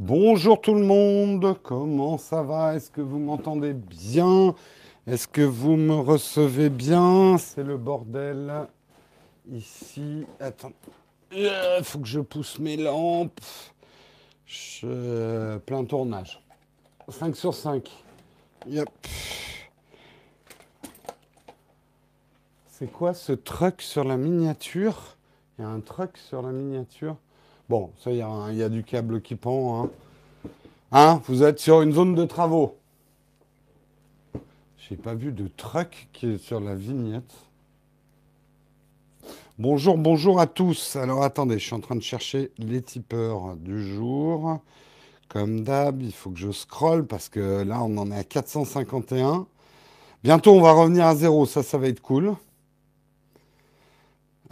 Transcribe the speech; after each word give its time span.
Bonjour 0.00 0.60
tout 0.60 0.74
le 0.74 0.84
monde, 0.84 1.56
comment 1.62 2.18
ça 2.18 2.42
va? 2.42 2.74
Est-ce 2.74 2.90
que 2.90 3.00
vous 3.00 3.20
m'entendez 3.20 3.74
bien? 3.74 4.56
Est-ce 5.06 5.28
que 5.28 5.40
vous 5.40 5.76
me 5.76 5.94
recevez 5.94 6.68
bien? 6.68 7.38
C'est 7.38 7.62
le 7.62 7.76
bordel 7.76 8.66
ici. 9.52 10.26
Attends, 10.40 10.72
il 11.30 11.48
faut 11.84 12.00
que 12.00 12.08
je 12.08 12.18
pousse 12.18 12.58
mes 12.58 12.76
lampes. 12.76 13.40
Je... 14.46 15.58
Plein 15.58 15.84
tournage. 15.84 16.44
5 17.08 17.36
sur 17.36 17.54
5. 17.54 17.88
Yep. 18.66 18.88
C'est 22.66 22.90
quoi 22.90 23.14
ce 23.14 23.30
truc 23.30 23.80
sur 23.80 24.02
la 24.02 24.16
miniature? 24.16 25.16
Il 25.56 25.62
y 25.62 25.64
a 25.64 25.68
un 25.68 25.78
truc 25.78 26.16
sur 26.16 26.42
la 26.42 26.50
miniature 26.50 27.14
Bon, 27.70 27.90
ça, 27.98 28.10
il 28.10 28.18
y, 28.18 28.22
a, 28.22 28.52
y 28.52 28.62
a 28.62 28.68
du 28.68 28.84
câble 28.84 29.22
qui 29.22 29.36
pend. 29.36 29.84
Hein. 29.84 29.90
hein. 30.92 31.22
Vous 31.26 31.42
êtes 31.42 31.58
sur 31.58 31.80
une 31.80 31.92
zone 31.92 32.14
de 32.14 32.26
travaux. 32.26 32.76
J'ai 34.76 34.96
pas 34.96 35.14
vu 35.14 35.32
de 35.32 35.48
truck 35.48 36.08
qui 36.12 36.32
est 36.32 36.38
sur 36.38 36.60
la 36.60 36.74
vignette. 36.74 37.32
Bonjour, 39.58 39.96
bonjour 39.96 40.40
à 40.40 40.46
tous. 40.46 40.96
Alors 40.96 41.22
attendez, 41.22 41.58
je 41.58 41.64
suis 41.64 41.74
en 41.74 41.80
train 41.80 41.96
de 41.96 42.02
chercher 42.02 42.50
les 42.58 42.82
tipeurs 42.82 43.56
du 43.56 43.94
jour. 43.94 44.58
Comme 45.28 45.62
d'hab, 45.64 46.02
il 46.02 46.12
faut 46.12 46.30
que 46.30 46.38
je 46.38 46.52
scrolle 46.52 47.06
parce 47.06 47.30
que 47.30 47.62
là, 47.62 47.82
on 47.82 47.96
en 47.96 48.10
est 48.10 48.18
à 48.18 48.24
451. 48.24 49.46
Bientôt, 50.22 50.52
on 50.52 50.60
va 50.60 50.72
revenir 50.72 51.06
à 51.06 51.14
zéro. 51.16 51.46
Ça, 51.46 51.62
ça 51.62 51.78
va 51.78 51.88
être 51.88 52.02
cool. 52.02 52.34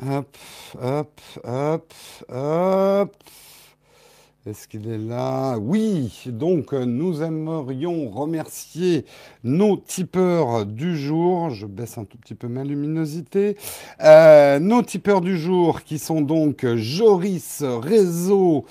Hop, 0.01 0.37
hop, 0.81 1.21
hop, 1.45 1.95
hop. 2.31 3.17
Est-ce 4.45 4.67
qu'il 4.67 4.89
est 4.89 4.99
là? 4.99 5.57
Oui, 5.59 6.25
donc 6.27 6.73
nous 6.73 7.23
aimerions 7.23 8.11
remercier 8.11 9.05
nos 9.45 9.77
tipeurs 9.77 10.65
du 10.65 10.97
jour. 10.97 11.51
Je 11.51 11.67
baisse 11.67 11.99
un 11.99 12.05
tout 12.05 12.17
petit 12.17 12.35
peu 12.35 12.49
ma 12.49 12.65
luminosité. 12.65 13.57
Euh, 14.01 14.59
nos 14.59 14.83
tipeurs 14.83 15.21
du 15.21 15.39
jour 15.39 15.83
qui 15.83 15.99
sont 15.99 16.23
donc 16.23 16.67
Joris, 16.75 17.63
Réseau, 17.63 18.65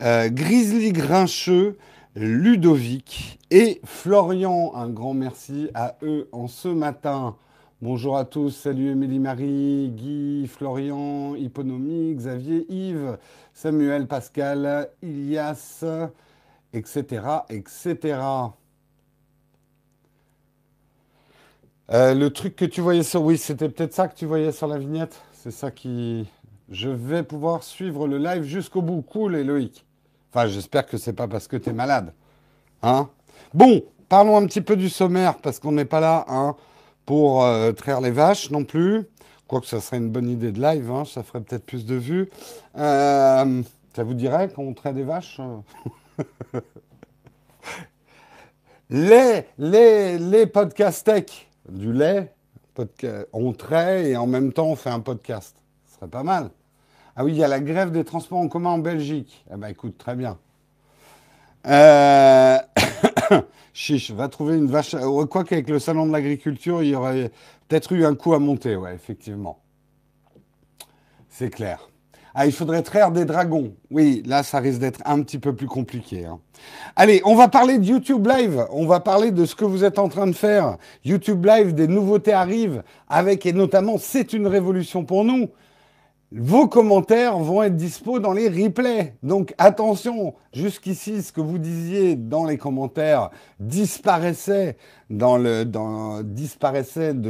euh, 0.00 0.30
Grizzly 0.30 0.92
Grincheux, 0.92 1.76
Ludovic 2.14 3.38
et 3.50 3.80
Florian. 3.84 4.72
Un 4.76 4.88
grand 4.88 5.12
merci 5.12 5.68
à 5.74 5.96
eux 6.02 6.28
en 6.32 6.46
ce 6.46 6.68
matin. 6.68 7.36
Bonjour 7.80 8.18
à 8.18 8.24
tous, 8.24 8.50
salut 8.50 8.90
Émilie 8.90 9.20
Marie, 9.20 9.90
Guy, 9.90 10.48
Florian, 10.48 11.36
Hipponomie, 11.36 12.12
Xavier, 12.12 12.66
Yves, 12.68 13.18
Samuel, 13.54 14.08
Pascal, 14.08 14.90
Ilias, 15.00 15.84
etc. 16.72 17.22
etc. 17.48 18.18
Euh, 21.92 22.14
le 22.14 22.30
truc 22.30 22.56
que 22.56 22.64
tu 22.64 22.80
voyais 22.80 23.04
sur... 23.04 23.22
Oui, 23.22 23.38
c'était 23.38 23.68
peut-être 23.68 23.94
ça 23.94 24.08
que 24.08 24.16
tu 24.16 24.26
voyais 24.26 24.50
sur 24.50 24.66
la 24.66 24.78
vignette. 24.78 25.22
C'est 25.32 25.52
ça 25.52 25.70
qui... 25.70 26.28
Je 26.70 26.88
vais 26.88 27.22
pouvoir 27.22 27.62
suivre 27.62 28.08
le 28.08 28.18
live 28.18 28.42
jusqu'au 28.42 28.82
bout. 28.82 29.02
Cool, 29.02 29.36
Loïc. 29.36 29.86
Enfin, 30.32 30.48
j'espère 30.48 30.84
que 30.84 30.96
c'est 30.96 31.12
pas 31.12 31.28
parce 31.28 31.46
que 31.46 31.56
tu 31.56 31.70
es 31.70 31.72
malade. 31.72 32.12
Hein 32.82 33.08
Bon, 33.54 33.84
parlons 34.08 34.36
un 34.36 34.46
petit 34.46 34.62
peu 34.62 34.74
du 34.74 34.88
sommaire, 34.88 35.38
parce 35.38 35.60
qu'on 35.60 35.70
n'est 35.70 35.84
pas 35.84 36.00
là. 36.00 36.24
Hein 36.26 36.56
pour 37.08 37.42
euh, 37.42 37.72
traire 37.72 38.02
les 38.02 38.10
vaches 38.10 38.50
non 38.50 38.64
plus. 38.64 39.06
Quoique 39.46 39.66
ça 39.66 39.80
serait 39.80 39.96
une 39.96 40.10
bonne 40.10 40.28
idée 40.28 40.52
de 40.52 40.60
live, 40.60 40.90
hein, 40.90 41.06
ça 41.06 41.22
ferait 41.22 41.40
peut-être 41.40 41.64
plus 41.64 41.86
de 41.86 41.94
vues. 41.94 42.28
Euh, 42.76 43.62
ça 43.96 44.04
vous 44.04 44.12
dirait 44.12 44.50
qu'on 44.50 44.74
traite 44.74 44.94
des 44.94 45.04
vaches 45.04 45.40
Les, 48.90 49.46
les, 49.56 50.18
les 50.18 50.46
podcasts 50.46 51.06
tech, 51.06 51.48
du 51.66 51.94
lait, 51.94 52.34
on 53.32 53.54
traite 53.54 54.06
et 54.06 54.18
en 54.18 54.26
même 54.26 54.52
temps 54.52 54.66
on 54.66 54.76
fait 54.76 54.90
un 54.90 55.00
podcast. 55.00 55.56
Ce 55.86 55.94
serait 55.96 56.08
pas 56.08 56.22
mal. 56.22 56.50
Ah 57.16 57.24
oui, 57.24 57.32
il 57.32 57.38
y 57.38 57.44
a 57.44 57.48
la 57.48 57.60
grève 57.60 57.90
des 57.90 58.04
transports 58.04 58.40
en 58.40 58.48
commun 58.48 58.72
en 58.72 58.78
Belgique. 58.78 59.46
Eh 59.50 59.56
ben 59.56 59.68
écoute, 59.68 59.96
très 59.96 60.14
bien. 60.14 60.36
Euh... 61.66 62.58
Chiche, 63.72 64.10
va 64.10 64.28
trouver 64.28 64.56
une 64.56 64.66
vache. 64.66 64.94
Euh, 64.94 65.26
quoi 65.26 65.44
qu'avec 65.44 65.68
le 65.68 65.78
salon 65.78 66.06
de 66.06 66.12
l'agriculture, 66.12 66.82
il 66.82 66.90
y 66.90 66.94
aurait 66.94 67.30
peut-être 67.68 67.92
eu 67.92 68.04
un 68.04 68.14
coup 68.14 68.34
à 68.34 68.38
monter, 68.38 68.76
ouais, 68.76 68.94
effectivement. 68.94 69.60
C'est 71.28 71.50
clair. 71.50 71.88
Ah, 72.34 72.46
il 72.46 72.52
faudrait 72.52 72.82
traire 72.82 73.10
des 73.10 73.24
dragons. 73.24 73.74
Oui, 73.90 74.22
là, 74.26 74.42
ça 74.42 74.60
risque 74.60 74.78
d'être 74.78 75.00
un 75.04 75.22
petit 75.22 75.38
peu 75.38 75.54
plus 75.54 75.66
compliqué. 75.66 76.24
Hein. 76.24 76.38
Allez, 76.94 77.20
on 77.24 77.34
va 77.34 77.48
parler 77.48 77.78
de 77.78 77.84
YouTube 77.84 78.26
Live. 78.26 78.64
On 78.70 78.86
va 78.86 79.00
parler 79.00 79.32
de 79.32 79.44
ce 79.44 79.54
que 79.54 79.64
vous 79.64 79.82
êtes 79.82 79.98
en 79.98 80.08
train 80.08 80.26
de 80.26 80.34
faire. 80.34 80.76
YouTube 81.04 81.44
Live, 81.44 81.74
des 81.74 81.88
nouveautés 81.88 82.32
arrivent 82.32 82.82
avec, 83.08 83.44
et 83.46 83.52
notamment, 83.52 83.98
c'est 83.98 84.32
une 84.32 84.46
révolution 84.46 85.04
pour 85.04 85.24
nous 85.24 85.48
vos 86.30 86.68
commentaires 86.68 87.38
vont 87.38 87.62
être 87.62 87.76
dispo 87.76 88.18
dans 88.18 88.32
les 88.32 88.48
replays. 88.48 89.14
Donc 89.22 89.54
attention, 89.56 90.34
jusqu'ici, 90.52 91.22
ce 91.22 91.32
que 91.32 91.40
vous 91.40 91.58
disiez 91.58 92.16
dans 92.16 92.44
les 92.44 92.58
commentaires 92.58 93.30
disparaissait, 93.58 94.76
de 95.08 95.24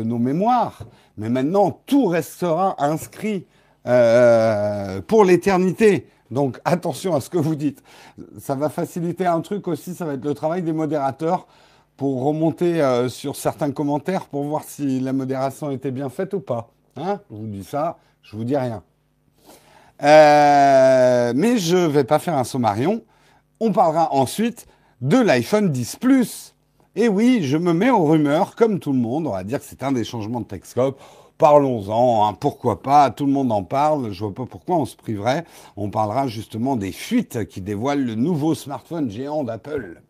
nos 0.03 0.19
mémoires. 0.19 0.83
Mais 1.17 1.29
maintenant, 1.29 1.81
tout 1.87 2.07
restera 2.07 2.75
inscrit 2.83 3.47
euh, 3.87 5.01
pour 5.03 5.25
l'éternité. 5.25 6.09
Donc 6.31 6.61
attention 6.65 7.15
à 7.15 7.21
ce 7.21 7.31
que 7.31 7.39
vous 7.39 7.55
dites. 7.55 7.83
Ça 8.39 8.57
va 8.57 8.69
faciliter 8.69 9.27
un 9.27 9.41
truc 9.41 9.69
aussi, 9.69 9.95
ça 9.95 10.05
va 10.05 10.15
être 10.15 10.25
le 10.25 10.35
travail 10.35 10.63
des 10.63 10.73
modérateurs 10.73 11.47
pour 11.97 12.25
remonter 12.25 12.83
euh, 12.83 13.09
sur 13.09 13.37
certains 13.37 13.71
commentaires 13.71 14.27
pour 14.27 14.43
voir 14.45 14.65
si 14.65 15.01
la 15.01 15.13
modération 15.13 15.71
était 15.71 15.91
bien 15.91 16.09
faite 16.09 16.35
ou 16.35 16.41
pas. 16.41 16.71
Hein? 16.97 17.21
Je 17.31 17.37
vous 17.37 17.47
dis 17.47 17.65
ça, 17.65 17.99
je 18.31 18.37
vous 18.37 18.45
dis 18.45 18.57
rien. 18.57 18.83
Euh, 20.03 21.33
mais 21.35 21.57
je 21.57 21.77
ne 21.77 21.87
vais 21.87 22.05
pas 22.05 22.19
faire 22.19 22.37
un 22.37 22.45
sommarion. 22.45 23.03
On 23.59 23.73
parlera 23.73 24.13
ensuite 24.13 24.67
de 25.01 25.17
l'iPhone 25.17 25.71
10 25.71 25.97
Plus. 25.97 26.55
Et 26.95 27.09
oui, 27.09 27.41
je 27.43 27.57
me 27.57 27.73
mets 27.73 27.91
aux 27.91 28.05
rumeurs, 28.05 28.55
comme 28.55 28.81
tout 28.81 28.93
le 28.93 28.99
monde. 28.99 29.27
On 29.27 29.33
va 29.33 29.45
dire 29.45 29.61
que 29.61 29.65
c'est 29.65 29.83
un 29.83 29.93
des 29.93 30.05
changements 30.05 30.41
de 30.41 30.47
Texcope. 30.47 31.01
Parlons-en, 31.39 32.29
hein, 32.29 32.37
pourquoi 32.39 32.83
pas, 32.83 33.11
tout 33.11 33.25
le 33.25 33.33
monde 33.33 33.53
en 33.53 33.63
parle, 33.63 34.11
je 34.11 34.25
vois 34.25 34.35
pas 34.35 34.45
pourquoi 34.45 34.77
on 34.77 34.85
se 34.85 34.97
priverait. 34.97 35.45
On 35.77 35.89
parlera 35.89 36.27
justement 36.27 36.75
des 36.75 36.91
fuites 36.91 37.47
qui 37.47 37.61
dévoilent 37.61 38.05
le 38.05 38.17
nouveau 38.17 38.55
smartphone 38.57 39.09
géant 39.09 39.45
d'Apple. 39.45 40.03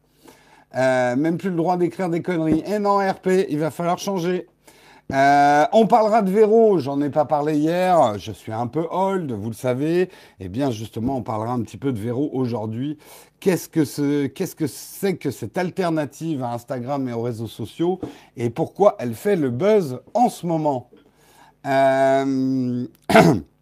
Euh, 0.74 1.16
même 1.16 1.36
plus 1.36 1.50
le 1.50 1.56
droit 1.56 1.76
d'écrire 1.76 2.08
des 2.08 2.22
conneries. 2.22 2.64
Et 2.66 2.78
non, 2.78 2.98
RP, 2.98 3.46
il 3.48 3.58
va 3.58 3.70
falloir 3.70 3.98
changer. 3.98 4.46
Euh, 5.10 5.64
on 5.72 5.86
parlera 5.86 6.20
de 6.20 6.30
Véro, 6.30 6.78
j'en 6.78 7.00
ai 7.00 7.08
pas 7.08 7.24
parlé 7.24 7.56
hier, 7.56 8.18
je 8.18 8.30
suis 8.30 8.52
un 8.52 8.66
peu 8.66 8.86
old, 8.90 9.32
vous 9.32 9.48
le 9.48 9.54
savez. 9.54 10.10
Eh 10.38 10.48
bien, 10.48 10.70
justement, 10.70 11.16
on 11.16 11.22
parlera 11.22 11.52
un 11.52 11.62
petit 11.62 11.78
peu 11.78 11.92
de 11.92 11.98
Véro 11.98 12.28
aujourd'hui. 12.34 12.98
Qu'est-ce 13.40 13.68
que 13.70 13.84
c'est 13.84 14.26
-ce 14.28 14.54
que, 14.54 15.12
que 15.12 15.30
cette 15.30 15.56
alternative 15.56 16.42
à 16.42 16.52
Instagram 16.52 17.08
et 17.08 17.12
aux 17.14 17.22
réseaux 17.22 17.46
sociaux 17.46 18.00
et 18.36 18.50
pourquoi 18.50 18.96
elle 18.98 19.14
fait 19.14 19.36
le 19.36 19.50
buzz 19.50 20.00
en 20.12 20.28
ce 20.28 20.46
moment? 20.46 20.90
Euh... 21.66 22.86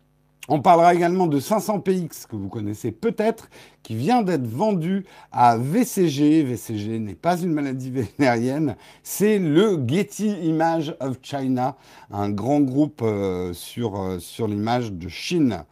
On 0.48 0.60
parlera 0.60 0.94
également 0.94 1.26
de 1.26 1.40
500px 1.40 2.26
que 2.28 2.36
vous 2.36 2.48
connaissez 2.48 2.92
peut-être, 2.92 3.48
qui 3.82 3.96
vient 3.96 4.22
d'être 4.22 4.46
vendu 4.46 5.04
à 5.32 5.56
VCG. 5.56 6.44
VCG 6.44 7.00
n'est 7.00 7.14
pas 7.16 7.40
une 7.40 7.52
maladie 7.52 7.90
vétérinaire, 7.90 8.76
c'est 9.02 9.38
le 9.38 9.82
Getty 9.86 10.28
Image 10.44 10.94
of 11.00 11.18
China, 11.20 11.76
un 12.12 12.30
grand 12.30 12.60
groupe 12.60 13.00
euh, 13.02 13.52
sur, 13.52 14.00
euh, 14.00 14.18
sur 14.20 14.46
l'image 14.46 14.92
de 14.92 15.08
Chine. 15.08 15.64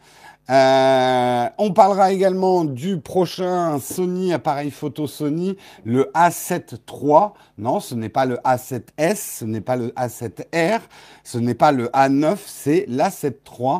Euh, 0.49 1.47
on 1.57 1.71
parlera 1.71 2.11
également 2.11 2.65
du 2.65 2.99
prochain 2.99 3.79
Sony 3.79 4.31
appareil 4.31 4.69
photo 4.69 5.07
Sony, 5.07 5.57
le 5.85 6.11
A7 6.13 6.77
III. 6.87 7.31
Non, 7.57 7.79
ce 7.79 7.95
n'est 7.95 8.09
pas 8.09 8.25
le 8.25 8.35
A7S, 8.37 9.39
ce 9.39 9.45
n'est 9.45 9.61
pas 9.61 9.75
le 9.75 9.87
A7R, 9.89 10.81
ce 11.23 11.39
n'est 11.39 11.55
pas 11.55 11.71
le 11.71 11.87
A9, 11.87 12.37
c'est 12.45 12.85
l'A7 12.87 13.33
III 13.57 13.79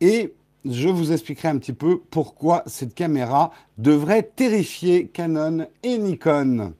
et 0.00 0.34
je 0.64 0.88
vous 0.88 1.12
expliquerai 1.12 1.48
un 1.48 1.58
petit 1.58 1.72
peu 1.72 2.00
pourquoi 2.10 2.62
cette 2.66 2.94
caméra 2.94 3.50
devrait 3.78 4.24
terrifier 4.24 5.06
Canon 5.06 5.66
et 5.82 5.98
Nikon. 5.98 6.74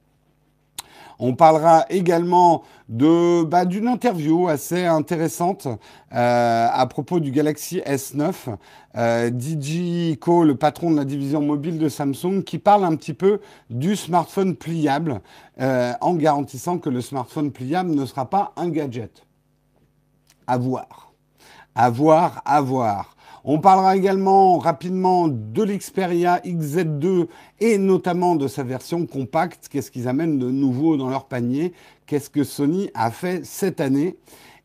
On 1.19 1.33
parlera 1.33 1.85
également 1.89 2.63
de 2.89 3.43
bah, 3.43 3.65
d'une 3.65 3.87
interview 3.87 4.47
assez 4.47 4.85
intéressante 4.85 5.67
euh, 6.13 6.67
à 6.71 6.85
propos 6.85 7.19
du 7.19 7.31
Galaxy 7.31 7.79
S9. 7.79 8.55
Euh, 8.95 9.31
DJ 9.31 10.17
Ko, 10.19 10.43
le 10.43 10.55
patron 10.55 10.91
de 10.91 10.97
la 10.97 11.05
division 11.05 11.41
mobile 11.41 11.79
de 11.79 11.89
Samsung, 11.89 12.43
qui 12.45 12.59
parle 12.59 12.85
un 12.85 12.95
petit 12.95 13.13
peu 13.13 13.39
du 13.69 13.95
smartphone 13.95 14.55
pliable, 14.55 15.21
euh, 15.59 15.93
en 16.01 16.13
garantissant 16.13 16.77
que 16.77 16.89
le 16.89 17.01
smartphone 17.01 17.51
pliable 17.51 17.91
ne 17.91 18.05
sera 18.05 18.29
pas 18.29 18.53
un 18.55 18.69
gadget. 18.69 19.25
À 20.45 20.57
voir. 20.57 21.06
À 21.79 21.91
voir, 21.91 22.41
à 22.43 22.59
voir. 22.59 23.15
On 23.43 23.59
parlera 23.59 23.95
également 23.95 24.57
rapidement 24.57 25.27
de 25.27 25.61
l'Xperia 25.61 26.41
XZ2 26.43 27.27
et 27.59 27.77
notamment 27.77 28.35
de 28.35 28.47
sa 28.47 28.63
version 28.63 29.05
compacte. 29.05 29.67
Qu'est-ce 29.69 29.91
qu'ils 29.91 30.07
amènent 30.07 30.39
de 30.39 30.49
nouveau 30.49 30.97
dans 30.97 31.07
leur 31.07 31.25
panier? 31.25 31.73
Qu'est-ce 32.07 32.31
que 32.31 32.43
Sony 32.43 32.89
a 32.95 33.11
fait 33.11 33.45
cette 33.45 33.79
année? 33.79 34.17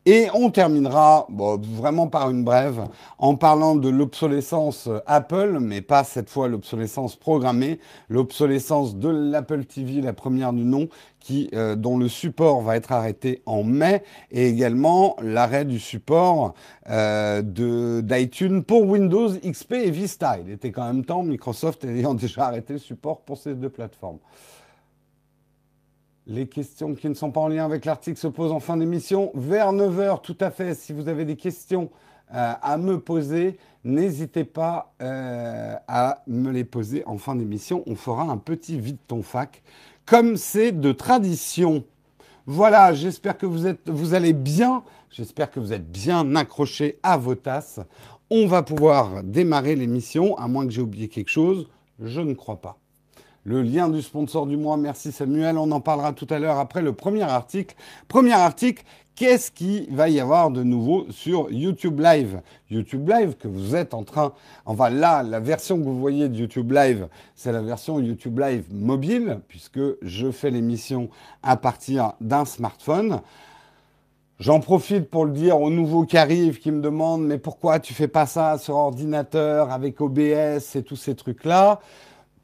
Et 0.05 0.27
on 0.33 0.49
terminera 0.49 1.27
vraiment 1.29 2.07
par 2.07 2.29
une 2.29 2.43
brève 2.43 2.87
en 3.17 3.35
parlant 3.35 3.75
de 3.75 3.87
l'obsolescence 3.87 4.89
Apple, 5.05 5.59
mais 5.61 5.81
pas 5.81 6.03
cette 6.03 6.29
fois 6.29 6.49
l'obsolescence 6.49 7.15
programmée, 7.15 7.79
l'obsolescence 8.09 8.97
de 8.97 9.09
l'Apple 9.09 9.63
TV, 9.63 10.01
la 10.01 10.13
première 10.13 10.51
du 10.51 10.65
nom, 10.65 10.89
qui, 11.19 11.49
euh, 11.53 11.75
dont 11.77 11.97
le 11.97 12.09
support 12.09 12.61
va 12.61 12.75
être 12.75 12.91
arrêté 12.91 13.41
en 13.45 13.63
mai, 13.63 14.03
et 14.29 14.49
également 14.49 15.15
l'arrêt 15.21 15.63
du 15.63 15.79
support 15.79 16.53
euh, 16.89 17.41
d'iTunes 18.01 18.63
pour 18.63 18.83
Windows 18.83 19.29
XP 19.29 19.73
et 19.73 19.91
Vista. 19.91 20.37
Il 20.45 20.51
était 20.51 20.71
quand 20.71 20.85
même 20.85 21.05
temps, 21.05 21.23
Microsoft 21.23 21.85
ayant 21.85 22.13
déjà 22.13 22.47
arrêté 22.47 22.73
le 22.73 22.79
support 22.79 23.21
pour 23.21 23.37
ces 23.37 23.55
deux 23.55 23.69
plateformes. 23.69 24.19
Les 26.25 26.47
questions 26.47 26.95
qui 26.95 27.09
ne 27.09 27.15
sont 27.15 27.31
pas 27.31 27.41
en 27.41 27.49
lien 27.49 27.65
avec 27.65 27.83
l'article 27.83 28.17
se 28.17 28.27
posent 28.27 28.53
en 28.53 28.61
fin 28.61 28.77
d'émission. 28.77 29.31
Vers 29.35 29.73
9h, 29.73 30.21
tout 30.21 30.37
à 30.39 30.51
fait. 30.51 30.73
Si 30.73 30.93
vous 30.93 31.09
avez 31.09 31.25
des 31.25 31.35
questions 31.35 31.89
euh, 32.33 32.53
à 32.61 32.77
me 32.77 32.97
poser, 32.97 33.57
n'hésitez 33.83 34.45
pas 34.45 34.93
euh, 35.01 35.75
à 35.89 36.23
me 36.27 36.49
les 36.51 36.63
poser 36.63 37.03
en 37.07 37.17
fin 37.17 37.35
d'émission. 37.35 37.83
On 37.87 37.95
fera 37.95 38.23
un 38.23 38.37
petit 38.37 38.79
vide 38.79 38.99
ton 39.05 39.21
fac, 39.21 39.63
comme 40.05 40.37
c'est 40.37 40.71
de 40.71 40.93
tradition. 40.93 41.83
Voilà, 42.45 42.93
j'espère 42.93 43.37
que 43.37 43.45
vous, 43.45 43.67
êtes, 43.67 43.89
vous 43.89 44.13
allez 44.13 44.31
bien. 44.31 44.83
J'espère 45.09 45.51
que 45.51 45.59
vous 45.59 45.73
êtes 45.73 45.91
bien 45.91 46.37
accrochés 46.37 46.99
à 47.03 47.17
vos 47.17 47.35
tasses. 47.35 47.81
On 48.29 48.47
va 48.47 48.63
pouvoir 48.63 49.23
démarrer 49.23 49.75
l'émission, 49.75 50.37
à 50.37 50.47
moins 50.47 50.65
que 50.65 50.71
j'ai 50.71 50.81
oublié 50.81 51.09
quelque 51.09 51.29
chose. 51.29 51.67
Je 51.99 52.21
ne 52.21 52.33
crois 52.33 52.61
pas 52.61 52.77
le 53.43 53.61
lien 53.61 53.89
du 53.89 54.01
sponsor 54.01 54.47
du 54.47 54.57
mois. 54.57 54.77
Merci 54.77 55.11
Samuel, 55.11 55.57
on 55.57 55.71
en 55.71 55.81
parlera 55.81 56.13
tout 56.13 56.27
à 56.29 56.39
l'heure 56.39 56.59
après 56.59 56.81
le 56.81 56.93
premier 56.93 57.23
article. 57.23 57.75
Premier 58.07 58.33
article, 58.33 58.83
qu'est-ce 59.15 59.51
qui 59.51 59.87
va 59.91 60.09
y 60.09 60.19
avoir 60.19 60.49
de 60.49 60.63
nouveau 60.63 61.05
sur 61.09 61.51
YouTube 61.51 61.99
Live? 61.99 62.41
YouTube 62.69 63.09
Live 63.09 63.35
que 63.37 63.47
vous 63.47 63.75
êtes 63.75 63.93
en 63.93 64.03
train... 64.03 64.33
Enfin 64.65 64.89
là, 64.89 65.23
la 65.23 65.39
version 65.39 65.77
que 65.77 65.83
vous 65.83 65.99
voyez 65.99 66.29
de 66.29 66.35
YouTube 66.35 66.71
Live, 66.71 67.07
c'est 67.35 67.51
la 67.51 67.61
version 67.61 67.99
YouTube 67.99 68.39
Live 68.39 68.65
mobile, 68.71 69.39
puisque 69.47 69.81
je 70.01 70.31
fais 70.31 70.49
l'émission 70.49 71.09
à 71.41 71.57
partir 71.57 72.13
d'un 72.21 72.45
smartphone. 72.45 73.19
J'en 74.39 74.59
profite 74.59 75.09
pour 75.09 75.25
le 75.25 75.31
dire 75.31 75.61
aux 75.61 75.69
nouveaux 75.69 76.05
qui 76.05 76.17
arrivent, 76.17 76.59
qui 76.59 76.71
me 76.71 76.81
demandent 76.81 77.23
mais 77.23 77.37
pourquoi 77.37 77.79
tu 77.79 77.93
fais 77.93 78.07
pas 78.07 78.25
ça 78.25 78.57
sur 78.57 78.75
ordinateur 78.75 79.71
avec 79.71 80.01
OBS 80.01 80.75
et 80.75 80.83
tous 80.83 80.95
ces 80.95 81.15
trucs-là? 81.15 81.79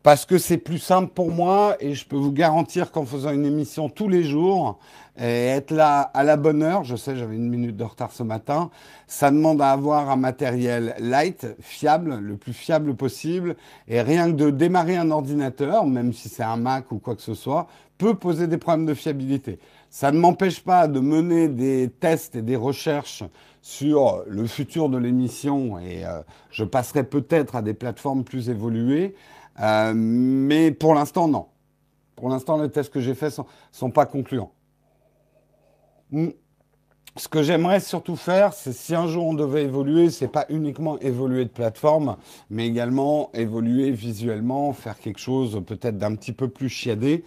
Parce 0.01 0.25
que 0.25 0.37
c'est 0.37 0.57
plus 0.57 0.79
simple 0.79 1.11
pour 1.13 1.29
moi 1.31 1.75
et 1.79 1.93
je 1.93 2.05
peux 2.05 2.15
vous 2.15 2.31
garantir 2.31 2.91
qu'en 2.91 3.05
faisant 3.05 3.31
une 3.31 3.45
émission 3.45 3.89
tous 3.89 4.07
les 4.07 4.23
jours 4.23 4.79
et 5.19 5.47
être 5.47 5.71
là 5.71 5.99
à 6.13 6.23
la 6.23 6.37
bonne 6.37 6.63
heure, 6.63 6.85
je 6.85 6.95
sais 6.95 7.17
j'avais 7.17 7.35
une 7.35 7.49
minute 7.49 7.75
de 7.75 7.83
retard 7.83 8.11
ce 8.13 8.23
matin, 8.23 8.69
ça 9.07 9.29
demande 9.29 9.61
à 9.61 9.71
avoir 9.71 10.09
un 10.09 10.15
matériel 10.15 10.95
light, 10.99 11.47
fiable, 11.59 12.19
le 12.19 12.37
plus 12.37 12.53
fiable 12.53 12.95
possible 12.95 13.57
et 13.89 14.01
rien 14.01 14.27
que 14.27 14.37
de 14.37 14.49
démarrer 14.49 14.95
un 14.95 15.11
ordinateur, 15.11 15.85
même 15.85 16.13
si 16.13 16.29
c'est 16.29 16.43
un 16.43 16.55
Mac 16.55 16.91
ou 16.93 16.99
quoi 16.99 17.15
que 17.15 17.21
ce 17.21 17.33
soit, 17.33 17.67
peut 17.97 18.15
poser 18.15 18.47
des 18.47 18.57
problèmes 18.57 18.85
de 18.85 18.93
fiabilité. 18.93 19.59
Ça 19.89 20.13
ne 20.13 20.19
m'empêche 20.19 20.61
pas 20.61 20.87
de 20.87 21.01
mener 21.01 21.49
des 21.49 21.89
tests 21.89 22.37
et 22.37 22.41
des 22.41 22.55
recherches 22.55 23.23
sur 23.61 24.23
le 24.25 24.47
futur 24.47 24.87
de 24.87 24.97
l'émission 24.97 25.77
et 25.79 26.05
euh, 26.05 26.21
je 26.49 26.63
passerai 26.63 27.03
peut-être 27.03 27.57
à 27.57 27.61
des 27.61 27.73
plateformes 27.73 28.23
plus 28.23 28.49
évoluées. 28.49 29.15
Euh, 29.61 29.93
mais 29.95 30.71
pour 30.71 30.93
l'instant, 30.93 31.27
non. 31.27 31.47
Pour 32.15 32.29
l'instant, 32.29 32.61
les 32.61 32.69
tests 32.69 32.91
que 32.91 32.99
j'ai 32.99 33.15
faits 33.15 33.33
sont, 33.33 33.45
sont 33.71 33.91
pas 33.91 34.05
concluants. 34.05 34.51
Hmm. 36.11 36.29
Ce 37.15 37.27
que 37.27 37.43
j'aimerais 37.43 37.79
surtout 37.79 38.15
faire, 38.15 38.53
c'est 38.53 38.71
si 38.71 38.95
un 38.95 39.07
jour 39.07 39.25
on 39.25 39.33
devait 39.33 39.63
évoluer, 39.63 40.09
c'est 40.09 40.27
pas 40.27 40.45
uniquement 40.49 40.97
évoluer 40.99 41.43
de 41.43 41.49
plateforme, 41.49 42.15
mais 42.49 42.67
également 42.67 43.29
évoluer 43.33 43.91
visuellement, 43.91 44.71
faire 44.73 44.97
quelque 44.97 45.19
chose 45.19 45.61
peut-être 45.65 45.97
d'un 45.97 46.15
petit 46.15 46.31
peu 46.31 46.47
plus 46.47 46.69
chiadé. 46.69 47.23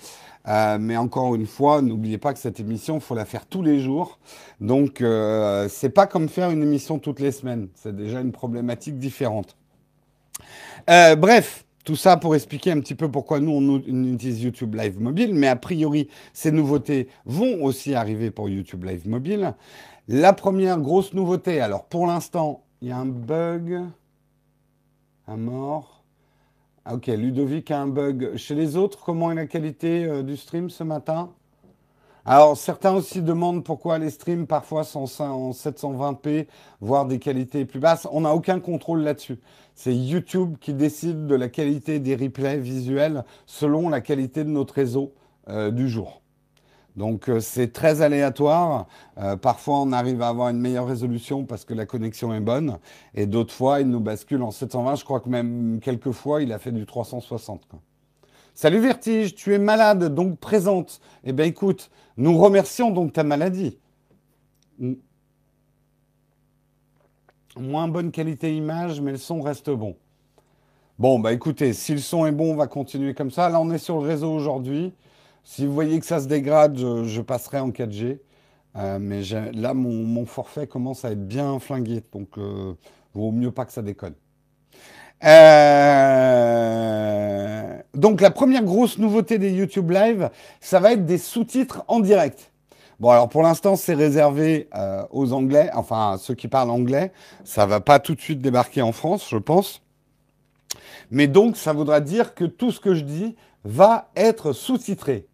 Euh, 0.48 0.78
mais 0.80 0.96
encore 0.96 1.34
une 1.34 1.46
fois, 1.46 1.82
n'oubliez 1.82 2.18
pas 2.18 2.32
que 2.32 2.38
cette 2.38 2.58
émission, 2.58 3.00
faut 3.00 3.14
la 3.14 3.24
faire 3.24 3.46
tous 3.46 3.62
les 3.62 3.80
jours. 3.80 4.18
Donc, 4.60 5.00
euh, 5.00 5.68
c'est 5.68 5.90
pas 5.90 6.06
comme 6.06 6.28
faire 6.28 6.50
une 6.50 6.62
émission 6.62 6.98
toutes 6.98 7.20
les 7.20 7.32
semaines. 7.32 7.68
C'est 7.74 7.94
déjà 7.94 8.20
une 8.20 8.32
problématique 8.32 8.98
différente. 8.98 9.56
Euh, 10.90 11.16
bref, 11.16 11.64
tout 11.84 11.96
ça 11.96 12.16
pour 12.16 12.34
expliquer 12.34 12.70
un 12.70 12.80
petit 12.80 12.94
peu 12.94 13.10
pourquoi 13.10 13.40
nous, 13.40 13.52
on 13.52 14.12
utilise 14.12 14.42
YouTube 14.42 14.74
Live 14.74 15.00
Mobile, 15.00 15.34
mais 15.34 15.48
a 15.48 15.56
priori, 15.56 16.08
ces 16.32 16.52
nouveautés 16.52 17.08
vont 17.24 17.64
aussi 17.64 17.94
arriver 17.94 18.30
pour 18.30 18.48
YouTube 18.48 18.84
Live 18.84 19.08
Mobile. 19.08 19.54
La 20.08 20.32
première 20.32 20.80
grosse 20.80 21.12
nouveauté, 21.12 21.60
alors 21.60 21.84
pour 21.86 22.06
l'instant, 22.06 22.64
il 22.80 22.88
y 22.88 22.90
a 22.92 22.98
un 22.98 23.06
bug, 23.06 23.80
un 25.26 25.36
mort. 25.36 26.04
Ah, 26.84 26.94
ok, 26.94 27.06
Ludovic 27.06 27.70
a 27.70 27.80
un 27.80 27.86
bug. 27.86 28.36
Chez 28.36 28.56
les 28.56 28.76
autres, 28.76 29.04
comment 29.04 29.30
est 29.30 29.36
la 29.36 29.46
qualité 29.46 30.04
euh, 30.04 30.22
du 30.24 30.36
stream 30.36 30.68
ce 30.68 30.82
matin? 30.82 31.32
Alors, 32.24 32.56
certains 32.56 32.92
aussi 32.92 33.20
demandent 33.20 33.64
pourquoi 33.64 33.98
les 33.98 34.10
streams 34.10 34.46
parfois 34.46 34.84
sont 34.84 35.08
en 35.20 35.50
720p, 35.50 36.46
voire 36.80 37.04
des 37.04 37.18
qualités 37.18 37.64
plus 37.64 37.80
basses. 37.80 38.06
On 38.12 38.20
n'a 38.20 38.32
aucun 38.32 38.60
contrôle 38.60 39.02
là-dessus. 39.02 39.40
C'est 39.74 39.94
YouTube 39.94 40.56
qui 40.60 40.72
décide 40.72 41.26
de 41.26 41.34
la 41.34 41.48
qualité 41.48 41.98
des 41.98 42.14
replays 42.14 42.58
visuels 42.58 43.24
selon 43.46 43.88
la 43.88 44.00
qualité 44.00 44.44
de 44.44 44.50
notre 44.50 44.74
réseau 44.74 45.14
euh, 45.48 45.72
du 45.72 45.88
jour. 45.88 46.22
Donc 46.94 47.28
euh, 47.28 47.40
c'est 47.40 47.72
très 47.72 48.02
aléatoire. 48.02 48.86
Euh, 49.18 49.36
parfois 49.36 49.80
on 49.80 49.90
arrive 49.90 50.22
à 50.22 50.28
avoir 50.28 50.50
une 50.50 50.60
meilleure 50.60 50.86
résolution 50.86 51.44
parce 51.44 51.64
que 51.64 51.74
la 51.74 51.86
connexion 51.86 52.32
est 52.34 52.40
bonne. 52.40 52.78
Et 53.14 53.26
d'autres 53.26 53.54
fois 53.54 53.80
il 53.80 53.88
nous 53.88 54.00
bascule 54.00 54.42
en 54.42 54.52
720. 54.52 54.96
Je 54.96 55.04
crois 55.04 55.20
que 55.20 55.28
même 55.28 55.80
quelques 55.82 56.12
fois 56.12 56.42
il 56.42 56.52
a 56.52 56.58
fait 56.58 56.72
du 56.72 56.86
360. 56.86 57.62
Salut 58.54 58.80
Vertige, 58.80 59.34
tu 59.34 59.54
es 59.54 59.58
malade, 59.58 60.14
donc 60.14 60.38
présente. 60.38 61.00
Eh 61.24 61.32
bien 61.32 61.46
écoute, 61.46 61.90
nous 62.18 62.36
remercions 62.36 62.90
donc 62.90 63.14
ta 63.14 63.24
maladie. 63.24 63.78
Moins 67.56 67.88
bonne 67.88 68.10
qualité 68.10 68.54
image, 68.54 69.00
mais 69.00 69.12
le 69.12 69.16
son 69.16 69.40
reste 69.40 69.70
bon. 69.70 69.96
Bon, 70.98 71.18
bah 71.18 71.32
écoutez, 71.32 71.72
si 71.72 71.92
le 71.92 71.98
son 71.98 72.26
est 72.26 72.32
bon, 72.32 72.52
on 72.52 72.56
va 72.56 72.66
continuer 72.66 73.14
comme 73.14 73.30
ça. 73.30 73.48
Là, 73.48 73.58
on 73.58 73.70
est 73.70 73.78
sur 73.78 74.00
le 74.00 74.06
réseau 74.06 74.30
aujourd'hui. 74.30 74.92
Si 75.44 75.66
vous 75.66 75.72
voyez 75.72 75.98
que 75.98 76.06
ça 76.06 76.20
se 76.20 76.28
dégrade, 76.28 76.76
je, 76.76 77.20
passerai 77.22 77.58
en 77.58 77.70
4G. 77.70 78.18
Euh, 78.76 78.98
mais 79.00 79.22
là, 79.52 79.72
mon, 79.72 80.26
forfait 80.26 80.66
commence 80.66 81.04
à 81.06 81.12
être 81.12 81.26
bien 81.26 81.58
flingué, 81.58 82.02
donc 82.12 82.36
euh, 82.38 82.74
vaut 83.14 83.32
mieux 83.32 83.50
pas 83.50 83.64
que 83.64 83.72
ça 83.72 83.82
déconne. 83.82 84.14
Euh, 85.24 86.72
donc 87.94 88.20
la 88.20 88.30
première 88.30 88.64
grosse 88.64 88.98
nouveauté 88.98 89.38
des 89.38 89.52
YouTube 89.52 89.90
Live, 89.90 90.30
ça 90.60 90.80
va 90.80 90.92
être 90.92 91.06
des 91.06 91.18
sous-titres 91.18 91.84
en 91.88 92.00
direct. 92.00 92.50
Bon, 92.98 93.10
alors 93.10 93.28
pour 93.28 93.42
l'instant, 93.42 93.76
c'est 93.76 93.94
réservé 93.94 94.68
euh, 94.76 95.04
aux 95.10 95.32
Anglais, 95.32 95.70
enfin 95.74 96.16
ceux 96.18 96.34
qui 96.34 96.48
parlent 96.48 96.70
anglais. 96.70 97.12
Ça 97.44 97.66
va 97.66 97.80
pas 97.80 97.98
tout 97.98 98.14
de 98.14 98.20
suite 98.20 98.40
débarquer 98.40 98.82
en 98.82 98.92
France, 98.92 99.26
je 99.28 99.38
pense. 99.38 99.82
Mais 101.10 101.26
donc, 101.26 101.56
ça 101.56 101.72
voudra 101.72 102.00
dire 102.00 102.34
que 102.34 102.44
tout 102.44 102.70
ce 102.70 102.80
que 102.80 102.94
je 102.94 103.02
dis 103.02 103.34
va 103.64 104.08
être 104.16 104.52
sous-titré. 104.52 105.26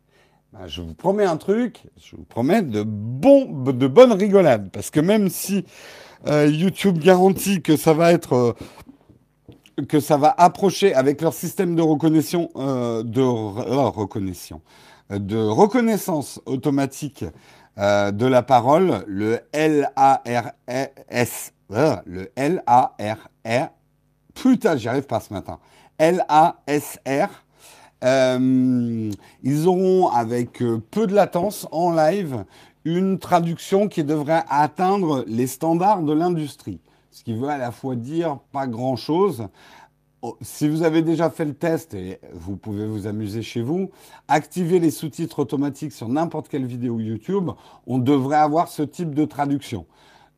Ben, 0.53 0.67
je 0.67 0.81
vous 0.81 0.95
promets 0.95 1.27
un 1.27 1.37
truc, 1.37 1.83
je 2.03 2.17
vous 2.17 2.25
promets 2.25 2.63
de, 2.63 2.83
bon, 2.83 3.45
de 3.45 3.87
bonnes 3.87 4.13
rigolades. 4.13 4.71
Parce 4.73 4.91
que 4.91 5.01
même 5.01 5.29
si 5.29 5.67
euh, 6.27 6.47
YouTube 6.47 6.99
garantit 6.99 7.61
que 7.61 7.77
ça 7.77 7.93
va 7.93 8.13
être 8.13 8.57
que 9.87 10.01
ça 10.01 10.17
va 10.17 10.35
approcher 10.37 10.95
avec 10.95 11.21
leur 11.21 11.33
système 11.33 11.77
de 11.77 11.83
reconnaissance, 11.83 12.49
euh, 12.57 13.03
de 13.03 13.21
euh, 13.21 13.89
reconnaissance, 13.89 14.61
de 15.11 15.39
reconnaissance 15.39 16.41
automatique 16.47 17.25
euh, 17.79 18.11
de 18.11 18.27
la 18.27 18.43
parole, 18.43 19.05
le 19.07 19.41
L-A-R-S, 19.53 21.53
le 21.71 22.31
L-A-R-R, 22.35 23.69
putain, 24.35 24.77
j'y 24.77 24.89
arrive 24.89 25.07
pas 25.07 25.21
ce 25.21 25.33
matin, 25.33 25.59
L-A-S-R. 25.99 27.29
ils 28.03 29.67
auront 29.67 30.09
avec 30.09 30.63
peu 30.91 31.07
de 31.07 31.15
latence 31.15 31.69
en 31.71 31.93
live 31.93 32.45
une 32.85 33.19
traduction 33.19 33.89
qui 33.89 34.03
devrait 34.03 34.45
atteindre 34.49 35.25
les 35.27 35.47
standards 35.47 36.03
de 36.03 36.13
l'industrie 36.13 36.81
ce 37.19 37.25
qui 37.25 37.35
veut 37.35 37.49
à 37.49 37.59
la 37.59 37.73
fois 37.73 37.97
dire 37.97 38.39
pas 38.53 38.69
grand-chose. 38.69 39.49
Oh, 40.23 40.37
si 40.41 40.69
vous 40.69 40.85
avez 40.85 41.03
déjà 41.03 41.31
fait 41.31 41.45
le 41.45 41.55
test, 41.55 41.95
et 41.95 42.21
vous 42.33 42.57
pouvez 42.57 42.87
vous 42.87 43.09
amuser 43.09 43.43
chez 43.43 43.61
vous, 43.61 43.91
activez 44.29 44.79
les 44.79 44.93
sous-titres 44.93 45.41
automatiques 45.41 45.93
sur 45.93 46.09
n'importe 46.09 46.47
quelle 46.47 46.65
vidéo 46.65 47.01
YouTube, 47.01 47.51
on 47.89 47.99
devrait 47.99 48.37
avoir 48.37 48.69
ce 48.69 48.83
type 48.83 49.15
de 49.15 49.25
traduction. 49.25 49.87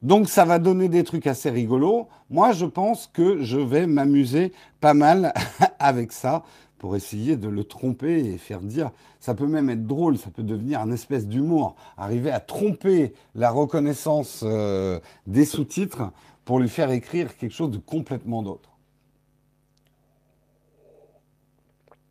Donc 0.01 0.31
ça 0.31 0.47
va 0.47 0.59
donner 0.59 0.89
des 0.89 1.05
trucs 1.05 1.27
assez 1.27 1.51
rigolos. 1.51 2.09
Moi, 2.31 2.53
je 2.53 2.65
pense 2.65 3.11
que 3.13 3.43
je 3.43 3.59
vais 3.59 3.87
m'amuser 3.87 4.53
pas 4.81 4.95
mal 4.95 5.35
avec 5.79 6.13
ça 6.13 6.45
pour 6.79 6.97
essayer 6.97 7.37
de 7.37 7.49
le 7.49 7.63
tromper 7.63 8.21
et 8.21 8.39
faire 8.39 8.63
dire. 8.63 8.91
Ça 9.21 9.35
peut 9.35 9.47
même 9.47 9.69
être 9.69 9.87
drôle, 9.87 10.17
ça 10.17 10.31
peut 10.31 10.43
devenir 10.43 10.81
un 10.81 10.91
espèce 10.91 11.29
d'humour. 11.29 11.77
Arriver 11.99 12.31
à 12.31 12.41
tromper 12.41 13.13
la 13.35 13.51
reconnaissance 13.51 14.43
euh, 14.47 14.99
des 15.27 15.45
sous-titres 15.45 16.11
pour 16.51 16.59
lui 16.59 16.69
faire 16.69 16.91
écrire 16.91 17.37
quelque 17.37 17.53
chose 17.53 17.71
de 17.71 17.79
complètement 17.79 18.43
d'autre. 18.43 18.71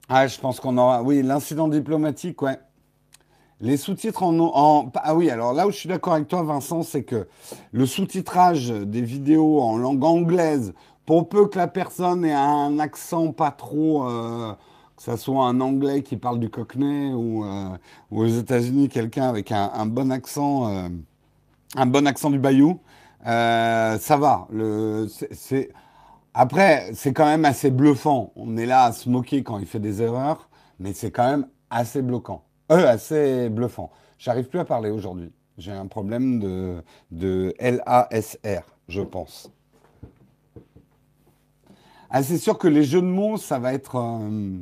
Ah, 0.08 0.28
je 0.28 0.40
pense 0.40 0.62
qu'on 0.62 0.78
aura. 0.78 1.04
Oui, 1.04 1.22
l'incident 1.22 1.68
diplomatique, 1.68 2.42
ouais. 2.42 2.58
Les 3.60 3.76
sous-titres 3.76 4.24
en, 4.24 4.92
Ah 4.96 5.14
oui, 5.14 5.30
alors 5.30 5.52
là 5.52 5.68
où 5.68 5.72
je 5.72 5.76
suis 5.76 5.90
d'accord 5.90 6.14
avec 6.14 6.30
toi, 6.30 6.42
Vincent, 6.44 6.84
c'est 6.84 7.04
que 7.04 7.28
le 7.74 7.86
sous-titrage 7.86 8.70
des 8.70 9.02
vidéos 9.02 9.60
en 9.60 9.76
langue 9.76 10.06
anglaise, 10.06 10.74
pour 11.06 11.28
peu 11.28 11.50
que 11.50 11.58
la 11.58 11.68
personne 11.68 12.24
ait 12.24 12.32
un 12.32 12.80
accent 12.80 13.34
pas 13.34 13.52
trop. 13.52 14.08
Euh, 14.08 14.54
que 14.96 15.04
ce 15.04 15.18
soit 15.18 15.48
un 15.48 15.60
anglais 15.60 16.02
qui 16.02 16.16
parle 16.16 16.40
du 16.40 16.50
cockney 16.50 17.14
ou, 17.14 17.44
euh, 17.44 17.78
aux 18.10 18.26
États-Unis 18.26 18.88
quelqu'un 18.88 19.28
avec 19.28 19.52
un, 19.52 19.86
bon 19.86 20.12
accent, 20.12 20.70
euh, 20.70 20.88
un 21.76 21.86
bon 21.86 22.08
accent 22.08 22.30
du 22.30 22.40
bayou, 22.40 22.80
ça 23.24 24.18
va. 24.18 24.48
Le, 24.52 25.08
Après, 26.34 26.92
c'est 26.94 27.14
quand 27.14 27.26
même 27.26 27.46
assez 27.46 27.72
bluffant. 27.72 28.32
On 28.36 28.58
est 28.58 28.66
là 28.66 28.84
à 28.86 28.92
se 28.92 29.10
moquer 29.10 29.44
quand 29.44 29.60
il 29.60 29.66
fait 29.66 29.80
des 29.80 30.02
erreurs, 30.02 30.50
mais 30.80 30.94
c'est 30.94 31.12
quand 31.12 31.30
même 31.30 31.48
assez 31.70 32.02
bloquant. 32.02 32.44
Euh, 32.72 32.88
assez 32.88 33.50
bluffant. 33.50 33.92
J'arrive 34.18 34.48
plus 34.48 34.60
à 34.60 34.66
parler 34.66 34.92
aujourd'hui. 34.92 35.32
J'ai 35.58 35.72
un 35.72 35.88
problème 35.88 36.40
de, 36.40 36.84
de 37.12 37.54
LASR, 37.60 38.62
je 38.88 39.02
pense. 39.02 39.52
Ah, 42.10 42.24
c'est 42.24 42.38
sûr 42.38 42.58
que 42.58 42.68
les 42.68 42.84
jeux 42.84 43.02
de 43.02 43.08
mots, 43.08 43.38
ça 43.38 43.60
va 43.60 43.74
être. 43.74 43.96
Euh, 43.98 44.58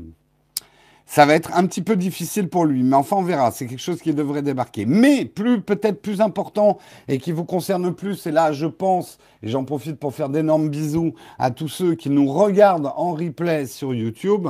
ça 1.08 1.26
va 1.26 1.36
être 1.36 1.56
un 1.56 1.66
petit 1.66 1.82
peu 1.82 1.96
difficile 1.96 2.50
pour 2.50 2.66
lui, 2.66 2.84
mais 2.84 2.96
enfin 2.96 3.16
on 3.16 3.24
verra. 3.24 3.52
C'est 3.52 3.66
quelque 3.66 3.80
chose 3.80 4.02
qui 4.02 4.14
devrait 4.14 4.42
débarquer. 4.42 4.86
Mais 4.86 5.24
plus 5.24 5.62
peut-être 5.62 6.02
plus 6.02 6.20
important 6.20 6.78
et 7.08 7.18
qui 7.18 7.32
vous 7.32 7.46
concerne 7.46 7.94
plus, 7.96 8.28
et 8.28 8.32
là 8.32 8.52
je 8.52 8.66
pense, 8.66 9.18
et 9.42 9.48
j'en 9.48 9.64
profite 9.64 9.98
pour 9.98 10.14
faire 10.14 10.28
d'énormes 10.30 10.70
bisous 10.70 11.14
à 11.40 11.50
tous 11.50 11.70
ceux 11.70 11.96
qui 11.96 12.10
nous 12.10 12.28
regardent 12.32 12.92
en 12.98 13.14
replay 13.14 13.66
sur 13.66 13.94
YouTube. 13.94 14.50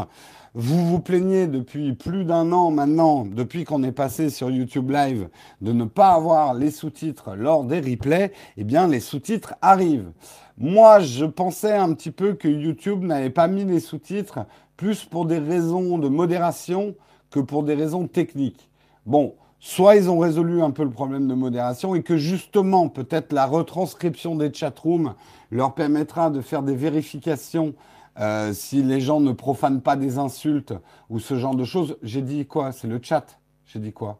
Vous 0.56 0.84
vous 0.88 1.00
plaignez 1.00 1.46
depuis 1.46 1.94
plus 1.94 2.26
d'un 2.26 2.52
an 2.52 2.72
maintenant, 2.72 3.26
depuis 3.26 3.64
qu'on 3.64 3.84
est 3.84 3.92
passé 3.92 4.32
sur 4.32 4.50
YouTube 4.50 4.90
Live, 4.90 5.30
de 5.62 5.72
ne 5.72 5.86
pas 5.86 6.14
avoir 6.14 6.56
les 6.56 6.72
sous-titres 6.72 7.36
lors 7.36 7.64
des 7.64 7.80
replays. 7.80 8.32
Eh 8.58 8.64
bien, 8.64 8.88
les 8.88 9.00
sous-titres 9.00 9.54
arrivent. 9.62 10.12
Moi, 10.58 11.02
je 11.02 11.26
pensais 11.26 11.74
un 11.74 11.94
petit 11.94 12.10
peu 12.10 12.34
que 12.34 12.48
YouTube 12.48 13.04
n'avait 13.04 13.30
pas 13.30 13.48
mis 13.48 13.66
les 13.66 13.80
sous-titres 13.80 14.40
plus 14.78 15.04
pour 15.04 15.26
des 15.26 15.40
raisons 15.40 15.98
de 15.98 16.08
modération 16.08 16.96
que 17.32 17.40
pour 17.40 17.64
des 17.64 17.74
raisons 17.74 18.08
techniques. 18.08 18.70
Bon, 19.06 19.36
soit 19.60 19.96
ils 19.96 20.10
ont 20.10 20.20
résolu 20.20 20.62
un 20.62 20.72
peu 20.72 20.84
le 20.84 20.92
problème 20.92 21.28
de 21.28 21.34
modération 21.34 21.96
et 21.96 22.04
que 22.04 22.16
justement, 22.16 22.88
peut-être 22.88 23.34
la 23.34 23.46
retranscription 23.46 24.36
des 24.36 24.54
chatrooms 24.54 25.16
leur 25.52 25.74
permettra 25.74 26.30
de 26.30 26.42
faire 26.42 26.64
des 26.64 26.76
vérifications 26.76 27.74
euh, 28.20 28.54
si 28.54 28.82
les 28.82 29.02
gens 29.02 29.20
ne 29.20 29.32
profanent 29.32 29.82
pas 29.82 29.96
des 29.96 30.18
insultes 30.18 30.74
ou 31.10 31.20
ce 31.20 31.38
genre 31.38 31.56
de 31.56 31.66
choses. 31.66 31.98
J'ai 32.02 32.22
dit 32.22 32.46
quoi? 32.46 32.72
C'est 32.72 32.88
le 32.88 33.00
chat. 33.02 33.40
J'ai 33.66 33.80
dit 33.80 33.94
quoi? 33.94 34.20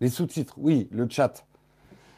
Les 0.00 0.08
sous-titres, 0.08 0.54
oui, 0.56 0.88
le 0.90 1.08
chat. 1.08 1.46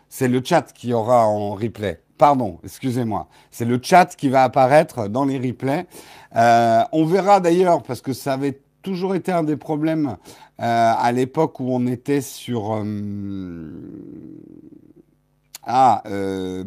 C'est 0.09 0.29
le 0.29 0.43
chat 0.45 0.73
qui 0.73 0.93
aura 0.93 1.27
en 1.27 1.55
replay. 1.55 2.04
Pardon, 2.19 2.59
excusez-moi. 2.63 3.29
C'est 3.51 3.65
le 3.65 3.81
chat 3.83 4.15
qui 4.17 4.29
va 4.29 4.45
apparaître 4.45 5.09
dans 5.09 5.25
les 5.25 5.39
replays. 5.39 5.87
Euh, 6.37 6.83
on 6.93 7.05
verra 7.05 7.41
d'ailleurs, 7.41 7.83
parce 7.83 8.01
que 8.01 8.13
ça 8.13 8.35
avait 8.35 8.61
toujours 8.83 9.15
été 9.15 9.33
un 9.33 9.43
des 9.43 9.57
problèmes 9.57 10.17
euh, 10.61 10.93
à 10.97 11.11
l'époque 11.13 11.59
où 11.61 11.67
on 11.71 11.87
était 11.87 12.21
sur 12.21 12.81
ah, 15.67 16.03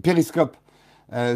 Periscope. 0.04 0.58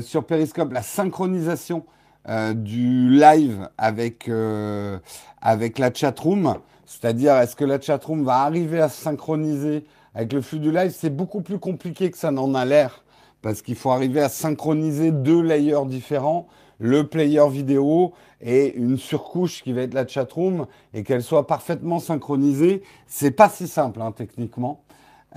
sur 0.01 0.25
Periscope, 0.25 0.73
la 0.73 0.81
synchronisation 0.81 1.85
euh, 2.29 2.53
du 2.53 3.09
live 3.09 3.67
avec, 3.79 4.29
euh, 4.29 4.99
avec 5.41 5.79
la 5.79 5.91
chatroom. 5.91 6.57
C'est-à-dire, 6.85 7.35
est-ce 7.37 7.55
que 7.55 7.65
la 7.65 7.81
chatroom 7.81 8.23
va 8.23 8.41
arriver 8.41 8.79
à 8.79 8.89
se 8.89 9.01
synchroniser 9.01 9.85
avec 10.13 10.31
le 10.31 10.41
flux 10.41 10.59
du 10.59 10.71
live? 10.71 10.93
C'est 10.95 11.09
beaucoup 11.09 11.41
plus 11.41 11.57
compliqué 11.57 12.11
que 12.11 12.17
ça 12.19 12.29
n'en 12.29 12.53
a 12.53 12.63
l'air. 12.63 13.03
Parce 13.41 13.61
qu'il 13.61 13.75
faut 13.75 13.91
arriver 13.91 14.21
à 14.21 14.29
synchroniser 14.29 15.11
deux 15.11 15.41
layers 15.41 15.85
différents, 15.85 16.47
le 16.79 17.07
player 17.07 17.47
vidéo 17.49 18.13
et 18.41 18.73
une 18.75 18.97
surcouche 18.97 19.63
qui 19.63 19.73
va 19.73 19.81
être 19.81 19.93
la 19.93 20.07
chatroom, 20.07 20.65
et 20.93 21.03
qu'elle 21.03 21.23
soit 21.23 21.47
parfaitement 21.47 21.99
synchronisée. 21.99 22.81
C'est 23.07 23.31
pas 23.31 23.49
si 23.49 23.67
simple, 23.67 24.01
hein, 24.01 24.11
techniquement. 24.11 24.81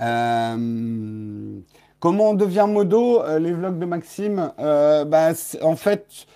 Euh, 0.01 1.59
comment 1.99 2.31
on 2.31 2.33
devient 2.33 2.67
modo 2.67 3.21
Les 3.39 3.53
vlogs 3.53 3.79
de 3.79 3.85
Maxime, 3.85 4.51
bah, 4.57 5.31
en 5.61 5.75
fait, 5.75 6.27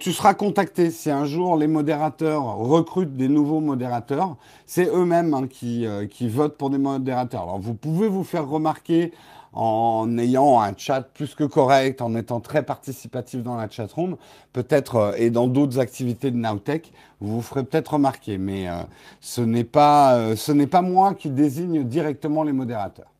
tu 0.00 0.12
seras 0.12 0.34
contacté 0.34 0.90
si 0.90 1.10
un 1.10 1.24
jour 1.24 1.56
les 1.56 1.66
modérateurs 1.66 2.56
recrutent 2.56 3.16
des 3.16 3.28
nouveaux 3.28 3.60
modérateurs. 3.60 4.36
C'est 4.66 4.86
eux-mêmes 4.86 5.32
hein, 5.34 5.48
euh, 5.64 6.06
qui, 6.06 6.28
votent 6.28 6.58
pour 6.58 6.70
des 6.70 6.78
modérateurs. 6.78 7.42
Alors 7.42 7.58
vous 7.58 7.74
pouvez 7.74 8.08
vous 8.08 8.24
faire 8.24 8.48
remarquer 8.48 9.12
en 9.52 10.16
ayant 10.18 10.60
un 10.60 10.74
chat 10.76 11.02
plus 11.02 11.34
que 11.34 11.44
correct, 11.44 12.00
en 12.00 12.14
étant 12.14 12.40
très 12.40 12.62
participatif 12.62 13.42
dans 13.42 13.56
la 13.56 13.68
chatroom, 13.68 14.16
peut-être 14.52 14.96
euh, 14.96 15.12
et 15.16 15.30
dans 15.30 15.46
d'autres 15.46 15.78
activités 15.78 16.30
de 16.30 16.36
Nowtech, 16.36 16.92
vous 17.20 17.36
vous 17.36 17.42
ferez 17.42 17.64
peut-être 17.64 17.94
remarquer. 17.94 18.38
Mais 18.38 18.68
euh, 18.68 18.82
ce 19.20 19.40
n'est 19.40 19.64
pas, 19.64 20.36
ce 20.36 20.52
n'est 20.52 20.66
pas 20.66 20.82
moi 20.82 21.14
qui 21.14 21.30
désigne 21.30 21.84
directement 21.84 22.42
les 22.42 22.52
modérateurs. 22.52 23.10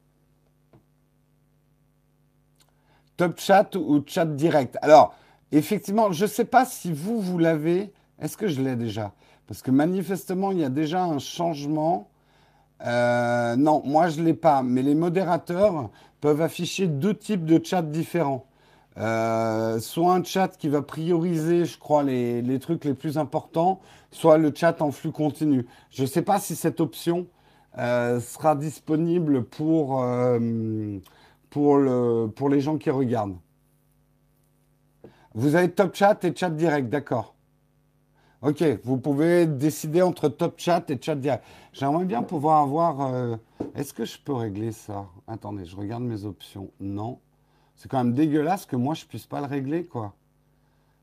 Top 3.17 3.39
chat 3.39 3.77
ou 3.77 4.03
chat 4.07 4.25
direct? 4.25 4.79
Alors, 4.83 5.15
Effectivement, 5.53 6.13
je 6.13 6.25
ne 6.25 6.31
sais 6.31 6.47
pas 6.47 6.65
si 6.65 6.91
vous, 6.91 7.21
vous 7.21 7.39
l'avez. 7.39 7.93
Est-ce 8.19 8.39
que 8.39 8.49
je 8.49 8.63
l'ai 8.63 8.75
déjà? 8.75 9.13
Parce 9.47 9.61
que 9.61 9.71
manifestement, 9.71 10.51
il 10.51 10.59
y 10.61 10.65
a 10.65 10.71
déjà 10.71 11.05
un 11.05 11.19
changement. 11.19 12.09
Euh, 12.87 13.55
non, 13.57 13.83
moi, 13.85 14.09
je 14.09 14.21
ne 14.21 14.25
l'ai 14.25 14.35
pas. 14.35 14.63
Mais 14.63 14.81
les 14.81 14.95
modérateurs 14.95 15.91
peuvent 16.23 16.41
afficher 16.41 16.87
deux 16.87 17.15
types 17.15 17.45
de 17.45 17.61
chats 17.63 17.83
différents. 17.83 18.47
Euh, 18.97 19.79
soit 19.81 20.15
un 20.15 20.25
chat 20.25 20.57
qui 20.57 20.69
va 20.69 20.81
prioriser, 20.81 21.67
je 21.67 21.79
crois, 21.79 22.03
les, 22.03 22.59
trucs 22.59 22.87
les 22.87 22.95
plus 22.95 23.19
importants, 23.19 23.81
soit 24.11 24.39
le 24.39 24.51
chat 24.55 24.81
en 24.81 24.91
flux 24.91 25.13
continu. 25.13 25.67
Je 25.91 26.03
ne 26.03 26.07
sais 26.07 26.23
pas 26.23 26.41
si 26.41 26.57
cette 26.57 26.81
option 26.81 27.27
euh, 27.77 28.21
sera 28.21 28.57
disponible 28.57 29.45
pour, 29.45 30.03
pour, 31.51 31.77
le, 31.77 32.29
pour 32.35 32.49
les 32.49 32.61
gens 32.61 32.79
qui 32.79 32.89
regardent. 32.89 33.37
Vous 35.35 35.57
avez 35.57 35.71
Top 35.71 35.95
Chat 35.95 36.25
et 36.25 36.35
Chat 36.35 36.51
Direct, 36.51 36.89
d'accord. 36.89 37.32
Ok, 38.43 38.65
vous 38.83 38.99
pouvez 38.99 39.47
décider 39.47 40.03
entre 40.03 40.29
Top 40.29 40.55
Chat 40.57 40.91
et 40.91 41.01
Chat 41.01 41.15
Direct. 41.15 41.45
J'aimerais 41.73 42.05
bien 42.05 42.25
pouvoir 42.25 42.63
avoir... 42.63 43.01
Euh, 43.03 43.37
est-ce 43.77 43.93
que 43.93 44.05
je 44.05 44.19
peux 44.19 44.33
régler 44.33 44.73
ça? 44.73 45.07
Attendez, 45.29 45.65
je 45.65 45.77
regarde 45.77 46.03
mes 46.03 46.25
options. 46.25 46.73
Non. 46.81 47.21
C'est 47.77 47.89
quand 47.89 47.99
même 48.03 48.15
dégueulasse 48.15 48.67
que 48.67 48.75
moi, 48.75 48.95
je 48.95 49.05
puisse 49.05 49.27
pas 49.27 49.41
le 49.41 49.47
régler, 49.47 49.85
quoi. 49.85 50.15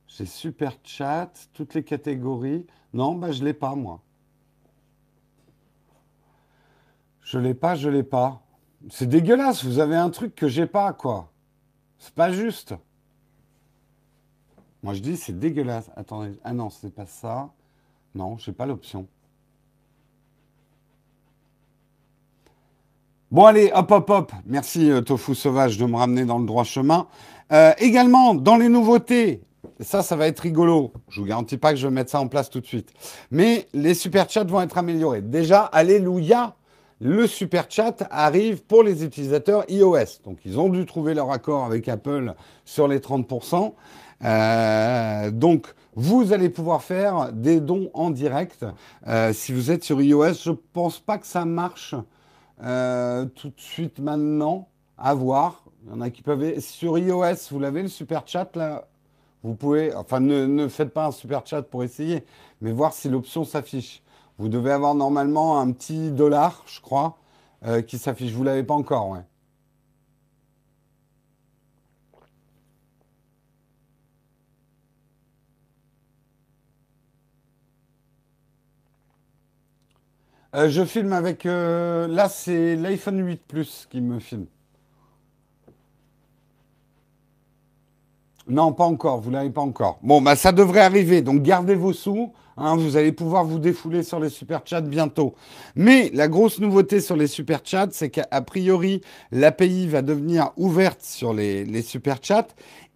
J'ai 0.08 0.26
Super 0.26 0.74
Chat, 0.84 1.32
toutes 1.54 1.76
les 1.76 1.84
catégories. 1.84 2.68
Non, 2.94 3.16
bah 3.16 3.32
je 3.32 3.42
l'ai 3.46 3.54
pas, 3.54 3.74
moi. 3.74 4.02
Je 7.22 7.40
l'ai 7.40 7.54
pas, 7.54 7.76
je 7.76 7.88
l'ai 7.88 8.04
pas. 8.04 8.42
C'est 8.90 9.08
dégueulasse, 9.08 9.64
vous 9.64 9.80
avez 9.80 9.96
un 9.96 10.10
truc 10.10 10.36
que 10.36 10.50
j'ai 10.50 10.68
pas, 10.68 10.92
quoi. 10.92 11.32
C'est 12.00 12.14
pas 12.14 12.34
juste. 12.34 12.76
Moi, 14.84 14.94
je 14.94 15.00
dis, 15.00 15.18
c'est 15.18 15.38
dégueulasse. 15.38 15.90
Attendez, 15.96 16.32
ah 16.44 16.54
non, 16.54 16.70
c'est 16.70 16.94
pas 16.94 17.06
ça. 17.06 17.50
Non, 18.16 18.38
je 18.38 18.50
n'ai 18.50 18.56
pas 18.56 18.66
l'option. 18.66 19.08
Bon, 23.32 23.46
allez, 23.46 23.72
hop, 23.74 23.92
hop, 23.92 24.10
hop. 24.10 24.32
Merci, 24.46 24.90
euh, 24.90 25.02
Tofu 25.02 25.36
Sauvage, 25.36 25.78
de 25.78 25.86
me 25.86 25.96
ramener 25.96 26.26
dans 26.26 26.40
le 26.40 26.46
droit 26.46 26.64
chemin. 26.64 27.08
Euh, 27.52 27.74
également, 27.78 28.34
dans 28.34 28.58
les 28.58 28.70
nouveautés, 28.70 29.44
ça, 29.80 30.02
ça 30.02 30.16
va 30.16 30.28
être 30.28 30.40
rigolo. 30.40 30.94
Je 31.10 31.22
vous 31.22 31.28
garantis 31.28 31.58
pas 31.58 31.72
que 31.72 31.78
je 31.78 31.88
vais 31.88 31.94
mettre 31.94 32.10
ça 32.10 32.20
en 32.20 32.28
place 32.28 32.50
tout 32.50 32.60
de 32.60 32.66
suite. 32.66 32.92
Mais 33.30 33.68
les 33.74 33.94
super 33.94 34.30
chats 34.30 34.46
vont 34.46 34.62
être 34.62 34.78
améliorés. 34.78 35.22
Déjà, 35.22 35.62
alléluia, 35.62 36.56
le 37.02 37.28
super 37.28 37.66
chat 37.70 38.08
arrive 38.10 38.64
pour 38.64 38.84
les 38.84 39.04
utilisateurs 39.04 39.64
iOS. 39.70 40.22
Donc, 40.26 40.40
ils 40.44 40.60
ont 40.60 40.70
dû 40.70 40.86
trouver 40.86 41.14
leur 41.14 41.32
accord 41.32 41.66
avec 41.66 41.88
Apple 41.88 42.34
sur 42.66 42.88
les 42.88 43.00
30%. 43.00 43.74
Euh, 44.24 45.32
donc, 45.32 45.74
vous 45.96 46.34
allez 46.34 46.50
pouvoir 46.50 46.84
faire 46.84 47.32
des 47.32 47.60
dons 47.60 47.90
en 47.94 48.10
direct. 48.10 48.66
Euh, 49.08 49.34
si 49.34 49.54
vous 49.54 49.72
êtes 49.72 49.84
sur 49.84 50.02
iOS, 50.02 50.34
je 50.34 50.52
ne 50.52 50.56
pense 50.74 51.00
pas 51.00 51.18
que 51.18 51.28
ça 51.28 51.46
marche 51.46 51.96
euh, 52.64 53.26
tout 53.26 53.50
de 53.50 53.60
suite 53.60 54.00
maintenant. 54.00 54.68
À 54.98 55.14
voir. 55.14 55.64
Il 55.86 55.92
y 55.92 55.96
en 55.96 56.02
a 56.02 56.10
qui 56.10 56.22
peuvent. 56.22 56.60
Sur 56.60 56.98
iOS, 56.98 57.36
vous 57.52 57.60
l'avez 57.60 57.82
le 57.82 57.88
super 57.88 58.24
chat 58.26 58.54
là? 58.56 58.86
Vous 59.44 59.56
pouvez. 59.56 59.96
Enfin, 59.96 60.20
ne, 60.20 60.68
faites 60.68 60.94
pas 60.94 61.06
un 61.06 61.12
super 61.12 61.46
chat 61.46 61.62
pour 61.62 61.86
essayer, 61.86 62.26
mais 62.60 62.74
voir 62.74 62.92
si 62.92 63.08
l'option 63.08 63.46
s'affiche. 63.46 64.04
Vous 64.38 64.50
devez 64.50 64.72
avoir 64.72 64.96
normalement 64.96 65.60
un 65.60 65.72
petit 65.72 66.12
dollar, 66.12 66.64
je 66.66 66.82
crois, 66.82 67.18
qui 67.88 67.98
s'affiche. 67.98 68.34
Vous 68.34 68.44
l'avez 68.44 68.64
pas 68.64 68.74
encore, 68.74 69.10
ouais. 69.10 69.22
Euh, 80.56 80.70
je 80.70 80.84
filme 80.84 81.14
avec. 81.14 81.46
Euh, 81.46 82.08
là, 82.08 82.28
c'est 82.30 82.76
l'iPhone 82.76 83.26
8 83.26 83.42
Plus 83.48 83.88
qui 83.90 84.02
me 84.02 84.20
filme. 84.20 84.46
Non, 88.48 88.74
pas 88.74 88.86
encore. 88.86 89.22
Vous 89.22 89.30
l'avez 89.30 89.52
pas 89.52 89.62
encore. 89.62 90.00
Bon, 90.02 90.22
bah 90.22 90.36
ça 90.36 90.52
devrait 90.52 90.82
arriver. 90.82 91.22
Donc 91.22 91.44
gardez 91.44 91.76
vos 91.76 91.94
sous. 91.94 92.34
Hein, 92.58 92.76
vous 92.76 92.98
allez 92.98 93.14
pouvoir 93.14 93.46
vous 93.46 93.60
défouler 93.60 94.04
sur 94.04 94.20
les 94.20 94.28
super 94.28 94.64
chats 94.66 94.82
bientôt. 94.82 95.34
Mais 95.76 96.12
la 96.14 96.28
grosse 96.28 96.60
nouveauté 96.60 97.00
sur 97.00 97.16
les 97.16 97.28
super 97.28 97.62
chats, 97.64 97.88
c'est 97.92 98.10
qu'à 98.10 98.42
priori, 98.42 99.00
l'API 99.32 99.88
va 99.88 100.02
devenir 100.02 100.52
ouverte 100.58 101.02
sur 101.02 101.34
les, 101.34 101.64
les 101.64 101.82
super 101.82 102.18
chats 102.22 102.48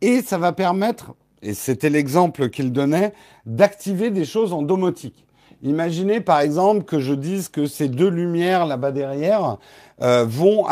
et 0.02 0.22
ça 0.22 0.38
va 0.38 0.52
permettre, 0.52 1.14
et 1.42 1.54
c'était 1.54 1.90
l'exemple 1.90 2.50
qu'il 2.50 2.74
donnait, 2.74 3.14
d'activer 3.46 4.10
des 4.10 4.26
choses 4.26 4.52
en 4.52 4.64
domotique. 4.64 5.26
Imaginez 5.64 6.20
par 6.20 6.42
exemple 6.42 6.84
que 6.84 7.00
je 7.00 7.14
dise 7.14 7.48
que 7.48 7.68
ces 7.68 7.88
deux 7.88 8.10
lumières 8.10 8.66
là-bas 8.66 8.92
derrière 8.92 9.58
euh, 10.02 10.26
vont, 10.28 10.68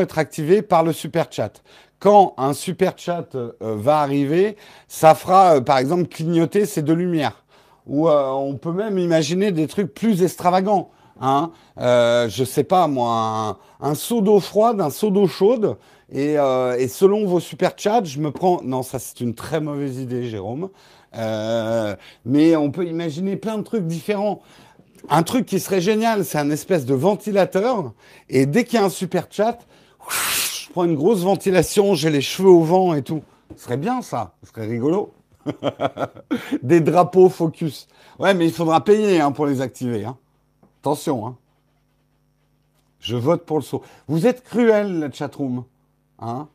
être 0.00 0.18
activées 0.18 0.62
par 0.62 0.82
le 0.82 0.94
super 0.94 1.26
chat. 1.30 1.62
Quand 1.98 2.32
un 2.38 2.54
super 2.54 2.94
chat 2.96 3.34
euh, 3.34 3.52
va 3.60 4.00
arriver, 4.00 4.56
ça 4.88 5.14
fera 5.14 5.56
euh, 5.56 5.60
par 5.60 5.76
exemple 5.76 6.06
clignoter 6.06 6.64
ces 6.64 6.80
deux 6.80 6.94
lumières. 6.94 7.44
Ou 7.86 8.08
on 8.08 8.54
peut 8.54 8.72
même 8.72 8.98
imaginer 8.98 9.52
des 9.52 9.66
trucs 9.66 9.92
plus 9.92 10.22
extravagants. 10.22 10.88
Hein. 11.20 11.50
je 11.76 12.44
sais 12.44 12.64
pas 12.64 12.88
moi, 12.88 13.58
un, 13.78 13.94
seau 13.94 14.22
d'eau 14.22 14.40
froide, 14.40 14.80
un 14.80 14.88
seau 14.88 15.10
d'eau 15.10 15.26
chaude. 15.26 15.76
Et, 16.10 16.36
et, 16.78 16.88
selon 16.88 17.26
vos 17.26 17.40
super 17.40 17.72
chats, 17.76 18.04
je 18.04 18.20
me 18.20 18.30
prends. 18.30 18.62
Non, 18.64 18.82
ça 18.82 18.98
c'est 18.98 19.20
une 19.20 19.34
très 19.34 19.60
mauvaise 19.60 19.98
idée, 19.98 20.30
Jérôme. 20.30 20.70
Euh, 21.16 21.96
mais 22.24 22.56
on 22.56 22.70
peut 22.70 22.86
imaginer 22.86 23.36
plein 23.36 23.58
de 23.58 23.62
trucs 23.62 23.86
différents. 23.86 24.42
Un 25.08 25.22
truc 25.22 25.46
qui 25.46 25.60
serait 25.60 25.80
génial, 25.80 26.24
c'est 26.24 26.38
un 26.38 26.50
espèce 26.50 26.86
de 26.86 26.94
ventilateur. 26.94 27.92
Et 28.28 28.46
dès 28.46 28.64
qu'il 28.64 28.78
y 28.78 28.82
a 28.82 28.84
un 28.84 28.90
super 28.90 29.26
chat, 29.30 29.58
je 30.10 30.70
prends 30.70 30.84
une 30.84 30.96
grosse 30.96 31.22
ventilation, 31.22 31.94
j'ai 31.94 32.10
les 32.10 32.20
cheveux 32.20 32.48
au 32.48 32.62
vent 32.62 32.94
et 32.94 33.02
tout. 33.02 33.22
Ce 33.56 33.64
serait 33.64 33.76
bien 33.76 34.02
ça, 34.02 34.34
ce 34.42 34.50
serait 34.50 34.66
rigolo. 34.66 35.12
Des 36.62 36.80
drapeaux 36.80 37.28
focus. 37.28 37.86
Ouais, 38.18 38.32
mais 38.32 38.46
il 38.46 38.52
faudra 38.52 38.82
payer 38.82 39.20
hein, 39.20 39.30
pour 39.32 39.46
les 39.46 39.60
activer. 39.60 40.04
Hein. 40.04 40.16
Attention. 40.80 41.26
Hein. 41.26 41.36
Je 43.00 43.16
vote 43.16 43.44
pour 43.44 43.58
le 43.58 43.62
saut. 43.62 43.82
Vous 44.08 44.26
êtes 44.26 44.42
cruel, 44.42 44.98
la 45.00 45.12
chatroom. 45.12 45.64
Hein 46.18 46.48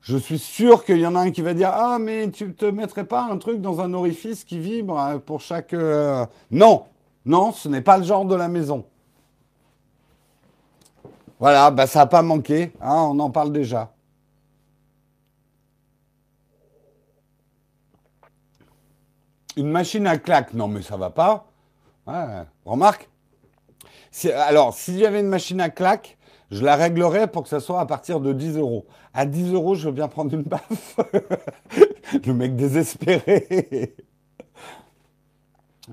je 0.00 0.16
suis 0.16 0.38
sûr 0.38 0.84
qu'il 0.84 0.98
y 0.98 1.06
en 1.06 1.14
a 1.14 1.20
un 1.20 1.30
qui 1.30 1.42
va 1.42 1.54
dire 1.54 1.70
Ah, 1.72 1.98
mais 1.98 2.30
tu 2.30 2.54
te 2.54 2.64
mettrais 2.64 3.04
pas 3.04 3.22
un 3.22 3.36
truc 3.38 3.60
dans 3.60 3.80
un 3.80 3.92
orifice 3.94 4.44
qui 4.44 4.58
vibre 4.58 4.98
euh, 4.98 5.18
pour 5.18 5.40
chaque. 5.40 5.74
Euh, 5.74 6.24
non, 6.50 6.84
non, 7.24 7.52
ce 7.52 7.68
n'est 7.68 7.82
pas 7.82 7.98
le 7.98 8.04
genre 8.04 8.24
de 8.24 8.34
la 8.34 8.48
maison. 8.48 8.84
Voilà, 11.40 11.70
bah, 11.70 11.86
ça 11.86 12.00
n'a 12.00 12.06
pas 12.06 12.22
manqué, 12.22 12.72
hein, 12.80 13.08
on 13.10 13.18
en 13.20 13.30
parle 13.30 13.52
déjà. 13.52 13.92
Une 19.56 19.70
machine 19.70 20.06
à 20.06 20.18
claque, 20.18 20.54
non 20.54 20.68
mais 20.68 20.82
ça 20.82 20.96
va 20.96 21.10
pas. 21.10 21.46
remarque. 22.64 23.08
Alors, 24.34 24.74
s'il 24.74 24.96
y 24.96 25.06
avait 25.06 25.20
une 25.20 25.28
machine 25.28 25.60
à 25.60 25.70
claque, 25.70 26.17
je 26.50 26.64
la 26.64 26.76
réglerai 26.76 27.26
pour 27.26 27.42
que 27.42 27.48
ça 27.48 27.60
soit 27.60 27.80
à 27.80 27.86
partir 27.86 28.20
de 28.20 28.32
10 28.32 28.56
euros. 28.56 28.86
À 29.12 29.26
10 29.26 29.52
euros, 29.52 29.74
je 29.74 29.86
veux 29.88 29.94
bien 29.94 30.08
prendre 30.08 30.32
une 30.32 30.42
baffe. 30.42 30.98
Le 32.26 32.32
mec 32.32 32.56
désespéré. 32.56 33.94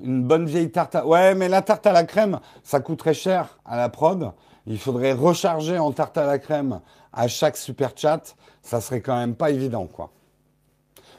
Une 0.01 0.23
bonne 0.23 0.45
vieille 0.45 0.71
tarte 0.71 0.95
à... 0.95 1.05
Ouais, 1.05 1.35
mais 1.35 1.49
la 1.49 1.61
tarte 1.61 1.85
à 1.87 1.91
la 1.91 2.03
crème, 2.03 2.39
ça 2.63 2.79
coûterait 2.79 3.13
cher 3.13 3.59
à 3.65 3.75
la 3.75 3.89
prod. 3.89 4.31
Il 4.65 4.79
faudrait 4.79 5.13
recharger 5.13 5.77
en 5.77 5.91
tarte 5.91 6.17
à 6.17 6.25
la 6.25 6.39
crème 6.39 6.79
à 7.11 7.27
chaque 7.27 7.57
super 7.57 7.91
chat. 7.95 8.35
Ça 8.61 8.81
serait 8.81 9.01
quand 9.01 9.17
même 9.17 9.35
pas 9.35 9.51
évident, 9.51 9.85
quoi. 9.85 10.11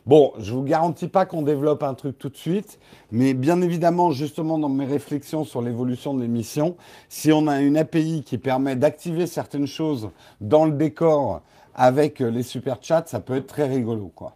Bon, 0.07 0.33
je 0.39 0.53
vous 0.53 0.63
garantis 0.63 1.09
pas 1.09 1.27
qu'on 1.27 1.43
développe 1.43 1.83
un 1.83 1.95
truc 1.95 2.17
tout 2.17 2.29
de 2.29 2.37
suite, 2.37 2.79
mais 3.11 3.35
bien 3.35 3.61
évidemment, 3.61 4.13
justement, 4.13 4.57
dans 4.57 4.69
mes 4.69 4.85
réflexions 4.85 5.43
sur 5.43 5.63
l'évolution 5.63 6.15
de 6.15 6.23
l'émission, 6.23 6.77
si 7.09 7.33
on 7.33 7.49
a 7.49 7.61
une 7.61 7.77
API 7.77 8.23
qui 8.25 8.39
permet 8.39 8.77
d'activer 8.77 9.27
certaines 9.27 9.67
choses 9.67 10.11
dans 10.41 10.65
le 10.65 10.73
décor 10.73 11.43
avec 11.75 12.21
les 12.21 12.45
super 12.45 12.79
chats, 12.83 13.03
ça 13.07 13.19
peut 13.19 13.35
être 13.35 13.49
très 13.49 13.67
rigolo, 13.67 14.13
quoi. 14.15 14.36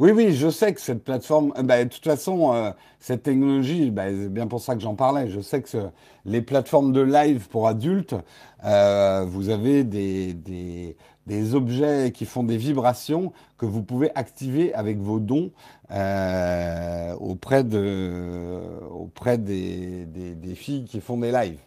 Oui, 0.00 0.12
oui, 0.12 0.32
je 0.34 0.48
sais 0.48 0.72
que 0.72 0.80
cette 0.80 1.04
plateforme, 1.04 1.52
euh, 1.58 1.62
bah, 1.62 1.84
de 1.84 1.90
toute 1.90 2.04
façon, 2.04 2.54
euh, 2.54 2.70
cette 3.00 3.22
technologie, 3.22 3.90
bah, 3.90 4.04
c'est 4.08 4.32
bien 4.32 4.46
pour 4.46 4.62
ça 4.62 4.74
que 4.74 4.80
j'en 4.80 4.94
parlais. 4.94 5.28
Je 5.28 5.40
sais 5.40 5.60
que 5.60 5.76
les 6.24 6.40
plateformes 6.40 6.94
de 6.94 7.02
live 7.02 7.48
pour 7.48 7.68
adultes, 7.68 8.14
euh, 8.64 9.26
vous 9.28 9.50
avez 9.50 9.84
des, 9.84 10.32
des, 11.26 11.54
objets 11.54 12.12
qui 12.12 12.24
font 12.24 12.44
des 12.44 12.56
vibrations 12.56 13.34
que 13.58 13.66
vous 13.66 13.82
pouvez 13.82 14.10
activer 14.14 14.72
avec 14.72 14.98
vos 15.00 15.20
dons 15.20 15.50
auprès, 17.20 17.62
de, 17.62 18.58
auprès 18.90 19.36
des, 19.36 20.06
des 20.06 20.54
filles 20.54 20.86
qui 20.86 21.02
font 21.02 21.18
des 21.18 21.30
lives. 21.30 21.60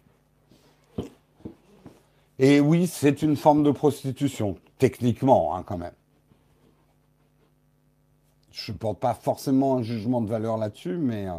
Et 2.40 2.58
oui, 2.58 2.88
c'est 2.88 3.22
une 3.22 3.36
forme 3.36 3.62
de 3.62 3.70
prostitution, 3.70 4.56
techniquement, 4.78 5.54
hein, 5.54 5.62
quand 5.64 5.78
même 5.78 5.92
je 8.54 8.70
ne 8.72 8.76
porte 8.76 9.00
pas 9.00 9.14
forcément 9.14 9.78
un 9.78 9.82
jugement 9.82 10.20
de 10.20 10.28
valeur 10.28 10.56
là-dessus, 10.56 10.96
mais 10.96 11.26
euh, 11.26 11.32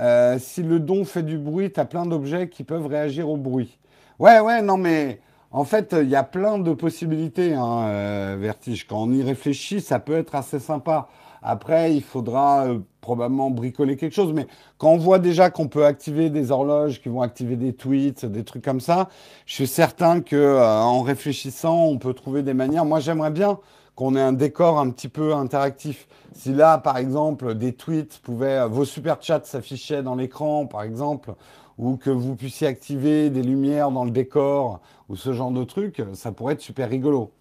euh, 0.00 0.38
si 0.40 0.62
le 0.62 0.80
don 0.80 1.04
fait 1.04 1.22
du 1.22 1.38
bruit, 1.38 1.70
tu 1.72 1.78
as 1.78 1.84
plein 1.84 2.04
d'objets 2.04 2.48
qui 2.48 2.64
peuvent 2.64 2.86
réagir 2.86 3.30
au 3.30 3.36
bruit. 3.36 3.78
Ouais, 4.18 4.40
ouais, 4.40 4.60
non, 4.60 4.76
mais 4.76 5.20
en 5.52 5.64
fait, 5.64 5.94
il 5.98 6.08
y 6.08 6.16
a 6.16 6.24
plein 6.24 6.58
de 6.58 6.72
possibilités, 6.72 7.54
hein, 7.54 7.84
euh, 7.86 8.36
Vertige. 8.40 8.86
Quand 8.88 9.02
on 9.02 9.12
y 9.12 9.22
réfléchit, 9.22 9.80
ça 9.80 10.00
peut 10.00 10.16
être 10.16 10.34
assez 10.34 10.58
sympa. 10.58 11.08
Après, 11.42 11.94
il 11.94 12.02
faudra 12.02 12.66
probablement 13.00 13.50
bricoler 13.50 13.96
quelque 13.96 14.14
chose. 14.14 14.32
Mais 14.32 14.46
quand 14.78 14.90
on 14.90 14.96
voit 14.96 15.18
déjà 15.18 15.50
qu'on 15.50 15.68
peut 15.68 15.84
activer 15.84 16.30
des 16.30 16.50
horloges 16.52 17.00
qui 17.00 17.08
vont 17.08 17.20
activer 17.20 17.56
des 17.56 17.72
tweets, 17.72 18.24
des 18.24 18.44
trucs 18.44 18.64
comme 18.64 18.80
ça, 18.80 19.08
je 19.46 19.54
suis 19.54 19.66
certain 19.66 20.20
que 20.20 20.60
en 20.60 21.02
réfléchissant, 21.02 21.84
on 21.84 21.98
peut 21.98 22.14
trouver 22.14 22.42
des 22.42 22.54
manières. 22.54 22.84
Moi, 22.84 23.00
j'aimerais 23.00 23.32
bien 23.32 23.58
qu'on 23.94 24.16
ait 24.16 24.20
un 24.20 24.32
décor 24.32 24.78
un 24.78 24.90
petit 24.90 25.08
peu 25.08 25.34
interactif. 25.34 26.08
Si 26.34 26.52
là, 26.52 26.78
par 26.78 26.96
exemple, 26.96 27.54
des 27.54 27.72
tweets 27.72 28.20
pouvaient, 28.22 28.66
vos 28.68 28.84
super 28.84 29.22
chats 29.22 29.44
s'affichaient 29.44 30.02
dans 30.02 30.14
l'écran, 30.14 30.66
par 30.66 30.82
exemple, 30.82 31.34
ou 31.78 31.96
que 31.96 32.10
vous 32.10 32.36
puissiez 32.36 32.66
activer 32.66 33.30
des 33.30 33.42
lumières 33.42 33.90
dans 33.90 34.04
le 34.04 34.10
décor, 34.10 34.80
ou 35.08 35.16
ce 35.16 35.32
genre 35.32 35.50
de 35.50 35.64
truc, 35.64 36.02
ça 36.14 36.32
pourrait 36.32 36.54
être 36.54 36.60
super 36.60 36.88
rigolo 36.88 37.32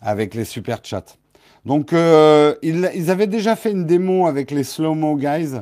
avec 0.00 0.34
les 0.34 0.44
super 0.44 0.80
chats. 0.82 1.16
Donc, 1.64 1.92
euh, 1.92 2.54
ils, 2.62 3.10
avaient 3.10 3.26
déjà 3.26 3.56
fait 3.56 3.72
une 3.72 3.86
démo 3.86 4.26
avec 4.28 4.52
les 4.52 4.62
Slow-Mo 4.62 5.16
Guys, 5.16 5.54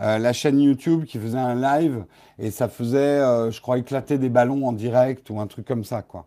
euh, 0.00 0.18
la 0.18 0.32
chaîne 0.32 0.60
YouTube 0.60 1.04
qui 1.04 1.18
faisait 1.18 1.38
un 1.38 1.56
live, 1.56 2.04
et 2.38 2.52
ça 2.52 2.68
faisait, 2.68 2.98
euh, 2.98 3.50
je 3.50 3.60
crois, 3.60 3.78
éclater 3.78 4.18
des 4.18 4.28
ballons 4.28 4.68
en 4.68 4.72
direct 4.72 5.28
ou 5.30 5.40
un 5.40 5.48
truc 5.48 5.66
comme 5.66 5.82
ça, 5.82 6.02
quoi. 6.02 6.26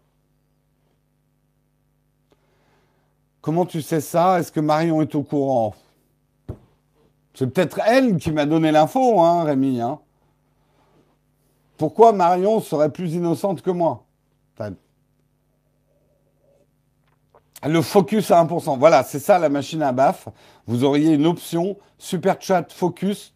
Comment 3.41 3.65
tu 3.65 3.81
sais 3.81 4.01
ça? 4.01 4.39
Est-ce 4.39 4.51
que 4.51 4.59
Marion 4.59 5.01
est 5.01 5.15
au 5.15 5.23
courant? 5.23 5.73
C'est 7.33 7.47
peut-être 7.47 7.79
elle 7.85 8.17
qui 8.17 8.31
m'a 8.31 8.45
donné 8.45 8.71
l'info, 8.71 9.21
hein, 9.21 9.43
Rémi. 9.43 9.81
Hein. 9.81 9.99
Pourquoi 11.77 12.11
Marion 12.11 12.59
serait 12.59 12.91
plus 12.91 13.13
innocente 13.13 13.61
que 13.61 13.71
moi? 13.71 14.05
Le 17.63 17.81
focus 17.81 18.31
à 18.31 18.43
1%. 18.43 18.79
Voilà, 18.79 19.03
c'est 19.03 19.19
ça 19.19 19.37
la 19.37 19.49
machine 19.49 19.83
à 19.83 19.91
baf. 19.91 20.27
Vous 20.65 20.83
auriez 20.83 21.13
une 21.13 21.27
option 21.27 21.77
super 21.97 22.41
chat 22.41 22.71
focus. 22.71 23.33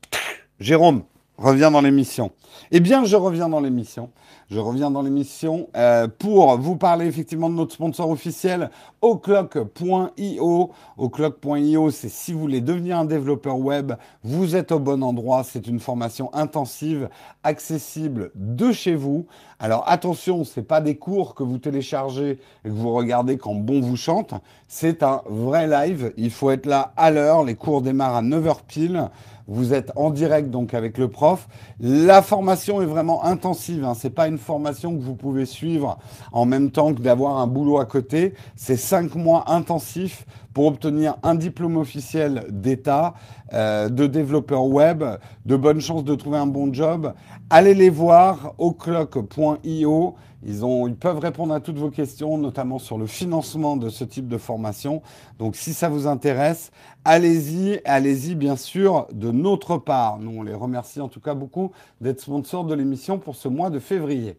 Jérôme, 0.59 1.03
Reviens 1.37 1.69
dans 1.69 1.81
l'émission. 1.81 2.31
Eh 2.71 2.79
bien, 2.79 3.03
je 3.03 3.17
reviens 3.17 3.49
dans 3.49 3.59
l'émission. 3.59 4.09
Je 4.49 4.59
reviens 4.59 4.89
dans 4.89 5.01
l'émission 5.01 5.67
euh, 5.75 6.07
pour 6.07 6.55
vous 6.57 6.77
parler 6.77 7.07
effectivement 7.07 7.49
de 7.49 7.55
notre 7.55 7.73
sponsor 7.73 8.09
officiel, 8.09 8.69
oclock.io. 9.01 10.71
Oclock.io, 10.97 11.91
c'est 11.91 12.09
si 12.09 12.31
vous 12.31 12.39
voulez 12.39 12.61
devenir 12.61 12.99
un 12.99 13.05
développeur 13.05 13.57
web, 13.57 13.93
vous 14.23 14.55
êtes 14.55 14.71
au 14.71 14.79
bon 14.79 15.03
endroit. 15.03 15.43
C'est 15.43 15.67
une 15.67 15.79
formation 15.79 16.33
intensive, 16.33 17.09
accessible 17.43 18.31
de 18.35 18.71
chez 18.71 18.95
vous. 18.95 19.25
Alors 19.59 19.83
attention, 19.87 20.43
ce 20.43 20.59
n'est 20.59 20.65
pas 20.65 20.79
des 20.79 20.95
cours 20.95 21.33
que 21.33 21.43
vous 21.43 21.57
téléchargez 21.57 22.39
et 22.63 22.69
que 22.69 22.73
vous 22.73 22.93
regardez 22.93 23.37
quand 23.37 23.55
bon 23.55 23.81
vous 23.81 23.97
chante. 23.97 24.35
C'est 24.67 25.03
un 25.03 25.21
vrai 25.27 25.67
live. 25.67 26.13
Il 26.17 26.31
faut 26.31 26.51
être 26.51 26.65
là 26.65 26.93
à 26.97 27.11
l'heure. 27.11 27.43
Les 27.43 27.55
cours 27.55 27.81
démarrent 27.81 28.15
à 28.17 28.21
9h 28.21 28.57
pile. 28.67 29.09
Vous 29.47 29.73
êtes 29.73 29.91
en 29.95 30.09
direct 30.09 30.49
donc 30.49 30.73
avec 30.73 30.97
le 30.97 31.07
prof. 31.07 31.47
La 31.79 32.21
formation 32.21 32.81
est 32.81 32.87
vraiment 32.87 33.23
intensive. 33.23 33.85
Hein. 33.85 33.93
C'est 33.95 34.09
pas 34.09 34.27
une 34.27 34.39
formation 34.39 34.95
que 34.95 35.01
vous 35.01 35.15
pouvez 35.15 35.45
suivre 35.45 35.99
en 36.31 36.45
même 36.45 36.71
temps 36.71 36.93
que 36.93 37.01
d'avoir 37.01 37.37
un 37.37 37.47
boulot 37.47 37.77
à 37.79 37.85
côté. 37.85 38.33
C'est 38.55 38.77
cinq 38.77 39.13
mois 39.15 39.51
intensifs 39.51 40.25
pour 40.55 40.67
obtenir 40.67 41.17
un 41.21 41.35
diplôme 41.35 41.77
officiel 41.77 42.45
d'État, 42.49 43.13
euh, 43.53 43.89
de 43.89 44.07
développeur 44.07 44.65
web, 44.65 45.03
de 45.45 45.55
bonnes 45.55 45.81
chances 45.81 46.05
de 46.05 46.15
trouver 46.15 46.37
un 46.37 46.47
bon 46.47 46.73
job. 46.73 47.13
Allez 47.49 47.73
les 47.73 47.89
voir 47.89 48.55
au 48.57 48.71
clock.io. 48.71 50.15
Ils, 50.45 50.95
peuvent 50.95 51.19
répondre 51.19 51.53
à 51.53 51.59
toutes 51.59 51.77
vos 51.77 51.89
questions, 51.89 52.37
notamment 52.37 52.77
sur 52.77 52.97
le 52.97 53.07
financement 53.07 53.77
de 53.77 53.89
ce 53.89 54.03
type 54.03 54.27
de 54.27 54.37
formation. 54.37 55.01
Donc 55.39 55.55
si 55.55 55.73
ça 55.73 55.89
vous 55.89 56.05
intéresse, 56.05 56.71
allez-y, 57.03 57.81
allez-y 57.83 58.35
bien 58.35 58.55
sûr 58.55 59.07
de 59.11 59.31
notre 59.31 59.77
part. 59.77 60.19
Nous, 60.19 60.31
on 60.31 60.43
les 60.43 60.53
remercie 60.53 61.01
en 61.01 61.09
tout 61.09 61.19
cas 61.19 61.33
beaucoup 61.33 61.71
d'être 61.99 62.21
sponsors 62.21 62.63
de 62.63 62.75
l'émission 62.75 63.17
pour 63.17 63.35
ce 63.35 63.47
mois 63.47 63.71
de 63.71 63.79
février. 63.79 64.37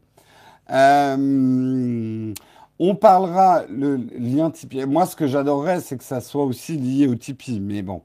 Euh, 0.70 2.32
on 2.78 2.94
parlera 2.94 3.64
le 3.68 3.96
lien 3.96 4.50
Tipeee. 4.50 4.86
Moi, 4.86 5.06
ce 5.06 5.16
que 5.16 5.26
j'adorerais, 5.26 5.80
c'est 5.80 5.96
que 5.96 6.04
ça 6.04 6.20
soit 6.20 6.44
aussi 6.44 6.76
lié 6.76 7.08
au 7.08 7.14
Tipeee. 7.16 7.58
Mais 7.58 7.82
bon, 7.82 8.02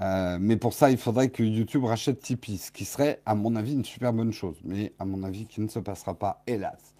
euh, 0.00 0.38
mais 0.40 0.56
pour 0.56 0.72
ça, 0.72 0.90
il 0.90 0.98
faudrait 0.98 1.28
que 1.28 1.42
YouTube 1.42 1.84
rachète 1.84 2.20
Tipeee, 2.20 2.58
ce 2.58 2.70
qui 2.72 2.84
serait, 2.84 3.20
à 3.24 3.34
mon 3.34 3.54
avis, 3.56 3.74
une 3.74 3.84
super 3.84 4.12
bonne 4.12 4.32
chose. 4.32 4.56
Mais 4.64 4.94
à 4.98 5.04
mon 5.04 5.22
avis, 5.22 5.46
qui 5.46 5.60
ne 5.60 5.68
se 5.68 5.78
passera 5.78 6.14
pas, 6.14 6.42
hélas. 6.46 6.95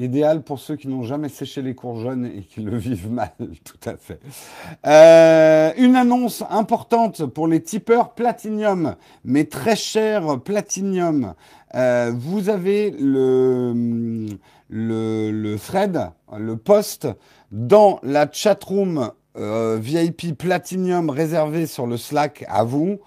Idéal 0.00 0.42
pour 0.42 0.58
ceux 0.58 0.76
qui 0.76 0.88
n'ont 0.88 1.02
jamais 1.02 1.28
séché 1.28 1.62
les 1.62 1.74
cours 1.74 2.00
jeunes 2.00 2.26
et 2.26 2.42
qui 2.42 2.60
le 2.60 2.76
vivent 2.78 3.10
mal, 3.10 3.32
tout 3.64 3.88
à 3.88 3.96
fait. 3.96 4.20
Euh, 4.86 5.72
une 5.76 5.94
annonce 5.94 6.42
importante 6.48 7.26
pour 7.26 7.46
les 7.46 7.62
tipeurs 7.62 8.14
Platinium, 8.14 8.96
mais 9.24 9.44
très 9.44 9.76
cher 9.76 10.40
Platinium. 10.40 11.34
Euh, 11.74 12.12
vous 12.14 12.48
avez 12.48 12.90
le, 12.90 14.26
le, 14.68 15.30
le 15.30 15.58
thread, 15.58 16.10
le 16.36 16.56
post 16.56 17.06
dans 17.52 18.00
la 18.02 18.28
chatroom 18.30 19.10
euh, 19.36 19.78
VIP 19.80 20.36
Platinium 20.36 21.10
réservé 21.10 21.66
sur 21.66 21.86
le 21.86 21.96
Slack 21.96 22.44
à 22.48 22.64
vous 22.64 23.00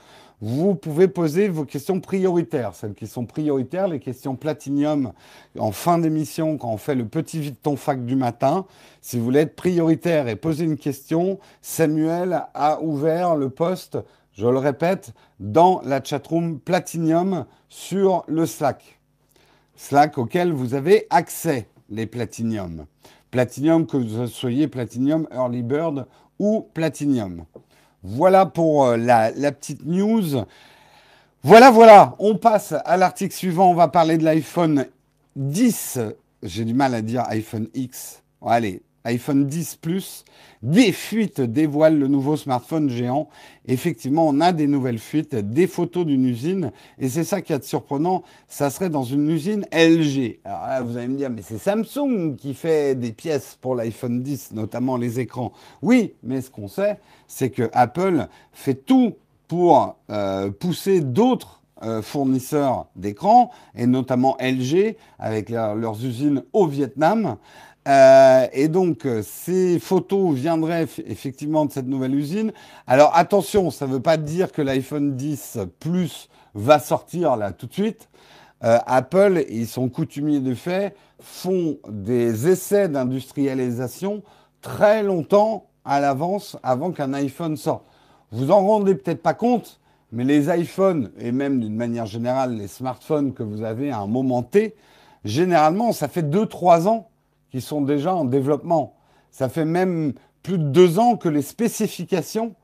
vous 0.45 0.75
pouvez 0.75 1.07
poser 1.07 1.47
vos 1.47 1.63
questions 1.63 2.01
prioritaires, 2.01 2.75
celles 2.75 2.95
qui 2.95 3.07
sont 3.07 3.25
prioritaires, 3.25 3.87
les 3.87 4.01
questions 4.01 4.35
platinium 4.35 5.13
en 5.57 5.71
fin 5.71 5.97
d'émission, 5.97 6.57
quand 6.57 6.67
on 6.67 6.75
fait 6.75 6.95
le 6.95 7.05
petit 7.05 7.39
vide 7.39 7.55
ton 7.63 7.77
fac 7.77 8.05
du 8.05 8.17
matin. 8.17 8.65
Si 8.99 9.17
vous 9.17 9.23
voulez 9.23 9.39
être 9.39 9.55
prioritaire 9.55 10.27
et 10.27 10.35
poser 10.35 10.65
une 10.65 10.75
question, 10.75 11.39
Samuel 11.61 12.43
a 12.53 12.81
ouvert 12.81 13.37
le 13.37 13.49
poste, 13.49 13.97
je 14.33 14.45
le 14.45 14.57
répète, 14.57 15.13
dans 15.39 15.79
la 15.85 16.03
chatroom 16.03 16.59
platinium 16.59 17.45
sur 17.69 18.25
le 18.27 18.45
Slack. 18.45 18.99
Slack 19.77 20.17
auquel 20.17 20.51
vous 20.51 20.73
avez 20.73 21.07
accès, 21.09 21.69
les 21.89 22.05
platinium. 22.05 22.85
Platinium, 23.31 23.87
que 23.87 23.95
vous 23.95 24.27
soyez 24.27 24.67
platinium, 24.67 25.25
early 25.31 25.63
bird 25.63 26.05
ou 26.37 26.67
platinium. 26.73 27.45
Voilà 28.03 28.45
pour 28.45 28.85
euh, 28.85 28.97
la, 28.97 29.31
petite 29.51 29.85
news. 29.85 30.45
Voilà, 31.41 31.71
voilà, 31.71 32.15
on 32.19 32.35
passe 32.35 32.73
à 32.85 32.97
l'article 32.97 33.33
suivant. 33.33 33.71
On 33.71 33.75
va 33.75 33.87
parler 33.87 34.17
de 34.17 34.25
l'iPhone 34.25 34.87
10. 35.37 35.99
J'ai 36.43 36.65
du 36.65 36.73
mal 36.73 36.93
à 36.93 37.01
dire 37.01 37.23
iPhone 37.29 37.69
X. 37.73 38.21
allez, 38.45 38.81
iPhone 39.05 39.45
10 39.45 39.75
Plus. 39.75 40.25
Des 40.61 40.93
fuites 40.93 41.41
dévoilent 41.41 41.99
le 41.99 42.07
nouveau 42.07 42.37
smartphone 42.37 42.89
géant. 42.89 43.27
Effectivement, 43.67 44.27
on 44.27 44.39
a 44.39 44.53
des 44.53 44.67
nouvelles 44.67 44.99
fuites, 44.99 45.35
des 45.35 45.67
photos 45.67 46.05
d'une 46.05 46.25
usine. 46.25 46.71
Et 46.99 47.09
c'est 47.09 47.25
ça 47.25 47.41
qui 47.41 47.51
est 47.51 47.63
surprenant. 47.63 48.23
Ça 48.47 48.69
serait 48.69 48.89
dans 48.89 49.03
une 49.03 49.29
usine 49.29 49.65
LG. 49.73 50.39
Alors 50.45 50.67
là, 50.67 50.81
vous 50.81 50.95
allez 50.97 51.09
me 51.09 51.17
dire, 51.17 51.29
mais 51.29 51.41
c'est 51.41 51.57
Samsung 51.57 52.35
qui 52.37 52.53
fait 52.53 52.95
des 52.95 53.11
pièces 53.11 53.57
pour 53.59 53.75
l'iPhone 53.75 54.23
10, 54.23 54.53
notamment 54.53 54.95
les 54.95 55.19
écrans. 55.19 55.51
Oui, 55.81 56.13
mais 56.23 56.41
ce 56.41 56.49
qu'on 56.49 56.69
sait, 56.69 56.97
c'est 57.27 57.49
que 57.49 57.69
Apple 57.73 58.27
fait 58.53 58.85
tout 58.85 59.15
pour 59.47 59.97
euh, 60.09 60.49
pousser 60.49 61.01
d'autres 61.01 61.61
euh, 61.83 62.01
fournisseurs 62.01 62.87
d'écrans, 62.95 63.51
et 63.75 63.85
notamment 63.85 64.37
LG, 64.39 64.95
avec 65.19 65.49
leurs 65.49 66.05
usines 66.05 66.43
au 66.53 66.65
Vietnam. 66.65 67.35
Euh, 67.87 68.47
et 68.53 68.67
donc, 68.67 69.07
ces 69.23 69.79
photos 69.79 70.33
viendraient 70.35 70.87
effectivement 71.05 71.65
de 71.65 71.71
cette 71.71 71.87
nouvelle 71.87 72.15
usine. 72.15 72.51
Alors 72.87 73.11
attention, 73.15 73.71
ça 73.71 73.87
ne 73.87 73.93
veut 73.93 74.01
pas 74.01 74.17
dire 74.17 74.51
que 74.51 74.61
l'iPhone 74.61 75.15
10 75.15 75.59
Plus 75.79 76.29
va 76.53 76.79
sortir 76.79 77.35
là 77.35 77.51
tout 77.51 77.67
de 77.67 77.73
suite. 77.73 78.09
Apple, 78.61 79.43
ils 79.49 79.67
sont 79.67 79.89
coutumiers 79.89 80.39
de 80.39 80.53
fait, 80.53 80.95
font 81.19 81.77
des 81.89 82.47
essais 82.47 82.87
d'industrialisation 82.87 84.23
très 84.61 85.03
longtemps 85.03 85.65
à 85.85 85.99
l'avance 85.99 86.57
avant 86.63 86.91
qu'un 86.91 87.13
iPhone 87.13 87.57
sorte. 87.57 87.83
Vous 88.31 88.51
en 88.51 88.65
rendez 88.65 88.95
peut-être 88.95 89.21
pas 89.21 89.33
compte, 89.33 89.79
mais 90.11 90.23
les 90.23 90.47
iPhones, 90.49 91.11
et 91.19 91.31
même 91.31 91.59
d'une 91.59 91.75
manière 91.75 92.05
générale 92.05 92.55
les 92.55 92.67
smartphones 92.67 93.33
que 93.33 93.43
vous 93.43 93.63
avez 93.63 93.91
à 93.91 93.99
un 93.99 94.07
moment 94.07 94.43
T, 94.43 94.75
généralement, 95.23 95.91
ça 95.91 96.07
fait 96.07 96.23
2-3 96.23 96.87
ans 96.87 97.09
qu'ils 97.53 97.61
sont 97.61 97.81
déjà 97.81 98.15
en 98.15 98.25
développement. 98.25 98.95
Ça 99.29 99.47
fait 99.47 99.63
même 99.63 100.13
plus 100.41 100.57
de 100.57 100.63
2 100.63 100.97
ans 100.97 101.17
que 101.17 101.29
les 101.29 101.43
spécifications. 101.43 102.55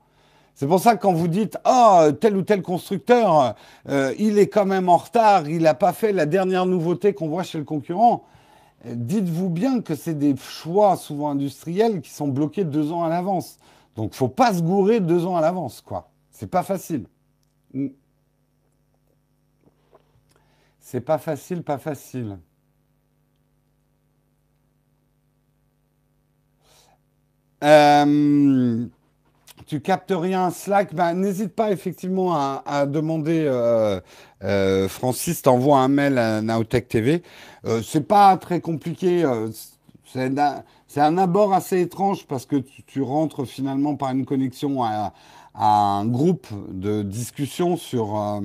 C'est 0.56 0.66
pour 0.66 0.80
ça 0.80 0.96
que 0.96 1.02
quand 1.02 1.12
vous 1.12 1.28
dites 1.28 1.58
ah 1.62 2.08
tel 2.20 2.36
ou 2.36 2.42
tel 2.42 2.60
constructeur, 2.60 3.54
euh, 3.88 4.12
il 4.18 4.36
est 4.36 4.48
quand 4.48 4.66
même 4.66 4.88
en 4.88 4.96
retard, 4.96 5.48
il 5.48 5.62
n'a 5.62 5.74
pas 5.74 5.92
fait 5.92 6.10
la 6.10 6.26
dernière 6.26 6.66
nouveauté 6.66 7.14
qu'on 7.14 7.28
voit 7.28 7.44
chez 7.44 7.58
le 7.58 7.62
concurrent, 7.62 8.24
dites-vous 8.84 9.48
bien 9.48 9.80
que 9.80 9.94
c'est 9.94 10.18
des 10.18 10.34
choix 10.36 10.96
souvent 10.96 11.30
industriels 11.30 12.00
qui 12.00 12.10
sont 12.10 12.26
bloqués 12.26 12.64
deux 12.64 12.90
ans 12.90 13.04
à 13.04 13.08
l'avance. 13.08 13.60
Donc, 13.94 14.12
faut 14.12 14.26
pas 14.26 14.52
se 14.52 14.60
gourer 14.60 14.98
deux 14.98 15.24
ans 15.24 15.36
à 15.36 15.40
l'avance, 15.40 15.80
quoi. 15.82 16.10
C'est 16.32 16.50
pas 16.50 16.64
facile. 16.64 17.06
C'est 20.80 21.00
pas 21.00 21.18
facile, 21.18 21.62
pas 21.62 21.78
facile. 21.78 22.38
Euh, 27.62 28.86
tu 29.66 29.80
captes 29.80 30.12
rien 30.16 30.50
Slack, 30.50 30.94
ben, 30.94 31.14
n'hésite 31.14 31.54
pas 31.54 31.70
effectivement 31.70 32.34
à, 32.34 32.86
demander, 32.86 33.44
euh, 33.46 34.00
euh, 34.42 34.88
Francis 34.88 35.42
t'envoie 35.42 35.78
un 35.78 35.88
mail 35.88 36.18
à 36.18 36.40
Naotech 36.42 36.88
TV. 36.88 37.22
C'est 37.82 38.06
pas 38.06 38.36
très 38.36 38.60
compliqué, 38.60 39.24
c'est 40.06 41.00
un, 41.00 41.18
abord 41.18 41.52
assez 41.52 41.80
étrange 41.80 42.26
parce 42.26 42.46
que 42.46 42.56
tu, 42.56 43.02
rentres 43.02 43.44
finalement 43.46 43.94
par 43.94 44.10
une 44.10 44.24
connexion 44.24 44.82
à, 44.82 45.12
un 45.54 46.06
groupe 46.06 46.46
de 46.72 47.02
discussion 47.02 47.76
sur, 47.76 48.40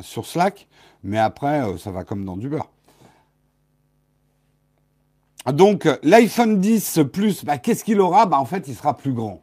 sur 0.00 0.26
Slack, 0.26 0.66
mais 1.04 1.18
après 1.18 1.62
ça 1.78 1.92
va 1.92 2.04
comme 2.04 2.24
dans 2.24 2.36
du 2.36 2.48
beurre. 2.48 2.68
Donc 5.46 5.88
l'iPhone 6.02 6.60
10 6.60 7.00
Plus, 7.12 7.44
bah, 7.44 7.58
qu'est-ce 7.58 7.84
qu'il 7.84 8.00
aura? 8.00 8.26
Bah, 8.26 8.38
En 8.38 8.44
fait, 8.44 8.68
il 8.68 8.74
sera 8.74 8.96
plus 8.96 9.12
grand 9.12 9.42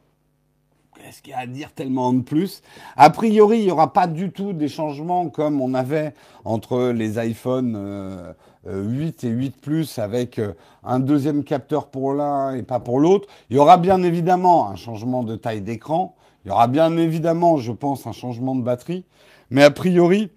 qu'est-ce 1.10 1.24
qu'il 1.24 1.32
y 1.32 1.34
a 1.34 1.40
à 1.40 1.48
dire 1.48 1.72
tellement 1.72 2.14
de 2.14 2.22
plus? 2.22 2.62
A 2.96 3.10
priori, 3.10 3.60
il 3.60 3.66
n'y 3.66 3.72
aura 3.72 3.94
pas 3.94 4.06
du 4.06 4.32
tout 4.32 4.54
des 4.54 4.68
changements 4.68 5.30
comme 5.30 5.60
on 5.60 5.74
avait 5.74 6.14
entre 6.46 6.90
les 6.90 7.18
iPhone 7.18 7.72
8 7.72 7.78
euh, 7.78 8.34
euh, 8.68 9.12
et 9.24 9.28
8 9.28 9.60
Plus 9.60 9.98
avec 9.98 10.38
euh, 10.38 10.54
un 10.84 11.00
deuxième 11.00 11.44
capteur 11.44 11.88
pour 11.88 12.14
l'un 12.14 12.54
et 12.54 12.62
pas 12.62 12.80
pour 12.80 13.00
l'autre. 13.00 13.28
Il 13.50 13.56
y 13.56 13.60
aura 13.60 13.78
bien 13.78 14.04
évidemment 14.04 14.70
un 14.70 14.76
changement 14.76 15.24
de 15.24 15.36
taille 15.36 15.62
d'écran. 15.62 16.16
Il 16.46 16.50
y 16.50 16.52
aura 16.52 16.68
bien 16.68 16.96
évidemment, 16.96 17.58
je 17.58 17.72
pense, 17.72 18.06
un 18.06 18.12
changement 18.12 18.56
de 18.56 18.62
batterie. 18.62 19.04
Mais 19.50 19.64
a 19.64 19.72
priori, 19.72 20.30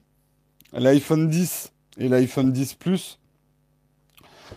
l'iPhone 0.72 1.28
10 1.28 1.70
et 1.98 2.08
l'iPhone 2.08 2.50
10 2.50 2.74
Plus 2.74 3.18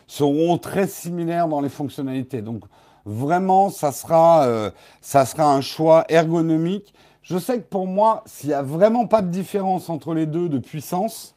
seront 0.07 0.57
très 0.57 0.87
similaires 0.87 1.47
dans 1.47 1.61
les 1.61 1.69
fonctionnalités. 1.69 2.41
Donc, 2.41 2.63
Vraiment, 3.05 3.69
ça 3.69 3.91
sera, 3.91 4.45
euh, 4.45 4.71
ça 4.99 5.25
sera 5.25 5.53
un 5.53 5.61
choix 5.61 6.05
ergonomique. 6.09 6.91
Je 7.21 7.37
sais 7.37 7.57
que 7.59 7.67
pour 7.67 7.85
moi, 7.85 8.23
s'il 8.25 8.49
n'y 8.49 8.55
a 8.55 8.63
vraiment 8.63 9.05
pas 9.05 9.21
de 9.21 9.29
différence 9.29 9.89
entre 9.91 10.15
les 10.15 10.25
deux 10.25 10.49
de 10.49 10.57
puissance, 10.57 11.35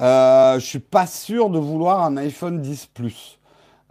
euh, 0.00 0.58
je 0.58 0.64
suis 0.64 0.78
pas 0.78 1.06
sûr 1.06 1.50
de 1.50 1.58
vouloir 1.58 2.02
un 2.02 2.16
iPhone 2.16 2.60
10 2.60 2.86
Plus. 2.86 3.38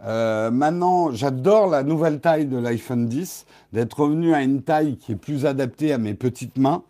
Euh, 0.04 0.50
maintenant, 0.50 1.12
j'adore 1.12 1.68
la 1.68 1.84
nouvelle 1.84 2.20
taille 2.20 2.46
de 2.46 2.58
l'iPhone 2.58 3.06
10, 3.06 3.46
d'être 3.72 4.00
revenu 4.00 4.34
à 4.34 4.42
une 4.42 4.62
taille 4.62 4.96
qui 4.96 5.12
est 5.12 5.16
plus 5.16 5.46
adaptée 5.46 5.92
à 5.92 5.98
mes 5.98 6.14
petites 6.14 6.58
mains. 6.58 6.82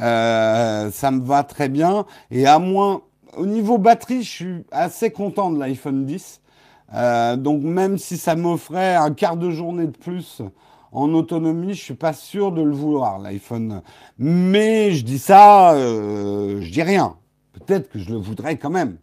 Euh, 0.00 0.90
ça 0.90 1.10
me 1.10 1.22
va 1.22 1.44
très 1.44 1.68
bien. 1.68 2.06
Et 2.30 2.46
à 2.46 2.58
moins, 2.58 3.02
au 3.36 3.44
niveau 3.44 3.76
batterie, 3.76 4.22
je 4.22 4.30
suis 4.30 4.64
assez 4.72 5.10
content 5.10 5.50
de 5.50 5.60
l'iPhone 5.60 6.06
10. 6.06 6.40
Euh, 6.96 7.36
donc 7.36 7.62
même 7.62 7.98
si 7.98 8.16
ça 8.16 8.36
m'offrait 8.36 8.94
un 8.94 9.12
quart 9.12 9.36
de 9.36 9.50
journée 9.50 9.86
de 9.86 9.96
plus 9.96 10.42
en 10.92 11.12
autonomie, 11.12 11.74
je 11.74 11.82
suis 11.82 11.94
pas 11.94 12.14
sûr 12.14 12.52
de 12.52 12.62
le 12.62 12.72
vouloir 12.72 13.18
l'iPhone. 13.18 13.82
Mais 14.18 14.92
je 14.92 15.04
dis 15.04 15.18
ça, 15.18 15.74
euh, 15.74 16.60
je 16.62 16.70
dis 16.70 16.82
rien. 16.82 17.16
Peut-être 17.52 17.90
que 17.90 17.98
je 17.98 18.10
le 18.10 18.16
voudrais 18.16 18.56
quand 18.56 18.70
même. 18.70 18.96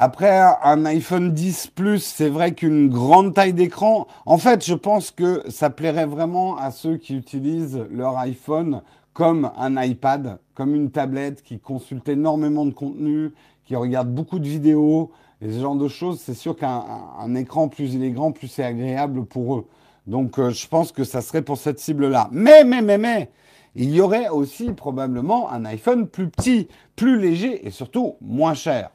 Après, 0.00 0.40
un 0.62 0.84
iPhone 0.84 1.32
10 1.34 1.66
Plus, 1.74 1.98
c'est 1.98 2.28
vrai 2.28 2.52
qu'une 2.54 2.88
grande 2.88 3.34
taille 3.34 3.52
d'écran, 3.52 4.06
en 4.26 4.38
fait, 4.38 4.64
je 4.64 4.74
pense 4.74 5.10
que 5.10 5.42
ça 5.50 5.70
plairait 5.70 6.06
vraiment 6.06 6.56
à 6.56 6.70
ceux 6.70 6.98
qui 6.98 7.16
utilisent 7.16 7.84
leur 7.90 8.16
iPhone 8.18 8.82
comme 9.18 9.50
un 9.56 9.82
iPad, 9.82 10.38
comme 10.54 10.76
une 10.76 10.92
tablette, 10.92 11.42
qui 11.42 11.58
consulte 11.58 12.08
énormément 12.08 12.64
de 12.64 12.70
contenu, 12.70 13.32
qui 13.64 13.74
regarde 13.74 14.08
beaucoup 14.08 14.38
de 14.38 14.46
vidéos, 14.46 15.10
et 15.42 15.50
ce 15.50 15.58
genre 15.58 15.74
de 15.74 15.88
choses. 15.88 16.20
C'est 16.20 16.34
sûr 16.34 16.56
qu'un 16.56 17.34
écran, 17.34 17.66
plus 17.66 17.94
il 17.94 18.04
est 18.04 18.12
grand, 18.12 18.30
plus 18.30 18.46
c'est 18.46 18.62
agréable 18.62 19.24
pour 19.24 19.56
eux. 19.56 19.66
Donc, 20.06 20.38
euh, 20.38 20.50
je 20.50 20.68
pense 20.68 20.92
que 20.92 21.02
ça 21.02 21.20
serait 21.20 21.42
pour 21.42 21.58
cette 21.58 21.80
cible-là. 21.80 22.28
Mais, 22.30 22.62
mais, 22.62 22.80
mais, 22.80 22.96
mais, 22.96 23.28
il 23.74 23.90
y 23.90 24.00
aurait 24.00 24.28
aussi 24.28 24.70
probablement 24.70 25.50
un 25.50 25.64
iPhone 25.64 26.06
plus 26.06 26.28
petit, 26.28 26.68
plus 26.94 27.20
léger 27.20 27.66
et 27.66 27.72
surtout 27.72 28.14
moins 28.20 28.54
cher 28.54 28.92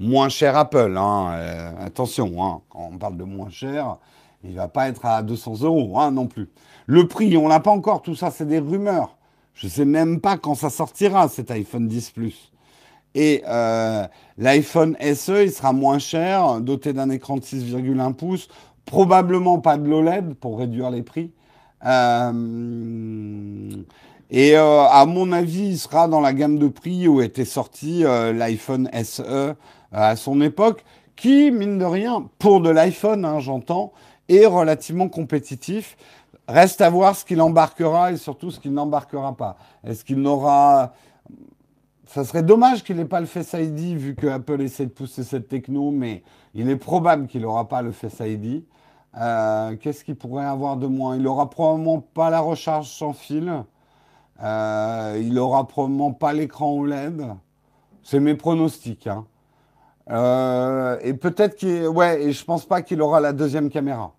moins 0.00 0.28
cher 0.28 0.56
Apple. 0.56 0.96
Hein, 0.98 1.30
euh, 1.34 1.86
attention, 1.86 2.44
hein, 2.44 2.60
quand 2.68 2.90
on 2.92 2.98
parle 2.98 3.16
de 3.16 3.22
moins 3.22 3.50
cher, 3.50 3.98
il 4.42 4.50
ne 4.50 4.56
va 4.56 4.66
pas 4.66 4.88
être 4.88 5.06
à 5.06 5.22
200 5.22 5.62
euros 5.62 5.96
hein, 6.00 6.10
non 6.10 6.26
plus. 6.26 6.50
Le 6.86 7.06
prix, 7.06 7.36
on 7.36 7.46
l'a 7.46 7.60
pas 7.60 7.70
encore, 7.70 8.02
tout 8.02 8.16
ça, 8.16 8.32
c'est 8.32 8.46
des 8.46 8.58
rumeurs. 8.58 9.13
Je 9.54 9.66
ne 9.66 9.70
sais 9.70 9.84
même 9.84 10.20
pas 10.20 10.36
quand 10.36 10.54
ça 10.54 10.70
sortira, 10.70 11.28
cet 11.28 11.50
iPhone 11.50 11.88
10 11.88 12.10
Plus. 12.10 12.52
Et 13.14 13.42
euh, 13.46 14.06
l'iPhone 14.38 14.96
SE, 15.14 15.44
il 15.44 15.52
sera 15.52 15.72
moins 15.72 16.00
cher, 16.00 16.60
doté 16.60 16.92
d'un 16.92 17.10
écran 17.10 17.36
de 17.36 17.42
6,1 17.42 18.12
pouces, 18.14 18.48
probablement 18.84 19.60
pas 19.60 19.76
de 19.76 19.88
l'OLED 19.88 20.34
pour 20.34 20.58
réduire 20.58 20.90
les 20.90 21.02
prix. 21.02 21.30
Euh, 21.86 22.32
et 24.30 24.56
à 24.56 25.04
mon 25.06 25.30
avis, 25.30 25.68
il 25.68 25.78
sera 25.78 26.08
dans 26.08 26.20
la 26.20 26.32
gamme 26.32 26.58
de 26.58 26.66
prix 26.66 27.06
où 27.06 27.22
était 27.22 27.44
sorti 27.44 28.02
l'iPhone 28.02 28.90
SE 29.04 29.54
à 29.92 30.16
son 30.16 30.40
époque, 30.40 30.84
qui, 31.14 31.50
mine 31.52 31.78
de 31.78 31.84
rien, 31.84 32.28
pour 32.38 32.60
de 32.60 32.70
l'iPhone, 32.70 33.24
hein, 33.24 33.38
j'entends, 33.38 33.92
est 34.28 34.46
relativement 34.46 35.08
compétitif. 35.08 35.96
Reste 36.46 36.80
à 36.80 36.90
voir 36.90 37.16
ce 37.16 37.24
qu'il 37.24 37.40
embarquera 37.40 38.12
et 38.12 38.16
surtout 38.16 38.50
ce 38.50 38.60
qu'il 38.60 38.72
n'embarquera 38.72 39.36
pas. 39.36 39.56
Est-ce 39.82 40.04
qu'il 40.04 40.20
n'aura... 40.20 40.92
Ça 42.06 42.22
serait 42.24 42.42
dommage 42.42 42.84
qu'il 42.84 42.96
n'ait 42.96 43.06
pas 43.06 43.20
le 43.20 43.26
Face 43.26 43.54
ID 43.54 43.96
vu 43.96 44.14
que 44.14 44.26
Apple 44.26 44.60
essaie 44.60 44.86
de 44.86 44.90
pousser 44.90 45.24
cette 45.24 45.48
techno, 45.48 45.90
mais 45.90 46.22
il 46.54 46.68
est 46.68 46.76
probable 46.76 47.26
qu'il 47.26 47.42
n'aura 47.42 47.66
pas 47.68 47.82
le 47.82 47.92
Face 47.92 48.20
ID. 48.20 48.64
Euh, 49.16 49.76
qu'est-ce 49.76 50.04
qu'il 50.04 50.16
pourrait 50.16 50.44
avoir 50.44 50.76
de 50.76 50.86
moins? 50.86 51.16
Il 51.16 51.22
n'aura 51.22 51.48
probablement 51.48 52.00
pas 52.00 52.30
la 52.30 52.40
recharge 52.40 52.88
sans 52.88 53.12
fil. 53.12 53.64
Euh, 54.42 55.18
il 55.20 55.32
n'aura 55.34 55.66
probablement 55.66 56.12
pas 56.12 56.32
l'écran 56.32 56.72
OLED. 56.72 57.24
C'est 58.02 58.20
mes 58.20 58.34
pronostics. 58.34 59.06
Hein. 59.06 59.24
Euh, 60.10 60.98
et 61.02 61.14
peut-être 61.14 61.56
qu'il. 61.56 61.86
Ouais, 61.88 62.22
et 62.22 62.32
je 62.32 62.44
pense 62.44 62.66
pas 62.66 62.82
qu'il 62.82 63.00
aura 63.00 63.20
la 63.20 63.32
deuxième 63.32 63.70
caméra. 63.70 64.12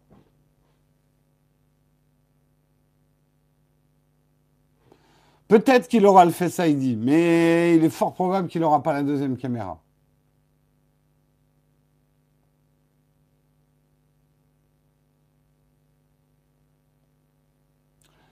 Peut-être 5.48 5.88
qu'il 5.88 6.06
aura 6.06 6.26
le 6.26 6.32
Face 6.32 6.60
ID, 6.60 6.98
mais 6.98 7.76
il 7.76 7.84
est 7.84 7.90
fort 7.90 8.14
probable 8.14 8.48
qu'il 8.48 8.62
n'aura 8.62 8.82
pas 8.82 8.94
la 8.94 9.04
deuxième 9.04 9.38
caméra. 9.38 9.80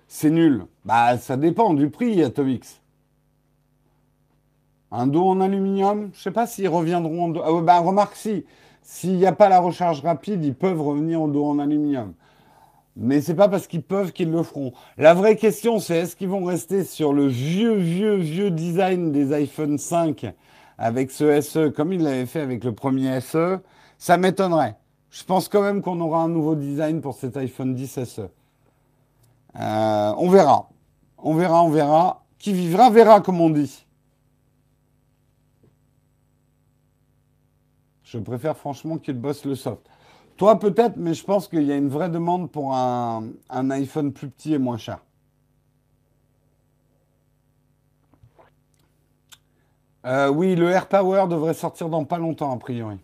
C'est 0.07 0.29
nul. 0.29 0.65
Bah, 0.85 1.17
ça 1.17 1.37
dépend 1.37 1.73
du 1.73 1.89
prix, 1.89 2.21
Atomix. 2.23 2.79
Un 4.91 5.07
dos 5.07 5.27
en 5.27 5.41
aluminium, 5.41 6.11
je 6.13 6.19
ne 6.19 6.21
sais 6.21 6.31
pas 6.31 6.45
s'ils 6.47 6.69
reviendront 6.69 7.25
en 7.25 7.29
dos. 7.29 7.41
Ah, 7.43 7.61
bah, 7.61 7.79
remarque 7.79 8.15
si, 8.15 8.45
s'il 8.83 9.17
n'y 9.17 9.25
a 9.25 9.31
pas 9.33 9.49
la 9.49 9.59
recharge 9.59 10.01
rapide, 10.01 10.43
ils 10.45 10.53
peuvent 10.53 10.81
revenir 10.81 11.21
en 11.21 11.27
dos 11.27 11.45
en 11.45 11.59
aluminium. 11.59 12.13
Mais 12.95 13.21
c'est 13.21 13.35
pas 13.35 13.49
parce 13.49 13.67
qu'ils 13.67 13.81
peuvent 13.81 14.11
qu'ils 14.11 14.29
le 14.29 14.43
feront. 14.43 14.71
La 14.97 15.13
vraie 15.13 15.35
question, 15.35 15.79
c'est 15.79 15.97
est-ce 15.97 16.15
qu'ils 16.15 16.29
vont 16.29 16.45
rester 16.45 16.83
sur 16.83 17.11
le 17.11 17.27
vieux, 17.27 17.75
vieux, 17.75 18.15
vieux 18.15 18.51
design 18.51 19.11
des 19.11 19.33
iPhone 19.33 19.77
5 19.77 20.33
avec 20.77 21.11
ce 21.11 21.41
SE 21.41 21.69
comme 21.69 21.93
ils 21.93 22.01
l'avaient 22.01 22.25
fait 22.25 22.41
avec 22.41 22.63
le 22.63 22.73
premier 22.73 23.19
SE 23.19 23.59
Ça 23.97 24.17
m'étonnerait. 24.17 24.75
Je 25.09 25.23
pense 25.23 25.49
quand 25.49 25.61
même 25.61 25.81
qu'on 25.81 25.99
aura 26.01 26.21
un 26.21 26.29
nouveau 26.29 26.55
design 26.55 27.01
pour 27.01 27.15
cet 27.15 27.37
iPhone 27.37 27.73
10 27.73 28.03
SE. 28.05 28.21
Euh, 29.59 30.13
on 30.17 30.29
verra. 30.29 30.69
On 31.17 31.33
verra, 31.35 31.63
on 31.63 31.69
verra. 31.69 32.25
Qui 32.37 32.53
vivra, 32.53 32.89
verra, 32.89 33.21
comme 33.21 33.39
on 33.39 33.49
dit. 33.49 33.85
Je 38.03 38.19
préfère 38.19 38.57
franchement 38.57 38.97
qu'il 38.97 39.15
bosse 39.15 39.45
le 39.45 39.55
soft. 39.55 39.89
Toi 40.37 40.59
peut-être, 40.59 40.97
mais 40.97 41.13
je 41.13 41.23
pense 41.23 41.47
qu'il 41.47 41.63
y 41.63 41.71
a 41.71 41.75
une 41.75 41.89
vraie 41.89 42.09
demande 42.09 42.49
pour 42.49 42.73
un, 42.75 43.31
iPhone 43.49 44.11
plus 44.11 44.29
petit 44.29 44.53
et 44.53 44.57
moins 44.57 44.77
cher. 44.77 44.99
Euh, 50.05 50.27
oui, 50.27 50.55
le 50.55 50.69
AirPower 50.69 51.27
devrait 51.29 51.53
sortir 51.53 51.87
dans 51.87 52.03
pas 52.03 52.17
longtemps, 52.17 52.51
a 52.51 52.57
priori. 52.57 52.97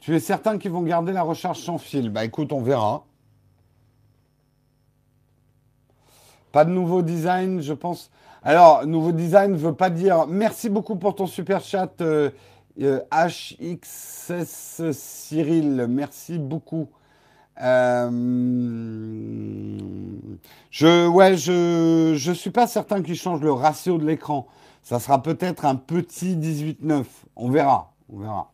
Tu 0.00 0.14
es 0.14 0.20
certain 0.20 0.58
qu'ils 0.58 0.72
vont 0.72 0.82
garder 0.82 1.12
la 1.12 1.22
recharge 1.22 1.60
sans 1.60 1.78
fil? 1.78 2.10
Bah 2.10 2.24
écoute, 2.24 2.52
on 2.52 2.60
verra. 2.60 3.04
Pas 6.52 6.64
de 6.64 6.70
nouveau 6.70 7.02
design, 7.02 7.60
je 7.60 7.72
pense. 7.72 8.10
Alors, 8.42 8.86
nouveau 8.86 9.12
design 9.12 9.52
ne 9.52 9.56
veut 9.56 9.74
pas 9.74 9.90
dire 9.90 10.26
merci 10.26 10.68
beaucoup 10.70 10.96
pour 10.96 11.14
ton 11.14 11.26
super 11.26 11.60
chat, 11.60 12.00
euh, 12.00 12.30
HXS 12.78 14.30
euh, 14.80 14.92
Cyril, 14.92 15.86
merci 15.88 16.38
beaucoup. 16.38 16.88
Euh, 17.60 18.08
je, 20.70 21.08
ouais, 21.08 21.36
je, 21.36 22.14
je 22.16 22.32
suis 22.32 22.50
pas 22.50 22.68
certain 22.68 23.02
qu'il 23.02 23.16
change 23.16 23.40
le 23.40 23.52
ratio 23.52 23.98
de 23.98 24.06
l'écran. 24.06 24.46
Ça 24.82 25.00
sera 25.00 25.22
peut-être 25.22 25.64
un 25.64 25.74
petit 25.74 26.36
18-9. 26.36 27.04
On 27.34 27.50
verra, 27.50 27.92
on 28.12 28.18
verra. 28.20 28.52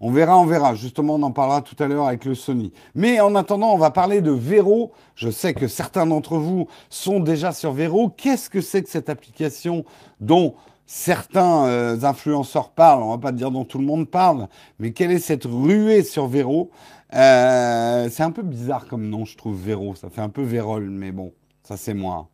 On 0.00 0.10
verra, 0.10 0.38
on 0.38 0.46
verra. 0.46 0.74
Justement, 0.74 1.14
on 1.14 1.22
en 1.22 1.32
parlera 1.32 1.62
tout 1.62 1.76
à 1.78 1.86
l'heure 1.86 2.06
avec 2.06 2.24
le 2.24 2.34
Sony. 2.34 2.72
Mais 2.94 3.20
en 3.20 3.34
attendant, 3.34 3.72
on 3.72 3.78
va 3.78 3.90
parler 3.90 4.20
de 4.20 4.30
Vero. 4.30 4.92
Je 5.14 5.30
sais 5.30 5.54
que 5.54 5.68
certains 5.68 6.06
d'entre 6.06 6.36
vous 6.36 6.68
sont 6.90 7.20
déjà 7.20 7.52
sur 7.52 7.72
Vero. 7.72 8.10
Qu'est-ce 8.10 8.50
que 8.50 8.60
c'est 8.60 8.82
que 8.82 8.90
cette 8.90 9.08
application 9.08 9.84
dont 10.20 10.54
certains 10.86 11.66
euh, 11.66 12.02
influenceurs 12.02 12.70
parlent, 12.70 13.02
on 13.02 13.10
va 13.10 13.18
pas 13.18 13.32
dire 13.32 13.50
dont 13.50 13.64
tout 13.64 13.78
le 13.78 13.84
monde 13.84 14.08
parle, 14.08 14.48
mais 14.78 14.92
quelle 14.92 15.10
est 15.10 15.18
cette 15.18 15.44
ruée 15.44 16.02
sur 16.04 16.28
Véro? 16.28 16.70
Euh, 17.14 18.08
C'est 18.10 18.22
un 18.22 18.30
peu 18.30 18.42
bizarre 18.42 18.86
comme 18.86 19.08
nom, 19.08 19.24
je 19.24 19.36
trouve, 19.36 19.60
Véro. 19.60 19.94
Ça 19.94 20.10
fait 20.10 20.20
un 20.20 20.28
peu 20.28 20.42
Vérole, 20.42 20.88
mais 20.88 21.12
bon, 21.12 21.32
ça 21.62 21.76
c'est 21.76 21.94
moi. 21.94 22.28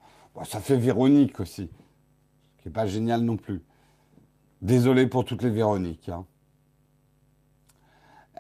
ça 0.44 0.60
fait 0.60 0.76
Véronique 0.76 1.40
aussi, 1.40 1.70
qui 2.58 2.68
n'est 2.68 2.72
pas 2.72 2.86
génial 2.86 3.22
non 3.22 3.36
plus. 3.36 3.62
Désolé 4.60 5.06
pour 5.06 5.24
toutes 5.24 5.42
les 5.42 5.50
Véroniques. 5.50 6.08
Hein. 6.08 6.24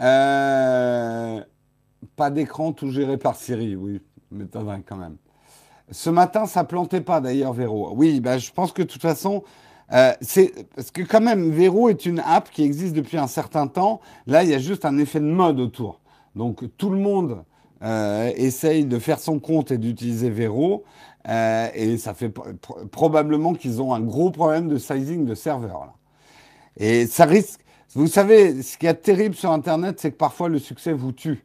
Euh, 0.00 1.42
pas 2.16 2.30
d'écran, 2.30 2.72
tout 2.72 2.90
géré 2.90 3.16
par 3.16 3.36
Siri, 3.36 3.76
oui, 3.76 4.00
m'étonnerait 4.30 4.82
quand 4.86 4.96
même. 4.96 5.16
Ce 5.90 6.10
matin, 6.10 6.46
ça 6.46 6.64
plantait 6.64 7.00
pas 7.00 7.20
d'ailleurs, 7.20 7.52
Véro. 7.52 7.92
Oui, 7.94 8.20
bah, 8.20 8.38
je 8.38 8.50
pense 8.50 8.72
que 8.72 8.82
de 8.82 8.86
toute 8.86 9.02
façon, 9.02 9.42
euh, 9.92 10.12
parce 10.74 10.90
que 10.90 11.02
quand 11.02 11.20
même, 11.20 11.50
Vero 11.50 11.88
est 11.88 12.06
une 12.06 12.20
app 12.20 12.50
qui 12.50 12.62
existe 12.62 12.94
depuis 12.94 13.18
un 13.18 13.26
certain 13.26 13.66
temps. 13.66 14.00
Là, 14.26 14.42
il 14.42 14.50
y 14.50 14.54
a 14.54 14.58
juste 14.58 14.84
un 14.84 14.96
effet 14.98 15.20
de 15.20 15.26
mode 15.26 15.60
autour. 15.60 16.00
Donc 16.34 16.64
tout 16.78 16.88
le 16.88 16.98
monde 16.98 17.44
euh, 17.82 18.32
essaye 18.36 18.86
de 18.86 18.98
faire 18.98 19.18
son 19.18 19.38
compte 19.38 19.70
et 19.70 19.78
d'utiliser 19.78 20.30
Vero. 20.30 20.84
Euh, 21.28 21.68
et 21.74 21.98
ça 21.98 22.14
fait 22.14 22.32
probablement 22.90 23.52
qu'ils 23.52 23.82
ont 23.82 23.92
un 23.92 24.00
gros 24.00 24.30
problème 24.30 24.68
de 24.68 24.78
sizing 24.78 25.26
de 25.26 25.34
serveur. 25.34 25.92
Et 26.78 27.06
ça 27.06 27.26
risque. 27.26 27.60
Vous 27.94 28.06
savez, 28.06 28.62
ce 28.62 28.78
qui 28.78 28.86
est 28.86 28.94
terrible 28.94 29.34
sur 29.34 29.50
Internet, 29.50 30.00
c'est 30.00 30.12
que 30.12 30.16
parfois 30.16 30.48
le 30.48 30.58
succès 30.58 30.94
vous 30.94 31.12
tue. 31.12 31.44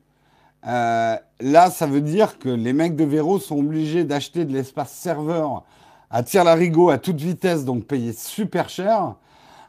Là, 0.63 1.69
ça 1.69 1.85
veut 1.85 2.01
dire 2.01 2.39
que 2.39 2.49
les 2.49 2.71
mecs 2.71 2.95
de 2.95 3.03
Vero 3.03 3.39
sont 3.39 3.59
obligés 3.59 4.05
d'acheter 4.05 4.45
de 4.45 4.53
l'espace 4.53 4.93
serveur 4.93 5.63
à 6.09 6.23
tire-larigot 6.23 6.89
à 6.89 6.97
toute 6.97 7.19
vitesse, 7.19 7.65
donc 7.65 7.85
payer 7.85 8.13
super 8.13 8.69
cher, 8.69 9.15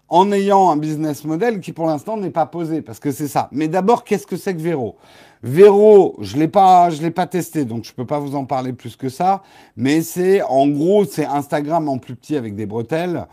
en 0.09 0.33
ayant 0.33 0.71
un 0.71 0.77
business 0.77 1.25
model 1.25 1.61
qui 1.61 1.73
pour 1.73 1.87
l'instant 1.87 2.17
n'est 2.17 2.31
pas 2.31 2.47
posé, 2.47 2.81
parce 2.83 2.99
que 2.99 3.11
c'est 3.13 3.29
ça. 3.29 3.49
Mais 3.53 3.69
d'abord, 3.69 4.05
qu'est-ce 4.05 4.27
que 4.27 4.37
c'est 4.37 4.55
que 4.55 4.61
Vero? 4.61 4.97
Vero, 5.43 6.17
je 6.21 6.37
l'ai 6.37 6.49
pas, 6.49 6.91
je 6.91 7.01
l'ai 7.03 7.11
pas 7.11 7.27
testé, 7.27 7.65
donc 7.65 7.85
je 7.85 7.93
peux 7.93 8.07
pas 8.07 8.19
vous 8.19 8.35
en 8.35 8.45
parler 8.45 8.73
plus 8.73 8.97
que 8.97 9.09
ça. 9.09 9.43
Mais 9.77 10.03
c'est, 10.03 10.43
en 10.43 10.67
gros, 10.67 11.05
c'est 11.05 11.27
Instagram 11.27 11.89
en 11.89 11.99
plus 11.99 12.17
petit 12.17 12.37
avec 12.37 12.57
des 12.57 12.67
bretelles. 12.67 13.27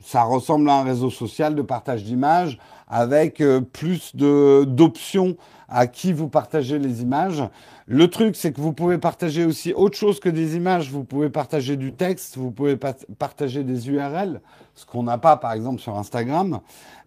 Ça 0.00 0.22
ressemble 0.22 0.68
à 0.70 0.80
un 0.80 0.82
réseau 0.84 1.10
social 1.10 1.54
de 1.54 1.62
partage 1.62 2.04
d'images 2.04 2.58
avec 2.88 3.40
euh, 3.40 3.60
plus 3.60 4.14
de 4.14 4.64
d'options 4.64 5.36
à 5.68 5.86
qui 5.86 6.12
vous 6.12 6.28
partagez 6.28 6.78
les 6.78 7.02
images. 7.02 7.42
Le 7.86 8.08
truc, 8.08 8.34
c'est 8.34 8.52
que 8.52 8.62
vous 8.62 8.72
pouvez 8.72 8.96
partager 8.96 9.44
aussi 9.44 9.74
autre 9.74 9.98
chose 9.98 10.18
que 10.18 10.30
des 10.30 10.56
images. 10.56 10.90
Vous 10.90 11.04
pouvez 11.04 11.28
partager 11.28 11.76
du 11.76 11.92
texte, 11.92 12.38
vous 12.38 12.50
pouvez 12.50 12.78
partager 13.18 13.62
des 13.62 13.90
URL, 13.90 14.40
ce 14.74 14.86
qu'on 14.86 15.02
n'a 15.02 15.18
pas, 15.18 15.36
par 15.36 15.52
exemple, 15.52 15.82
sur 15.82 15.98
Instagram. 15.98 16.60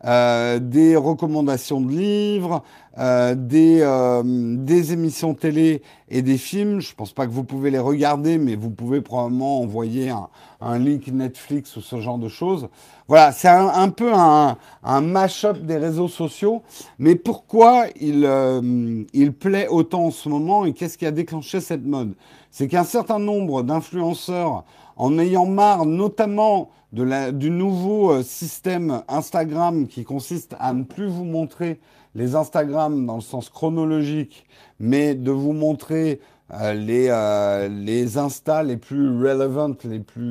Euh, 0.06 0.60
des 0.60 0.96
recommandations 0.96 1.82
de 1.82 1.90
livres, 1.90 2.62
euh, 3.00 3.34
des, 3.34 3.80
euh, 3.82 4.22
des 4.24 4.94
émissions 4.94 5.34
télé 5.34 5.82
et 6.10 6.22
des 6.22 6.38
films. 6.38 6.82
Je 6.82 6.92
ne 6.92 6.96
pense 6.96 7.14
pas 7.14 7.26
que 7.26 7.32
vous 7.32 7.44
pouvez 7.44 7.72
les 7.72 7.80
regarder, 7.80 8.38
mais 8.38 8.56
vous 8.56 8.70
pouvez 8.70 9.02
probablement 9.02 9.60
envoyer 9.60 10.12
un, 10.12 10.30
un 10.62 10.78
link 10.78 11.08
Netflix 11.08 11.76
ou 11.78 11.82
ce 11.82 12.00
genre 12.00 12.20
de 12.20 12.28
choses. 12.28 12.70
Voilà, 13.08 13.32
c'est 13.32 13.48
un, 13.48 13.90
peu 13.90 14.14
un, 14.14 14.58
un 14.84 15.02
mash-up 15.02 15.58
des 15.66 15.78
réseaux 15.78 16.10
sociaux. 16.10 16.62
Mais 17.00 17.16
pourquoi 17.16 17.86
il 18.00 19.34
plaît 19.40 19.68
autant 19.68 20.06
en 20.06 20.12
ce 20.12 20.30
moment? 20.30 20.67
Et 20.68 20.74
qu'est-ce 20.74 20.98
qui 20.98 21.06
a 21.06 21.12
déclenché 21.12 21.60
cette 21.62 21.86
mode? 21.86 22.14
C'est 22.52 22.68
qu'un 22.68 22.84
certain 22.84 23.20
nombre 23.20 23.64
d'influenceurs, 23.64 24.64
en 24.96 25.18
ayant 25.20 25.46
marre 25.46 25.86
notamment 25.86 26.70
de 26.94 27.04
la, 27.04 27.32
du 27.32 27.50
nouveau 27.50 28.12
euh, 28.12 28.24
système 28.24 29.04
Instagram 29.08 29.88
qui 29.88 30.04
consiste 30.04 30.56
à 30.60 30.74
ne 30.74 30.84
plus 30.84 31.08
vous 31.08 31.26
montrer 31.26 31.80
les 32.16 32.36
Instagram 32.36 33.06
dans 33.06 33.16
le 33.16 33.22
sens 33.22 33.50
chronologique, 33.50 34.46
mais 34.80 35.14
de 35.14 35.32
vous 35.32 35.54
montrer 35.54 36.20
euh, 36.54 36.74
les, 36.74 37.08
euh, 37.10 37.68
les 37.68 38.18
Insta 38.18 38.64
les 38.64 38.78
plus 38.78 39.10
relevant, 39.10 39.76
les 39.84 40.00
plus... 40.00 40.24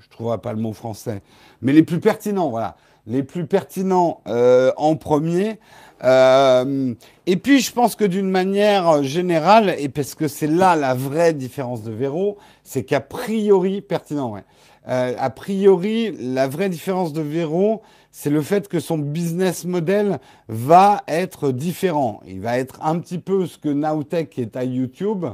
Je 0.00 0.08
trouverai 0.08 0.38
pas 0.38 0.52
le 0.52 0.60
mot 0.60 0.72
français, 0.72 1.22
mais 1.60 1.72
les 1.72 1.82
plus 1.82 2.00
pertinents, 2.00 2.50
voilà. 2.50 2.76
Les 3.06 3.22
plus 3.22 3.46
pertinents 3.46 4.22
euh, 4.26 4.72
en 4.76 4.96
premier. 4.96 5.60
Euh, 6.02 6.94
et 7.26 7.36
puis, 7.36 7.60
je 7.60 7.72
pense 7.72 7.94
que 7.94 8.04
d'une 8.04 8.30
manière 8.30 9.02
générale, 9.02 9.74
et 9.78 9.88
parce 9.88 10.14
que 10.14 10.28
c'est 10.28 10.46
là 10.46 10.76
la 10.76 10.94
vraie 10.94 11.32
différence 11.32 11.82
de 11.82 11.92
Véro, 11.92 12.38
c'est 12.62 12.84
qu'a 12.84 13.00
priori, 13.00 13.80
pertinent, 13.80 14.32
ouais. 14.32 14.44
Euh, 14.86 15.14
a 15.18 15.30
priori, 15.30 16.14
la 16.20 16.46
vraie 16.46 16.68
différence 16.68 17.14
de 17.14 17.22
Véro, 17.22 17.80
c'est 18.10 18.30
le 18.30 18.42
fait 18.42 18.68
que 18.68 18.80
son 18.80 18.98
business 18.98 19.64
model 19.64 20.18
va 20.48 21.02
être 21.08 21.52
différent. 21.52 22.20
Il 22.26 22.40
va 22.40 22.58
être 22.58 22.78
un 22.82 22.98
petit 22.98 23.18
peu 23.18 23.46
ce 23.46 23.56
que 23.56 23.70
Nowtech 23.70 24.38
est 24.38 24.56
à 24.56 24.64
YouTube, 24.64 25.24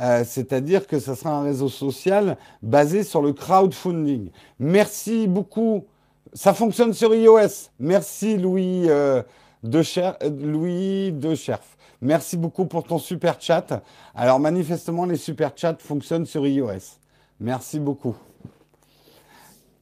euh, 0.00 0.22
c'est-à-dire 0.26 0.86
que 0.86 0.98
ce 0.98 1.14
sera 1.14 1.30
un 1.30 1.42
réseau 1.42 1.68
social 1.68 2.36
basé 2.62 3.02
sur 3.02 3.22
le 3.22 3.32
crowdfunding. 3.32 4.30
Merci 4.58 5.26
beaucoup. 5.26 5.86
Ça 6.34 6.52
fonctionne 6.52 6.92
sur 6.92 7.14
iOS. 7.14 7.70
Merci 7.78 8.36
Louis. 8.36 8.84
Euh, 8.88 9.22
de 9.62 9.82
Cher, 9.82 10.16
Louis 10.22 11.12
de 11.12 11.34
Cherf. 11.34 11.76
Merci 12.00 12.36
beaucoup 12.36 12.64
pour 12.64 12.84
ton 12.84 12.98
super 12.98 13.40
chat. 13.40 13.82
Alors 14.14 14.40
manifestement, 14.40 15.04
les 15.04 15.16
super 15.16 15.52
chats 15.54 15.76
fonctionnent 15.78 16.26
sur 16.26 16.46
iOS. 16.46 16.98
Merci 17.40 17.78
beaucoup. 17.78 18.16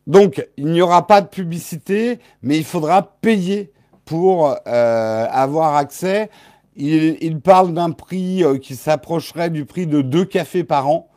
Donc, 0.07 0.49
il 0.57 0.67
n'y 0.67 0.81
aura 0.81 1.07
pas 1.07 1.21
de 1.21 1.29
publicité, 1.29 2.19
mais 2.43 2.57
il 2.57 2.65
faudra 2.65 3.03
payer 3.03 3.73
pour 4.05 4.57
euh, 4.67 5.27
avoir 5.31 5.77
accès. 5.77 6.31
Il, 6.77 7.19
il 7.21 7.41
parle 7.41 7.75
d'un 7.75 7.91
prix 7.91 8.43
euh, 8.43 8.57
qui 8.57 8.75
s'approcherait 8.75 9.51
du 9.51 9.67
prix 9.67 9.87
de 9.87 10.01
deux 10.01 10.25
cafés 10.25 10.65
par 10.65 10.89
an. 10.89 11.09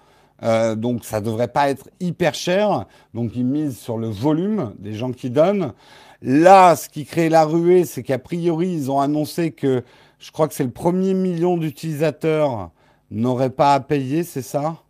Euh, 0.44 0.76
donc 0.76 1.06
ça 1.06 1.22
devrait 1.22 1.48
pas 1.48 1.70
être 1.70 1.90
hyper 2.00 2.34
cher. 2.34 2.86
Donc 3.14 3.32
ils 3.36 3.46
misent 3.46 3.78
sur 3.78 3.98
le 3.98 4.08
volume 4.08 4.74
des 4.80 4.94
gens 4.94 5.12
qui 5.12 5.30
donnent. 5.30 5.74
Là, 6.22 6.76
ce 6.76 6.90
qui 6.90 7.06
crée 7.06 7.30
la 7.30 7.46
ruée, 7.46 7.86
c'est 7.86 8.04
qu'a 8.04 8.20
priori, 8.20 8.70
ils 8.74 8.92
ont 8.92 9.00
annoncé 9.00 9.52
que 9.52 9.84
je 10.20 10.32
crois 10.32 10.48
que 10.48 10.54
c'est 10.54 10.64
le 10.64 10.72
premier 10.72 11.14
million 11.16 11.58
d'utilisateurs 11.58 12.72
n'aurait 13.10 13.50
pas 13.50 13.74
à 13.74 13.80
payer, 13.80 14.24
c'est 14.24 14.42
ça? 14.44 14.84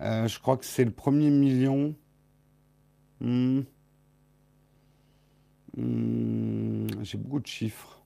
Euh, 0.00 0.28
Je 0.28 0.40
crois 0.40 0.56
que 0.58 0.66
c'est 0.66 0.84
le 0.84 0.92
premier 0.92 1.30
million. 1.30 1.94
Hmm. 3.20 3.62
Hmm. 5.76 6.86
J'ai 7.02 7.16
beaucoup 7.18 7.40
de 7.40 7.46
chiffres. 7.46 8.02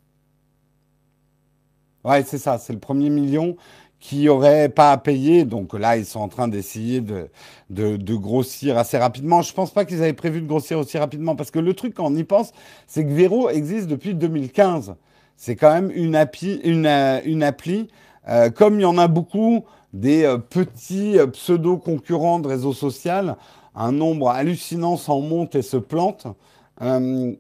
Ouais, 2.05 2.25
c'est 2.25 2.39
ça, 2.39 2.59
c'est 2.59 2.73
le 2.73 2.81
premier 2.81 3.11
million 3.11 3.57
qui 4.03 4.25
n'auraient 4.25 4.69
pas 4.69 4.91
à 4.91 4.99
payer. 4.99 5.45
Donc 5.45 5.75
là, 5.75 5.97
ils 5.97 6.05
sont 6.05 6.19
en 6.19 6.29
train 6.29 6.49
d'essayer 6.49 7.01
de, 7.01 7.29
de, 7.71 7.97
de, 7.97 8.15
grossir 8.17 8.77
assez 8.77 8.99
rapidement. 8.99 9.43
Je 9.43 9.55
pense 9.55 9.71
pas 9.71 9.85
qu'ils 9.85 10.03
avaient 10.03 10.13
prévu 10.13 10.43
de 10.43 10.47
grossir 10.49 10.81
aussi 10.81 10.99
rapidement 10.99 11.37
parce 11.37 11.53
que 11.53 11.61
le 11.61 11.73
truc, 11.73 11.95
quand 11.95 12.07
on 12.07 12.17
y 12.17 12.25
pense, 12.25 12.51
c'est 12.89 13.05
que 13.05 13.13
Vero 13.13 13.49
existe 13.49 13.87
depuis 13.87 14.15
2015. 14.15 14.97
C'est 15.37 15.55
quand 15.55 15.73
même 15.73 15.93
une 15.95 16.17
appli, 16.17 16.61
une, 16.65 16.87
euh, 16.87 17.21
une 17.25 17.45
appli 17.45 17.89
euh, 18.29 18.51
comme 18.51 18.81
il 18.81 18.83
y 18.83 18.87
en 18.87 18.99
a 18.99 19.07
beaucoup 19.07 19.65
des 19.93 20.25
euh, 20.25 20.37
petits 20.37 21.17
euh, 21.17 21.29
pseudo-concurrents 21.29 22.41
de 22.41 22.49
réseaux 22.49 22.73
sociaux, 22.73 23.37
un 23.77 23.93
nombre 23.93 24.31
hallucinant 24.31 24.97
s'en 24.97 25.21
monte 25.21 25.55
et 25.55 25.63
se 25.63 25.77
plante. 25.77 26.27
Euh, 26.83 27.35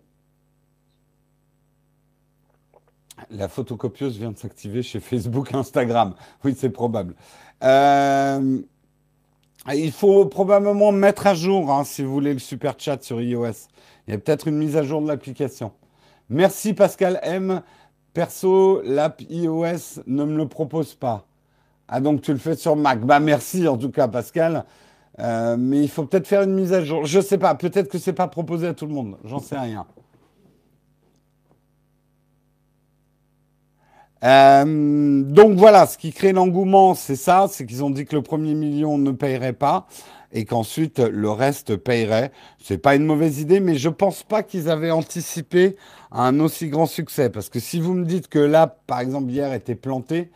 La 3.30 3.48
photocopieuse 3.48 4.18
vient 4.18 4.32
de 4.32 4.38
s'activer 4.38 4.82
chez 4.82 5.00
Facebook, 5.00 5.54
Instagram. 5.54 6.14
Oui, 6.44 6.54
c'est 6.56 6.70
probable. 6.70 7.14
Euh, 7.62 8.60
il 9.72 9.92
faut 9.92 10.26
probablement 10.26 10.90
mettre 10.92 11.26
à 11.26 11.34
jour, 11.34 11.70
hein, 11.70 11.84
si 11.84 12.02
vous 12.02 12.12
voulez, 12.12 12.32
le 12.32 12.38
super 12.40 12.74
chat 12.78 13.02
sur 13.02 13.20
iOS. 13.20 13.68
Il 14.06 14.10
y 14.10 14.14
a 14.14 14.18
peut-être 14.18 14.48
une 14.48 14.56
mise 14.56 14.76
à 14.76 14.82
jour 14.82 15.00
de 15.00 15.06
l'application. 15.06 15.72
Merci 16.28 16.74
Pascal 16.74 17.20
M. 17.22 17.62
Perso, 18.12 18.82
l'app 18.84 19.22
iOS 19.30 20.02
ne 20.06 20.24
me 20.24 20.36
le 20.36 20.48
propose 20.48 20.94
pas. 20.94 21.26
Ah 21.88 22.00
donc 22.00 22.22
tu 22.22 22.32
le 22.32 22.38
fais 22.38 22.56
sur 22.56 22.76
Mac. 22.76 23.00
Bah 23.00 23.20
merci 23.20 23.68
en 23.68 23.76
tout 23.76 23.90
cas 23.90 24.08
Pascal. 24.08 24.64
Euh, 25.18 25.56
mais 25.58 25.80
il 25.82 25.88
faut 25.88 26.04
peut-être 26.04 26.26
faire 26.26 26.42
une 26.42 26.54
mise 26.54 26.72
à 26.72 26.82
jour. 26.82 27.04
Je 27.04 27.20
sais 27.20 27.38
pas. 27.38 27.54
Peut-être 27.54 27.88
que 27.88 27.98
c'est 27.98 28.12
pas 28.12 28.28
proposé 28.28 28.66
à 28.66 28.74
tout 28.74 28.86
le 28.86 28.94
monde. 28.94 29.18
J'en 29.24 29.38
sais 29.38 29.58
rien. 29.58 29.86
Euh, 34.24 35.22
donc 35.24 35.56
voilà, 35.56 35.86
ce 35.86 35.98
qui 35.98 36.12
crée 36.12 36.32
l'engouement, 36.32 36.94
c'est 36.94 37.16
ça, 37.16 37.46
c'est 37.50 37.66
qu'ils 37.66 37.82
ont 37.82 37.90
dit 37.90 38.04
que 38.04 38.14
le 38.14 38.22
premier 38.22 38.54
million 38.54 38.98
ne 38.98 39.10
payerait 39.10 39.52
pas 39.52 39.86
et 40.32 40.44
qu'ensuite 40.44 40.98
le 40.98 41.30
reste 41.30 41.76
payerait. 41.76 42.32
C'est 42.62 42.78
pas 42.78 42.94
une 42.94 43.04
mauvaise 43.04 43.40
idée, 43.40 43.60
mais 43.60 43.74
je 43.74 43.88
pense 43.88 44.22
pas 44.22 44.42
qu'ils 44.42 44.70
avaient 44.70 44.90
anticipé 44.90 45.76
un 46.10 46.40
aussi 46.40 46.68
grand 46.68 46.86
succès. 46.86 47.30
Parce 47.30 47.48
que 47.48 47.60
si 47.60 47.80
vous 47.80 47.94
me 47.94 48.04
dites 48.04 48.28
que 48.28 48.38
là, 48.38 48.66
par 48.66 49.00
exemple, 49.00 49.30
hier 49.30 49.52
était 49.52 49.74
planté, 49.74 50.30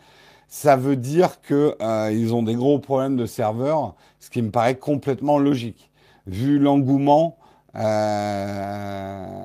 ça 0.47 0.75
veut 0.75 0.95
dire 0.95 1.41
que 1.41 1.75
euh, 1.81 2.11
ils 2.13 2.33
ont 2.33 2.43
des 2.43 2.55
gros 2.55 2.79
problèmes 2.79 3.17
de 3.17 3.25
serveurs, 3.25 3.95
ce 4.19 4.29
qui 4.29 4.41
me 4.41 4.51
paraît 4.51 4.77
complètement 4.77 5.39
logique. 5.39 5.91
Vu 6.25 6.59
l'engouement, 6.59 7.37
euh, 7.75 9.43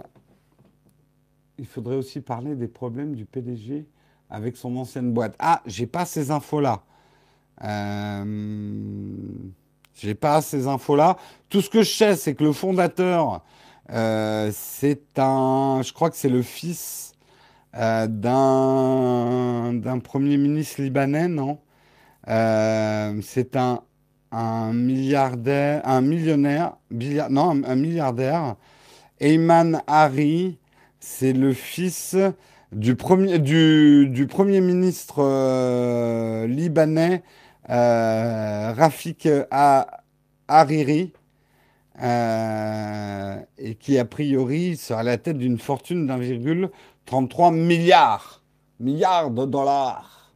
il 1.58 1.66
faudrait 1.66 1.96
aussi 1.96 2.20
parler 2.20 2.54
des 2.56 2.68
problèmes 2.68 3.14
du 3.14 3.24
PDG 3.24 3.86
avec 4.32 4.56
son 4.56 4.76
ancienne 4.76 5.12
boîte. 5.12 5.36
Ah, 5.38 5.62
j'ai 5.66 5.86
pas 5.86 6.06
ces 6.06 6.32
infos-là. 6.32 6.82
Euh, 7.62 8.24
j'ai 9.94 10.14
pas 10.14 10.40
ces 10.42 10.66
infos-là. 10.66 11.16
Tout 11.48 11.60
ce 11.60 11.70
que 11.70 11.82
je 11.82 11.90
sais, 11.92 12.16
c'est 12.16 12.34
que 12.34 12.42
le 12.42 12.52
fondateur, 12.52 13.42
euh, 13.90 14.50
c'est 14.52 15.18
un, 15.18 15.82
je 15.84 15.92
crois 15.92 16.10
que 16.10 16.16
c'est 16.16 16.30
le 16.30 16.42
fils 16.42 17.12
euh, 17.76 18.06
d'un 18.08 19.98
premier 20.00 20.36
ministre 20.38 20.80
libanais, 20.82 21.28
non? 21.28 21.58
Euh, 22.28 23.20
C'est 23.22 23.56
un 23.56 23.82
un 24.34 24.72
milliardaire, 24.72 25.82
un 25.86 26.00
millionnaire, 26.00 26.72
non, 27.28 27.50
un, 27.50 27.64
un 27.64 27.74
milliardaire. 27.76 28.56
Ayman 29.20 29.82
Hari, 29.86 30.58
c'est 31.00 31.34
le 31.34 31.52
fils 31.52 32.16
du 32.72 32.96
premier, 32.96 33.38
ministre 34.60 35.16
euh, 35.18 36.46
libanais 36.46 37.22
euh, 37.68 38.72
Rafik 38.72 39.28
Hariri, 40.48 41.12
euh, 42.02 43.36
et 43.58 43.74
qui 43.74 43.98
a 43.98 44.04
priori 44.04 44.76
sera 44.76 45.00
à 45.00 45.02
la 45.02 45.18
tête 45.18 45.38
d'une 45.38 45.58
fortune 45.58 46.06
d'1,33 46.06 47.54
milliard 47.54 48.42
Milliards 48.80 49.30
de 49.30 49.44
dollars. 49.44 50.32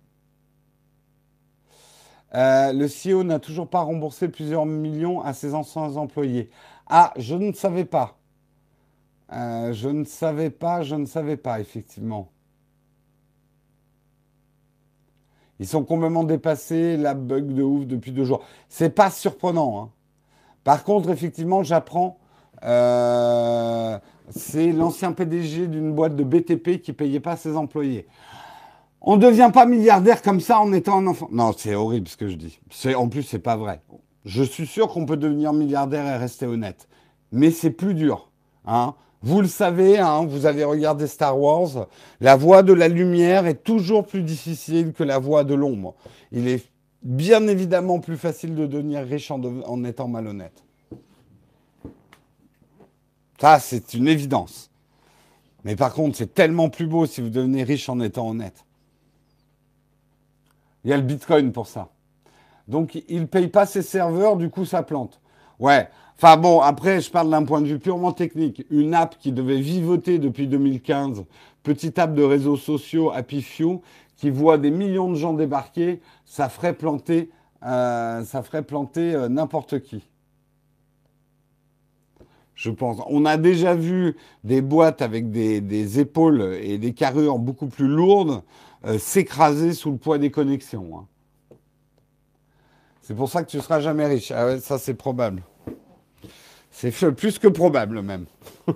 Le 2.32 2.86
CEO 2.86 3.24
n'a 3.24 3.38
toujours 3.38 3.68
pas 3.68 3.80
remboursé 3.80 4.28
plusieurs 4.28 4.66
millions 4.66 5.22
à 5.22 5.32
ses 5.32 5.54
anciens 5.54 5.96
employés. 5.96 6.50
Ah, 6.86 7.12
je 7.16 7.34
ne 7.34 7.52
savais 7.52 7.86
pas. 7.86 8.15
Euh, 9.32 9.72
je 9.72 9.88
ne 9.88 10.04
savais 10.04 10.50
pas, 10.50 10.82
je 10.82 10.94
ne 10.94 11.06
savais 11.06 11.36
pas, 11.36 11.60
effectivement. 11.60 12.30
Ils 15.58 15.66
sont 15.66 15.84
complètement 15.84 16.24
dépassés, 16.24 16.96
la 16.96 17.14
bug 17.14 17.54
de 17.54 17.62
ouf 17.62 17.86
depuis 17.86 18.12
deux 18.12 18.24
jours. 18.24 18.44
C'est 18.68 18.90
pas 18.90 19.10
surprenant. 19.10 19.80
Hein. 19.80 19.90
Par 20.64 20.84
contre, 20.84 21.10
effectivement, 21.10 21.62
j'apprends. 21.62 22.18
Euh, 22.64 23.98
c'est 24.30 24.72
l'ancien 24.72 25.12
PDG 25.12 25.66
d'une 25.68 25.92
boîte 25.92 26.16
de 26.16 26.24
BTP 26.24 26.80
qui 26.82 26.92
payait 26.92 27.20
pas 27.20 27.36
ses 27.36 27.56
employés. 27.56 28.06
On 29.00 29.16
ne 29.16 29.22
devient 29.22 29.50
pas 29.52 29.66
milliardaire 29.66 30.20
comme 30.20 30.40
ça 30.40 30.60
en 30.60 30.72
étant 30.72 30.98
un 30.98 31.06
enfant. 31.06 31.28
Non, 31.30 31.52
c'est 31.56 31.74
horrible 31.74 32.08
ce 32.08 32.16
que 32.16 32.28
je 32.28 32.36
dis. 32.36 32.58
En 32.96 33.08
plus, 33.08 33.22
c'est 33.22 33.38
pas 33.38 33.56
vrai. 33.56 33.80
Je 34.24 34.42
suis 34.42 34.66
sûr 34.66 34.88
qu'on 34.88 35.06
peut 35.06 35.16
devenir 35.16 35.52
milliardaire 35.52 36.06
et 36.06 36.16
rester 36.16 36.46
honnête. 36.46 36.88
Mais 37.30 37.50
c'est 37.50 37.70
plus 37.70 37.94
dur. 37.94 38.30
Hein. 38.66 38.94
Vous 39.22 39.40
le 39.40 39.48
savez, 39.48 39.98
hein, 39.98 40.24
vous 40.26 40.46
avez 40.46 40.64
regardé 40.64 41.06
Star 41.06 41.38
Wars, 41.38 41.86
la 42.20 42.36
voie 42.36 42.62
de 42.62 42.72
la 42.72 42.88
lumière 42.88 43.46
est 43.46 43.62
toujours 43.62 44.06
plus 44.06 44.22
difficile 44.22 44.92
que 44.92 45.02
la 45.02 45.18
voie 45.18 45.44
de 45.44 45.54
l'ombre. 45.54 45.94
Il 46.32 46.48
est 46.48 46.66
bien 47.02 47.46
évidemment 47.46 48.00
plus 48.00 48.16
facile 48.16 48.54
de 48.54 48.66
devenir 48.66 49.02
riche 49.04 49.30
en, 49.30 49.84
étant 49.84 50.08
malhonnête. 50.08 50.64
Ça, 53.40 53.58
c'est 53.58 53.94
une 53.94 54.08
évidence. 54.08 54.70
Mais 55.64 55.76
par 55.76 55.92
contre, 55.92 56.16
c'est 56.16 56.34
tellement 56.34 56.68
plus 56.68 56.86
beau 56.86 57.06
si 57.06 57.20
vous 57.20 57.30
devenez 57.30 57.62
riche 57.62 57.88
en 57.88 58.00
étant 58.00 58.28
honnête. 58.28 58.64
Il 60.84 60.90
y 60.90 60.92
a 60.92 60.96
le 60.96 61.02
Bitcoin 61.02 61.52
pour 61.52 61.66
ça. 61.66 61.88
Donc, 62.68 63.00
il 63.08 63.20
ne 63.20 63.26
paye 63.26 63.48
pas 63.48 63.66
ses 63.66 63.82
serveurs, 63.82 64.36
du 64.36 64.50
coup, 64.50 64.64
ça 64.64 64.82
plante. 64.82 65.20
Ouais, 65.58 65.88
Enfin 66.18 66.38
bon, 66.38 66.60
après, 66.60 67.02
je 67.02 67.10
parle 67.10 67.30
d'un 67.30 67.44
point 67.44 67.60
de 67.60 67.66
vue 67.66 67.78
purement 67.78 68.12
technique. 68.12 68.64
Une 68.70 68.94
app 68.94 69.18
qui 69.18 69.32
devait 69.32 69.60
vivoter 69.60 70.18
depuis 70.18 70.46
2015, 70.46 71.24
petite 71.62 71.98
app 71.98 72.14
de 72.14 72.22
réseaux 72.22 72.56
sociaux, 72.56 73.10
Happy 73.10 73.42
Few, 73.42 73.82
qui 74.16 74.30
voit 74.30 74.56
des 74.56 74.70
millions 74.70 75.10
de 75.10 75.16
gens 75.16 75.34
débarquer, 75.34 76.00
ça 76.24 76.48
ferait 76.48 76.72
planter, 76.72 77.30
euh, 77.64 78.24
ça 78.24 78.42
ferait 78.42 78.62
planter 78.62 79.14
euh, 79.14 79.28
n'importe 79.28 79.80
qui. 79.80 80.02
Je 82.54 82.70
pense. 82.70 82.96
On 83.08 83.26
a 83.26 83.36
déjà 83.36 83.74
vu 83.74 84.16
des 84.42 84.62
boîtes 84.62 85.02
avec 85.02 85.30
des, 85.30 86.00
épaules 86.00 86.56
et 86.62 86.78
des 86.78 86.94
carrures 86.94 87.38
beaucoup 87.38 87.66
plus 87.66 87.88
lourdes 87.88 88.42
euh, 88.86 88.98
s'écraser 88.98 89.74
sous 89.74 89.90
le 89.90 89.98
poids 89.98 90.16
des 90.16 90.30
connexions. 90.30 90.98
Hein. 90.98 91.56
C'est 93.02 93.14
pour 93.14 93.28
ça 93.28 93.44
que 93.44 93.50
tu 93.50 93.58
ne 93.58 93.62
seras 93.62 93.80
jamais 93.80 94.06
riche. 94.06 94.32
Ah 94.34 94.46
ouais, 94.46 94.60
ça 94.60 94.78
c'est 94.78 94.94
probable. 94.94 95.42
C'est 96.78 96.92
plus 97.12 97.38
que 97.38 97.48
probable 97.48 98.02
même. 98.02 98.26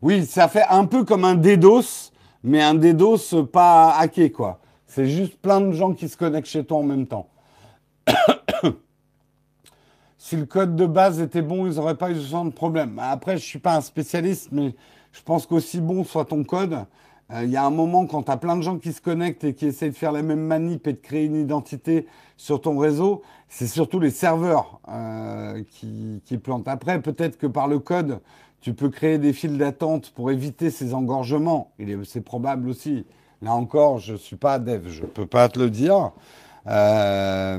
oui, 0.00 0.24
ça 0.24 0.48
fait 0.48 0.64
un 0.70 0.86
peu 0.86 1.04
comme 1.04 1.26
un 1.26 1.34
DDoS, 1.34 2.12
mais 2.42 2.62
un 2.62 2.74
DDoS 2.74 3.44
pas 3.52 3.94
hacké, 3.98 4.32
quoi. 4.32 4.58
C'est 4.86 5.06
juste 5.06 5.36
plein 5.36 5.60
de 5.60 5.72
gens 5.72 5.92
qui 5.92 6.08
se 6.08 6.16
connectent 6.16 6.48
chez 6.48 6.64
toi 6.64 6.78
en 6.78 6.82
même 6.82 7.06
temps. 7.06 7.28
si 10.16 10.36
le 10.36 10.46
code 10.46 10.74
de 10.74 10.86
base 10.86 11.20
était 11.20 11.42
bon, 11.42 11.66
ils 11.66 11.74
n'auraient 11.74 11.98
pas 11.98 12.10
eu 12.10 12.14
ce 12.14 12.26
genre 12.26 12.46
de 12.46 12.52
problème. 12.52 12.98
Après, 12.98 13.32
je 13.32 13.42
ne 13.42 13.48
suis 13.48 13.58
pas 13.58 13.76
un 13.76 13.82
spécialiste, 13.82 14.48
mais 14.50 14.74
je 15.12 15.20
pense 15.20 15.44
qu'aussi 15.44 15.82
bon 15.82 16.04
soit 16.04 16.24
ton 16.24 16.42
code, 16.42 16.86
il 17.30 17.36
euh, 17.36 17.44
y 17.46 17.56
a 17.56 17.64
un 17.64 17.70
moment 17.70 18.06
quand 18.06 18.24
tu 18.24 18.30
as 18.30 18.36
plein 18.36 18.56
de 18.56 18.62
gens 18.62 18.78
qui 18.78 18.92
se 18.92 19.00
connectent 19.00 19.44
et 19.44 19.54
qui 19.54 19.66
essayent 19.66 19.90
de 19.90 19.96
faire 19.96 20.12
la 20.12 20.22
même 20.22 20.40
manip 20.40 20.86
et 20.86 20.92
de 20.92 20.98
créer 20.98 21.24
une 21.24 21.36
identité 21.36 22.06
sur 22.36 22.60
ton 22.60 22.76
réseau, 22.76 23.22
c'est 23.48 23.66
surtout 23.66 23.98
les 23.98 24.10
serveurs 24.10 24.80
euh, 24.88 25.62
qui, 25.70 26.20
qui, 26.26 26.36
plantent. 26.36 26.68
Après, 26.68 27.00
peut-être 27.00 27.38
que 27.38 27.46
par 27.46 27.66
le 27.66 27.78
code, 27.78 28.20
tu 28.60 28.74
peux 28.74 28.90
créer 28.90 29.18
des 29.18 29.32
files 29.32 29.56
d'attente 29.56 30.10
pour 30.10 30.30
éviter 30.30 30.70
ces 30.70 30.92
engorgements. 30.92 31.72
C'est 32.04 32.24
probable 32.24 32.68
aussi. 32.68 33.06
Là 33.40 33.54
encore, 33.54 33.98
je 33.98 34.12
ne 34.12 34.18
suis 34.18 34.36
pas 34.36 34.58
dev, 34.58 34.88
je 34.88 35.02
ne 35.02 35.06
peux 35.06 35.26
pas 35.26 35.48
te 35.48 35.58
le 35.58 35.70
dire. 35.70 36.12
Euh, 36.66 37.58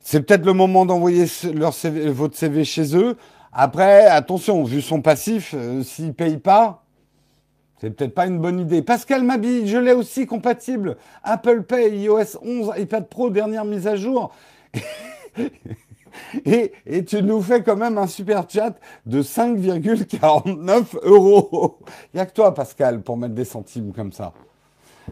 c'est 0.00 0.22
peut-être 0.22 0.44
le 0.44 0.54
moment 0.54 0.86
d'envoyer 0.86 1.26
leur 1.54 1.72
votre 2.12 2.36
CV 2.36 2.64
chez 2.64 2.96
eux. 2.96 3.16
Après, 3.52 4.06
attention, 4.06 4.62
vu 4.64 4.80
son 4.82 5.00
passif, 5.00 5.54
s'ils 5.82 6.06
ne 6.08 6.12
payent 6.12 6.38
pas, 6.38 6.84
c'est 7.80 7.90
peut-être 7.90 8.14
pas 8.14 8.26
une 8.26 8.38
bonne 8.38 8.60
idée. 8.60 8.82
Pascal 8.82 9.22
Mabi, 9.22 9.68
je 9.68 9.78
l'ai 9.78 9.92
aussi 9.92 10.26
compatible. 10.26 10.96
Apple 11.22 11.62
Pay, 11.62 11.98
iOS 12.00 12.38
11, 12.42 12.72
iPad 12.76 13.08
Pro, 13.08 13.30
dernière 13.30 13.64
mise 13.64 13.86
à 13.86 13.96
jour. 13.96 14.32
et, 16.44 16.72
tu 17.06 17.22
nous 17.22 17.40
fais 17.40 17.62
quand 17.62 17.76
même 17.76 17.96
un 17.98 18.08
super 18.08 18.44
chat 18.48 18.74
de 19.06 19.22
5,49 19.22 20.96
euros. 21.02 21.78
Il 22.12 22.16
n'y 22.16 22.20
a 22.20 22.26
que 22.26 22.32
toi, 22.32 22.52
Pascal, 22.52 23.00
pour 23.00 23.16
mettre 23.16 23.34
des 23.34 23.44
centimes 23.44 23.92
comme 23.92 24.12
ça. 24.12 24.32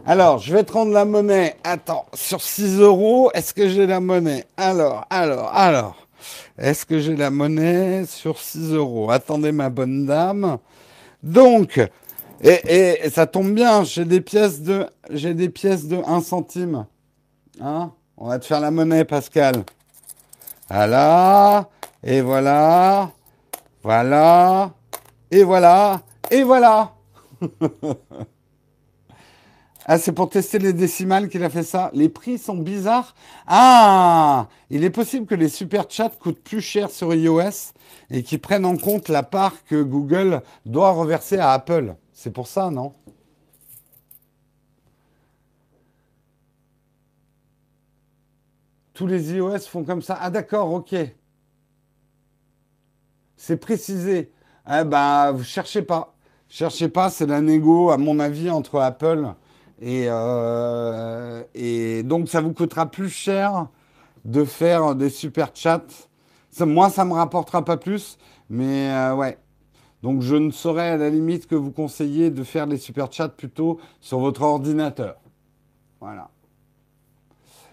Alors, 0.05 0.37
je 0.39 0.53
vais 0.53 0.63
te 0.63 0.73
rendre 0.73 0.91
la 0.91 1.05
monnaie. 1.05 1.55
Attends, 1.63 2.05
sur 2.13 2.41
6 2.41 2.79
euros, 2.79 3.31
est-ce 3.33 3.53
que 3.53 3.67
j'ai 3.69 3.87
la 3.87 3.99
monnaie? 3.99 4.45
Alors, 4.57 5.05
alors, 5.09 5.49
alors. 5.53 6.07
Est-ce 6.57 6.85
que 6.85 6.99
j'ai 6.99 7.15
la 7.15 7.29
monnaie 7.29 8.05
sur 8.05 8.39
6 8.39 8.73
euros? 8.73 9.09
Attendez, 9.09 9.51
ma 9.51 9.69
bonne 9.69 10.05
dame. 10.05 10.57
Donc, 11.23 11.79
et, 12.43 13.09
ça 13.09 13.25
tombe 13.25 13.53
bien, 13.53 13.83
j'ai 13.83 14.05
des 14.05 14.21
pièces 14.21 14.61
de, 14.61 14.87
j'ai 15.09 15.33
des 15.33 15.49
pièces 15.49 15.87
de 15.87 15.97
1 16.05 16.21
centime. 16.21 16.85
Hein? 17.59 17.91
On 18.17 18.27
va 18.27 18.39
te 18.39 18.45
faire 18.45 18.59
la 18.59 18.71
monnaie, 18.71 19.05
Pascal. 19.05 19.63
Voilà. 20.69 21.69
Et 22.03 22.21
voilà. 22.21 23.11
Voilà. 23.83 24.71
Et 25.31 25.43
voilà. 25.43 26.01
Et 26.31 26.43
voilà. 26.43 26.93
ah, 29.85 29.97
c'est 29.97 30.11
pour 30.11 30.29
tester 30.29 30.59
les 30.59 30.73
décimales 30.73 31.29
qu'il 31.29 31.43
a 31.43 31.49
fait 31.49 31.63
ça. 31.63 31.89
Les 31.93 32.09
prix 32.09 32.37
sont 32.37 32.57
bizarres. 32.57 33.15
Ah, 33.47 34.47
il 34.69 34.83
est 34.83 34.89
possible 34.89 35.25
que 35.25 35.35
les 35.35 35.49
super 35.49 35.85
chats 35.89 36.09
coûtent 36.09 36.43
plus 36.43 36.61
cher 36.61 36.89
sur 36.89 37.13
iOS 37.13 37.73
et 38.09 38.23
qu'ils 38.23 38.39
prennent 38.39 38.65
en 38.65 38.77
compte 38.77 39.09
la 39.09 39.23
part 39.23 39.53
que 39.65 39.81
Google 39.81 40.41
doit 40.65 40.91
reverser 40.91 41.37
à 41.37 41.51
Apple. 41.51 41.95
C'est 42.19 42.31
pour 42.31 42.47
ça, 42.47 42.71
non? 42.71 42.95
Tous 48.95 49.05
les 49.05 49.33
iOS 49.33 49.59
font 49.59 49.83
comme 49.83 50.01
ça. 50.01 50.17
Ah 50.19 50.31
d'accord, 50.31 50.73
ok. 50.73 50.95
C'est 53.35 53.57
précisé. 53.57 54.31
Eh 54.67 54.83
ben, 54.83 55.31
vous 55.31 55.43
cherchez 55.43 55.83
pas. 55.83 56.15
Cherchez 56.49 56.89
pas, 56.89 57.11
c'est 57.11 57.27
la 57.27 57.39
négo, 57.39 57.91
à 57.91 57.97
mon 57.97 58.19
avis, 58.19 58.49
entre 58.49 58.79
Apple 58.79 59.27
et, 59.79 60.07
euh, 60.09 61.43
et 61.53 62.01
donc 62.01 62.29
ça 62.29 62.41
vous 62.41 62.51
coûtera 62.51 62.87
plus 62.89 63.09
cher 63.09 63.67
de 64.25 64.43
faire 64.43 64.95
des 64.95 65.11
super 65.11 65.51
chats. 65.53 65.85
moi, 66.61 66.89
ça 66.89 67.05
me 67.05 67.13
rapportera 67.13 67.63
pas 67.63 67.77
plus, 67.77 68.17
mais 68.49 68.89
euh, 68.91 69.13
ouais. 69.13 69.37
Donc 70.03 70.21
je 70.21 70.35
ne 70.35 70.51
saurais 70.51 70.89
à 70.89 70.97
la 70.97 71.09
limite 71.09 71.47
que 71.47 71.55
vous 71.55 71.71
conseiller 71.71 72.29
de 72.29 72.43
faire 72.43 72.65
les 72.65 72.77
super 72.77 73.11
chats 73.11 73.29
plutôt 73.29 73.79
sur 73.99 74.19
votre 74.19 74.43
ordinateur. 74.43 75.17
Voilà. 75.99 76.29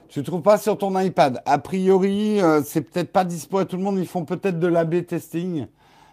Tu 0.09 0.21
ne 0.21 0.25
trouves 0.25 0.43
pas 0.43 0.59
sur 0.59 0.79
ton 0.79 0.99
iPad? 0.99 1.43
A 1.45 1.59
priori, 1.59 2.41
euh, 2.41 2.63
c'est 2.65 2.83
peut-être 2.83 3.13
pas 3.13 3.25
dispo 3.25 3.59
à 3.59 3.65
tout 3.65 3.77
le 3.77 3.83
monde. 3.83 3.99
Ils 3.99 4.07
font 4.07 4.25
peut-être 4.25 4.59
de 4.59 4.69
l'AB 4.69 5.05
testing. 5.07 5.67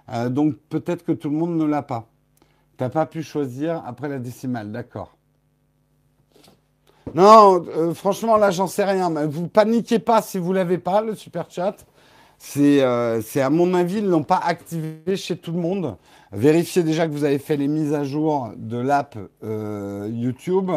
Euh, 0.10 0.30
donc 0.30 0.56
peut-être 0.70 1.06
que 1.06 1.12
tout 1.12 1.30
le 1.30 1.36
monde 1.36 1.56
ne 1.56 1.66
l'a 1.66 1.84
pas. 1.84 2.08
Tu 2.78 2.84
n'as 2.84 2.90
pas 2.90 3.06
pu 3.06 3.22
choisir 3.22 3.84
après 3.86 4.10
la 4.10 4.20
décimale. 4.20 4.72
D'accord. 4.72 5.16
Non, 7.14 7.64
euh, 7.68 7.94
franchement, 7.94 8.38
là, 8.38 8.52
j'en 8.52 8.68
sais 8.68 8.84
rien. 8.84 9.10
Mais 9.10 9.28
vous 9.28 9.48
paniquez 9.48 10.00
pas 10.00 10.22
si 10.22 10.40
vous 10.40 10.52
l'avez 10.52 10.78
pas, 10.78 11.02
le 11.02 11.16
super 11.16 11.50
chat. 11.50 11.86
Euh, 12.58 13.22
c'est, 13.22 13.42
à 13.42 13.50
mon 13.50 13.74
avis, 13.74 13.98
ils 13.98 14.06
ne 14.06 14.10
l'ont 14.10 14.24
pas 14.24 14.38
activé 14.38 15.16
chez 15.16 15.38
tout 15.38 15.52
le 15.52 15.60
monde. 15.60 15.98
Vérifiez 16.32 16.84
déjà 16.84 17.08
que 17.08 17.12
vous 17.12 17.24
avez 17.24 17.40
fait 17.40 17.58
les 17.58 17.68
mises 17.68 17.94
à 17.94 18.04
jour 18.04 18.52
de 18.56 18.78
l'app 18.78 19.18
euh, 19.44 20.10
YouTube. 20.12 20.72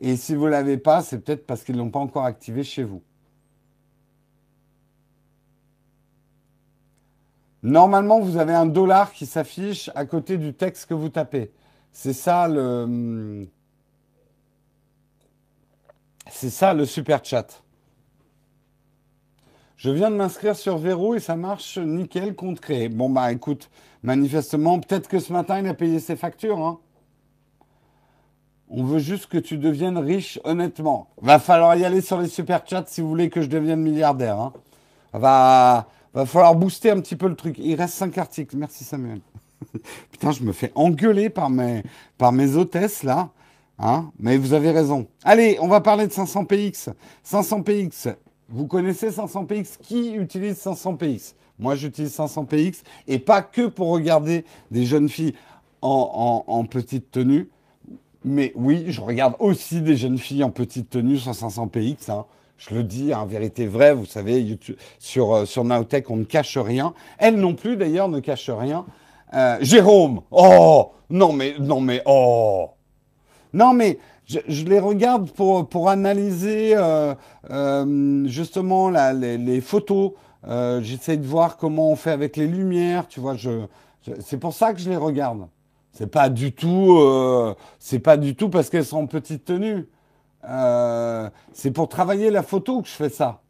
Et 0.00 0.16
si 0.16 0.34
vous 0.34 0.46
ne 0.46 0.50
l'avez 0.50 0.78
pas, 0.78 1.02
c'est 1.02 1.18
peut-être 1.18 1.46
parce 1.46 1.64
qu'ils 1.64 1.76
ne 1.76 1.80
l'ont 1.80 1.90
pas 1.90 1.98
encore 1.98 2.24
activé 2.24 2.62
chez 2.62 2.84
vous. 2.84 3.02
Normalement, 7.62 8.20
vous 8.20 8.38
avez 8.38 8.54
un 8.54 8.66
dollar 8.66 9.12
qui 9.12 9.26
s'affiche 9.26 9.90
à 9.94 10.06
côté 10.06 10.38
du 10.38 10.54
texte 10.54 10.86
que 10.86 10.94
vous 10.94 11.10
tapez. 11.10 11.50
C'est 11.92 12.14
ça 12.14 12.48
le. 12.48 13.46
C'est 16.30 16.50
ça 16.50 16.72
le 16.72 16.86
super 16.86 17.22
chat. 17.22 17.62
Je 19.80 19.88
viens 19.88 20.10
de 20.10 20.16
m'inscrire 20.16 20.56
sur 20.56 20.76
Vero 20.76 21.14
et 21.14 21.20
ça 21.20 21.36
marche 21.36 21.78
nickel, 21.78 22.34
compte 22.34 22.60
créé. 22.60 22.90
Bon, 22.90 23.08
bah 23.08 23.32
écoute, 23.32 23.70
manifestement, 24.02 24.78
peut-être 24.78 25.08
que 25.08 25.18
ce 25.18 25.32
matin, 25.32 25.58
il 25.58 25.66
a 25.66 25.72
payé 25.72 26.00
ses 26.00 26.16
factures. 26.16 26.58
Hein. 26.58 26.78
On 28.68 28.84
veut 28.84 28.98
juste 28.98 29.28
que 29.28 29.38
tu 29.38 29.56
deviennes 29.56 29.96
riche 29.96 30.38
honnêtement. 30.44 31.08
Va 31.22 31.38
falloir 31.38 31.76
y 31.76 31.86
aller 31.86 32.02
sur 32.02 32.20
les 32.20 32.28
super 32.28 32.60
chats 32.66 32.84
si 32.88 33.00
vous 33.00 33.08
voulez 33.08 33.30
que 33.30 33.40
je 33.40 33.46
devienne 33.46 33.80
milliardaire. 33.80 34.38
Hein. 34.38 34.52
Va, 35.14 35.88
va 36.12 36.26
falloir 36.26 36.54
booster 36.54 36.90
un 36.90 37.00
petit 37.00 37.16
peu 37.16 37.28
le 37.28 37.34
truc. 37.34 37.56
Il 37.58 37.74
reste 37.74 37.94
5 37.94 38.18
articles. 38.18 38.58
Merci 38.58 38.84
Samuel. 38.84 39.22
Putain, 40.12 40.32
je 40.32 40.42
me 40.42 40.52
fais 40.52 40.72
engueuler 40.74 41.30
par 41.30 41.48
mes, 41.48 41.84
par 42.18 42.34
hôtesses 42.34 43.02
là. 43.02 43.30
Hein 43.78 44.10
Mais 44.18 44.36
vous 44.36 44.52
avez 44.52 44.72
raison. 44.72 45.06
Allez, 45.24 45.56
on 45.58 45.68
va 45.68 45.80
parler 45.80 46.06
de 46.06 46.12
500px. 46.12 46.92
500px, 47.26 48.14
vous 48.50 48.66
connaissez 48.66 49.10
500px 49.10 49.78
Qui 49.80 50.14
utilise 50.14 50.56
500px 50.56 51.34
Moi, 51.58 51.76
j'utilise 51.76 52.16
500px 52.16 52.82
et 53.06 53.18
pas 53.18 53.42
que 53.42 53.66
pour 53.66 53.88
regarder 53.88 54.44
des 54.70 54.84
jeunes 54.84 55.08
filles 55.08 55.34
en, 55.82 56.64
petite 56.68 57.10
tenue. 57.10 57.48
Mais 58.24 58.52
oui, 58.54 58.86
je 58.88 59.00
regarde 59.00 59.34
aussi 59.38 59.80
des 59.80 59.96
jeunes 59.96 60.18
filles 60.18 60.44
en 60.44 60.50
petite 60.50 60.90
tenue 60.90 61.16
sur 61.16 61.32
500px. 61.32 62.10
Hein. 62.10 62.26
Je 62.58 62.74
le 62.74 62.82
dis, 62.82 63.14
en 63.14 63.22
hein, 63.22 63.26
vérité 63.26 63.66
vraie, 63.66 63.94
vous 63.94 64.04
savez, 64.04 64.58
sur, 64.98 65.34
euh, 65.34 65.44
sur 65.46 65.64
Nowtech, 65.64 66.10
on 66.10 66.16
ne 66.16 66.24
cache 66.24 66.58
rien. 66.58 66.92
Elles 67.16 67.36
non 67.36 67.54
plus, 67.54 67.78
d'ailleurs, 67.78 68.08
ne 68.08 68.20
cachent 68.20 68.50
rien. 68.50 68.84
Euh, 69.32 69.56
Jérôme, 69.62 70.20
oh 70.30 70.92
Non 71.08 71.32
mais, 71.32 71.54
non 71.58 71.80
mais, 71.80 72.02
oh 72.04 72.70
Non 73.54 73.72
mais, 73.72 73.98
je, 74.46 74.64
les 74.64 74.78
regarde 74.78 75.30
pour, 75.30 75.68
pour 75.68 75.88
analyser 75.88 76.74
euh, 76.76 77.14
justement 78.26 78.90
les, 78.90 79.38
les, 79.38 79.60
photos. 79.60 80.12
J'essaie 80.46 81.16
de 81.16 81.26
voir 81.26 81.56
comment 81.56 81.90
on 81.90 81.96
fait 81.96 82.12
avec 82.12 82.36
les 82.36 82.46
lumières, 82.46 83.08
tu 83.08 83.20
vois. 83.20 83.36
Je, 83.36 83.66
c'est 84.20 84.38
pour 84.38 84.54
ça 84.54 84.72
que 84.72 84.80
je 84.80 84.88
les 84.88 84.96
regarde. 84.96 85.46
C'est 85.92 86.06
pas 86.06 86.28
du 86.28 86.52
tout, 86.52 86.96
euh, 86.98 87.54
c'est 87.78 87.98
pas 87.98 88.16
du 88.16 88.36
tout 88.36 88.48
parce 88.48 88.70
qu'elles 88.70 88.84
sont 88.84 88.98
en 88.98 89.06
petite 89.06 89.44
tenue. 89.44 89.88
Euh, 90.48 91.28
c'est 91.52 91.72
pour 91.72 91.88
travailler 91.88 92.30
la 92.30 92.42
photo 92.42 92.80
que 92.82 92.88
je 92.88 92.94
fais 92.94 93.08
ça. 93.08 93.42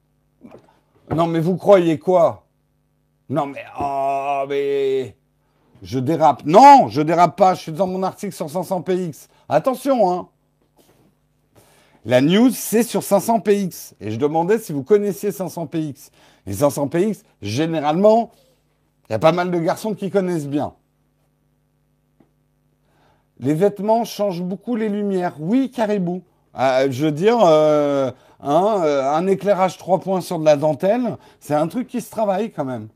Non, 1.15 1.27
mais 1.27 1.41
vous 1.41 1.57
croyez 1.57 1.99
quoi? 1.99 2.47
Non, 3.29 3.47
mais 3.47 3.65
oh, 3.79 4.45
mais 4.49 5.17
je 5.83 5.99
dérape. 5.99 6.45
Non, 6.47 6.89
je 6.89 7.03
dérape 7.03 7.37
pas. 7.37 7.55
Je 7.55 7.61
suis 7.61 7.73
dans 7.73 7.87
mon 7.87 8.03
article 8.03 8.35
sur 8.35 8.47
500px. 8.47 9.29
Attention, 9.49 10.11
hein. 10.11 10.29
La 12.05 12.21
news, 12.21 12.51
c'est 12.51 12.83
sur 12.83 13.03
500px. 13.03 13.93
Et 14.01 14.11
je 14.11 14.17
demandais 14.17 14.59
si 14.59 14.73
vous 14.73 14.83
connaissiez 14.83 15.31
500px. 15.31 16.11
Et 16.47 16.53
500px, 16.53 17.23
généralement, 17.43 18.31
il 19.09 19.13
y 19.13 19.15
a 19.15 19.19
pas 19.19 19.33
mal 19.33 19.51
de 19.51 19.59
garçons 19.59 19.95
qui 19.95 20.11
connaissent 20.11 20.49
bien. 20.49 20.75
Les 23.39 23.55
vêtements 23.55 24.05
changent 24.05 24.43
beaucoup 24.43 24.77
les 24.77 24.89
lumières. 24.89 25.37
Oui, 25.41 25.71
caribou. 25.71 26.23
Euh, 26.59 26.89
je 26.91 27.07
veux 27.07 27.13
dire, 27.13 27.39
euh, 27.45 28.11
hein, 28.41 28.83
euh, 28.85 29.13
un 29.13 29.27
éclairage 29.27 29.79
3 29.79 30.01
points 30.01 30.21
sur 30.21 30.39
de 30.39 30.45
la 30.45 30.57
dentelle, 30.57 31.17
c'est 31.39 31.55
un 31.55 31.69
truc 31.69 31.87
qui 31.89 32.01
se 32.01 32.11
travaille 32.11 32.51
quand 32.51 32.65
même. 32.65 32.89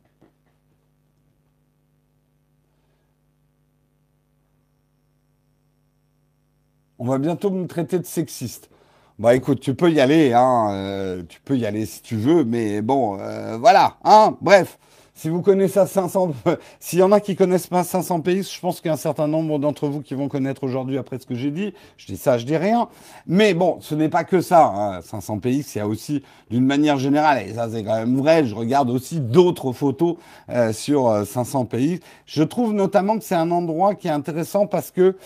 On 6.99 7.07
va 7.07 7.19
bientôt 7.19 7.51
me 7.51 7.67
traiter 7.67 7.99
de 7.99 8.07
sexiste. 8.07 8.71
Bah 9.19 9.35
écoute, 9.35 9.61
tu 9.61 9.75
peux 9.75 9.93
y 9.93 10.01
aller, 10.01 10.33
hein, 10.33 11.23
tu 11.29 11.41
peux 11.41 11.57
y 11.57 11.67
aller 11.67 11.87
si 11.87 12.03
tu 12.03 12.17
veux, 12.17 12.45
mais 12.45 12.83
bon, 12.83 13.17
voilà, 13.59 13.97
hein, 14.05 14.37
bref. 14.41 14.79
Si 15.17 15.29
vous 15.29 15.43
connaissez 15.43 15.87
500, 15.87 16.33
s'il 16.81 16.99
y 16.99 17.03
en 17.03 17.12
a 17.12 17.21
qui 17.21 17.37
connaissent 17.37 17.69
pas 17.69 17.85
500 17.85 18.21
pays, 18.21 18.43
je 18.43 18.61
pense 18.61 18.81
qu'il 18.81 18.89
y 18.89 18.91
a 18.91 18.95
un 18.95 18.97
certain 18.97 19.29
nombre 19.29 19.61
d'entre 19.61 19.87
vous 19.87 20.03
qui 20.03 20.15
vont 20.15 20.29
connaître 20.29 20.65
aujourd'hui 20.65 20.99
après 20.99 21.21
ce 21.21 21.27
que 21.27 21.37
j'ai 21.37 21.53
dit. 21.53 21.73
Je 21.97 22.07
dis 22.07 22.17
ça, 22.17 22.37
je 22.37 22.45
dis 22.45 22.57
rien. 22.57 22.89
Mais 23.29 23.55
bon, 23.55 23.79
ce 23.81 23.95
n'est 23.95 24.09
pas 24.09 24.25
que 24.25 24.41
ça. 24.41 25.01
500 25.05 25.35
hein. 25.35 25.39
pays, 25.39 25.65
il 25.73 25.79
y 25.79 25.81
a 25.81 25.87
aussi, 25.87 26.25
d'une 26.51 26.67
manière 26.67 26.99
générale, 26.99 27.47
et 27.47 27.55
ça 27.55 27.69
c'est 27.71 27.85
quand 27.85 27.95
même 27.95 28.17
vrai, 28.17 28.45
je 28.45 28.57
regarde 28.57 28.91
aussi 28.91 29.21
d'autres 29.21 29.73
photos 29.73 30.17
euh, 30.51 30.73
sur 30.73 31.25
500 31.25 31.62
euh, 31.62 31.65
pays. 31.65 32.01
Je 32.27 32.43
trouve 32.43 32.73
notamment 32.73 33.17
que 33.17 33.25
c'est 33.25 33.37
un 33.37 33.53
endroit 33.53 33.95
qui 33.95 34.09
est 34.09 34.12
intéressant 34.12 34.67
parce 34.67 34.91
que 34.91 35.17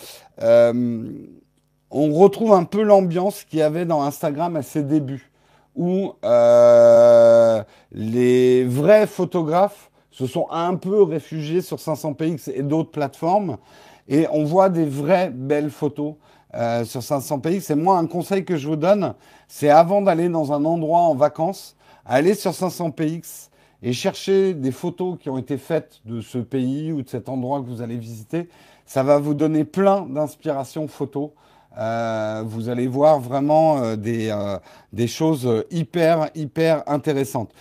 euh, 0.43 1.11
on 1.91 2.13
retrouve 2.13 2.53
un 2.53 2.63
peu 2.63 2.83
l'ambiance 2.83 3.43
qu'il 3.43 3.59
y 3.59 3.63
avait 3.63 3.85
dans 3.85 4.03
Instagram 4.03 4.55
à 4.55 4.61
ses 4.61 4.83
débuts 4.83 5.29
où 5.75 6.13
euh, 6.25 7.63
les 7.91 8.65
vrais 8.65 9.07
photographes 9.07 9.89
se 10.11 10.27
sont 10.27 10.47
un 10.51 10.75
peu 10.75 11.03
réfugiés 11.03 11.61
sur 11.61 11.77
500px 11.77 12.51
et 12.53 12.63
d'autres 12.63 12.91
plateformes. 12.91 13.57
Et 14.09 14.27
on 14.31 14.43
voit 14.43 14.69
des 14.69 14.85
vraies 14.85 15.29
belles 15.29 15.69
photos 15.69 16.15
euh, 16.55 16.83
sur 16.83 16.99
500px. 16.99 17.71
Et 17.71 17.75
moi, 17.75 17.97
un 17.97 18.07
conseil 18.07 18.43
que 18.43 18.57
je 18.57 18.67
vous 18.67 18.75
donne, 18.75 19.13
c'est 19.47 19.69
avant 19.69 20.01
d'aller 20.01 20.27
dans 20.27 20.51
un 20.51 20.65
endroit 20.65 21.01
en 21.01 21.15
vacances, 21.15 21.77
aller 22.05 22.33
sur 22.33 22.51
500px 22.51 23.49
et 23.81 23.93
chercher 23.93 24.53
des 24.53 24.71
photos 24.71 25.17
qui 25.17 25.29
ont 25.29 25.37
été 25.37 25.57
faites 25.57 26.01
de 26.03 26.19
ce 26.19 26.39
pays 26.39 26.91
ou 26.91 27.03
de 27.03 27.07
cet 27.07 27.29
endroit 27.29 27.61
que 27.61 27.67
vous 27.67 27.81
allez 27.81 27.97
visiter. 27.97 28.49
Ça 28.85 29.03
va 29.03 29.19
vous 29.19 29.35
donner 29.35 29.63
plein 29.63 30.01
d'inspiration 30.01 30.89
photos. 30.89 31.29
Euh, 31.77 32.43
vous 32.45 32.69
allez 32.69 32.87
voir 32.87 33.19
vraiment 33.19 33.77
euh, 33.77 33.95
des, 33.95 34.29
euh, 34.29 34.57
des, 34.91 35.07
choses 35.07 35.47
hyper, 35.71 36.29
hyper 36.35 36.83
intéressantes. 36.87 37.51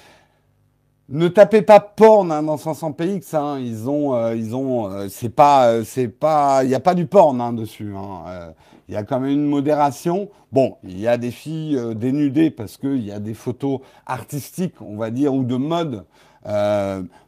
Ne 1.10 1.28
tapez 1.28 1.62
pas 1.62 1.80
porn 1.80 2.32
hein, 2.32 2.42
dans 2.42 2.56
500px, 2.56 3.36
hein. 3.36 3.58
ils 3.60 3.88
ont, 3.88 4.32
ils 4.32 4.54
ont, 4.54 5.08
c'est 5.08 5.30
pas, 5.30 5.82
c'est 5.82 6.08
pas, 6.08 6.64
il 6.64 6.68
n'y 6.68 6.74
a 6.74 6.80
pas 6.80 6.94
du 6.94 7.06
porn 7.06 7.40
hein, 7.40 7.54
dessus. 7.54 7.94
Il 8.88 8.94
y 8.94 8.96
a 8.96 9.04
quand 9.04 9.20
même 9.20 9.30
une 9.30 9.46
modération. 9.46 10.28
Bon, 10.52 10.76
il 10.84 11.00
y 11.00 11.06
a 11.06 11.16
des 11.16 11.30
filles 11.30 11.80
dénudées 11.96 12.50
parce 12.50 12.76
qu'il 12.76 13.04
y 13.04 13.12
a 13.12 13.20
des 13.20 13.32
photos 13.32 13.80
artistiques, 14.04 14.82
on 14.82 14.96
va 14.96 15.10
dire, 15.10 15.32
ou 15.32 15.44
de 15.44 15.56
mode. 15.56 16.04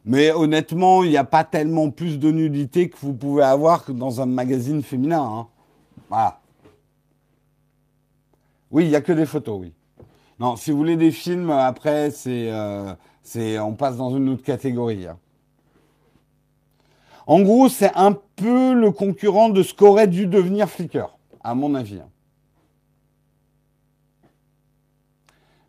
mais 0.05 0.31
honnêtement, 0.31 1.03
il 1.03 1.11
n'y 1.11 1.17
a 1.17 1.25
pas 1.25 1.45
tellement 1.45 1.89
plus 1.89 2.19
de 2.19 2.31
nudité 2.31 2.91
que 2.91 2.99
vous 3.01 3.15
pouvez 3.15 3.45
avoir 3.45 3.87
que 3.87 3.93
dans 3.93 4.21
un 4.21 4.27
magazine 4.27 4.83
féminin. 4.83 5.47
Voilà. 6.11 6.40
Oui, 8.71 8.85
il 8.85 8.89
n'y 8.89 8.97
a 8.97 9.01
que 9.01 9.13
des 9.13 9.27
photos, 9.27 9.61
oui. 9.61 9.73
Non, 10.39 10.57
si 10.57 10.71
vous 10.71 10.79
voulez 10.79 10.97
des 10.97 11.11
films, 11.11 11.51
après, 11.51 12.11
c'est, 12.11 12.51
euh, 12.51 12.95
on 13.61 13.75
passe 13.75 13.97
dans 13.97 14.17
une 14.17 14.29
autre 14.31 14.43
catégorie. 14.43 15.07
Hein. 15.07 15.19
En 17.27 17.43
gros, 17.43 17.69
c'est 17.69 17.93
un 17.95 18.13
peu 18.37 18.73
le 18.73 18.91
concurrent 18.91 19.51
de 19.51 19.63
ce 19.63 19.75
qu'aurait 19.75 20.09
dû 20.09 20.27
devenir 20.27 20.69
Flickr, 20.69 21.19
à 21.43 21.55
mon 21.55 21.75
avis. 21.75 22.01
Hein. 22.01 22.09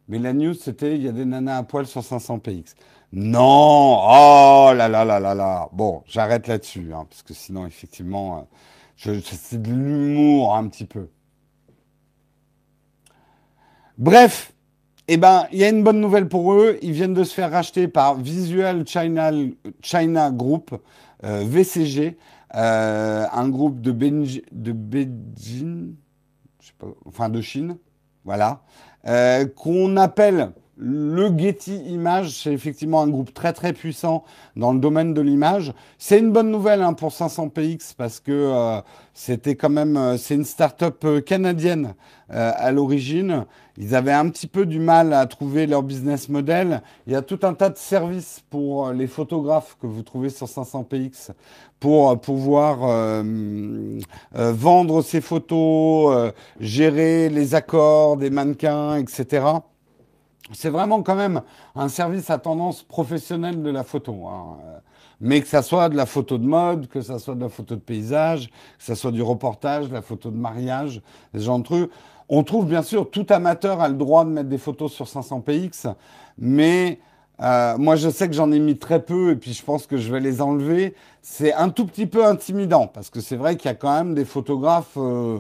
Mais 0.08 0.20
la 0.20 0.34
news, 0.34 0.54
c'était 0.54 0.96
il 0.96 1.04
y 1.04 1.08
a 1.08 1.12
des 1.12 1.26
nanas 1.26 1.58
à 1.58 1.64
poil 1.64 1.86
sur 1.86 2.02
500px. 2.02 2.76
Non 3.14 4.00
Oh 4.04 4.72
là 4.74 4.88
là 4.88 5.04
là 5.04 5.20
là 5.20 5.36
là 5.36 5.70
Bon, 5.74 6.04
j'arrête 6.06 6.48
là-dessus, 6.48 6.94
hein, 6.94 7.06
parce 7.10 7.24
que 7.24 7.34
sinon, 7.34 7.66
effectivement, 7.66 8.48
euh, 9.08 9.20
c'est 9.22 9.62
de 9.62 9.70
l'humour 9.70 10.56
un 10.56 10.68
petit 10.68 10.86
peu. 10.86 11.10
Bref, 14.02 14.52
eh 15.08 15.18
ben, 15.18 15.46
il 15.52 15.60
y 15.60 15.64
a 15.64 15.70
une 15.70 15.84
bonne 15.84 16.02
nouvelle 16.02 16.28
pour 16.28 16.54
eux. 16.54 16.80
Ils 16.82 16.92
viennent 16.92 17.14
de 17.14 17.24
se 17.24 17.36
faire 17.36 17.52
racheter 17.52 17.88
par 17.88 18.16
Visual 18.16 18.84
China, 18.88 20.32
Group, 20.32 20.76
euh, 21.24 21.44
VCG, 21.46 22.18
euh, 22.56 23.26
un 23.32 23.50
groupe 23.50 23.80
de, 23.80 23.92
de 23.92 24.72
Beijing, 24.72 25.94
enfin 27.06 27.30
de 27.30 27.42
Chine, 27.42 27.78
voilà, 28.26 28.64
euh, 29.06 29.46
qu'on 29.46 29.96
appelle 29.98 30.50
le 30.78 31.32
Getty 31.38 31.76
Image, 31.86 32.32
c'est 32.42 32.54
effectivement 32.54 33.04
un 33.04 33.08
groupe 33.08 33.36
très 33.36 33.54
très 33.54 33.72
puissant 33.72 34.24
dans 34.56 34.74
le 34.74 34.80
domaine 34.80 35.14
de 35.14 35.22
l'image. 35.22 35.74
C'est 36.00 36.18
une 36.18 36.32
bonne 36.32 36.50
nouvelle 36.50 36.82
hein, 36.82 36.94
pour 36.94 37.12
500px 37.12 37.94
parce 37.96 38.20
que 38.20 38.82
c'était 39.14 39.54
quand 39.54 39.70
même, 39.70 40.18
c'est 40.18 40.34
une 40.34 40.44
start-up 40.44 41.06
canadienne 41.24 41.94
à 42.30 42.72
l'origine. 42.72 43.46
Ils 43.82 43.96
avaient 43.96 44.14
un 44.14 44.30
petit 44.30 44.48
peu 44.48 44.66
du 44.66 44.80
mal 44.80 45.12
à 45.12 45.26
trouver 45.26 45.68
leur 45.68 45.84
business 45.84 46.30
model. 46.30 46.82
Il 47.08 47.14
y 47.14 47.16
a 47.18 47.22
tout 47.22 47.40
un 47.44 47.54
tas 47.54 47.70
de 47.70 47.78
services 47.78 48.42
pour 48.50 48.92
les 48.92 49.08
photographes 49.08 49.76
que 49.82 49.88
vous 49.88 50.04
trouvez 50.04 50.30
sur 50.30 50.48
500px 50.48 51.32
pour 51.80 52.22
pouvoir 52.22 53.24
vendre 54.34 55.02
ces 55.02 55.20
photos, 55.20 56.32
gérer 56.60 57.28
les 57.30 57.56
accords 57.56 58.18
des 58.18 58.30
mannequins, 58.30 58.98
etc 58.98 59.42
c'est 60.54 60.70
vraiment 60.70 61.02
quand 61.04 61.16
même 61.16 61.42
un 61.76 61.90
service 61.90 62.30
à 62.30 62.38
tendance 62.38 62.84
professionnelle 62.84 63.62
de 63.62 63.70
la 63.70 63.84
photo. 63.84 64.28
Hein. 64.28 64.58
Mais 65.20 65.42
que 65.42 65.48
ça 65.48 65.62
soit 65.62 65.90
de 65.90 65.96
la 65.96 66.06
photo 66.06 66.38
de 66.38 66.46
mode, 66.46 66.88
que 66.88 67.02
ça 67.02 67.20
soit 67.20 67.36
de 67.36 67.42
la 67.42 67.50
photo 67.50 67.76
de 67.76 67.80
paysage, 67.80 68.48
que 68.48 68.84
ça 68.84 68.96
soit 68.96 69.12
du 69.12 69.22
reportage, 69.22 69.88
de 69.88 69.94
la 69.94 70.02
photo 70.02 70.32
de 70.32 70.38
mariage, 70.38 71.02
des 71.34 71.42
gens 71.42 71.60
de 71.60 71.64
trucs. 71.64 71.92
On 72.34 72.44
trouve 72.44 72.66
bien 72.66 72.82
sûr, 72.82 73.10
tout 73.12 73.26
amateur 73.30 73.82
a 73.82 73.90
le 73.90 73.96
droit 73.96 74.24
de 74.26 74.30
mettre 74.30 74.50
des 74.50 74.58
photos 74.58 74.92
sur 74.92 75.06
500px, 75.06 75.94
mais 76.38 77.00
Euh, 77.42 77.76
moi, 77.78 77.96
je 77.96 78.10
sais 78.10 78.28
que 78.28 78.36
j'en 78.36 78.52
ai 78.52 78.60
mis 78.60 78.78
très 78.78 79.02
peu 79.02 79.32
et 79.32 79.36
puis 79.36 79.54
je 79.54 79.64
pense 79.64 79.88
que 79.88 79.98
je 79.98 80.12
vais 80.12 80.20
les 80.20 80.42
enlever. 80.42 80.94
C'est 81.24 81.54
un 81.54 81.70
tout 81.70 81.88
petit 81.88 82.06
peu 82.06 82.24
intimidant 82.26 82.86
parce 82.88 83.10
que 83.10 83.20
c'est 83.20 83.36
vrai 83.36 83.56
qu'il 83.56 83.66
y 83.70 83.72
a 83.72 83.76
quand 83.76 83.92
même 83.92 84.14
des 84.14 84.26
photographes 84.26 84.98
euh, 84.98 85.40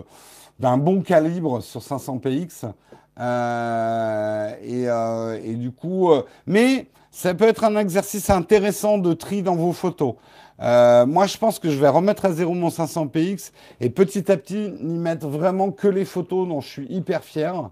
d'un 0.59 0.77
bon 0.77 1.01
calibre 1.01 1.61
sur 1.61 1.81
500px. 1.81 2.71
Euh, 3.19 4.55
et, 4.63 5.51
et, 5.51 5.55
du 5.55 5.71
coup, 5.71 6.09
mais 6.47 6.87
ça 7.11 7.35
peut 7.35 7.47
être 7.47 7.65
un 7.65 7.75
exercice 7.77 8.29
intéressant 8.31 8.97
de 8.97 9.13
tri 9.13 9.43
dans 9.43 9.55
vos 9.55 9.73
photos. 9.73 10.15
Moi, 10.61 11.25
je 11.25 11.37
pense 11.37 11.59
que 11.59 11.69
je 11.69 11.79
vais 11.79 11.89
remettre 11.89 12.25
à 12.25 12.31
zéro 12.31 12.53
mon 12.53 12.69
500px 12.69 13.51
et 13.79 13.89
petit 13.89 14.31
à 14.31 14.37
petit 14.37 14.71
n'y 14.81 14.99
mettre 14.99 15.27
vraiment 15.27 15.71
que 15.71 15.87
les 15.87 16.05
photos 16.05 16.47
dont 16.47 16.61
je 16.61 16.67
suis 16.67 16.87
hyper 16.87 17.23
fier 17.23 17.69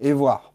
et 0.00 0.12
voir. 0.12 0.52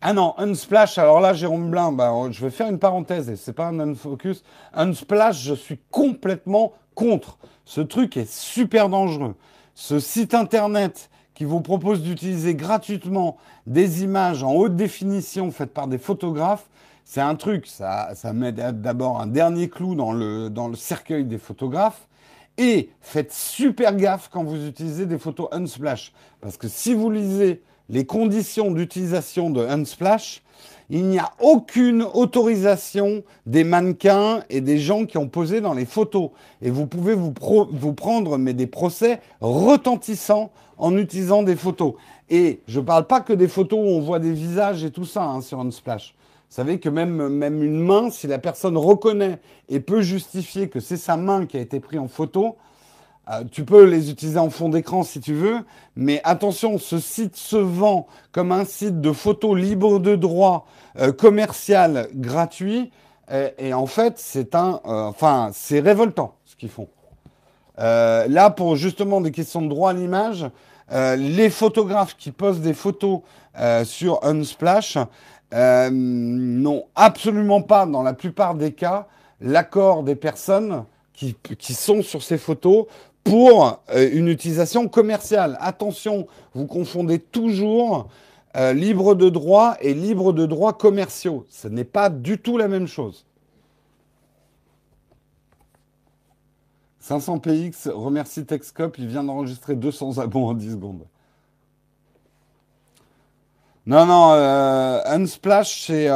Ah 0.00 0.12
non, 0.12 0.34
Unsplash, 0.38 0.96
alors 0.98 1.18
là, 1.20 1.34
Jérôme 1.34 1.72
Blin, 1.72 1.90
bah, 1.90 2.12
je 2.30 2.40
vais 2.40 2.52
faire 2.52 2.68
une 2.68 2.78
parenthèse, 2.78 3.28
et 3.28 3.34
c'est 3.34 3.52
pas 3.52 3.66
un 3.66 3.80
unfocus. 3.80 4.44
Unsplash, 4.72 5.42
je 5.42 5.54
suis 5.54 5.80
complètement 5.90 6.72
contre. 6.94 7.36
Ce 7.64 7.80
truc 7.80 8.16
est 8.16 8.30
super 8.30 8.88
dangereux. 8.88 9.34
Ce 9.74 9.98
site 9.98 10.34
internet 10.34 11.10
qui 11.34 11.44
vous 11.44 11.60
propose 11.60 12.02
d'utiliser 12.02 12.54
gratuitement 12.54 13.38
des 13.66 14.04
images 14.04 14.44
en 14.44 14.52
haute 14.54 14.76
définition 14.76 15.50
faites 15.50 15.74
par 15.74 15.88
des 15.88 15.98
photographes, 15.98 16.68
c'est 17.10 17.22
un 17.22 17.36
truc, 17.36 17.66
ça, 17.66 18.10
ça 18.14 18.34
met 18.34 18.52
d'abord 18.52 19.18
un 19.18 19.26
dernier 19.26 19.70
clou 19.70 19.94
dans 19.94 20.12
le, 20.12 20.50
dans 20.50 20.68
le 20.68 20.76
cercueil 20.76 21.24
des 21.24 21.38
photographes. 21.38 22.06
Et 22.58 22.90
faites 23.00 23.32
super 23.32 23.96
gaffe 23.96 24.28
quand 24.30 24.44
vous 24.44 24.66
utilisez 24.66 25.06
des 25.06 25.16
photos 25.16 25.48
Unsplash. 25.50 26.12
Parce 26.42 26.58
que 26.58 26.68
si 26.68 26.92
vous 26.92 27.10
lisez 27.10 27.62
les 27.88 28.04
conditions 28.04 28.70
d'utilisation 28.72 29.48
de 29.48 29.66
Unsplash, 29.66 30.42
il 30.90 31.06
n'y 31.06 31.18
a 31.18 31.30
aucune 31.40 32.02
autorisation 32.02 33.22
des 33.46 33.64
mannequins 33.64 34.42
et 34.50 34.60
des 34.60 34.78
gens 34.78 35.06
qui 35.06 35.16
ont 35.16 35.28
posé 35.28 35.62
dans 35.62 35.72
les 35.72 35.86
photos. 35.86 36.28
Et 36.60 36.68
vous 36.68 36.86
pouvez 36.86 37.14
vous, 37.14 37.32
prendre 37.32 38.36
mais 38.36 38.52
des 38.52 38.66
procès 38.66 39.22
retentissants 39.40 40.50
en 40.76 40.94
utilisant 40.98 41.42
des 41.42 41.56
photos. 41.56 41.94
Et 42.28 42.60
je 42.68 42.80
ne 42.80 42.84
parle 42.84 43.06
pas 43.06 43.22
que 43.22 43.32
des 43.32 43.48
photos 43.48 43.78
où 43.78 43.96
on 43.96 44.00
voit 44.00 44.18
des 44.18 44.32
visages 44.32 44.84
et 44.84 44.90
tout 44.90 45.06
ça 45.06 45.24
hein, 45.24 45.40
sur 45.40 45.58
Unsplash. 45.58 46.14
Vous 46.48 46.54
savez 46.54 46.80
que 46.80 46.88
même, 46.88 47.28
même 47.28 47.62
une 47.62 47.78
main, 47.78 48.10
si 48.10 48.26
la 48.26 48.38
personne 48.38 48.76
reconnaît 48.76 49.38
et 49.68 49.80
peut 49.80 50.00
justifier 50.00 50.68
que 50.68 50.80
c'est 50.80 50.96
sa 50.96 51.16
main 51.16 51.44
qui 51.44 51.58
a 51.58 51.60
été 51.60 51.78
prise 51.78 52.00
en 52.00 52.08
photo, 52.08 52.56
euh, 53.30 53.44
tu 53.50 53.64
peux 53.64 53.84
les 53.84 54.10
utiliser 54.10 54.38
en 54.38 54.48
fond 54.48 54.70
d'écran 54.70 55.02
si 55.02 55.20
tu 55.20 55.34
veux, 55.34 55.58
mais 55.96 56.20
attention, 56.24 56.78
ce 56.78 56.98
site 56.98 57.36
se 57.36 57.56
vend 57.56 58.06
comme 58.32 58.52
un 58.52 58.64
site 58.64 59.00
de 59.00 59.12
photos 59.12 59.58
libre 59.58 59.98
de 59.98 60.16
droit, 60.16 60.66
euh, 60.98 61.12
commercial, 61.12 62.08
gratuit, 62.14 62.90
et, 63.58 63.74
en 63.74 63.84
fait, 63.84 64.14
c'est 64.16 64.54
un, 64.54 64.80
euh, 64.86 65.02
enfin, 65.02 65.50
c'est 65.52 65.80
révoltant 65.80 66.36
ce 66.46 66.56
qu'ils 66.56 66.70
font. 66.70 66.88
là, 67.76 68.48
pour 68.48 68.74
justement 68.74 69.20
des 69.20 69.32
questions 69.32 69.60
de 69.60 69.68
droit 69.68 69.90
à 69.90 69.92
l'image, 69.92 70.46
les 70.90 71.50
photographes 71.50 72.16
qui 72.16 72.32
postent 72.32 72.62
des 72.62 72.72
photos 72.72 73.20
sur 73.84 74.24
Unsplash 74.24 74.96
n'ont 75.52 76.84
absolument 76.94 77.62
pas, 77.62 77.86
dans 77.86 78.02
la 78.02 78.12
plupart 78.12 78.54
des 78.54 78.72
cas, 78.72 79.08
l'accord 79.40 80.02
des 80.02 80.16
personnes 80.16 80.84
qui, 81.12 81.74
sont 81.74 82.02
sur 82.02 82.22
ces 82.22 82.38
photos 82.38 82.86
pour 83.24 83.80
euh, 83.90 84.08
une 84.12 84.28
utilisation 84.28 84.88
commerciale. 84.88 85.58
Attention, 85.60 86.26
vous 86.54 86.66
confondez 86.66 87.18
toujours 87.18 88.08
euh, 88.56 88.72
libre 88.72 89.14
de 89.14 89.28
droit 89.28 89.76
et 89.80 89.94
libre 89.94 90.32
de 90.32 90.46
droits 90.46 90.72
commerciaux. 90.72 91.44
Ce 91.50 91.68
n'est 91.68 91.84
pas 91.84 92.08
du 92.08 92.38
tout 92.38 92.56
la 92.56 92.68
même 92.68 92.86
chose. 92.86 93.26
500 97.00 97.38
PX, 97.38 97.88
remercie 97.88 98.44
Texcop, 98.44 98.98
il 98.98 99.06
vient 99.06 99.24
d'enregistrer 99.24 99.74
200 99.74 100.18
abons 100.18 100.46
en 100.46 100.54
10 100.54 100.72
secondes. 100.72 101.06
Non, 103.88 104.06
non, 104.06 104.32
euh, 104.34 105.00
Unsplash, 105.06 105.86
c'est... 105.86 106.08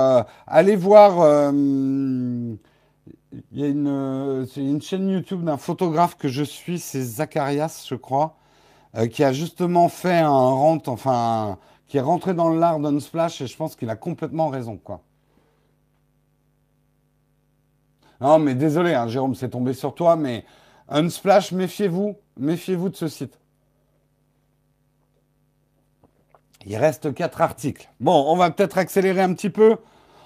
allez 0.46 0.76
voir 0.76 1.52
il 3.52 3.60
y 3.60 3.64
a 3.64 3.68
une, 3.68 3.88
euh, 3.88 4.46
une 4.56 4.82
chaîne 4.82 5.08
YouTube 5.08 5.44
d'un 5.44 5.56
photographe 5.56 6.16
que 6.16 6.28
je 6.28 6.42
suis, 6.42 6.78
c'est 6.78 7.02
Zacharias, 7.02 7.86
je 7.88 7.94
crois, 7.94 8.36
euh, 8.96 9.06
qui 9.06 9.24
a 9.24 9.32
justement 9.32 9.88
fait 9.88 10.18
un 10.18 10.28
rent, 10.28 10.78
enfin, 10.86 11.58
qui 11.86 11.96
est 11.96 12.00
rentré 12.02 12.34
dans 12.34 12.50
l'art 12.50 12.78
d'Unsplash 12.80 13.40
et 13.40 13.46
je 13.46 13.56
pense 13.56 13.76
qu'il 13.76 13.90
a 13.90 13.96
complètement 13.96 14.48
raison, 14.48 14.76
quoi. 14.76 15.02
Non, 18.20 18.38
mais 18.38 18.54
désolé, 18.54 18.94
hein, 18.94 19.08
Jérôme, 19.08 19.34
c'est 19.34 19.50
tombé 19.50 19.74
sur 19.74 19.94
toi, 19.94 20.16
mais 20.16 20.44
Unsplash, 20.88 21.52
méfiez-vous, 21.52 22.16
méfiez-vous 22.38 22.88
de 22.90 22.96
ce 22.96 23.08
site. 23.08 23.41
Il 26.66 26.76
reste 26.76 27.14
quatre 27.14 27.40
articles. 27.40 27.88
Bon, 28.00 28.24
on 28.28 28.36
va 28.36 28.50
peut-être 28.50 28.78
accélérer 28.78 29.22
un 29.22 29.34
petit 29.34 29.50
peu. 29.50 29.76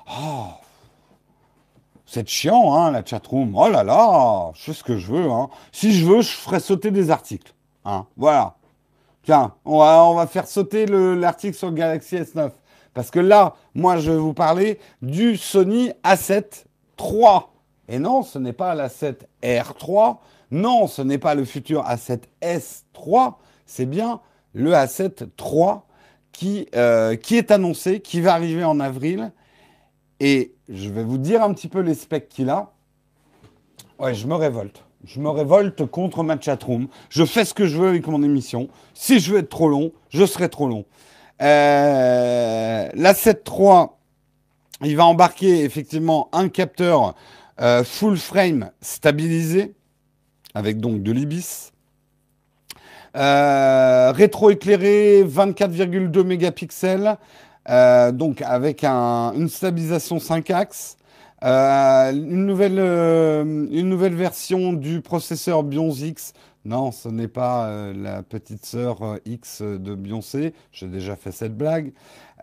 Oh, 0.08 0.48
c'est 2.06 2.28
chiant, 2.28 2.74
hein, 2.74 2.92
la 2.92 3.04
chatroom. 3.04 3.56
Oh 3.56 3.68
là 3.68 3.82
là, 3.82 4.52
je 4.54 4.62
fais 4.62 4.72
ce 4.72 4.84
que 4.84 4.96
je 4.96 5.12
veux. 5.12 5.30
Hein. 5.30 5.48
Si 5.72 5.92
je 5.92 6.06
veux, 6.06 6.20
je 6.20 6.30
ferai 6.30 6.60
sauter 6.60 6.92
des 6.92 7.10
articles. 7.10 7.52
Hein. 7.84 8.06
Voilà. 8.16 8.54
Tiens, 9.24 9.54
on 9.64 10.14
va, 10.14 10.26
faire 10.28 10.46
sauter 10.46 10.86
l'article 10.86 11.56
sur 11.56 11.68
le 11.68 11.74
Galaxy 11.74 12.16
S9. 12.16 12.52
Parce 12.94 13.10
que 13.10 13.18
là, 13.18 13.54
moi, 13.74 13.96
je 13.96 14.12
vais 14.12 14.18
vous 14.18 14.34
parler 14.34 14.78
du 15.02 15.36
Sony 15.36 15.90
A7 16.04 16.64
III. 16.98 17.40
Et 17.88 17.98
non, 17.98 18.22
ce 18.22 18.38
n'est 18.38 18.52
pas 18.52 18.76
l'A7 18.76 19.16
R3. 19.42 20.18
Non, 20.52 20.86
ce 20.86 21.02
n'est 21.02 21.18
pas 21.18 21.34
le 21.34 21.44
futur 21.44 21.84
A7S3. 21.84 23.34
C'est 23.66 23.86
bien 23.86 24.20
le 24.54 24.72
A7 24.72 25.26
III 25.38 25.80
qui, 26.36 26.68
euh, 26.74 27.16
qui 27.16 27.36
est 27.36 27.50
annoncé, 27.50 28.00
qui 28.00 28.20
va 28.20 28.34
arriver 28.34 28.62
en 28.62 28.78
avril 28.78 29.32
et 30.20 30.54
je 30.68 30.90
vais 30.90 31.02
vous 31.02 31.16
dire 31.16 31.42
un 31.42 31.54
petit 31.54 31.68
peu 31.68 31.80
les 31.80 31.94
specs 31.94 32.28
qu'il 32.28 32.50
a. 32.50 32.74
Ouais, 33.98 34.14
je 34.14 34.26
me 34.26 34.34
révolte. 34.34 34.84
Je 35.04 35.18
me 35.20 35.30
révolte 35.30 35.86
contre 35.86 36.22
ma 36.22 36.38
chatroom. 36.38 36.88
Je 37.08 37.24
fais 37.24 37.46
ce 37.46 37.54
que 37.54 37.66
je 37.66 37.78
veux 37.78 37.88
avec 37.88 38.06
mon 38.06 38.22
émission. 38.22 38.68
Si 38.92 39.18
je 39.18 39.32
veux 39.32 39.38
être 39.38 39.48
trop 39.48 39.68
long, 39.68 39.92
je 40.10 40.26
serai 40.26 40.50
trop 40.50 40.68
long. 40.68 40.84
Euh, 41.40 42.88
la 42.92 43.12
7.3, 43.14 43.92
il 44.82 44.94
va 44.94 45.06
embarquer 45.06 45.64
effectivement 45.64 46.28
un 46.32 46.50
capteur 46.50 47.14
euh, 47.62 47.82
full 47.82 48.18
frame 48.18 48.70
stabilisé, 48.82 49.74
avec 50.54 50.80
donc 50.80 51.02
de 51.02 51.12
l'IBIS. 51.12 51.72
Euh, 53.16 54.12
rétro-éclairé 54.12 55.24
24,2 55.24 56.22
mégapixels 56.22 57.16
euh, 57.68 58.12
donc 58.12 58.42
avec 58.42 58.84
une 58.84 59.48
stabilisation 59.48 60.20
5 60.20 60.50
axes, 60.50 60.96
euh, 61.44 62.12
une, 62.12 62.46
nouvelle, 62.46 62.78
euh, 62.78 63.42
une 63.44 63.88
nouvelle 63.88 64.14
version 64.14 64.72
du 64.72 65.00
processeur 65.00 65.64
X. 65.72 66.32
Non, 66.64 66.92
ce 66.92 67.08
n'est 67.08 67.28
pas 67.28 67.92
la 67.94 68.22
petite 68.22 68.64
sœur 68.66 69.18
X 69.24 69.62
de 69.62 69.94
Beyoncé. 69.94 70.52
J'ai 70.72 70.88
déjà 70.88 71.14
fait 71.16 71.32
cette 71.32 71.56
blague. 71.56 71.92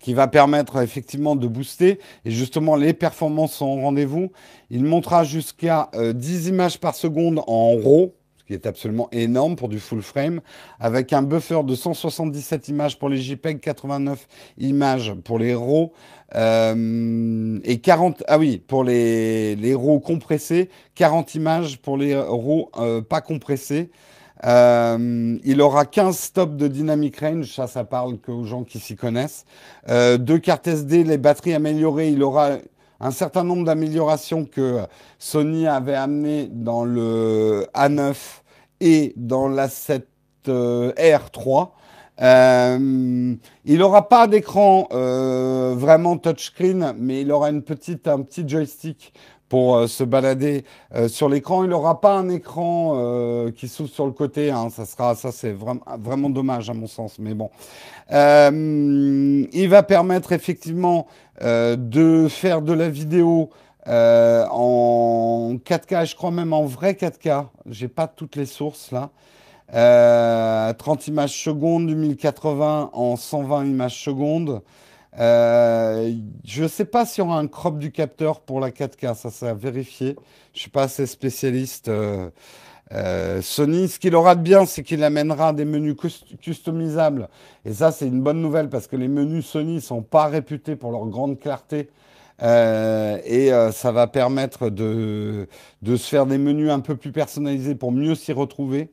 qui 0.00 0.14
va 0.14 0.26
permettre 0.26 0.80
effectivement 0.80 1.36
de 1.36 1.46
booster. 1.46 1.98
Et 2.24 2.30
justement, 2.30 2.76
les 2.76 2.94
performances 2.94 3.52
sont 3.52 3.66
au 3.66 3.80
rendez-vous. 3.80 4.32
Il 4.70 4.84
montera 4.84 5.22
jusqu'à 5.22 5.90
10 5.94 6.48
images 6.48 6.80
par 6.80 6.94
seconde 6.94 7.42
en 7.46 7.76
RAW, 7.76 8.14
qui 8.46 8.54
est 8.54 8.66
absolument 8.66 9.08
énorme 9.12 9.56
pour 9.56 9.68
du 9.68 9.78
full 9.78 10.02
frame, 10.02 10.40
avec 10.80 11.12
un 11.12 11.22
buffer 11.22 11.62
de 11.64 11.74
177 11.74 12.68
images 12.68 12.98
pour 12.98 13.08
les 13.08 13.18
JPEG, 13.18 13.60
89 13.60 14.26
images 14.58 15.14
pour 15.24 15.38
les 15.38 15.54
RAW, 15.54 15.92
euh, 16.34 17.58
et 17.64 17.78
40, 17.78 18.24
ah 18.26 18.38
oui, 18.38 18.58
pour 18.58 18.84
les, 18.84 19.54
les 19.56 19.74
RAW 19.74 20.00
compressés, 20.00 20.70
40 20.94 21.34
images 21.34 21.78
pour 21.78 21.96
les 21.96 22.16
RAW 22.16 22.70
euh, 22.78 23.02
pas 23.02 23.20
compressés. 23.20 23.90
Euh, 24.44 25.38
il 25.44 25.60
aura 25.60 25.84
15 25.84 26.18
stops 26.18 26.56
de 26.56 26.66
dynamic 26.66 27.20
range, 27.20 27.54
ça, 27.54 27.68
ça 27.68 27.84
parle 27.84 28.18
qu'aux 28.18 28.44
gens 28.44 28.64
qui 28.64 28.80
s'y 28.80 28.96
connaissent. 28.96 29.44
deux 29.88 30.38
cartes 30.38 30.66
SD, 30.66 31.04
les 31.04 31.18
batteries 31.18 31.54
améliorées, 31.54 32.08
il 32.08 32.24
aura 32.24 32.56
un 33.02 33.10
certain 33.10 33.42
nombre 33.42 33.64
d'améliorations 33.64 34.44
que 34.44 34.78
Sony 35.18 35.66
avait 35.66 35.96
amenées 35.96 36.48
dans 36.50 36.84
le 36.84 37.66
A9 37.74 38.14
et 38.80 39.12
dans 39.16 39.48
l'A7 39.48 40.02
euh, 40.48 40.92
R3. 40.92 41.70
Euh, 42.20 43.34
il 43.64 43.78
n'aura 43.78 44.08
pas 44.08 44.28
d'écran 44.28 44.86
euh, 44.92 45.74
vraiment 45.76 46.16
touchscreen, 46.16 46.94
mais 46.96 47.22
il 47.22 47.32
aura 47.32 47.50
une 47.50 47.62
petite, 47.62 48.06
un 48.06 48.22
petit 48.22 48.48
joystick 48.48 49.12
pour 49.52 49.76
euh, 49.76 49.86
se 49.86 50.02
balader 50.02 50.64
euh, 50.94 51.08
sur 51.08 51.28
l'écran. 51.28 51.62
Il 51.62 51.68
n'aura 51.68 52.00
pas 52.00 52.14
un 52.14 52.30
écran 52.30 52.94
euh, 52.96 53.50
qui 53.50 53.68
s'ouvre 53.68 53.90
sur 53.90 54.06
le 54.06 54.12
côté. 54.12 54.50
Hein. 54.50 54.70
Ça 54.70 54.86
sera, 54.86 55.14
ça 55.14 55.30
c'est 55.30 55.52
vraiment, 55.52 55.82
vraiment 56.00 56.30
dommage 56.30 56.70
à 56.70 56.72
mon 56.72 56.86
sens. 56.86 57.18
Mais 57.18 57.34
bon, 57.34 57.50
il 58.10 59.66
va 59.68 59.82
permettre 59.82 60.32
effectivement 60.32 61.06
de 61.38 62.28
faire 62.30 62.62
de 62.62 62.72
la 62.72 62.88
vidéo 62.88 63.50
en 63.86 65.56
4K. 65.62 66.06
Je 66.06 66.16
crois 66.16 66.30
même 66.30 66.54
en 66.54 66.64
vrai 66.64 66.94
4K. 66.94 67.44
J'ai 67.66 67.88
pas 67.88 68.06
toutes 68.06 68.36
les 68.36 68.46
sources 68.46 68.90
là. 68.90 69.10
30 70.72 71.08
images 71.08 71.42
secondes, 71.44 71.88
du 71.88 71.94
1080 71.94 72.88
en 72.94 73.16
120 73.16 73.66
images 73.66 74.02
secondes. 74.02 74.62
Euh, 75.18 76.14
je 76.44 76.62
ne 76.62 76.68
sais 76.68 76.84
pas 76.86 77.04
s'il 77.04 77.22
y 77.22 77.26
aura 77.26 77.38
un 77.38 77.46
crop 77.46 77.78
du 77.78 77.92
capteur 77.92 78.40
pour 78.40 78.60
la 78.60 78.70
4K, 78.70 79.14
ça 79.14 79.30
c'est 79.30 79.46
à 79.46 79.54
vérifier. 79.54 80.16
Je 80.52 80.58
ne 80.58 80.60
suis 80.60 80.70
pas 80.70 80.84
assez 80.84 81.06
spécialiste. 81.06 81.88
Euh, 81.88 82.30
euh, 82.92 83.40
Sony, 83.42 83.88
ce 83.88 83.98
qu'il 83.98 84.14
aura 84.14 84.34
de 84.34 84.42
bien, 84.42 84.66
c'est 84.66 84.82
qu'il 84.82 85.02
amènera 85.04 85.52
des 85.52 85.64
menus 85.64 85.96
customisables. 86.40 87.28
Et 87.64 87.72
ça, 87.72 87.90
c'est 87.90 88.06
une 88.06 88.22
bonne 88.22 88.40
nouvelle 88.40 88.68
parce 88.68 88.86
que 88.86 88.96
les 88.96 89.08
menus 89.08 89.46
Sony 89.46 89.80
sont 89.80 90.02
pas 90.02 90.26
réputés 90.26 90.76
pour 90.76 90.92
leur 90.92 91.06
grande 91.06 91.38
clarté. 91.38 91.88
et 92.42 93.50
ça 93.72 93.92
va 93.92 94.06
permettre 94.08 94.68
de, 94.68 95.48
se 95.84 95.96
faire 95.96 96.26
des 96.26 96.38
menus 96.38 96.70
un 96.70 96.80
peu 96.80 96.96
plus 96.96 97.12
personnalisés 97.12 97.74
pour 97.74 97.92
mieux 97.92 98.14
s'y 98.14 98.32
retrouver. 98.32 98.90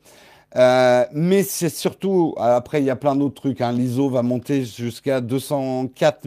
Euh, 0.55 1.05
mais 1.13 1.43
c'est 1.43 1.69
surtout, 1.69 2.33
après 2.37 2.81
il 2.81 2.85
y 2.85 2.89
a 2.89 2.95
plein 2.95 3.15
d'autres 3.15 3.35
trucs, 3.35 3.61
hein. 3.61 3.71
l'ISO 3.71 4.09
va 4.09 4.23
monter 4.23 4.65
jusqu'à 4.65 5.21
204 5.21 6.25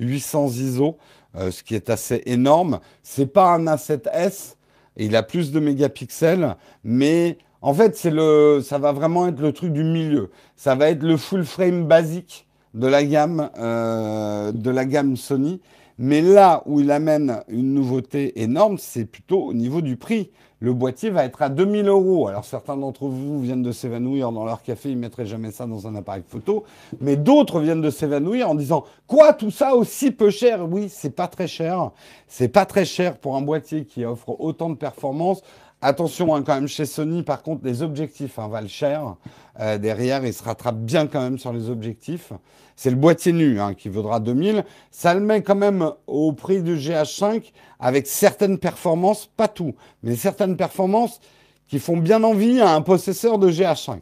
800 0.00 0.48
ISO, 0.48 0.96
euh, 1.36 1.50
ce 1.50 1.62
qui 1.62 1.74
est 1.76 1.88
assez 1.88 2.22
énorme. 2.26 2.80
C'est 3.02 3.32
pas 3.32 3.54
un 3.54 3.64
A7S, 3.66 4.54
il 4.96 5.14
a 5.14 5.22
plus 5.22 5.52
de 5.52 5.60
mégapixels, 5.60 6.56
mais 6.82 7.38
en 7.62 7.72
fait 7.72 7.96
c'est 7.96 8.10
le, 8.10 8.60
ça 8.64 8.78
va 8.78 8.90
vraiment 8.90 9.28
être 9.28 9.40
le 9.40 9.52
truc 9.52 9.72
du 9.72 9.84
milieu. 9.84 10.30
Ça 10.56 10.74
va 10.74 10.90
être 10.90 11.04
le 11.04 11.16
full 11.16 11.44
frame 11.44 11.86
basique 11.86 12.48
de 12.74 12.88
la 12.88 13.04
gamme, 13.04 13.50
euh, 13.58 14.50
de 14.50 14.70
la 14.70 14.84
gamme 14.84 15.16
Sony. 15.16 15.60
Mais 15.98 16.20
là 16.20 16.62
où 16.66 16.80
il 16.80 16.90
amène 16.90 17.42
une 17.48 17.74
nouveauté 17.74 18.40
énorme, 18.40 18.78
c'est 18.78 19.04
plutôt 19.04 19.42
au 19.42 19.54
niveau 19.54 19.80
du 19.80 19.96
prix 19.96 20.30
le 20.60 20.72
boîtier 20.72 21.10
va 21.10 21.24
être 21.24 21.42
à 21.42 21.48
2000 21.48 21.88
euros. 21.88 22.28
Alors 22.28 22.44
certains 22.44 22.76
d'entre 22.76 23.06
vous 23.06 23.40
viennent 23.40 23.62
de 23.62 23.72
s'évanouir 23.72 24.32
dans 24.32 24.44
leur 24.44 24.62
café, 24.62 24.90
ils 24.90 24.98
mettraient 24.98 25.26
jamais 25.26 25.50
ça 25.50 25.66
dans 25.66 25.86
un 25.86 25.94
appareil 25.94 26.24
photo, 26.26 26.64
mais 27.00 27.16
d'autres 27.16 27.60
viennent 27.60 27.80
de 27.80 27.90
s'évanouir 27.90 28.50
en 28.50 28.54
disant 28.54 28.84
quoi 29.06 29.32
tout 29.32 29.50
ça 29.50 29.74
aussi 29.74 30.10
peu 30.10 30.30
cher? 30.30 30.66
Oui, 30.68 30.88
c'est 30.88 31.14
pas 31.14 31.28
très 31.28 31.46
cher. 31.46 31.90
C'est 32.26 32.48
pas 32.48 32.66
très 32.66 32.84
cher 32.84 33.18
pour 33.18 33.36
un 33.36 33.42
boîtier 33.42 33.84
qui 33.84 34.04
offre 34.04 34.40
autant 34.40 34.70
de 34.70 34.74
performances. 34.74 35.42
Attention 35.80 36.34
hein, 36.34 36.42
quand 36.42 36.56
même 36.56 36.66
chez 36.66 36.86
Sony, 36.86 37.22
par 37.22 37.44
contre, 37.44 37.64
les 37.64 37.82
objectifs 37.82 38.40
hein, 38.40 38.48
valent 38.48 38.66
cher. 38.66 39.14
Euh, 39.60 39.78
derrière, 39.78 40.24
il 40.26 40.34
se 40.34 40.42
rattrape 40.42 40.78
bien 40.78 41.06
quand 41.06 41.20
même 41.20 41.38
sur 41.38 41.52
les 41.52 41.70
objectifs. 41.70 42.32
C'est 42.78 42.90
le 42.90 42.96
boîtier 42.96 43.32
nu 43.32 43.60
hein, 43.60 43.74
qui 43.74 43.88
vaudra 43.88 44.20
2000. 44.20 44.64
Ça 44.92 45.12
le 45.12 45.18
met 45.18 45.42
quand 45.42 45.56
même 45.56 45.90
au 46.06 46.32
prix 46.32 46.62
du 46.62 46.76
GH5 46.76 47.50
avec 47.80 48.06
certaines 48.06 48.56
performances, 48.56 49.26
pas 49.26 49.48
tout, 49.48 49.74
mais 50.04 50.14
certaines 50.14 50.56
performances 50.56 51.18
qui 51.66 51.80
font 51.80 51.96
bien 51.96 52.22
envie 52.22 52.60
à 52.60 52.72
un 52.72 52.80
possesseur 52.80 53.40
de 53.40 53.50
GH5. 53.50 53.98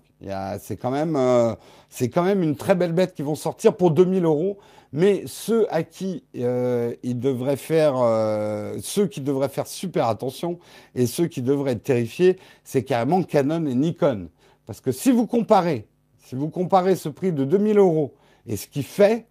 C'est 0.60 0.76
quand, 0.76 0.90
même, 0.90 1.16
euh, 1.16 1.54
une 2.02 2.54
très 2.54 2.74
belle 2.74 2.92
bête 2.92 3.14
qui 3.14 3.22
vont 3.22 3.34
sortir 3.34 3.74
pour 3.74 3.92
2000 3.92 4.26
euros. 4.26 4.58
Mais 4.92 5.22
ceux 5.24 5.66
à 5.72 5.82
qui 5.82 6.24
euh, 6.36 6.94
il 7.02 7.18
devrait 7.18 7.56
faire, 7.56 7.94
euh, 7.96 8.76
ceux 8.82 9.06
qui 9.06 9.22
devraient 9.22 9.48
faire 9.48 9.66
super 9.66 10.06
attention 10.06 10.58
et 10.94 11.06
ceux 11.06 11.28
qui 11.28 11.40
devraient 11.40 11.72
être 11.72 11.82
terrifiés, 11.82 12.36
c'est 12.62 12.84
carrément 12.84 13.22
Canon 13.22 13.64
et 13.64 13.74
Nikon. 13.74 14.28
Parce 14.66 14.82
que 14.82 14.92
si 14.92 15.12
vous 15.12 15.26
comparez, 15.26 15.86
si 16.26 16.34
vous 16.34 16.50
comparez 16.50 16.94
ce 16.94 17.08
prix 17.08 17.32
de 17.32 17.44
2000 17.44 17.78
euros 17.78 18.12
et 18.46 18.56
ce 18.56 18.66
qui 18.66 18.82
fait, 18.82 19.26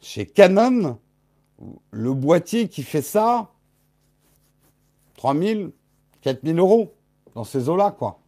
chez 0.00 0.26
Canon, 0.26 0.98
le 1.90 2.14
boîtier 2.14 2.68
qui 2.68 2.82
fait 2.82 3.02
ça, 3.02 3.50
3000, 5.16 5.70
4000 6.22 6.58
euros, 6.58 6.94
dans 7.34 7.44
ces 7.44 7.68
eaux-là, 7.68 7.94
quoi. 7.96 8.18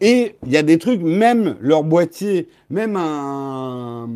Et 0.00 0.36
il 0.44 0.52
y 0.52 0.56
a 0.56 0.62
des 0.62 0.78
trucs, 0.78 1.00
même 1.00 1.56
leur 1.60 1.82
boîtier, 1.82 2.48
même 2.70 2.96
un, 2.96 4.08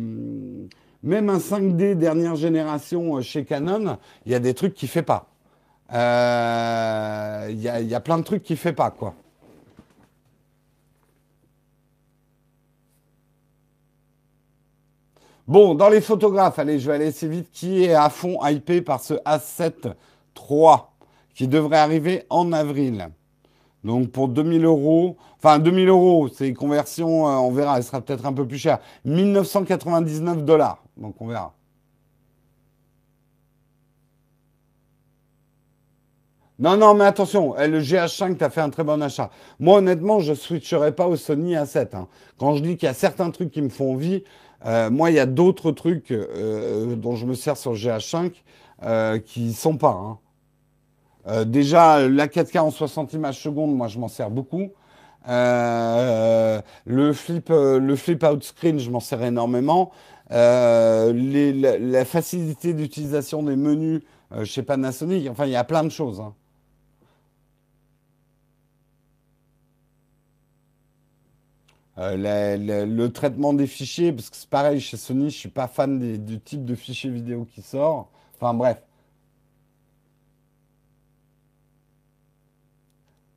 même 1.03 1.29
un 1.29 1.37
5D 1.37 1.95
dernière 1.95 2.35
génération 2.35 3.17
euh, 3.17 3.21
chez 3.21 3.43
Canon, 3.43 3.97
il 4.25 4.31
y 4.31 4.35
a 4.35 4.39
des 4.39 4.53
trucs 4.53 4.73
qui 4.73 4.85
ne 4.85 4.89
fait 4.89 5.03
pas. 5.03 5.29
Euh, 5.93 7.47
il 7.49 7.61
y, 7.61 7.95
a 7.95 7.99
plein 7.99 8.17
de 8.17 8.23
trucs 8.23 8.43
qui 8.43 8.53
ne 8.53 8.57
fait 8.57 8.73
pas, 8.73 8.89
quoi. 8.89 9.13
Bon, 15.47 15.75
dans 15.75 15.89
les 15.89 15.99
photographes, 15.99 16.57
allez, 16.57 16.79
je 16.79 16.87
vais 16.87 16.95
aller 16.95 17.07
assez 17.07 17.27
vite. 17.27 17.49
Qui 17.51 17.83
est 17.83 17.93
à 17.93 18.09
fond 18.09 18.39
hypé 18.45 18.81
par 18.81 19.01
ce 19.01 19.15
A7 19.25 19.93
III 20.37 20.77
qui 21.35 21.47
devrait 21.47 21.77
arriver 21.77 22.23
en 22.29 22.53
avril? 22.53 23.09
Donc 23.83 24.11
pour 24.11 24.29
2000 24.29 24.63
euros, 24.63 25.17
enfin 25.37 25.59
2000 25.59 25.89
euros, 25.89 26.29
c'est 26.29 26.53
conversion, 26.53 27.27
euh, 27.27 27.33
on 27.33 27.51
verra, 27.51 27.77
elle 27.77 27.83
sera 27.83 27.99
peut-être 27.99 28.25
un 28.25 28.31
peu 28.31 28.47
plus 28.47 28.57
chère. 28.57 28.79
1999 29.03 30.45
dollars, 30.45 30.81
donc 30.95 31.15
on 31.19 31.27
verra. 31.27 31.53
Non, 36.59 36.77
non, 36.77 36.93
mais 36.93 37.03
attention, 37.03 37.57
eh, 37.57 37.67
le 37.67 37.81
GH5, 37.81 38.37
tu 38.37 38.43
as 38.43 38.49
fait 38.49 38.61
un 38.61 38.69
très 38.69 38.85
bon 38.85 39.01
achat. 39.01 39.31
Moi, 39.59 39.79
honnêtement, 39.79 40.19
je 40.19 40.31
ne 40.31 40.35
switcherai 40.35 40.93
pas 40.95 41.07
au 41.07 41.17
Sony 41.17 41.55
A7. 41.55 41.95
Hein. 41.95 42.07
Quand 42.37 42.55
je 42.55 42.61
dis 42.61 42.77
qu'il 42.77 42.85
y 42.85 42.89
a 42.89 42.93
certains 42.93 43.31
trucs 43.31 43.51
qui 43.51 43.61
me 43.61 43.69
font 43.69 43.93
envie, 43.93 44.23
euh, 44.65 44.89
moi, 44.89 45.11
il 45.11 45.15
y 45.15 45.19
a 45.19 45.25
d'autres 45.25 45.71
trucs 45.71 46.11
euh, 46.11 46.95
dont 46.95 47.15
je 47.15 47.25
me 47.25 47.33
sers 47.33 47.57
sur 47.57 47.73
GH5 47.73 48.31
euh, 48.83 49.19
qui 49.19 49.53
sont 49.53 49.77
pas. 49.77 49.91
Hein. 49.91 50.17
Euh, 51.27 51.45
déjà, 51.45 52.07
la 52.07 52.27
4K 52.27 52.59
en 52.59 52.71
60 52.71 53.13
images 53.13 53.39
secondes, 53.41 53.75
moi, 53.75 53.87
je 53.87 53.99
m'en 53.99 54.07
sers 54.07 54.29
beaucoup. 54.29 54.71
le 55.27 56.61
flip, 57.13 57.49
le 57.49 57.95
flip 57.95 58.23
out 58.23 58.43
screen, 58.43 58.79
je 58.79 58.89
m'en 58.89 58.99
sers 58.99 59.21
énormément. 59.23 59.91
La, 60.29 62.05
facilité 62.05 62.73
d'utilisation 62.73 63.43
des 63.43 63.55
menus 63.55 64.01
chez 64.43 64.63
Panasonic, 64.63 65.29
enfin, 65.29 65.45
il 65.45 65.51
y 65.51 65.55
a 65.55 65.63
plein 65.63 65.83
de 65.83 65.89
choses. 65.89 66.19
Hein. 66.19 66.33
Euh, 71.99 72.85
le 72.85 73.07
traitement 73.09 73.53
des 73.53 73.67
fichiers, 73.67 74.11
parce 74.11 74.29
que 74.29 74.35
c'est 74.35 74.49
pareil, 74.49 74.79
chez 74.79 74.97
Sony, 74.97 75.29
je 75.29 75.37
suis 75.37 75.49
pas 75.49 75.67
fan 75.67 75.99
du 76.23 76.39
type 76.39 76.65
de 76.65 76.75
fichier 76.75 77.09
vidéo 77.09 77.45
qui 77.45 77.61
sort. 77.61 78.09
Enfin 78.35 78.53
bref. 78.53 78.81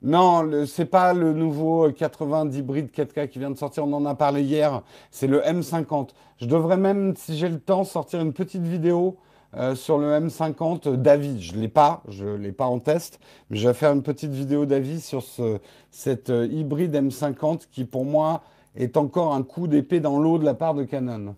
Non, 0.02 0.66
c'est 0.66 0.84
pas 0.84 1.12
le 1.14 1.32
nouveau 1.32 1.90
80 1.90 2.52
hybride 2.52 2.90
4K 2.90 3.28
qui 3.28 3.38
vient 3.38 3.50
de 3.50 3.56
sortir, 3.56 3.84
on 3.84 3.92
en 3.92 4.06
a 4.06 4.14
parlé 4.14 4.42
hier, 4.42 4.82
c'est 5.10 5.26
le 5.26 5.40
M50. 5.40 6.10
Je 6.38 6.46
devrais 6.46 6.76
même, 6.76 7.16
si 7.16 7.36
j'ai 7.36 7.48
le 7.48 7.58
temps, 7.58 7.82
sortir 7.84 8.20
une 8.20 8.32
petite 8.32 8.62
vidéo 8.62 9.16
euh, 9.54 9.74
sur 9.74 9.98
le 9.98 10.08
M50 10.08 10.96
d'avis. 10.96 11.40
Je 11.40 11.54
ne 11.54 11.60
l'ai 11.60 11.68
pas, 11.68 12.02
je 12.08 12.24
ne 12.24 12.36
l'ai 12.36 12.52
pas 12.52 12.66
en 12.66 12.78
test, 12.78 13.20
mais 13.48 13.56
je 13.56 13.68
vais 13.68 13.74
faire 13.74 13.92
une 13.92 14.02
petite 14.02 14.32
vidéo 14.32 14.66
d'avis 14.66 15.00
sur 15.00 15.22
ce, 15.22 15.58
cette 15.90 16.30
euh, 16.30 16.46
hybride 16.46 16.94
M50 16.94 17.68
qui, 17.70 17.84
pour 17.84 18.04
moi, 18.04 18.42
est 18.74 18.96
encore 18.96 19.34
un 19.34 19.42
coup 19.42 19.66
d'épée 19.66 20.00
dans 20.00 20.18
l'eau 20.18 20.38
de 20.38 20.44
la 20.44 20.54
part 20.54 20.74
de 20.74 20.84
Canon. 20.84 21.34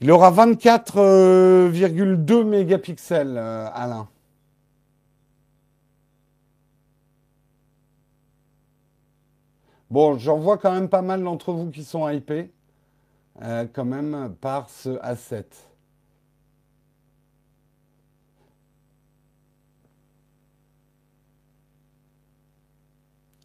Il 0.00 0.10
aura 0.10 0.30
24,2 0.30 0.96
euh, 0.96 2.44
mégapixels, 2.44 3.36
Alain. 3.36 4.08
Bon, 9.90 10.18
j'en 10.18 10.38
vois 10.38 10.58
quand 10.58 10.72
même 10.72 10.88
pas 10.88 11.02
mal 11.02 11.22
d'entre 11.22 11.52
vous 11.52 11.70
qui 11.70 11.82
sont 11.84 12.08
hypés, 12.08 12.50
euh, 13.42 13.66
quand 13.72 13.86
même, 13.86 14.34
par 14.40 14.68
ce 14.70 14.90
A7. 15.00 15.44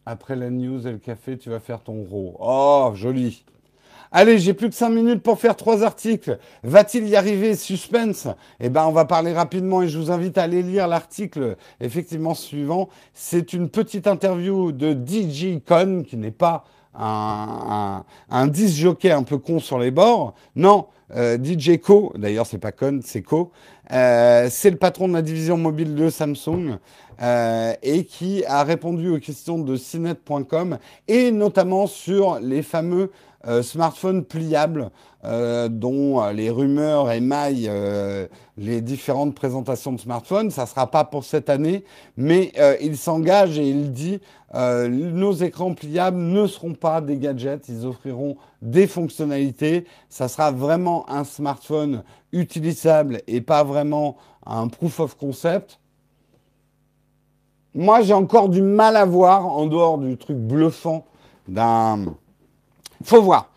Après 0.06 0.36
la 0.36 0.50
news 0.50 0.86
et 0.86 0.92
le 0.92 0.98
café, 0.98 1.38
tu 1.38 1.48
vas 1.48 1.60
faire 1.60 1.82
ton 1.82 2.04
raw. 2.04 2.36
Oh, 2.38 2.92
joli. 2.94 3.44
Allez, 4.16 4.38
j'ai 4.38 4.54
plus 4.54 4.68
que 4.68 4.76
5 4.76 4.90
minutes 4.90 5.24
pour 5.24 5.40
faire 5.40 5.56
trois 5.56 5.82
articles. 5.82 6.38
Va-t-il 6.62 7.08
y 7.08 7.16
arriver 7.16 7.56
Suspense? 7.56 8.28
Eh 8.60 8.68
ben, 8.68 8.86
on 8.86 8.92
va 8.92 9.06
parler 9.06 9.32
rapidement 9.32 9.82
et 9.82 9.88
je 9.88 9.98
vous 9.98 10.12
invite 10.12 10.38
à 10.38 10.44
aller 10.44 10.62
lire 10.62 10.86
l'article 10.86 11.56
effectivement 11.80 12.34
suivant. 12.34 12.88
C'est 13.12 13.52
une 13.52 13.68
petite 13.68 14.06
interview 14.06 14.70
de 14.70 14.92
DJ 14.92 15.58
Con, 15.66 16.04
qui 16.06 16.16
n'est 16.16 16.30
pas 16.30 16.62
un, 16.94 18.04
un, 18.30 18.52
jockey 18.52 19.10
un 19.10 19.24
peu 19.24 19.36
con 19.36 19.58
sur 19.58 19.80
les 19.80 19.90
bords. 19.90 20.34
Non, 20.54 20.86
euh, 21.16 21.36
DJ 21.36 21.80
Co, 21.80 22.12
d'ailleurs 22.16 22.46
c'est 22.46 22.58
pas 22.58 22.70
con, 22.70 23.00
c'est 23.02 23.22
Co, 23.22 23.50
euh, 23.90 24.46
c'est 24.48 24.70
le 24.70 24.76
patron 24.76 25.08
de 25.08 25.14
la 25.14 25.22
division 25.22 25.56
mobile 25.56 25.96
de 25.96 26.08
Samsung 26.08 26.78
euh, 27.20 27.72
et 27.82 28.04
qui 28.04 28.44
a 28.46 28.62
répondu 28.62 29.08
aux 29.08 29.18
questions 29.18 29.58
de 29.58 29.76
CNET.com 29.76 30.78
et 31.08 31.32
notamment 31.32 31.88
sur 31.88 32.38
les 32.40 32.62
fameux 32.62 33.10
euh, 33.46 33.62
smartphones 33.62 34.24
pliables 34.24 34.90
euh, 35.24 35.68
dont 35.68 36.22
euh, 36.22 36.32
les 36.32 36.50
rumeurs 36.50 37.10
émaillent 37.10 37.70
les 38.56 38.80
différentes 38.80 39.34
présentations 39.34 39.92
de 39.92 40.00
smartphones. 40.00 40.50
Ça 40.50 40.62
ne 40.62 40.68
sera 40.68 40.90
pas 40.90 41.04
pour 41.04 41.24
cette 41.24 41.50
année, 41.50 41.84
mais 42.16 42.52
il 42.80 42.96
s'engage 42.96 43.58
et 43.58 43.68
il 43.68 43.92
dit 43.92 44.20
nos 44.54 45.32
écrans 45.32 45.74
pliables 45.74 46.18
ne 46.18 46.46
seront 46.46 46.74
pas 46.74 47.00
des 47.00 47.16
gadgets, 47.16 47.68
ils 47.68 47.84
offriront 47.86 48.36
des 48.62 48.86
fonctionnalités. 48.86 49.84
Ça 50.08 50.28
sera 50.28 50.52
vraiment 50.52 51.10
un 51.10 51.24
smartphone 51.24 52.04
utilisable 52.32 53.20
et 53.26 53.40
pas 53.40 53.64
vraiment 53.64 54.16
un 54.46 54.68
proof 54.68 55.00
of 55.00 55.16
concept. 55.16 55.80
Moi, 57.74 58.02
j'ai 58.02 58.14
encore 58.14 58.48
du 58.48 58.62
mal 58.62 58.96
à 58.96 59.04
voir, 59.04 59.46
en 59.46 59.66
dehors 59.66 59.98
du 59.98 60.16
truc 60.16 60.36
bluffant 60.36 61.06
d'un 61.48 62.14
faut 63.04 63.22
voir. 63.22 63.50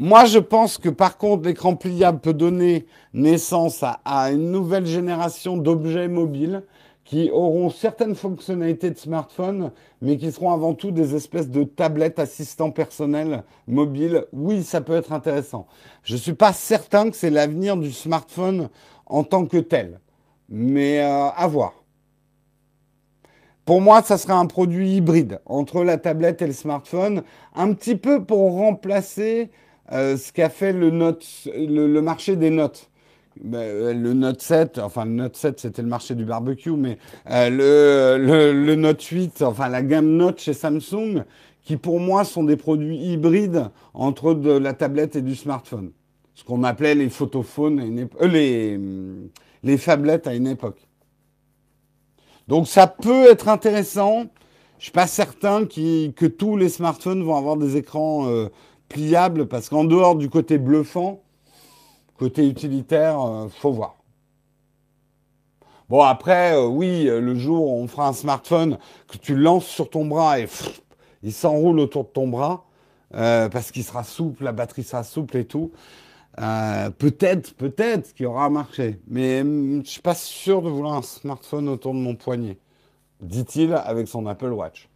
Moi, 0.00 0.26
je 0.26 0.38
pense 0.38 0.78
que 0.78 0.88
par 0.88 1.18
contre, 1.18 1.48
l'écran 1.48 1.74
pliable 1.74 2.20
peut 2.20 2.32
donner 2.32 2.86
naissance 3.12 3.82
à, 3.82 4.30
une 4.30 4.52
nouvelle 4.52 4.86
génération 4.86 5.56
d'objets 5.56 6.06
mobiles 6.06 6.62
qui 7.04 7.30
auront 7.32 7.70
certaines 7.70 8.14
fonctionnalités 8.14 8.90
de 8.90 8.98
smartphone, 8.98 9.72
mais 10.02 10.18
qui 10.18 10.30
seront 10.30 10.52
avant 10.52 10.74
tout 10.74 10.90
des 10.90 11.14
espèces 11.16 11.48
de 11.48 11.64
tablettes 11.64 12.18
assistants 12.18 12.70
personnels 12.70 13.42
mobiles. 13.66 14.26
Oui, 14.32 14.62
ça 14.62 14.82
peut 14.82 14.94
être 14.94 15.12
intéressant. 15.12 15.66
Je 16.04 16.14
ne 16.14 16.18
suis 16.18 16.34
pas 16.34 16.52
certain 16.52 17.10
que 17.10 17.16
c'est 17.16 17.30
l'avenir 17.30 17.76
du 17.76 17.90
smartphone 17.90 18.68
en 19.06 19.24
tant 19.24 19.46
que 19.46 19.56
tel, 19.56 20.00
mais 20.48 21.00
euh, 21.00 21.28
à 21.30 21.46
voir. 21.48 21.72
Pour 23.68 23.82
moi, 23.82 24.00
ça 24.00 24.16
serait 24.16 24.32
un 24.32 24.46
produit 24.46 24.96
hybride 24.96 25.40
entre 25.44 25.84
la 25.84 25.98
tablette 25.98 26.40
et 26.40 26.46
le 26.46 26.54
smartphone, 26.54 27.22
un 27.54 27.74
petit 27.74 27.96
peu 27.96 28.24
pour 28.24 28.52
remplacer 28.52 29.50
euh, 29.92 30.16
ce 30.16 30.32
qu'a 30.32 30.48
fait 30.48 30.72
le, 30.72 30.90
marché 32.00 32.36
des 32.36 32.48
notes. 32.48 32.88
Ben, 33.44 33.58
euh, 33.58 33.92
le 33.92 34.14
Note 34.14 34.40
7, 34.40 34.78
enfin 34.78 35.04
le 35.04 35.10
Note 35.10 35.36
7 35.36 35.60
c'était 35.60 35.82
le 35.82 35.88
marché 35.88 36.14
du 36.14 36.24
barbecue, 36.24 36.70
mais 36.70 36.96
euh, 37.30 38.16
le, 38.54 38.74
Note 38.74 39.02
8, 39.02 39.42
enfin 39.42 39.68
la 39.68 39.82
gamme 39.82 40.16
Note 40.16 40.40
chez 40.40 40.54
Samsung, 40.54 41.24
qui 41.60 41.76
pour 41.76 42.00
moi 42.00 42.24
sont 42.24 42.44
des 42.44 42.56
produits 42.56 42.96
hybrides 42.96 43.66
entre 43.92 44.32
de 44.32 44.52
la 44.52 44.72
tablette 44.72 45.14
et 45.14 45.20
du 45.20 45.36
smartphone. 45.36 45.90
Ce 46.34 46.42
qu'on 46.42 46.64
appelait 46.64 46.94
les 46.94 47.10
photophones, 47.10 48.06
les, 48.22 48.80
les 49.62 49.76
phablettes 49.76 50.26
à 50.26 50.34
une 50.34 50.46
époque. 50.46 50.87
Donc 52.48 52.66
ça 52.66 52.86
peut 52.86 53.30
être 53.30 53.48
intéressant. 53.48 54.24
Je 54.78 54.84
suis 54.84 54.92
pas 54.92 55.06
certain 55.06 55.66
que 55.66 56.26
tous 56.26 56.56
les 56.56 56.70
smartphones 56.70 57.22
vont 57.22 57.36
avoir 57.36 57.56
des 57.56 57.76
écrans 57.76 58.26
euh, 58.26 58.48
pliables 58.88 59.46
parce 59.46 59.68
qu'en 59.68 59.84
dehors 59.84 60.16
du 60.16 60.30
côté 60.30 60.56
bluffant, 60.56 61.20
côté 62.16 62.48
utilitaire, 62.48 63.20
euh, 63.20 63.48
faut 63.48 63.72
voir. 63.72 63.96
Bon 65.90 66.02
après, 66.02 66.54
euh, 66.54 66.66
oui, 66.66 67.04
le 67.04 67.34
jour 67.34 67.66
où 67.66 67.82
on 67.82 67.86
fera 67.86 68.08
un 68.08 68.12
smartphone 68.12 68.78
que 69.08 69.18
tu 69.18 69.34
lances 69.36 69.66
sur 69.66 69.90
ton 69.90 70.06
bras 70.06 70.40
et 70.40 70.48
il 71.22 71.32
s'enroule 71.32 71.80
autour 71.80 72.04
de 72.04 72.10
ton 72.10 72.28
bras 72.28 72.64
parce 73.10 73.72
qu'il 73.72 73.84
sera 73.84 74.04
souple, 74.04 74.44
la 74.44 74.52
batterie 74.52 74.84
sera 74.84 75.02
souple 75.02 75.38
et 75.38 75.44
tout. 75.46 75.72
Euh, 76.40 76.90
peut-être, 76.90 77.54
peut-être 77.54 78.14
qu'il 78.14 78.26
aura 78.26 78.48
marché. 78.48 79.00
Mais 79.08 79.40
hum, 79.40 79.82
je 79.84 79.90
suis 79.90 80.00
pas 80.00 80.14
sûr 80.14 80.62
de 80.62 80.68
vouloir 80.68 80.94
un 80.94 81.02
smartphone 81.02 81.68
autour 81.68 81.94
de 81.94 81.98
mon 81.98 82.14
poignet, 82.14 82.58
dit-il 83.20 83.72
avec 83.74 84.08
son 84.08 84.26
Apple 84.26 84.52
Watch. 84.52 84.88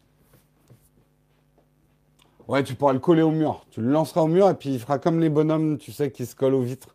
Ouais, 2.48 2.62
tu 2.62 2.74
pourras 2.74 2.92
le 2.92 2.98
coller 2.98 3.22
au 3.22 3.30
mur. 3.30 3.64
Tu 3.70 3.80
le 3.80 3.90
lanceras 3.90 4.22
au 4.22 4.26
mur 4.26 4.48
et 4.50 4.54
puis 4.54 4.70
il 4.70 4.78
fera 4.78 4.98
comme 4.98 5.20
les 5.20 5.30
bonhommes, 5.30 5.78
tu 5.78 5.92
sais, 5.92 6.10
qui 6.10 6.26
se 6.26 6.34
collent 6.34 6.54
aux 6.54 6.62
vitres. 6.62 6.94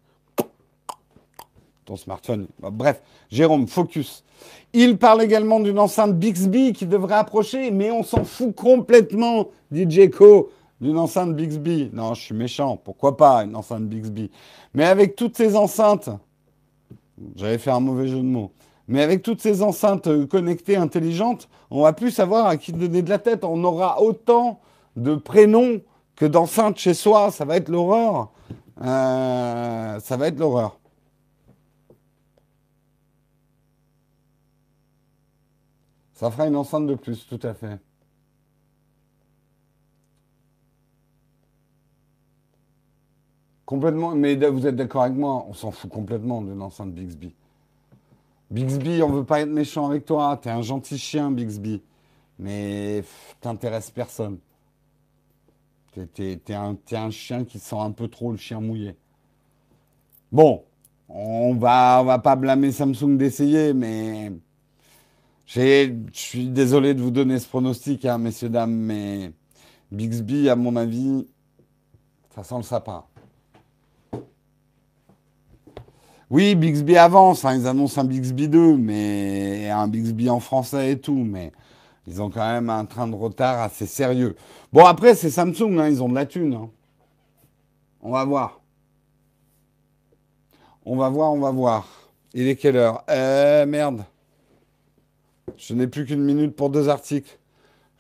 Ton 1.86 1.96
smartphone. 1.96 2.48
bref, 2.60 3.02
Jérôme, 3.30 3.68
focus. 3.68 4.24
Il 4.74 4.98
parle 4.98 5.24
également 5.24 5.62
d'une 5.62 5.80
enceinte 5.80 6.18
Bixby 6.20 6.74
qui 6.74 6.86
devrait 6.86 7.16
approcher, 7.16 7.72
mais 7.72 7.92
on 7.92 8.04
s'en 8.04 8.26
fout 8.26 8.54
complètement, 8.54 9.48
dit 9.72 9.90
Jeko 9.90 10.52
d'une 10.82 10.98
enceinte 10.98 11.36
Bixby. 11.36 11.90
Non, 11.94 12.14
je 12.14 12.22
suis 12.22 12.36
méchant. 12.36 12.78
Pourquoi 12.78 13.18
pas 13.18 13.44
une 13.44 13.56
enceinte 13.56 13.84
Bixby? 13.84 14.32
Mais 14.74 14.86
avec 14.86 15.16
toutes 15.16 15.36
ces 15.36 15.56
enceintes, 15.56 16.10
j'avais 17.36 17.58
fait 17.58 17.72
un 17.72 17.80
mauvais 17.80 18.08
jeu 18.08 18.18
de 18.18 18.22
mots. 18.22 18.52
Mais 18.88 19.02
avec 19.02 19.22
toutes 19.22 19.42
ces 19.42 19.64
enceintes 19.64 20.28
connectées 20.28 20.78
intelligentes, 20.78 21.50
on 21.70 21.82
va 21.84 21.94
plus 21.94 22.12
savoir 22.12 22.46
à 22.46 22.58
qui 22.58 22.72
donner 22.72 23.02
de 23.02 23.10
la 23.10 23.20
tête. 23.20 23.44
On 23.44 23.64
aura 23.64 24.02
autant 24.02 24.62
de 24.96 25.16
prénoms 25.16 25.82
que 26.16 26.26
d'enceintes 26.26 26.78
chez 26.78 26.94
soi. 26.94 27.32
Ça 27.32 27.44
va 27.44 27.58
être 27.58 27.70
l'horreur. 27.70 28.32
Euh, 28.82 30.00
ça 30.00 30.18
va 30.18 30.28
être 30.28 30.40
l'horreur. 30.40 30.80
Ça 36.14 36.32
fera 36.32 36.48
une 36.48 36.56
enceinte 36.56 36.88
de 36.88 36.96
plus, 36.96 37.28
tout 37.28 37.40
à 37.44 37.54
fait. 37.54 37.80
Complètement, 43.68 44.16
mais 44.16 44.36
vous 44.36 44.66
êtes 44.66 44.78
d'accord 44.78 45.04
avec 45.04 45.18
moi, 45.18 45.46
on 45.46 45.54
s'en 45.54 45.72
fout 45.72 45.92
complètement 45.92 46.42
de 46.42 46.54
l'enceinte 46.54 46.94
Bixby. 46.94 47.36
Bixby, 48.50 49.04
on 49.04 49.10
veut 49.10 49.26
pas 49.26 49.42
être 49.42 49.50
méchant 49.50 49.90
avec 49.90 50.06
toi, 50.06 50.40
t'es 50.42 50.50
un 50.50 50.62
gentil 50.62 50.98
chien, 50.98 51.32
Bixby. 51.32 51.82
Mais 52.40 53.04
t'intéresses 53.42 53.92
personne. 53.92 54.38
T'es, 56.14 56.40
un, 56.54 57.12
chien 57.12 57.44
qui 57.44 57.60
sent 57.60 57.76
un 57.78 57.92
peu 57.92 58.08
trop 58.08 58.32
le 58.32 58.38
chien 58.38 58.62
mouillé. 58.62 58.96
Bon, 60.32 60.64
on 61.10 61.54
va, 61.56 62.04
va 62.04 62.20
pas 62.20 62.38
blâmer 62.38 62.72
Samsung 62.72 63.18
d'essayer, 63.18 63.74
mais 63.74 64.32
je 65.46 65.92
suis 66.14 66.48
désolé 66.48 66.94
de 66.94 67.02
vous 67.02 67.12
donner 67.12 67.38
ce 67.38 67.50
pronostic, 67.50 68.06
hein, 68.06 68.18
messieurs, 68.18 68.48
dames, 68.48 68.72
mais 68.72 69.34
Bixby, 69.92 70.48
à 70.48 70.56
mon 70.56 70.78
avis, 70.78 71.28
ça 72.34 72.44
sent 72.44 72.56
le 72.56 72.64
sapin. 72.64 73.04
Oui, 76.30 76.56
Bixby 76.56 76.98
avance, 76.98 77.46
hein, 77.46 77.56
ils 77.56 77.68
annoncent 77.68 78.02
un 78.02 78.04
Bixby 78.04 78.50
2, 78.50 78.76
mais 78.76 79.70
un 79.70 79.88
Bixby 79.88 80.30
en 80.30 80.42
français 80.42 80.92
et 80.92 81.00
tout, 81.00 81.24
mais 81.24 81.54
ils 82.06 82.22
ont 82.22 82.30
quand 82.30 82.46
même 82.46 82.70
un 82.70 82.84
train 82.84 83.08
de 83.08 83.16
retard 83.16 83.62
assez 83.62 83.86
sérieux. 83.86 84.36
Bon, 84.74 84.86
après, 84.86 85.16
c'est 85.16 85.30
Samsung, 85.30 85.80
hein, 85.80 85.88
ils 85.88 86.04
ont 86.04 86.10
de 86.10 86.16
la 86.16 86.26
thune. 86.26 86.54
Hein. 86.54 86.70
On 88.02 88.12
va 88.12 88.26
voir. 88.26 88.60
On 90.86 90.98
va 90.98 91.08
voir, 91.10 91.32
on 91.32 91.40
va 91.40 91.52
voir. 91.52 91.88
Il 92.34 92.48
est 92.48 92.58
quelle 92.58 92.76
heure? 92.76 93.04
Eh 93.10 93.66
merde. 93.66 94.04
Je 95.56 95.74
n'ai 95.74 95.88
plus 95.88 96.06
qu'une 96.06 96.24
minute 96.24 96.56
pour 96.56 96.70
deux 96.70 96.90
articles. 96.90 97.40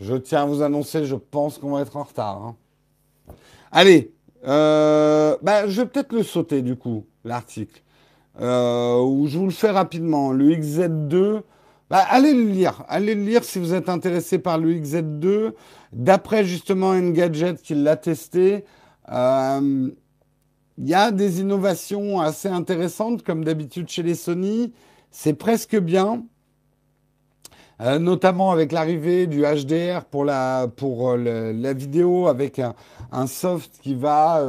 Je 0.01 0.15
tiens 0.15 0.43
à 0.43 0.45
vous 0.45 0.61
annoncer, 0.61 1.05
je 1.05 1.15
pense 1.15 1.57
qu'on 1.57 1.71
va 1.71 1.81
être 1.81 1.95
en 1.95 2.03
retard. 2.03 2.41
Hein. 2.43 2.55
Allez, 3.71 4.13
euh, 4.45 5.37
bah, 5.41 5.67
je 5.67 5.81
vais 5.81 5.87
peut-être 5.87 6.11
le 6.11 6.23
sauter 6.23 6.61
du 6.61 6.75
coup, 6.75 7.05
l'article. 7.23 7.81
Euh, 8.39 9.27
je 9.27 9.37
vous 9.37 9.45
le 9.45 9.51
fais 9.51 9.71
rapidement. 9.71 10.31
Le 10.31 10.53
XZ2, 10.55 11.41
bah, 11.89 12.05
allez 12.09 12.33
le 12.33 12.43
lire. 12.43 12.83
Allez 12.87 13.15
le 13.15 13.23
lire 13.23 13.43
si 13.43 13.59
vous 13.59 13.73
êtes 13.73 13.89
intéressé 13.89 14.39
par 14.39 14.57
le 14.57 14.73
XZ2. 14.73 15.53
D'après 15.93 16.43
justement 16.43 16.89
Engadget 16.89 17.55
qui 17.55 17.75
l'a 17.75 17.95
testé, 17.95 18.65
euh, 19.11 19.89
il 20.77 20.87
y 20.87 20.93
a 20.93 21.11
des 21.11 21.39
innovations 21.39 22.19
assez 22.19 22.49
intéressantes, 22.49 23.23
comme 23.23 23.43
d'habitude 23.43 23.89
chez 23.89 24.03
les 24.03 24.15
Sony. 24.15 24.73
C'est 25.09 25.33
presque 25.33 25.77
bien. 25.77 26.23
Euh, 27.79 27.99
notamment 27.99 28.51
avec 28.51 28.71
l'arrivée 28.71 29.27
du 29.27 29.43
HDR 29.43 30.05
pour 30.05 30.25
la, 30.25 30.67
pour 30.67 31.15
la 31.15 31.73
vidéo, 31.73 32.27
avec 32.27 32.57
un, 32.57 32.73
un 33.11 33.27
soft 33.27 33.79
qui 33.81 33.93
va 33.93 34.43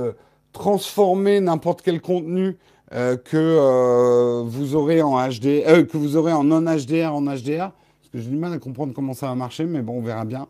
transformer 0.52 1.40
n'importe 1.40 1.82
quel 1.82 2.00
contenu 2.00 2.56
euh, 2.94 3.16
que 3.16 3.36
euh, 3.36 4.42
vous 4.46 4.74
aurez 4.74 5.02
en 5.02 5.16
HD, 5.28 5.62
euh, 5.66 5.84
que 5.84 5.98
vous 5.98 6.16
aurez 6.16 6.32
en 6.32 6.44
non 6.44 6.62
HDR 6.62 7.14
en 7.14 7.22
HDR. 7.22 7.70
Parce 7.70 8.10
que 8.12 8.18
j'ai 8.18 8.30
du 8.30 8.36
mal 8.36 8.52
à 8.52 8.58
comprendre 8.58 8.94
comment 8.94 9.12
ça 9.12 9.26
va 9.26 9.34
marcher, 9.34 9.64
mais 9.64 9.82
bon, 9.82 9.98
on 9.98 10.02
verra 10.02 10.24
bien. 10.24 10.46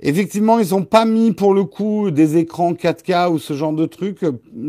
Effectivement, 0.00 0.58
ils 0.58 0.70
n'ont 0.70 0.84
pas 0.84 1.04
mis 1.04 1.32
pour 1.32 1.54
le 1.54 1.64
coup 1.64 2.10
des 2.10 2.36
écrans 2.36 2.72
4K 2.72 3.30
ou 3.30 3.38
ce 3.38 3.54
genre 3.54 3.72
de 3.72 3.86
trucs. 3.86 4.20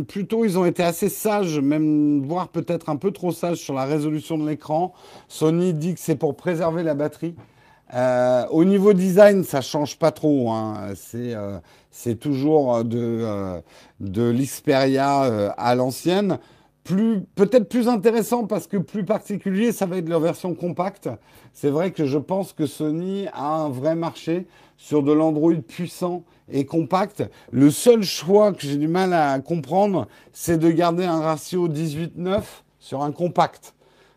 Plutôt, 0.08 0.46
ils 0.46 0.60
ont 0.60 0.66
été 0.66 0.84
assez 0.84 1.10
sages, 1.10 1.60
même 1.60 2.22
voire 2.26 2.50
peut-être 2.50 2.90
un 2.90 2.96
peu 2.96 3.12
trop 3.12 3.32
sages 3.32 3.58
sur 3.58 3.74
la 3.74 3.86
résolution 3.86 4.38
de 4.38 4.48
l'écran. 4.48 4.94
Sony 5.28 5.74
dit 5.74 5.96
que 5.96 6.00
c'est 6.00 6.16
pour 6.16 6.36
préserver 6.36 6.84
la 6.84 6.94
batterie. 6.94 7.36
Euh, 7.96 8.46
au 8.50 8.66
niveau 8.66 8.94
design, 8.94 9.44
ça 9.44 9.62
change 9.62 9.98
pas 9.98 10.12
trop. 10.12 10.52
Hein. 10.52 10.94
C'est 10.96 11.34
euh, 11.34 11.60
c'est 11.92 12.20
toujours 12.20 12.84
de, 12.84 13.00
euh, 13.00 13.62
de 14.02 14.24
l'Xperia 14.30 15.54
à 15.58 15.76
l'ancienne. 15.76 16.40
Plus, 16.84 17.22
peut-être 17.34 17.68
plus 17.68 17.88
intéressant 17.88 18.46
parce 18.46 18.68
que 18.68 18.78
plus 18.78 19.06
particulier, 19.06 19.72
ça 19.72 19.88
va 19.88 19.98
être 19.98 20.10
leur 20.10 20.20
version 20.20 20.54
compacte. 20.54 21.10
C'est 21.52 21.70
vrai 21.70 21.92
que 21.92 22.06
je 22.06 22.20
pense 22.20 22.54
que 22.54 22.68
Sony 22.68 23.28
a 23.34 23.56
un 23.56 23.70
vrai 23.70 23.96
marché 23.96 24.46
sur 24.78 25.02
de 25.02 25.12
l'Android 25.12 25.56
puissant 25.68 26.24
et 26.52 26.66
compact. 26.66 27.24
Le 27.52 27.72
seul 27.72 28.04
choix 28.04 28.52
que 28.54 28.62
j'ai 28.62 28.78
du 28.78 28.88
mal 28.88 29.14
à 29.14 29.40
comprendre, 29.40 30.08
c'est 30.32 30.60
de 30.60 30.70
garder 30.70 31.06
un 31.06 31.22
ratio 31.22 31.68
18-9 31.68 32.44
sur 32.80 33.02
un 33.02 33.12
compact. 33.12 33.75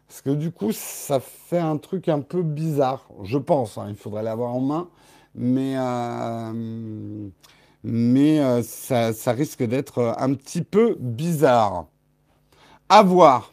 Parce 0.09 0.23
que 0.23 0.31
du 0.31 0.51
coup, 0.51 0.73
ça 0.73 1.21
fait 1.21 1.59
un 1.59 1.77
truc 1.77 2.09
un 2.09 2.21
peu 2.21 2.43
bizarre, 2.43 3.07
je 3.25 3.37
pense. 3.37 3.77
Hein. 3.77 3.87
il 3.91 3.95
faudrait 3.95 4.23
l'avoir 4.23 4.55
en 4.55 4.61
main. 4.61 4.89
Mais, 5.35 5.75
euh, 5.77 7.29
mais 7.85 8.41
euh, 8.41 8.63
ça, 8.63 9.33
risque 9.33 9.63
d'être 9.63 10.17
un 10.19 10.35
petit 10.35 10.63
peu 10.63 10.97
bizarre. 10.99 11.87
À 12.89 13.03
voir. 13.03 13.53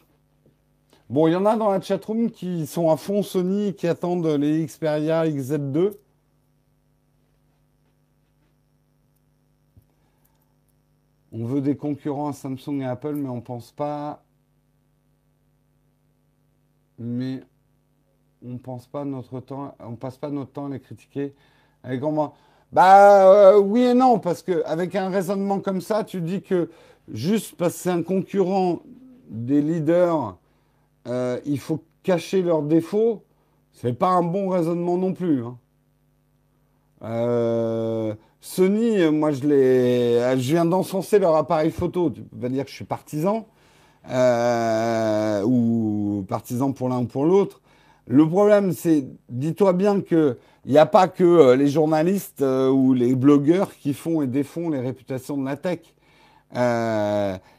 Bon, 1.10 1.28
il 1.28 1.32
y 1.32 1.36
en 1.36 1.46
a 1.46 1.56
dans 1.56 1.70
la 1.70 1.80
chatroom 1.80 2.30
qui 2.30 2.66
sont 2.66 2.90
à 2.90 2.96
fond 2.96 3.22
Sony 3.22 3.68
et 3.68 3.74
qui 3.74 3.86
attendent 3.86 4.26
les 4.26 4.64
Xperia 4.64 5.26
XZ2. 5.28 5.92
On 11.32 11.44
veut 11.44 11.60
des 11.60 11.76
concurrents 11.76 12.28
à 12.28 12.32
Samsung 12.32 12.80
et 12.80 12.86
Apple, 12.86 13.14
mais 13.14 13.28
on 13.28 13.42
pense 13.42 13.70
pas 13.72 14.25
mais 16.98 17.42
on 18.44 18.58
pense 18.58 18.86
pas 18.86 19.04
notre 19.04 19.40
temps, 19.40 19.74
on 19.80 19.96
passe 19.96 20.16
pas 20.16 20.30
notre 20.30 20.52
temps 20.52 20.66
à 20.66 20.70
les 20.70 20.80
critiquer. 20.80 21.34
Avec 21.82 22.00
comment 22.00 22.34
Bah 22.72 23.28
euh, 23.30 23.58
oui 23.58 23.82
et 23.82 23.94
non, 23.94 24.18
parce 24.18 24.42
qu'avec 24.42 24.94
un 24.94 25.08
raisonnement 25.08 25.60
comme 25.60 25.80
ça, 25.80 26.04
tu 26.04 26.20
dis 26.20 26.42
que 26.42 26.70
juste 27.08 27.56
parce 27.56 27.74
que 27.74 27.80
c'est 27.80 27.90
un 27.90 28.02
concurrent 28.02 28.80
des 29.28 29.60
leaders, 29.60 30.36
euh, 31.06 31.40
il 31.44 31.58
faut 31.58 31.82
cacher 32.02 32.42
leurs 32.42 32.62
défauts. 32.62 33.22
C'est 33.72 33.92
pas 33.92 34.08
un 34.08 34.22
bon 34.22 34.48
raisonnement 34.48 34.96
non 34.96 35.12
plus. 35.12 35.44
Hein. 35.44 35.58
Euh, 37.02 38.14
Sony, 38.40 39.10
moi 39.10 39.32
je 39.32 39.46
les, 39.46 40.38
je 40.38 40.52
viens 40.52 40.64
d'encenser 40.64 41.18
leur 41.18 41.36
appareil 41.36 41.70
photo. 41.70 42.10
Tu 42.10 42.22
vas 42.32 42.48
dire 42.48 42.64
que 42.64 42.70
je 42.70 42.76
suis 42.76 42.84
partisan. 42.84 43.46
Euh, 44.10 45.42
ou 45.42 46.24
partisans 46.28 46.72
pour 46.72 46.88
l'un 46.88 47.00
ou 47.00 47.06
pour 47.06 47.24
l'autre. 47.24 47.60
Le 48.06 48.28
problème, 48.28 48.72
c'est, 48.72 49.04
dis-toi 49.28 49.72
bien 49.72 50.00
qu'il 50.00 50.36
n'y 50.66 50.78
a 50.78 50.86
pas 50.86 51.08
que 51.08 51.24
euh, 51.24 51.56
les 51.56 51.66
journalistes 51.66 52.40
euh, 52.42 52.70
ou 52.70 52.94
les 52.94 53.16
blogueurs 53.16 53.76
qui 53.76 53.94
font 53.94 54.22
et 54.22 54.28
défont 54.28 54.70
les 54.70 54.78
réputations 54.78 55.36
de 55.36 55.44
la 55.44 55.56
tech. 55.56 55.80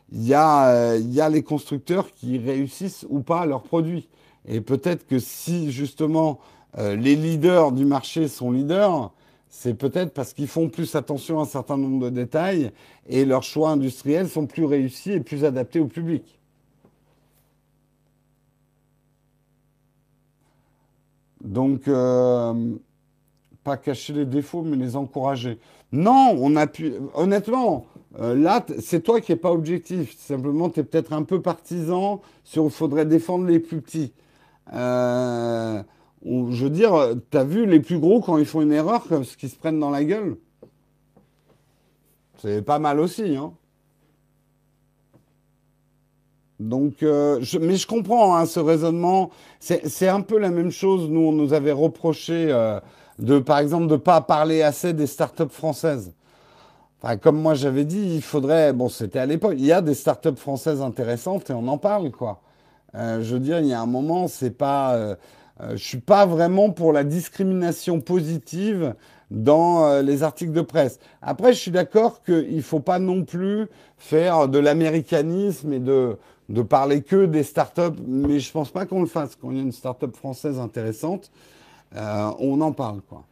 Il 0.09 0.25
y, 0.25 0.33
a, 0.33 0.95
y 0.95 1.19
a 1.19 1.29
les 1.29 1.43
constructeurs 1.43 2.13
qui 2.13 2.37
réussissent 2.37 3.05
ou 3.09 3.19
pas 3.19 3.45
leurs 3.45 3.63
produits. 3.63 4.07
Et 4.47 4.61
peut-être 4.61 5.05
que 5.05 5.19
si 5.19 5.71
justement 5.73 6.39
les 6.77 7.17
leaders 7.17 7.73
du 7.73 7.83
marché 7.83 8.29
sont 8.29 8.51
leaders, 8.51 9.11
c'est 9.49 9.73
peut-être 9.73 10.13
parce 10.13 10.31
qu'ils 10.31 10.47
font 10.47 10.69
plus 10.69 10.95
attention 10.95 11.39
à 11.39 11.41
un 11.41 11.45
certain 11.45 11.75
nombre 11.75 12.05
de 12.05 12.09
détails 12.09 12.71
et 13.09 13.25
leurs 13.25 13.43
choix 13.43 13.71
industriels 13.71 14.29
sont 14.29 14.45
plus 14.45 14.63
réussis 14.63 15.11
et 15.11 15.19
plus 15.19 15.43
adaptés 15.43 15.81
au 15.81 15.87
public. 15.87 16.36
Donc, 21.43 21.87
euh, 21.87 22.73
pas 23.63 23.77
cacher 23.77 24.13
les 24.13 24.25
défauts, 24.25 24.61
mais 24.63 24.75
les 24.75 24.95
encourager. 24.95 25.59
Non, 25.91 26.35
on 26.39 26.55
a 26.55 26.67
pu. 26.67 26.93
Honnêtement, 27.13 27.85
euh, 28.19 28.35
là, 28.35 28.65
c'est 28.79 29.01
toi 29.01 29.21
qui 29.21 29.31
n'es 29.31 29.37
pas 29.37 29.51
objectif. 29.51 30.17
Simplement, 30.17 30.69
tu 30.69 30.79
es 30.79 30.83
peut-être 30.83 31.13
un 31.13 31.23
peu 31.23 31.41
partisan 31.41 32.21
sur 32.43 32.65
il 32.65 32.71
faudrait 32.71 33.05
défendre 33.05 33.45
les 33.45 33.59
plus 33.59 33.81
petits. 33.81 34.13
Euh, 34.73 35.81
je 36.25 36.63
veux 36.63 36.69
dire, 36.69 37.15
tu 37.31 37.37
as 37.37 37.43
vu 37.43 37.65
les 37.65 37.79
plus 37.79 37.99
gros 37.99 38.19
quand 38.19 38.37
ils 38.37 38.45
font 38.45 38.61
une 38.61 38.73
erreur, 38.73 39.05
ce 39.23 39.37
qu'ils 39.37 39.49
se 39.49 39.55
prennent 39.55 39.79
dans 39.79 39.91
la 39.91 40.03
gueule? 40.03 40.37
C'est 42.39 42.61
pas 42.61 42.79
mal 42.79 42.99
aussi, 42.99 43.35
hein 43.35 43.53
donc, 46.59 47.03
euh, 47.03 47.39
mais 47.61 47.75
je 47.75 47.85
comprends 47.85 48.35
hein, 48.35 48.45
ce 48.45 48.59
raisonnement. 48.59 49.29
C'est 49.59 50.07
un 50.07 50.21
peu 50.21 50.39
la 50.39 50.49
même 50.49 50.71
chose. 50.71 51.09
Nous, 51.09 51.19
on 51.19 51.31
nous 51.31 51.53
avait 51.53 51.71
reproché 51.71 52.47
euh, 52.49 52.79
de, 53.19 53.39
par 53.39 53.59
exemple, 53.59 53.87
de 53.87 53.95
pas 53.95 54.21
parler 54.21 54.63
assez 54.63 54.93
des 54.93 55.07
startups 55.07 55.49
françaises. 55.51 56.13
Enfin, 57.01 57.17
comme 57.17 57.39
moi 57.39 57.53
j'avais 57.53 57.85
dit, 57.85 58.15
il 58.15 58.23
faudrait. 58.23 58.73
Bon, 58.73 58.89
c'était 58.89 59.19
à 59.19 59.27
l'époque. 59.27 59.53
Il 59.57 59.65
y 59.65 59.71
a 59.71 59.81
des 59.81 59.93
startups 59.93 60.35
françaises 60.35 60.81
intéressantes 60.81 61.49
et 61.51 61.53
on 61.53 61.67
en 61.67 61.77
parle, 61.77 62.11
quoi. 62.11 62.41
Euh, 62.95 63.21
je 63.21 63.35
veux 63.35 63.39
dire, 63.39 63.59
il 63.59 63.67
y 63.67 63.73
a 63.73 63.81
un 63.81 63.85
moment, 63.85 64.27
c'est 64.27 64.57
pas. 64.57 65.15
je 65.71 65.75
suis 65.75 65.99
pas 65.99 66.25
vraiment 66.25 66.71
pour 66.71 66.91
la 66.91 67.03
discrimination 67.03 68.01
positive 68.01 68.95
dans 69.29 70.01
les 70.01 70.23
articles 70.23 70.53
de 70.53 70.61
presse. 70.61 70.99
Après, 71.21 71.53
je 71.53 71.59
suis 71.59 71.71
d'accord 71.71 72.23
qu'il 72.23 72.63
faut 72.63 72.79
pas 72.79 72.97
non 72.97 73.25
plus 73.25 73.67
faire 73.97 74.47
de 74.47 74.57
l'américanisme 74.57 75.73
et 75.73 75.79
de 75.79 76.17
de 76.49 76.61
parler 76.61 77.01
que 77.01 77.25
des 77.25 77.43
startups, 77.43 77.99
mais 78.05 78.39
je 78.39 78.51
pense 78.51 78.71
pas 78.71 78.85
qu'on 78.85 79.01
le 79.01 79.07
fasse. 79.07 79.35
Quand 79.35 79.51
il 79.51 79.57
y 79.57 79.59
a 79.59 79.63
une 79.63 79.71
startup 79.71 80.15
française 80.15 80.59
intéressante, 80.59 81.31
euh, 81.95 82.31
on 82.39 82.61
en 82.61 82.71
parle, 82.71 83.01
quoi. 83.01 83.23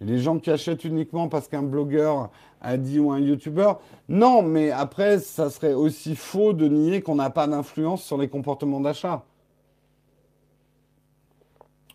les 0.00 0.18
gens 0.18 0.38
qui 0.38 0.50
achètent 0.50 0.84
uniquement 0.84 1.28
parce 1.28 1.48
qu'un 1.48 1.62
blogueur 1.62 2.30
a 2.60 2.76
dit 2.76 2.98
ou 2.98 3.12
un 3.12 3.20
youtubeur, 3.20 3.80
non, 4.08 4.42
mais 4.42 4.70
après, 4.70 5.18
ça 5.18 5.50
serait 5.50 5.74
aussi 5.74 6.16
faux 6.16 6.52
de 6.52 6.68
nier 6.68 7.02
qu'on 7.02 7.14
n'a 7.14 7.30
pas 7.30 7.46
d'influence 7.46 8.02
sur 8.02 8.18
les 8.18 8.28
comportements 8.28 8.80
d'achat. 8.80 9.24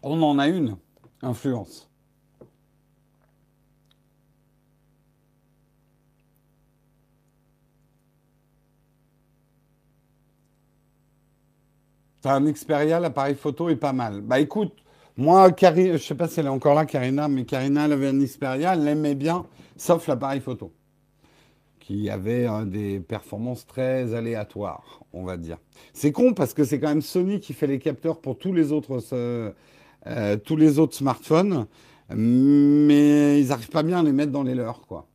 On 0.01 0.21
en 0.21 0.39
a 0.39 0.47
une 0.47 0.77
influence. 1.21 1.89
Un 12.33 12.51
Xperia, 12.51 12.99
l'appareil 12.99 13.35
photo 13.35 13.69
est 13.69 13.75
pas 13.75 13.93
mal. 13.93 14.21
Bah 14.21 14.39
écoute, 14.39 14.73
moi, 15.17 15.51
Carina, 15.51 15.97
je 15.97 16.03
sais 16.03 16.15
pas 16.15 16.27
si 16.27 16.39
elle 16.39 16.47
est 16.47 16.49
encore 16.49 16.75
là, 16.75 16.85
Karina, 16.85 17.27
mais 17.27 17.45
Karina, 17.45 17.85
elle 17.85 17.93
avait 17.93 18.07
un 18.07 18.19
Xperia, 18.19 18.73
elle 18.73 18.83
l'aimait 18.83 19.15
bien, 19.15 19.45
sauf 19.77 20.07
l'appareil 20.07 20.41
photo, 20.41 20.73
qui 21.79 22.09
avait 22.09 22.47
des 22.65 22.99
performances 22.99 23.65
très 23.65 24.13
aléatoires, 24.13 25.03
on 25.13 25.23
va 25.23 25.37
dire. 25.37 25.57
C'est 25.93 26.11
con 26.11 26.33
parce 26.33 26.53
que 26.53 26.63
c'est 26.63 26.79
quand 26.79 26.89
même 26.89 27.01
Sony 27.01 27.39
qui 27.39 27.53
fait 27.53 27.67
les 27.67 27.79
capteurs 27.79 28.19
pour 28.19 28.37
tous 28.37 28.51
les 28.51 28.71
autres, 28.71 28.99
euh, 29.13 30.37
tous 30.43 30.55
les 30.57 30.79
autres 30.79 30.95
smartphones, 30.95 31.65
mais 32.09 33.39
ils 33.41 33.47
n'arrivent 33.47 33.69
pas 33.69 33.83
bien 33.83 33.99
à 33.99 34.03
les 34.03 34.11
mettre 34.11 34.31
dans 34.31 34.43
les 34.43 34.55
leurs, 34.55 34.81
quoi. 34.81 35.07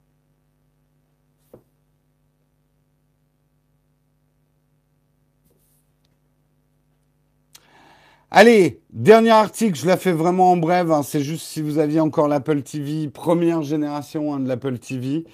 Allez, 8.32 8.80
dernier 8.92 9.30
article, 9.30 9.76
je 9.76 9.88
la 9.88 9.96
fais 9.96 10.12
vraiment 10.12 10.52
en 10.52 10.56
bref. 10.56 10.88
Hein. 10.88 11.02
c'est 11.02 11.20
juste 11.20 11.44
si 11.46 11.60
vous 11.60 11.78
aviez 11.78 11.98
encore 11.98 12.28
l'Apple 12.28 12.62
TV, 12.62 13.08
première 13.08 13.62
génération 13.62 14.32
hein, 14.32 14.38
de 14.38 14.46
l'Apple 14.46 14.78
TV. 14.78 15.24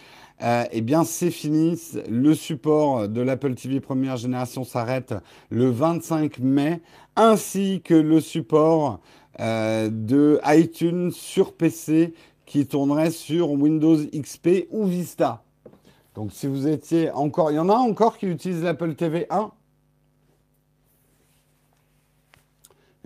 Euh, 0.43 0.65
eh 0.73 0.81
bien, 0.81 1.05
c'est 1.05 1.31
fini. 1.31 1.79
Le 2.09 2.35
support 2.35 3.07
de 3.07 3.21
l'Apple 3.21 3.55
TV 3.55 3.81
première 3.81 4.17
génération 4.17 4.65
s'arrête 4.65 5.13
le 5.51 5.69
25 5.69 6.39
mai, 6.39 6.81
ainsi 7.17 7.83
que 7.85 7.93
le 7.93 8.19
support 8.19 9.01
euh, 9.41 9.91
de 9.93 10.41
iTunes 10.47 11.11
sur 11.11 11.53
PC 11.53 12.15
qui 12.47 12.67
tournerait 12.67 13.11
sur 13.11 13.51
Windows 13.51 13.99
XP 13.99 14.69
ou 14.71 14.87
Vista. 14.87 15.43
Donc, 16.15 16.33
si 16.33 16.47
vous 16.47 16.67
étiez 16.67 17.11
encore, 17.11 17.51
il 17.51 17.57
y 17.57 17.59
en 17.59 17.69
a 17.69 17.75
encore 17.75 18.17
qui 18.17 18.25
utilisent 18.25 18.63
l'Apple 18.63 18.95
TV 18.95 19.27
1 19.29 19.51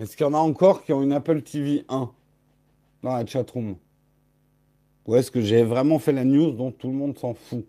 Est-ce 0.01 0.17
qu'il 0.17 0.25
y 0.25 0.29
en 0.29 0.33
a 0.33 0.39
encore 0.39 0.83
qui 0.83 0.93
ont 0.93 1.03
une 1.03 1.13
Apple 1.13 1.43
TV 1.43 1.85
1 1.87 2.09
dans 3.03 3.15
la 3.15 3.23
chatroom 3.23 3.75
Ou 5.05 5.15
est-ce 5.15 5.29
que 5.29 5.41
j'ai 5.41 5.61
vraiment 5.61 5.99
fait 5.99 6.11
la 6.11 6.25
news 6.25 6.49
dont 6.49 6.71
tout 6.71 6.87
le 6.87 6.95
monde 6.95 7.15
s'en 7.19 7.35
fout 7.35 7.67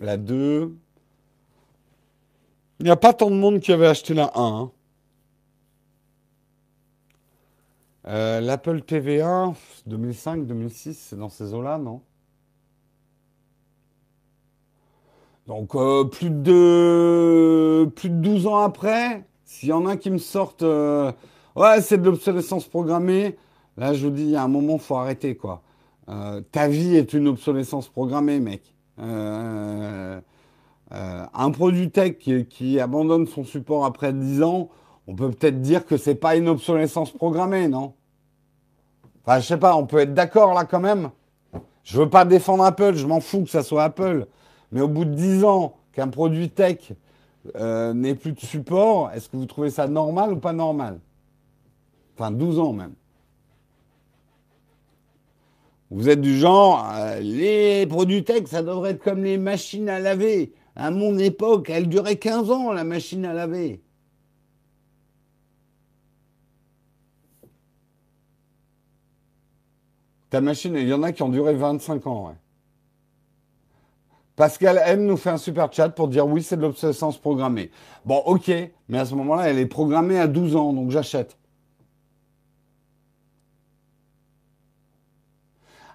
La 0.00 0.16
2. 0.16 0.76
Il 2.80 2.86
n'y 2.86 2.90
a 2.90 2.96
pas 2.96 3.12
tant 3.12 3.30
de 3.30 3.36
monde 3.36 3.60
qui 3.60 3.70
avait 3.70 3.86
acheté 3.86 4.14
la 4.14 4.32
1. 4.34 4.42
Hein. 4.42 4.72
Euh, 8.08 8.40
L'Apple 8.40 8.82
TV 8.82 9.22
1, 9.22 9.54
2005, 9.86 10.44
2006, 10.44 10.98
c'est 10.98 11.16
dans 11.16 11.28
ces 11.28 11.54
eaux-là, 11.54 11.78
non? 11.78 12.02
Donc 15.46 15.76
euh, 15.76 16.02
plus 16.02 16.30
de 16.30 17.88
plus 17.94 18.10
de 18.10 18.16
12 18.16 18.48
ans 18.48 18.56
après, 18.56 19.24
s'il 19.44 19.68
y 19.68 19.72
en 19.72 19.86
a 19.86 19.96
qui 19.96 20.10
me 20.10 20.18
sortent 20.18 20.62
euh, 20.62 21.12
ouais, 21.56 21.80
c'est 21.80 21.98
de 21.98 22.04
l'obsolescence 22.04 22.66
programmée, 22.66 23.36
là 23.76 23.94
je 23.94 24.06
vous 24.06 24.12
dis 24.12 24.22
il 24.22 24.30
y 24.30 24.36
a 24.36 24.42
un 24.42 24.48
moment 24.48 24.78
faut 24.78 24.96
arrêter 24.96 25.36
quoi. 25.36 25.62
Euh, 26.08 26.42
ta 26.52 26.68
vie 26.68 26.96
est 26.96 27.14
une 27.14 27.28
obsolescence 27.28 27.88
programmée, 27.88 28.40
mec. 28.40 28.74
un 28.98 30.20
produit 31.52 31.90
tech 31.90 32.18
qui, 32.18 32.78
abandonne 32.78 33.26
son 33.26 33.44
support 33.44 33.84
après 33.84 34.12
10 34.12 34.42
ans, 34.42 34.68
on 35.06 35.14
peut 35.14 35.30
peut-être 35.30 35.60
dire 35.60 35.86
que 35.86 35.96
c'est 35.96 36.14
pas 36.14 36.36
une 36.36 36.48
obsolescence 36.48 37.10
programmée, 37.10 37.68
non? 37.68 37.94
Enfin, 39.26 39.40
je 39.40 39.46
sais 39.46 39.56
pas, 39.56 39.76
on 39.76 39.86
peut 39.86 39.98
être 39.98 40.14
d'accord 40.14 40.52
là 40.52 40.64
quand 40.64 40.80
même. 40.80 41.10
Je 41.82 41.98
veux 41.98 42.08
pas 42.08 42.24
défendre 42.24 42.64
Apple, 42.64 42.94
je 42.94 43.06
m'en 43.06 43.20
fous 43.20 43.42
que 43.42 43.50
ça 43.50 43.62
soit 43.62 43.84
Apple. 43.84 44.26
Mais 44.72 44.80
au 44.80 44.88
bout 44.88 45.04
de 45.04 45.14
10 45.14 45.44
ans 45.44 45.76
qu'un 45.92 46.08
produit 46.08 46.50
tech 46.50 46.92
euh, 47.56 47.92
n'ait 47.92 48.14
plus 48.14 48.32
de 48.32 48.40
support, 48.40 49.10
est-ce 49.12 49.28
que 49.28 49.36
vous 49.36 49.46
trouvez 49.46 49.70
ça 49.70 49.86
normal 49.86 50.32
ou 50.32 50.38
pas 50.38 50.52
normal? 50.52 51.00
Enfin, 52.14 52.30
12 52.30 52.58
ans 52.58 52.72
même. 52.72 52.94
Vous 55.90 56.08
êtes 56.08 56.20
du 56.20 56.36
genre, 56.36 56.90
euh, 56.94 57.20
les 57.20 57.86
produits 57.86 58.24
tech, 58.24 58.46
ça 58.46 58.62
devrait 58.62 58.92
être 58.92 59.02
comme 59.02 59.22
les 59.22 59.38
machines 59.38 59.88
à 59.88 60.00
laver. 60.00 60.52
À 60.76 60.90
mon 60.90 61.18
époque, 61.18 61.70
elle 61.70 61.88
durait 61.88 62.16
15 62.16 62.50
ans, 62.50 62.72
la 62.72 62.84
machine 62.84 63.24
à 63.24 63.32
laver. 63.32 63.80
Ta 70.30 70.40
machine, 70.40 70.74
il 70.76 70.88
y 70.88 70.92
en 70.92 71.02
a 71.04 71.12
qui 71.12 71.22
ont 71.22 71.28
duré 71.28 71.54
25 71.54 72.06
ans, 72.08 72.28
ouais. 72.28 72.34
Pascal 74.36 74.82
M 74.84 75.06
nous 75.06 75.16
fait 75.16 75.30
un 75.30 75.38
super 75.38 75.72
chat 75.72 75.90
pour 75.90 76.08
dire 76.08 76.26
oui, 76.26 76.42
c'est 76.42 76.56
de 76.56 76.62
l'obsolescence 76.62 77.18
programmée. 77.18 77.70
Bon, 78.04 78.18
ok, 78.26 78.50
mais 78.88 78.98
à 78.98 79.06
ce 79.06 79.14
moment-là, 79.14 79.48
elle 79.48 79.58
est 79.58 79.66
programmée 79.66 80.18
à 80.18 80.26
12 80.26 80.56
ans, 80.56 80.72
donc 80.72 80.90
j'achète. 80.90 81.36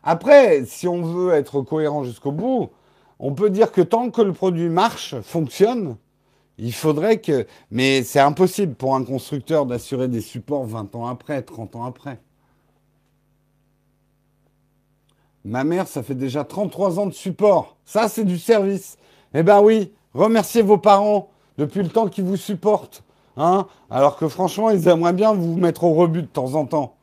Après, 0.04 0.64
si 0.66 0.88
on 0.88 1.02
veut 1.02 1.34
être 1.34 1.62
cohérent 1.62 2.06
jusqu'au 2.06 2.32
bout, 2.32 2.70
on 3.20 3.34
peut 3.34 3.50
dire 3.50 3.74
que 3.74 3.82
tant 3.82 4.10
que 4.10 4.22
le 4.22 4.32
produit 4.32 4.70
marche, 4.70 5.20
fonctionne, 5.22 5.98
il 6.58 6.74
faudrait 6.74 7.20
que... 7.20 7.46
Mais 7.72 8.04
c'est 8.04 8.22
impossible 8.22 8.76
pour 8.76 8.96
un 8.96 9.04
constructeur 9.04 9.66
d'assurer 9.66 10.08
des 10.08 10.22
supports 10.22 10.66
20 10.66 10.96
ans 10.96 11.08
après, 11.08 11.42
30 11.42 11.76
ans 11.76 11.84
après. 11.84 12.20
Ma 15.50 15.64
mère, 15.64 15.88
ça 15.88 16.04
fait 16.04 16.14
déjà 16.14 16.44
33 16.44 17.00
ans 17.00 17.08
de 17.08 17.12
support. 17.12 17.76
Ça, 17.84 18.08
c'est 18.08 18.24
du 18.24 18.38
service. 18.38 19.00
Eh 19.34 19.42
ben 19.42 19.62
oui, 19.64 19.92
remerciez 20.14 20.62
vos 20.62 20.78
parents 20.78 21.32
depuis 21.58 21.82
le 21.82 21.90
temps 21.90 22.08
qu'ils 22.08 22.24
vous 22.24 22.38
supportent. 22.38 23.04
Hein 23.36 23.66
Alors 23.90 24.16
que 24.16 24.28
franchement, 24.28 24.70
ils 24.70 24.88
aimeraient 24.88 25.14
bien 25.14 25.34
vous 25.34 25.58
mettre 25.58 25.86
au 25.86 25.94
rebut 25.96 26.22
de 26.22 26.28
temps 26.28 26.54
en 26.54 26.68
temps. 26.68 26.98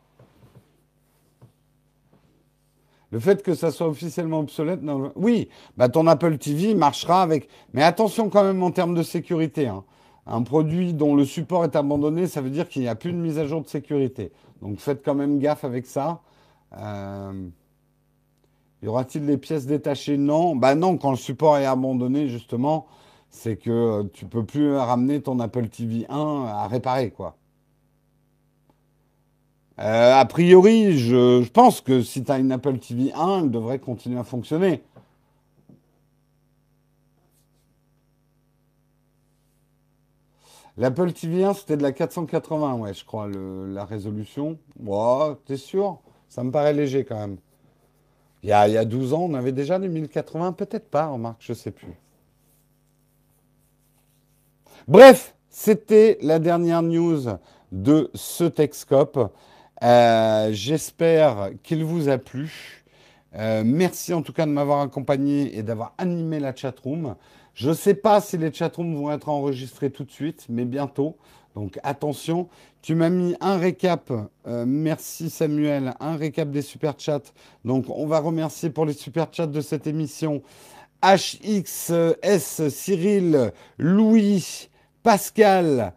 Le 3.11 3.19
fait 3.19 3.43
que 3.43 3.57
ça 3.57 3.73
soit 3.73 3.89
officiellement 3.89 4.39
obsolète, 4.39 4.79
oui, 5.17 5.49
bah 5.77 5.89
ton 5.89 6.07
Apple 6.07 6.39
TV 6.39 6.77
marchera 6.77 7.23
avec. 7.23 7.49
Mais 7.73 7.83
attention 7.83 8.29
quand 8.29 8.45
même 8.45 8.63
en 8.63 8.71
termes 8.71 8.95
de 8.95 9.03
sécurité. 9.03 9.67
Hein. 9.67 9.83
Un 10.25 10.43
produit 10.43 10.95
dont 10.95 11.17
le 11.17 11.25
support 11.25 11.65
est 11.65 11.75
abandonné, 11.75 12.29
ça 12.29 12.41
veut 12.43 12.51
dire 12.51 12.69
qu'il 12.69 12.83
n'y 12.83 12.89
a 12.89 12.95
plus 12.95 13.13
de 13.13 13.19
mise 13.19 13.41
à 13.41 13.47
jour 13.47 13.61
de 13.61 13.67
sécurité. 13.67 14.31
Donc 14.63 14.79
faites 14.79 15.05
quand 15.05 15.17
même 15.17 15.41
gaffe 15.41 15.65
avec 15.65 15.87
ça. 15.87 16.21
Euh... 16.79 17.49
Y 18.87 18.89
aura-t-il 18.89 19.27
des 19.27 19.37
pièces 19.37 19.67
détachées? 19.67 20.17
Non. 20.17 20.55
Bah 20.55 20.77
non, 20.77 20.97
quand 20.97 21.11
le 21.11 21.17
support 21.17 21.59
est 21.59 21.67
abandonné, 21.67 22.29
justement, 22.29 22.87
c'est 23.31 23.57
que 23.57 23.71
euh, 23.71 24.05
tu 24.13 24.27
peux 24.27 24.45
plus 24.45 24.77
ramener 24.77 25.21
ton 25.21 25.41
Apple 25.41 25.67
TV 25.69 26.07
1 26.09 26.45
à 26.47 26.69
réparer, 26.69 27.11
quoi. 27.11 27.37
Euh, 29.81 30.15
a 30.15 30.25
priori, 30.25 30.97
je, 30.99 31.45
pense 31.49 31.81
que 31.81 32.01
si 32.01 32.23
tu 32.23 32.31
as 32.31 32.39
une 32.39 32.53
Apple 32.53 32.79
TV 32.79 33.13
1, 33.13 33.41
elle 33.43 33.51
devrait 33.51 33.81
continuer 33.81 34.21
à 34.21 34.25
fonctionner. 34.25 34.85
L'Apple 40.77 41.13
TV 41.13 41.43
1, 41.43 41.55
c'était 41.55 41.77
de 41.77 41.83
la 41.83 41.91
480, 41.91 42.75
ouais, 42.75 42.95
je 42.95 43.05
crois, 43.05 43.29
la 43.29 43.85
résolution. 43.85 44.59
Ouais, 44.79 45.35
t'es 45.45 45.57
sûr? 45.57 45.99
Ça 46.29 46.45
me 46.45 46.53
paraît 46.53 46.73
léger 46.73 47.05
quand 47.05 47.19
même. 47.19 47.39
Il 48.47 48.51
y, 48.51 48.53
a, 48.53 48.85
12 48.85 49.13
ans, 49.13 49.23
on 49.29 49.35
avait 49.35 49.51
déjà 49.51 49.77
des 49.77 49.89
1080, 49.89 50.53
peut-être 50.53 50.89
pas, 50.89 51.09
remarque, 51.09 51.39
je 51.41 51.51
ne 51.51 51.57
sais 51.57 51.73
plus. 51.73 51.91
Bref, 54.87 55.35
c'était 55.51 56.17
la 56.23 56.39
dernière 56.39 56.81
news 56.81 57.23
de 57.73 58.09
ce 58.15 58.45
Texcope. 58.45 59.33
Euh, 59.83 60.51
j'espère 60.53 61.51
qu'il 61.65 61.83
vous 61.83 62.09
a 62.09 62.19
plu. 62.19 62.85
Euh, 63.35 63.65
merci 63.67 64.15
en 64.15 64.23
tout 64.23 64.33
cas 64.33 64.47
de 64.47 64.53
m'avoir 64.53 64.81
accompagné 64.81 65.59
et 65.59 65.65
d'avoir 65.65 65.95
animé 65.99 66.39
la 66.39 66.55
chatroom. 66.55 67.17
Je 67.53 67.71
ne 67.71 67.75
sais 67.75 67.95
pas 67.95 68.21
si 68.21 68.39
les 68.39 68.53
chatrooms 68.53 68.95
vont 68.95 69.11
être 69.11 69.29
enregistrés 69.29 69.91
tout 69.91 70.05
de 70.05 70.13
suite, 70.13 70.47
mais 70.49 70.67
bientôt. 70.67 71.17
Donc 71.57 71.81
attention, 71.83 72.49
tu 72.87 72.95
m'as 72.95 73.09
mis 73.09 73.35
un 73.41 73.59
récap, 73.59 74.13
euh, 74.47 74.65
merci 74.65 75.29
Samuel, 75.29 75.95
un 75.99 76.15
récap 76.15 76.53
des 76.53 76.63
super 76.63 76.95
chats. 76.97 77.33
Donc 77.65 77.87
on 77.89 78.07
va 78.07 78.21
remercier 78.21 78.71
pour 78.71 78.87
les 78.87 78.93
super 78.93 79.27
chats 79.33 79.49
de 79.49 79.61
cette 79.61 79.89
émission 79.89 80.41
HXS, 81.03 82.69
Cyril, 82.69 83.51
Louis, 83.77 84.69
Pascal, 85.03 85.95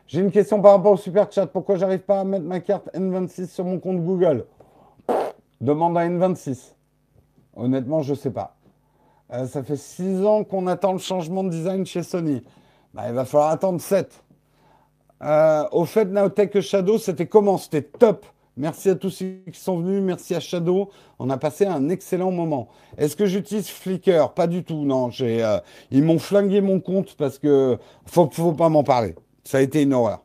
J'ai 0.07 0.21
une 0.21 0.32
question 0.32 0.61
par 0.61 0.73
rapport 0.73 0.93
au 0.93 0.97
super 0.97 1.32
chat. 1.32 1.47
Pourquoi 1.47 1.75
j'arrive 1.75 1.99
pas 1.99 2.21
à 2.21 2.23
mettre 2.23 2.45
ma 2.45 2.59
carte 2.59 2.89
N26 2.93 3.47
sur 3.47 3.65
mon 3.65 3.79
compte 3.79 4.03
Google? 4.03 4.45
Demande 5.59 5.97
à 5.97 6.07
N26. 6.07 6.75
Honnêtement, 7.55 8.01
je 8.01 8.11
ne 8.11 8.18
sais 8.18 8.31
pas. 8.31 8.56
Euh, 9.34 9.47
ça 9.47 9.64
fait 9.64 9.77
6 9.77 10.26
ans 10.26 10.43
qu'on 10.43 10.68
attend 10.68 10.93
le 10.93 10.99
changement 10.99 11.43
de 11.43 11.49
design 11.49 11.85
chez 11.85 12.03
Sony. 12.03 12.43
Bah, 12.93 13.03
il 13.07 13.14
va 13.14 13.26
falloir 13.26 13.51
attendre 13.51 13.80
7. 13.80 14.23
Euh, 15.23 15.64
au 15.72 15.85
fait, 15.85 16.06
Naotech 16.06 16.60
Shadow, 16.61 16.97
c'était 16.97 17.27
comment? 17.27 17.57
C'était 17.57 17.84
top. 17.84 18.26
Merci 18.61 18.89
à 18.91 18.95
tous 18.95 19.09
ceux 19.09 19.41
qui 19.51 19.59
sont 19.59 19.79
venus. 19.79 20.03
Merci 20.03 20.35
à 20.35 20.39
Shadow. 20.39 20.91
On 21.17 21.31
a 21.31 21.38
passé 21.38 21.65
un 21.65 21.89
excellent 21.89 22.29
moment. 22.29 22.67
Est-ce 22.95 23.15
que 23.15 23.25
j'utilise 23.25 23.67
Flickr? 23.69 24.33
Pas 24.35 24.45
du 24.45 24.63
tout. 24.63 24.85
Non, 24.85 25.09
euh, 25.19 25.59
ils 25.89 26.03
m'ont 26.03 26.19
flingué 26.19 26.61
mon 26.61 26.79
compte 26.79 27.15
parce 27.15 27.39
que 27.39 27.79
faut, 28.05 28.29
faut 28.31 28.51
pas 28.51 28.69
m'en 28.69 28.83
parler. 28.83 29.15
Ça 29.43 29.57
a 29.57 29.61
été 29.61 29.81
une 29.81 29.95
horreur. 29.95 30.21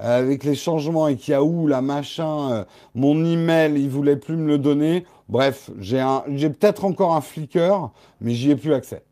Euh, 0.00 0.18
avec 0.18 0.44
les 0.44 0.54
changements 0.54 1.08
et 1.08 1.16
qu'il 1.16 1.32
y 1.32 1.34
a 1.34 1.42
où 1.42 1.66
la 1.66 1.80
machin, 1.80 2.52
euh, 2.52 2.64
mon 2.94 3.24
email, 3.24 3.80
ils 3.80 3.88
voulaient 3.88 4.16
plus 4.16 4.36
me 4.36 4.48
le 4.48 4.58
donner. 4.58 5.06
Bref, 5.30 5.70
j'ai 5.78 6.04
j'ai 6.34 6.50
peut-être 6.50 6.84
encore 6.84 7.14
un 7.14 7.22
Flickr, 7.22 7.90
mais 8.20 8.34
j'y 8.34 8.50
ai 8.50 8.56
plus 8.56 8.74
accès. 8.74 9.02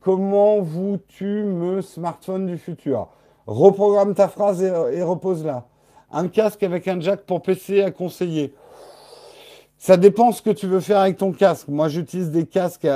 Comment 0.00 0.60
vous 0.60 0.98
tu 1.06 1.44
me 1.44 1.80
smartphone 1.80 2.46
du 2.46 2.58
futur? 2.58 3.08
Reprogramme 3.46 4.14
ta 4.14 4.28
phrase 4.28 4.62
et, 4.62 5.02
repose-la. 5.02 5.66
Un 6.10 6.28
casque 6.28 6.62
avec 6.62 6.88
un 6.88 7.00
jack 7.00 7.22
pour 7.22 7.42
PC 7.42 7.82
à 7.82 7.90
conseiller. 7.90 8.54
Ça 9.76 9.98
dépend 9.98 10.32
ce 10.32 10.40
que 10.40 10.50
tu 10.50 10.66
veux 10.66 10.80
faire 10.80 11.00
avec 11.00 11.18
ton 11.18 11.32
casque. 11.32 11.68
Moi, 11.68 11.88
j'utilise 11.88 12.30
des 12.30 12.46
casques 12.46 12.88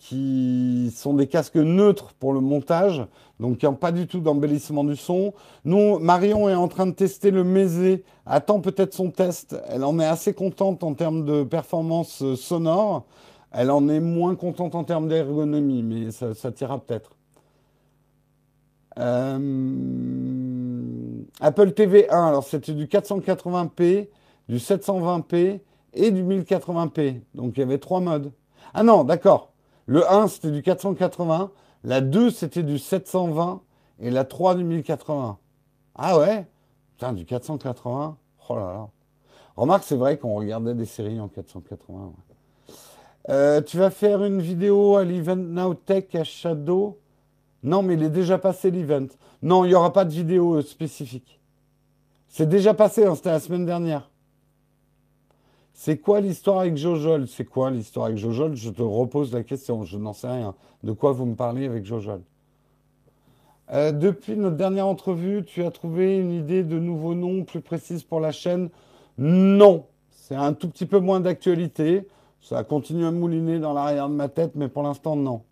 qui 0.00 0.92
sont 0.96 1.14
des 1.14 1.28
casques 1.28 1.56
neutres 1.56 2.12
pour 2.18 2.32
le 2.32 2.40
montage, 2.40 3.06
donc 3.38 3.58
qui 3.58 3.66
n'ont 3.66 3.74
pas 3.74 3.92
du 3.92 4.08
tout 4.08 4.18
d'embellissement 4.18 4.82
du 4.82 4.96
son. 4.96 5.32
Nous, 5.64 6.00
Marion 6.00 6.48
est 6.48 6.54
en 6.54 6.66
train 6.66 6.86
de 6.86 6.92
tester 6.92 7.30
le 7.30 7.44
Mézé, 7.44 8.02
attend 8.26 8.60
peut-être 8.60 8.94
son 8.94 9.10
test. 9.10 9.54
Elle 9.68 9.84
en 9.84 10.00
est 10.00 10.06
assez 10.06 10.34
contente 10.34 10.82
en 10.82 10.94
termes 10.94 11.24
de 11.24 11.44
performance 11.44 12.34
sonore. 12.34 13.04
Elle 13.52 13.70
en 13.70 13.88
est 13.88 14.00
moins 14.00 14.34
contente 14.34 14.74
en 14.74 14.82
termes 14.82 15.06
d'ergonomie, 15.06 15.84
mais 15.84 16.10
ça 16.10 16.50
t'ira 16.50 16.80
peut-être. 16.80 17.10
Euh, 18.98 19.38
Apple 21.40 21.72
TV 21.72 22.08
1, 22.10 22.26
alors 22.26 22.44
c'était 22.44 22.74
du 22.74 22.86
480p, 22.86 24.08
du 24.48 24.56
720p 24.58 25.60
et 25.94 26.10
du 26.10 26.22
1080p. 26.22 27.20
Donc 27.34 27.56
il 27.56 27.60
y 27.60 27.62
avait 27.62 27.78
trois 27.78 28.00
modes. 28.00 28.32
Ah 28.74 28.82
non, 28.82 29.04
d'accord. 29.04 29.52
Le 29.86 30.10
1 30.10 30.28
c'était 30.28 30.50
du 30.50 30.62
480, 30.62 31.50
la 31.84 32.00
2 32.00 32.30
c'était 32.30 32.62
du 32.62 32.78
720 32.78 33.60
et 34.00 34.10
la 34.10 34.24
3 34.24 34.54
du 34.54 34.64
1080. 34.64 35.38
Ah 35.94 36.18
ouais? 36.18 36.46
Putain, 36.96 37.12
du 37.12 37.24
480 37.24 38.16
Oh 38.48 38.56
là 38.56 38.72
là. 38.72 38.88
Remarque, 39.56 39.84
c'est 39.84 39.96
vrai 39.96 40.18
qu'on 40.18 40.34
regardait 40.34 40.74
des 40.74 40.86
séries 40.86 41.20
en 41.20 41.28
480. 41.28 42.12
Euh, 43.28 43.60
tu 43.62 43.76
vas 43.76 43.90
faire 43.90 44.24
une 44.24 44.40
vidéo 44.40 44.96
à 44.96 45.04
l'Event 45.04 45.36
Now 45.36 45.74
Tech 45.74 46.06
à 46.14 46.24
Shadow? 46.24 46.98
Non, 47.62 47.82
mais 47.82 47.94
il 47.94 48.02
est 48.02 48.10
déjà 48.10 48.38
passé 48.38 48.70
l'event. 48.70 49.06
Non, 49.42 49.64
il 49.64 49.68
n'y 49.68 49.74
aura 49.74 49.92
pas 49.92 50.04
de 50.04 50.12
vidéo 50.12 50.54
euh, 50.54 50.62
spécifique. 50.62 51.40
C'est 52.28 52.48
déjà 52.48 52.74
passé, 52.74 53.04
hein, 53.04 53.14
c'était 53.14 53.30
la 53.30 53.40
semaine 53.40 53.66
dernière. 53.66 54.10
C'est 55.74 55.98
quoi 55.98 56.20
l'histoire 56.20 56.60
avec 56.60 56.76
Jojol? 56.76 57.26
C'est 57.28 57.44
quoi 57.44 57.70
l'histoire 57.70 58.06
avec 58.06 58.18
Jojol? 58.18 58.54
Je 58.56 58.70
te 58.70 58.82
repose 58.82 59.32
la 59.32 59.42
question, 59.42 59.84
je 59.84 59.98
n'en 59.98 60.12
sais 60.12 60.28
rien. 60.28 60.54
De 60.82 60.92
quoi 60.92 61.12
vous 61.12 61.26
me 61.26 61.34
parlez 61.34 61.66
avec 61.66 61.84
Jojol? 61.84 62.20
Euh, 63.72 63.92
Depuis 63.92 64.36
notre 64.36 64.56
dernière 64.56 64.86
entrevue, 64.86 65.44
tu 65.44 65.64
as 65.64 65.70
trouvé 65.70 66.18
une 66.18 66.32
idée 66.32 66.62
de 66.62 66.78
nouveau 66.78 67.14
nom 67.14 67.44
plus 67.44 67.60
précise 67.60 68.02
pour 68.02 68.20
la 68.20 68.32
chaîne? 68.32 68.70
Non, 69.18 69.86
c'est 70.10 70.34
un 70.36 70.52
tout 70.52 70.68
petit 70.68 70.86
peu 70.86 70.98
moins 70.98 71.20
d'actualité. 71.20 72.06
Ça 72.40 72.64
continue 72.64 73.06
à 73.06 73.10
mouliner 73.10 73.58
dans 73.58 73.72
l'arrière 73.72 74.08
de 74.08 74.14
ma 74.14 74.28
tête, 74.28 74.52
mais 74.54 74.68
pour 74.68 74.82
l'instant, 74.82 75.16
non. 75.16 75.42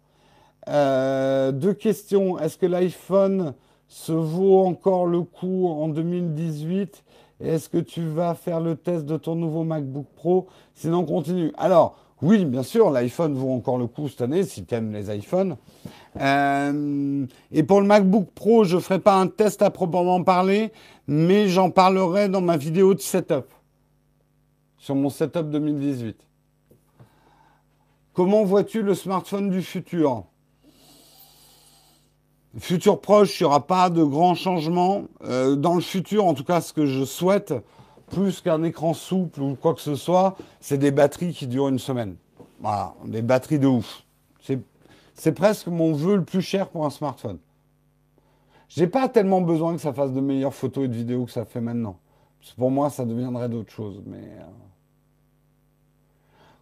Euh, 0.69 1.53
deux 1.53 1.75
questions. 1.75 2.39
Est-ce 2.39 2.59
que 2.59 2.67
l'iPhone 2.67 3.55
se 3.89 4.13
vaut 4.13 4.61
encore 4.65 5.07
le 5.07 5.23
coup 5.23 5.67
en 5.67 5.89
2018 5.89 7.03
Est-ce 7.41 7.69
que 7.69 7.79
tu 7.79 8.07
vas 8.07 8.35
faire 8.35 8.61
le 8.61 8.77
test 8.77 9.05
de 9.05 9.17
ton 9.17 9.35
nouveau 9.35 9.65
MacBook 9.65 10.07
Pro? 10.15 10.47
Sinon, 10.75 11.05
continue. 11.05 11.53
Alors, 11.57 11.97
oui, 12.23 12.45
bien 12.45 12.63
sûr, 12.63 12.91
l'iPhone 12.91 13.35
vaut 13.35 13.53
encore 13.53 13.79
le 13.79 13.87
coup 13.87 14.09
cette 14.09 14.21
année, 14.21 14.43
si 14.45 14.65
tu 14.65 14.75
aimes 14.75 14.93
les 14.93 15.15
iPhones. 15.15 15.57
Euh, 16.21 17.27
et 17.51 17.63
pour 17.63 17.81
le 17.81 17.87
MacBook 17.87 18.31
Pro, 18.35 18.65
je 18.65 18.77
ne 18.77 18.81
ferai 18.81 18.99
pas 18.99 19.17
un 19.17 19.27
test 19.27 19.63
à 19.63 19.71
proprement 19.71 20.23
parler, 20.23 20.71
mais 21.07 21.49
j'en 21.49 21.71
parlerai 21.71 22.29
dans 22.29 22.43
ma 22.43 22.59
vidéo 22.59 22.95
de 22.95 23.01
setup, 23.01 23.47
sur 24.77 24.95
mon 24.95 25.09
setup 25.09 25.49
2018. 25.49 26.17
Comment 28.13 28.45
vois-tu 28.45 28.83
le 28.83 28.95
smartphone 28.95 29.49
du 29.49 29.63
futur? 29.63 30.25
Futur 32.59 33.01
proche, 33.01 33.39
il 33.41 33.45
n'y 33.45 33.47
aura 33.47 33.67
pas 33.67 33.91
de 33.91 34.03
grands 34.03 34.35
changements. 34.35 35.05
Euh, 35.25 35.55
dans 35.55 35.75
le 35.75 35.81
futur, 35.81 36.25
en 36.25 36.35
tout 36.35 36.45
cas, 36.45 36.61
ce 36.61 36.73
que 36.73 36.87
je 36.87 37.05
souhaite, 37.05 37.55
plus 38.11 38.41
qu'un 38.41 38.63
écran 38.65 38.93
souple 38.93 39.41
ou 39.41 39.55
quoi 39.55 39.75
que 39.75 39.81
ce 39.81 39.95
soit, 39.95 40.37
c'est 40.61 40.79
des 40.79 40.91
batteries 40.91 41.33
qui 41.33 41.47
durent 41.47 41.69
une 41.69 41.79
semaine. 41.79 42.17
Voilà, 42.61 42.95
des 43.05 43.23
batteries 43.23 43.59
de 43.59 43.69
ouf. 43.69 44.05
C'est 45.15 45.33
presque 45.33 45.67
mon 45.67 45.93
vœu 45.93 46.17
le 46.17 46.25
plus 46.25 46.41
cher 46.41 46.69
pour 46.69 46.87
un 46.87 46.91
smartphone. 46.91 47.39
J'ai 48.71 48.87
pas 48.87 49.07
tellement 49.09 49.43
besoin 49.43 49.75
que 49.75 49.81
ça 49.81 49.93
fasse 49.93 50.13
de 50.13 50.21
meilleures 50.21 50.55
photos 50.55 50.87
et 50.87 50.89
de 50.89 50.95
vidéos 50.95 51.27
que 51.27 51.31
ça 51.31 51.45
fait 51.45 51.61
maintenant. 51.61 51.99
pour 52.57 52.71
moi, 52.71 52.89
ça 52.89 53.05
deviendrait 53.05 53.51
d'autres 53.51 53.71
choses. 53.71 54.01
Mais 54.07 54.17
euh, 54.17 54.45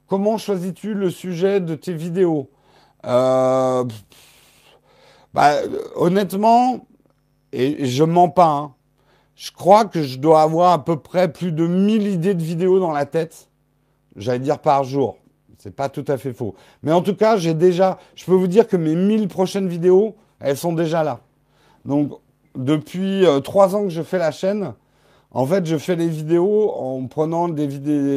Comment 0.09 0.39
choisis-tu 0.39 0.95
le 0.95 1.11
sujet 1.11 1.61
de 1.61 1.75
tes 1.75 1.93
vidéos? 1.93 2.51
Euh, 3.05 3.85
bah, 5.35 5.55
Honnêtement, 5.97 6.87
et 7.53 7.87
je 7.87 8.05
mens 8.05 8.29
pas, 8.29 8.49
hein, 8.49 8.75
je 9.35 9.53
crois 9.53 9.85
que 9.85 10.03
je 10.03 10.19
dois 10.19 10.43
avoir 10.43 10.73
à 10.73 10.85
peu 10.85 10.97
près 10.97 11.33
plus 11.33 11.53
de 11.53 11.67
1000 11.67 12.09
idées 12.09 12.35
de 12.35 12.43
vidéos 12.43 12.81
dans 12.81 12.93
la 12.93 13.07
tête. 13.07 13.49
J'allais 14.17 14.41
dire 14.41 14.59
par 14.59 14.83
jour. 14.83 15.17
C'est 15.59 15.75
pas 15.75 15.89
tout 15.89 16.05
à 16.09 16.19
fait 16.19 16.33
faux. 16.33 16.55
Mais 16.83 16.93
en 16.93 17.03
tout 17.03 17.15
cas, 17.15 17.37
j'ai 17.37 17.55
déjà, 17.55 17.99
je 18.17 18.25
peux 18.25 18.35
vous 18.35 18.49
dire 18.49 18.67
que 18.67 18.77
mes 18.77 18.97
1000 18.97 19.29
prochaines 19.29 19.69
vidéos, 19.69 20.17
elles 20.41 20.57
sont 20.57 20.73
déjà 20.73 21.05
là. 21.05 21.21
Donc, 21.85 22.13
depuis 22.57 23.25
euh, 23.25 23.41
trois 23.41 23.77
ans 23.77 23.85
que 23.85 23.91
je 23.91 24.03
fais 24.03 24.19
la 24.19 24.33
chaîne, 24.33 24.75
en 25.31 25.47
fait, 25.47 25.67
je 25.67 25.77
fais 25.77 25.95
les 25.95 26.09
vidéos 26.09 26.73
en 26.73 27.07
prenant 27.07 27.49
des, 27.49 27.67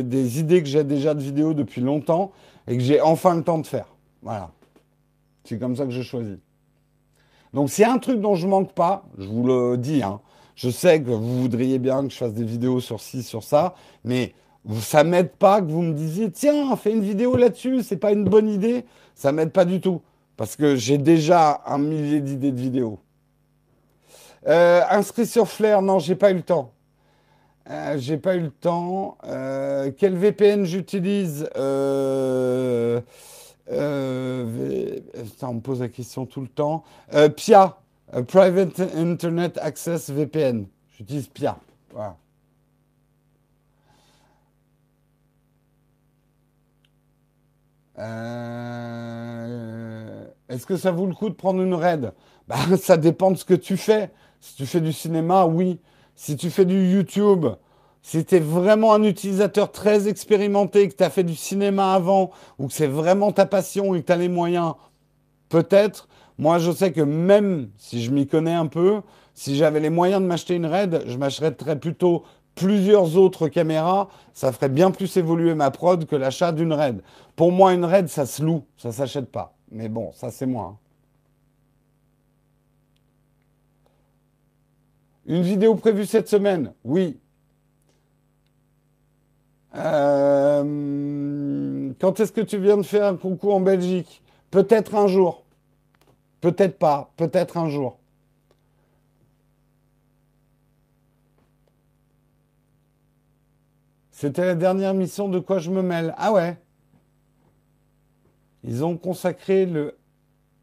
des 0.03 0.39
idées 0.39 0.63
que 0.63 0.69
j'ai 0.69 0.83
déjà 0.83 1.13
de 1.13 1.21
vidéos 1.21 1.53
depuis 1.53 1.81
longtemps 1.81 2.31
et 2.67 2.77
que 2.77 2.83
j'ai 2.83 3.01
enfin 3.01 3.35
le 3.35 3.43
temps 3.43 3.59
de 3.59 3.67
faire. 3.67 3.88
Voilà. 4.23 4.49
C'est 5.43 5.59
comme 5.59 5.75
ça 5.75 5.85
que 5.85 5.91
je 5.91 6.01
choisis. 6.01 6.38
Donc, 7.53 7.69
a 7.80 7.91
un 7.91 7.98
truc 7.98 8.22
dont 8.22 8.36
je 8.36 8.48
manque 8.48 8.73
pas, 8.73 9.03
je 9.18 9.28
vous 9.28 9.45
le 9.45 9.78
dis, 9.78 10.02
hein, 10.03 10.22
je 10.56 10.69
sais 10.69 11.02
que 11.02 11.10
vous 11.10 11.41
voudriez 11.41 11.80
bien 11.80 12.03
que 12.03 12.14
je 12.14 12.18
fasse 12.18 12.34
des 12.34 12.44
vidéos 12.44 12.80
sur 12.80 13.02
ci, 13.02 13.23
sur 13.23 13.44
ça, 13.44 13.76
mais 14.03 14.34
ça 14.80 15.03
m'aide 15.03 15.32
pas 15.32 15.61
que 15.61 15.72
vous 15.72 15.82
me 15.82 15.94
disiez, 15.94 16.32
tiens, 16.32 16.76
fais 16.76 16.91
une 16.91 17.02
vidéo 17.02 17.36
là-dessus, 17.36 17.84
c'est 17.84 17.98
pas 17.98 18.11
une 18.11 18.26
bonne 18.26 18.48
idée. 18.49 18.86
Ça 19.15 19.32
m'aide 19.32 19.52
pas 19.52 19.65
du 19.65 19.82
tout. 19.82 20.02
Parce 20.38 20.56
que 20.56 20.76
j'ai 20.76 20.98
déjà 20.98 21.61
un 21.65 21.78
millier 21.78 22.22
d'idées 22.22 22.52
de 22.52 22.60
vidéos. 22.60 22.99
Euh, 24.48 24.82
inscrit 24.90 25.28
sur 25.28 25.48
Flair, 25.48 25.82
non, 25.82 25.99
j'ai 25.99 26.15
pas 26.15 26.32
eu 26.32 26.36
le 26.36 26.41
temps. 26.41 26.73
Euh, 27.69 27.98
j'ai 27.98 28.18
pas 28.18 28.36
eu 28.36 28.41
le 28.41 28.49
temps. 28.49 29.18
Euh, 29.26 29.91
quel 29.95 30.15
VPN 30.15 30.65
j'utilise? 30.65 31.48
Euh, 33.69 34.99
On 35.41 35.53
me 35.55 35.59
pose 35.59 35.81
la 35.81 35.89
question 35.89 36.25
tout 36.25 36.41
le 36.41 36.47
temps. 36.47 36.83
PIA, 37.35 37.77
Private 38.27 38.79
Internet 38.95 39.59
Access 39.61 40.09
VPN. 40.09 40.65
J'utilise 40.97 41.27
PIA. 41.27 41.57
Voilà. 41.93 42.17
Est-ce 50.49 50.65
que 50.65 50.77
ça 50.77 50.91
vaut 50.91 51.05
le 51.05 51.13
coup 51.13 51.29
de 51.29 51.35
prendre 51.35 51.61
une 51.61 51.73
raid? 51.73 52.13
Bah, 52.47 52.55
Ça 52.81 52.97
dépend 52.97 53.31
de 53.31 53.38
ce 53.38 53.45
que 53.45 53.53
tu 53.53 53.77
fais. 53.77 54.09
Si 54.39 54.55
tu 54.55 54.65
fais 54.65 54.81
du 54.81 54.91
cinéma, 54.91 55.45
oui 55.45 55.79
si 56.21 56.35
tu 56.35 56.51
fais 56.51 56.65
du 56.65 56.91
YouTube, 56.91 57.47
si 58.02 58.26
tu 58.26 58.36
es 58.36 58.40
vraiment 58.40 58.94
un 58.94 59.03
utilisateur 59.03 59.72
très 59.72 60.07
expérimenté, 60.07 60.90
que 60.90 60.95
tu 60.95 61.03
as 61.03 61.10
fait 61.10 61.23
du 61.23 61.36
cinéma 61.36 61.94
avant, 61.94 62.32
ou 62.57 62.68
que 62.68 62.73
c'est 62.73 62.88
vraiment 62.88 63.32
ta 63.32 63.45
passion 63.45 63.94
et 63.95 64.02
que 64.02 64.07
tu 64.07 64.11
as 64.11 64.18
les 64.18 64.30
moyens, 64.30 64.73
peut-être. 65.49 66.07
Moi, 66.38 66.57
je 66.57 66.72
sais 66.72 66.91
que 66.91 67.02
même 67.02 67.69
si 67.78 68.02
je 68.02 68.11
m'y 68.11 68.26
connais 68.26 68.53
un 68.53 68.68
peu, 68.68 69.02
si 69.34 69.56
j'avais 69.56 69.80
les 69.80 69.90
moyens 69.90 70.22
de 70.22 70.28
m'acheter 70.28 70.56
une 70.56 70.65
RAID, 70.65 71.03
je 71.06 71.18
m'achèterais 71.18 71.80
plutôt 71.80 72.23
plusieurs 72.56 73.18
autres 73.18 73.48
caméras. 73.48 74.10
Ça 74.34 74.52
ferait 74.52 74.69
bien 74.69 74.91
plus 74.91 75.15
évoluer 75.18 75.53
ma 75.53 75.72
prod 75.72 76.06
que 76.06 76.15
l'achat 76.15 76.52
d'une 76.52 76.73
RAID. 76.73 77.02
Pour 77.36 77.52
moi, 77.52 77.73
une 77.73 77.86
RAID, 77.86 78.10
ça 78.10 78.26
se 78.26 78.44
loue, 78.44 78.64
ça 78.78 78.91
s'achète 78.91 79.32
pas. 79.32 79.53
Mais 79.72 79.88
bon, 79.88 80.11
ça 80.14 80.32
c'est 80.32 80.45
moi. 80.45 80.73
Hein. 80.73 80.78
Une 85.28 85.44
vidéo 85.44 85.76
prévue 85.76 86.06
cette 86.06 86.28
semaine 86.28 86.73
Oui. 86.84 87.19
Euh, 89.76 90.64
quand 91.99 92.19
est-ce 92.19 92.31
que 92.31 92.41
tu 92.41 92.60
viens 92.60 92.77
de 92.77 92.84
faire 92.84 93.06
un 93.06 93.15
concours 93.15 93.56
en 93.56 93.61
Belgique? 93.61 94.22
Peut-être 94.49 94.95
un 94.95 95.07
jour. 95.07 95.43
Peut-être 96.41 96.77
pas. 96.77 97.11
Peut-être 97.18 97.57
un 97.57 97.69
jour. 97.69 97.98
C'était 104.11 104.45
la 104.45 104.56
dernière 104.56 104.93
mission 104.93 105.30
de 105.30 105.39
quoi 105.39 105.60
je 105.60 105.72
me 105.72 105.81
mêle. 105.81 106.14
Ah 106.18 106.31
ouais. 106.31 106.57
Ils 108.64 108.85
ont 108.85 108.98
consacré 108.98 109.65
le 109.65 109.98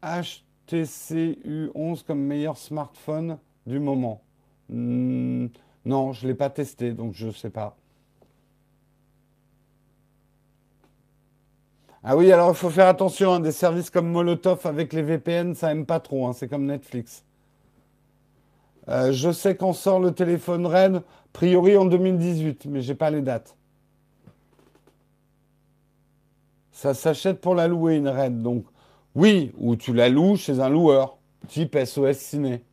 HTC 0.01 1.39
U11 1.45 2.05
comme 2.05 2.21
meilleur 2.21 2.57
smartphone 2.57 3.37
du 3.65 3.79
moment. 3.79 4.21
Hmm, 4.69 5.47
non, 5.83 6.13
je 6.13 6.25
ne 6.25 6.31
l'ai 6.31 6.35
pas 6.35 6.49
testé, 6.49 6.93
donc 6.93 7.13
je 7.15 7.27
ne 7.27 7.31
sais 7.31 7.49
pas. 7.49 7.78
Ah 12.03 12.15
oui, 12.15 12.31
alors 12.31 12.49
il 12.49 12.55
faut 12.55 12.69
faire 12.69 12.87
attention, 12.87 13.33
hein, 13.33 13.39
des 13.41 13.51
services 13.51 13.89
comme 13.89 14.09
Molotov 14.09 14.65
avec 14.65 14.93
les 14.93 15.01
VPN, 15.01 15.53
ça 15.53 15.67
n'aime 15.67 15.85
pas 15.85 15.99
trop, 15.99 16.27
hein, 16.27 16.33
c'est 16.33 16.47
comme 16.47 16.65
Netflix. 16.65 17.25
Euh, 18.87 19.11
je 19.11 19.31
sais 19.31 19.55
qu'on 19.55 19.73
sort 19.73 19.99
le 19.99 20.13
téléphone 20.13 20.65
Red, 20.65 21.03
priori 21.33 21.75
en 21.77 21.85
2018, 21.85 22.65
mais 22.65 22.81
j'ai 22.81 22.95
pas 22.95 23.09
les 23.11 23.21
dates. 23.21 23.55
Ça 26.71 26.93
s'achète 26.93 27.41
pour 27.41 27.55
la 27.55 27.67
louer, 27.67 27.97
une 27.97 28.07
RAID. 28.07 28.41
Donc, 28.41 28.65
oui, 29.13 29.51
ou 29.57 29.75
tu 29.75 29.93
la 29.93 30.07
loues 30.07 30.37
chez 30.37 30.61
un 30.61 30.69
loueur, 30.69 31.17
type 31.49 31.77
SOS 31.77 32.17
Ciné. 32.17 32.63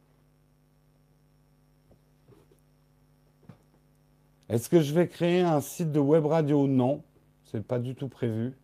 Est-ce 4.49 4.69
que 4.69 4.81
je 4.81 4.95
vais 4.95 5.09
créer 5.09 5.41
un 5.41 5.61
site 5.61 5.91
de 5.91 5.99
web 5.99 6.25
radio? 6.25 6.69
Non, 6.69 7.03
c'est 7.45 7.67
pas 7.67 7.81
du 7.81 7.97
tout 7.97 8.09
prévu. 8.09 8.55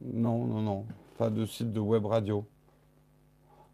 Non, 0.00 0.44
non, 0.44 0.60
non, 0.60 0.86
pas 1.18 1.30
de 1.30 1.46
site 1.46 1.72
de 1.72 1.80
web 1.80 2.06
radio. 2.06 2.44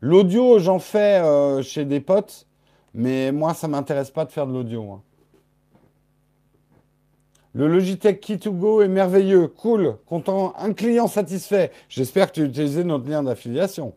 L'audio, 0.00 0.58
j'en 0.58 0.78
fais 0.78 1.20
euh, 1.20 1.62
chez 1.62 1.84
des 1.84 2.00
potes, 2.00 2.46
mais 2.94 3.32
moi, 3.32 3.54
ça 3.54 3.68
m'intéresse 3.68 4.10
pas 4.10 4.24
de 4.24 4.32
faire 4.32 4.46
de 4.46 4.52
l'audio. 4.52 5.00
Le 7.54 7.68
Logitech 7.68 8.22
Key2Go 8.22 8.84
est 8.84 8.88
merveilleux, 8.88 9.48
cool, 9.48 9.96
content, 10.04 10.54
un 10.58 10.74
client 10.74 11.08
satisfait. 11.08 11.72
J'espère 11.88 12.28
que 12.28 12.34
tu 12.34 12.42
as 12.42 12.44
utilisé 12.44 12.84
notre 12.84 13.08
lien 13.08 13.22
d'affiliation. 13.22 13.94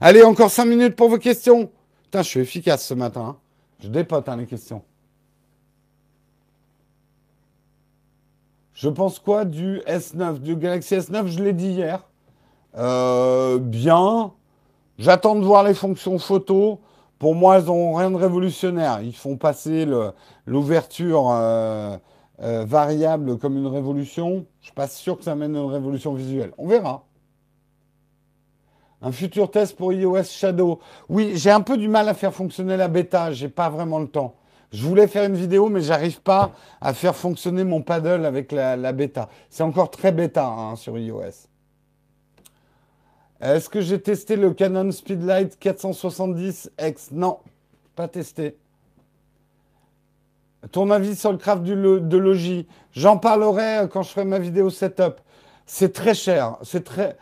Allez, 0.00 0.22
encore 0.22 0.50
5 0.50 0.64
minutes 0.64 0.96
pour 0.96 1.08
vos 1.08 1.18
questions. 1.18 1.70
Putain, 2.02 2.22
je 2.22 2.28
suis 2.28 2.40
efficace 2.40 2.84
ce 2.84 2.94
matin. 2.94 3.20
Hein. 3.20 3.36
Je 3.80 3.88
dépote 3.88 4.28
hein, 4.28 4.36
les 4.38 4.46
questions. 4.46 4.82
Je 8.80 8.88
pense 8.88 9.18
quoi 9.18 9.44
du 9.44 9.80
S9, 9.80 10.38
du 10.38 10.56
Galaxy 10.56 10.94
S9 10.94 11.26
Je 11.26 11.44
l'ai 11.44 11.52
dit 11.52 11.68
hier. 11.68 12.02
Euh, 12.78 13.58
bien. 13.58 14.32
J'attends 14.96 15.34
de 15.34 15.44
voir 15.44 15.64
les 15.64 15.74
fonctions 15.74 16.18
photo. 16.18 16.80
Pour 17.18 17.34
moi, 17.34 17.58
elles 17.58 17.66
n'ont 17.66 17.92
rien 17.92 18.10
de 18.10 18.16
révolutionnaire. 18.16 19.02
Ils 19.02 19.14
font 19.14 19.36
passer 19.36 19.86
l'ouverture 20.46 21.28
euh, 21.30 21.98
euh, 22.40 22.64
variable 22.66 23.36
comme 23.36 23.58
une 23.58 23.66
révolution. 23.66 24.30
Je 24.30 24.36
ne 24.36 24.64
suis 24.64 24.72
pas 24.72 24.88
sûr 24.88 25.18
que 25.18 25.24
ça 25.24 25.34
mène 25.34 25.54
à 25.56 25.58
une 25.58 25.70
révolution 25.70 26.14
visuelle. 26.14 26.52
On 26.56 26.66
verra. 26.66 27.04
Un 29.02 29.12
futur 29.12 29.50
test 29.50 29.76
pour 29.76 29.92
iOS 29.92 30.24
Shadow. 30.24 30.80
Oui, 31.10 31.32
j'ai 31.34 31.50
un 31.50 31.60
peu 31.60 31.76
du 31.76 31.88
mal 31.88 32.08
à 32.08 32.14
faire 32.14 32.32
fonctionner 32.32 32.78
la 32.78 32.88
bêta. 32.88 33.30
J'ai 33.30 33.50
pas 33.50 33.68
vraiment 33.68 33.98
le 33.98 34.08
temps. 34.08 34.36
Je 34.72 34.86
voulais 34.86 35.08
faire 35.08 35.24
une 35.24 35.34
vidéo, 35.34 35.68
mais 35.68 35.80
j'arrive 35.80 36.20
pas 36.20 36.52
à 36.80 36.94
faire 36.94 37.16
fonctionner 37.16 37.64
mon 37.64 37.82
paddle 37.82 38.24
avec 38.24 38.52
la, 38.52 38.92
bêta. 38.92 39.28
C'est 39.48 39.64
encore 39.64 39.90
très 39.90 40.12
bêta 40.12 40.46
hein, 40.46 40.76
sur 40.76 40.96
iOS. 40.96 41.48
Est-ce 43.40 43.68
que 43.68 43.80
j'ai 43.80 44.00
testé 44.00 44.36
le 44.36 44.52
Canon 44.52 44.92
Speedlight 44.92 45.58
470X 45.60 47.08
Non, 47.12 47.38
pas 47.96 48.06
testé. 48.06 48.56
Ton 50.72 50.90
avis 50.90 51.16
sur 51.16 51.32
le 51.32 51.38
craft 51.38 51.62
de 51.62 52.16
Logi? 52.16 52.68
J'en 52.92 53.16
parlerai 53.16 53.88
quand 53.90 54.02
je 54.02 54.10
ferai 54.10 54.26
ma 54.26 54.38
vidéo 54.38 54.70
setup. 54.70 55.20
C'est 55.66 55.92
très 55.92 56.14
cher. 56.14 56.58
C'est 56.62 56.84
très. 56.84 57.16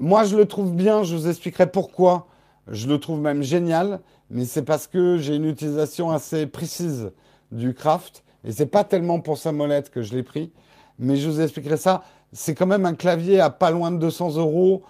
Moi, 0.00 0.24
je 0.24 0.36
le 0.36 0.46
trouve 0.46 0.72
bien. 0.72 1.02
Je 1.02 1.16
vous 1.16 1.28
expliquerai 1.28 1.66
pourquoi. 1.66 2.26
Je 2.68 2.88
le 2.88 2.98
trouve 3.00 3.20
même 3.20 3.42
génial. 3.42 4.00
Mais 4.30 4.44
c'est 4.44 4.62
parce 4.62 4.86
que 4.86 5.18
j'ai 5.18 5.36
une 5.36 5.44
utilisation 5.46 6.10
assez 6.10 6.46
précise 6.46 7.12
du 7.52 7.74
craft. 7.74 8.24
Et 8.44 8.52
c'est 8.52 8.66
pas 8.66 8.84
tellement 8.84 9.20
pour 9.20 9.38
sa 9.38 9.52
molette 9.52 9.90
que 9.90 10.02
je 10.02 10.14
l'ai 10.14 10.22
pris. 10.22 10.52
Mais 10.98 11.16
je 11.16 11.28
vous 11.28 11.40
expliquerai 11.40 11.76
ça. 11.76 12.02
C'est 12.32 12.54
quand 12.54 12.66
même 12.66 12.84
un 12.84 12.94
clavier 12.94 13.40
à 13.40 13.50
pas 13.50 13.70
loin 13.70 13.90
de 13.90 13.98
200 13.98 14.36
euros 14.36 14.82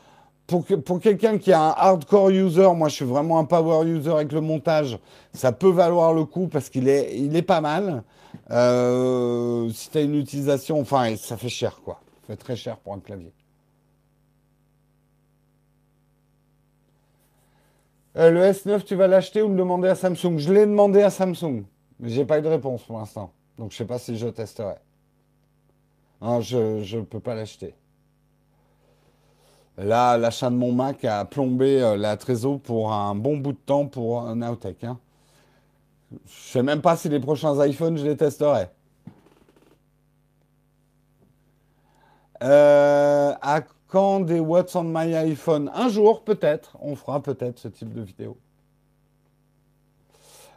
pour, 0.47 0.65
pour 0.65 1.01
quelqu'un 1.01 1.39
qui 1.39 1.51
est 1.51 1.55
un 1.55 1.73
hardcore 1.77 2.31
user, 2.31 2.69
moi 2.75 2.89
je 2.89 2.95
suis 2.95 3.05
vraiment 3.05 3.39
un 3.39 3.45
power 3.45 3.87
user 3.87 4.11
avec 4.11 4.33
le 4.33 4.41
montage, 4.41 4.99
ça 5.33 5.53
peut 5.53 5.71
valoir 5.71 6.13
le 6.13 6.25
coup 6.25 6.49
parce 6.49 6.69
qu'il 6.69 6.89
est, 6.89 7.19
il 7.19 7.35
est 7.37 7.43
pas 7.43 7.61
mal. 7.61 8.03
Euh, 8.51 9.71
si 9.71 9.91
tu 9.91 9.99
as 9.99 10.03
une 10.03 10.17
utilisation, 10.17 10.81
enfin, 10.81 11.17
ça 11.17 11.37
fait 11.37 11.49
cher 11.49 11.81
quoi. 11.85 12.01
Ça 12.23 12.35
fait 12.35 12.37
très 12.37 12.57
cher 12.57 12.77
pour 12.79 12.93
un 12.95 13.01
clavier. 13.01 13.33
Euh, 18.17 18.31
le 18.31 18.41
S9, 18.43 18.85
tu 18.85 18.95
vas 18.95 19.09
l'acheter 19.09 19.43
ou 19.43 19.49
le 19.49 19.57
demander 19.57 19.89
à 19.89 19.95
Samsung? 19.95 20.39
Je 20.39 20.53
l'ai 20.53 20.67
demandé 20.67 21.03
à 21.03 21.11
Samsung, 21.11 21.65
mais 21.99 22.09
j'ai 22.09 22.25
pas 22.25 22.39
eu 22.39 22.43
de 22.43 22.49
réponse 22.49 22.83
pour 22.85 22.99
l'instant. 22.99 23.33
Donc 23.59 23.73
je 23.73 23.77
sais 23.77 23.85
pas 23.85 23.99
si 23.99 24.17
je 24.17 24.29
testerai. 24.29 24.77
Non, 26.21 26.41
je 26.41 26.97
ne 26.97 27.03
peux 27.03 27.21
pas 27.21 27.35
l'acheter. 27.35 27.75
Là, 29.77 30.17
l'achat 30.17 30.51
de 30.51 30.55
mon 30.55 30.73
Mac 30.73 31.05
a 31.05 31.25
plombé 31.25 31.83
euh, 31.83 31.97
la 31.97 32.17
trésor 32.17 32.61
pour 32.61 32.93
un 32.93 33.15
bon 33.17 33.37
bout 33.37 33.53
de 33.53 33.59
temps 33.59 33.87
pour 33.87 34.21
un 34.21 34.37
Nowtech. 34.37 34.85
Hein. 34.85 34.99
Je 36.13 36.17
ne 36.17 36.19
sais 36.29 36.63
même 36.63 36.81
pas 36.81 36.97
si 36.97 37.09
les 37.09 37.19
prochains 37.19 37.67
iPhones, 37.67 37.97
je 37.97 38.05
les 38.05 38.17
testerai. 38.17 38.69
Euh, 42.43 42.74
quand 43.95 44.19
des 44.19 44.41
What's 44.41 44.75
on 44.75 44.83
my 44.83 45.15
iPhone 45.15 45.71
Un 45.73 45.89
jour, 45.89 46.25
peut-être. 46.25 46.77
On 46.81 46.97
fera 46.97 47.23
peut-être 47.23 47.61
ce 47.61 47.69
type 47.69 47.93
de 47.93 48.01
vidéo. 48.01 48.37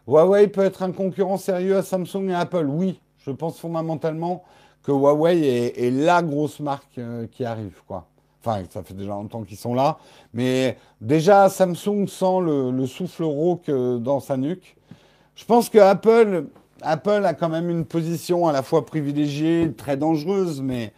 Huawei 0.07 0.47
peut 0.47 0.63
être 0.63 0.81
un 0.81 0.91
concurrent 0.91 1.37
sérieux 1.37 1.77
à 1.77 1.83
Samsung 1.83 2.29
et 2.29 2.33
Apple. 2.33 2.65
Oui, 2.67 2.99
je 3.19 3.29
pense 3.29 3.59
fondamentalement 3.59 4.43
que 4.81 4.91
Huawei 4.91 5.71
est, 5.77 5.91
la 5.91 6.23
grosse 6.23 6.59
marque 6.59 6.97
euh, 6.97 7.27
qui 7.27 7.45
arrive. 7.45 7.79
quoi. 7.87 8.07
Enfin, 8.43 8.63
ça 8.71 8.81
fait 8.81 8.95
déjà 8.95 9.11
longtemps 9.11 9.43
qu'ils 9.43 9.57
sont 9.57 9.75
là. 9.75 9.99
Mais 10.33 10.75
déjà, 10.99 11.47
Samsung 11.47 12.07
sent 12.07 12.39
le, 12.41 12.85
souffle 12.87 13.23
rauque 13.23 13.69
euh, 13.69 13.99
dans 13.99 14.19
sa 14.19 14.35
nuque. 14.35 14.75
Je 15.35 15.45
pense 15.45 15.69
que 15.69 15.77
Apple, 15.77 16.45
Apple 16.81 17.23
a 17.23 17.35
quand 17.35 17.49
même 17.49 17.69
une 17.69 17.85
position 17.85 18.47
à 18.47 18.51
la 18.51 18.63
fois 18.63 18.83
privilégiée, 18.83 19.71
très 19.77 19.95
dangereuse, 19.95 20.59
mais 20.59 20.91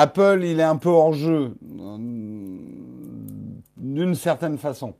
Apple, 0.00 0.42
il 0.44 0.60
est 0.60 0.62
un 0.62 0.76
peu 0.76 0.90
hors 0.90 1.12
jeu, 1.12 1.56
euh, 1.80 1.96
d'une 3.76 4.14
certaine 4.14 4.56
façon. 4.56 4.94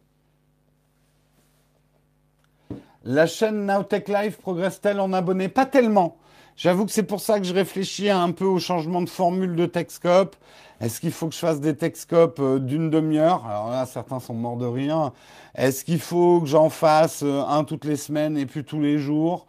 La 3.05 3.27
chaîne 3.27 3.65
Nowtech 3.65 4.09
Live 4.09 4.39
progresse-t-elle 4.39 4.99
en 4.99 5.13
abonnés? 5.13 5.49
Pas 5.49 5.67
tellement. 5.67 6.17
J'avoue 6.57 6.85
que 6.85 6.91
c'est 6.91 7.05
pour 7.05 7.21
ça 7.21 7.39
que 7.39 7.47
je 7.47 7.55
réfléchis 7.55 8.11
un 8.11 8.33
peu 8.33 8.45
au 8.45 8.59
changement 8.59 9.01
de 9.01 9.09
formule 9.09 9.55
de 9.55 9.67
Techscope. 9.67 10.35
Est-ce 10.81 11.01
qu'il 11.01 11.13
faut 11.13 11.29
que 11.29 11.35
je 11.35 11.39
fasse 11.39 11.61
des 11.61 11.77
Techscopes 11.77 12.41
euh, 12.41 12.59
d'une 12.59 12.91
demi-heure? 12.91 13.47
Alors 13.47 13.71
là, 13.71 13.87
certains 13.87 14.19
sont 14.19 14.35
morts 14.35 14.57
de 14.57 14.67
rire. 14.67 15.13
Est-ce 15.55 15.85
qu'il 15.85 16.01
faut 16.01 16.41
que 16.41 16.49
j'en 16.49 16.71
fasse 16.71 17.23
euh, 17.23 17.45
un 17.47 17.63
toutes 17.63 17.85
les 17.85 17.95
semaines 17.95 18.37
et 18.37 18.47
puis 18.47 18.65
tous 18.65 18.81
les 18.81 18.99
jours? 18.99 19.47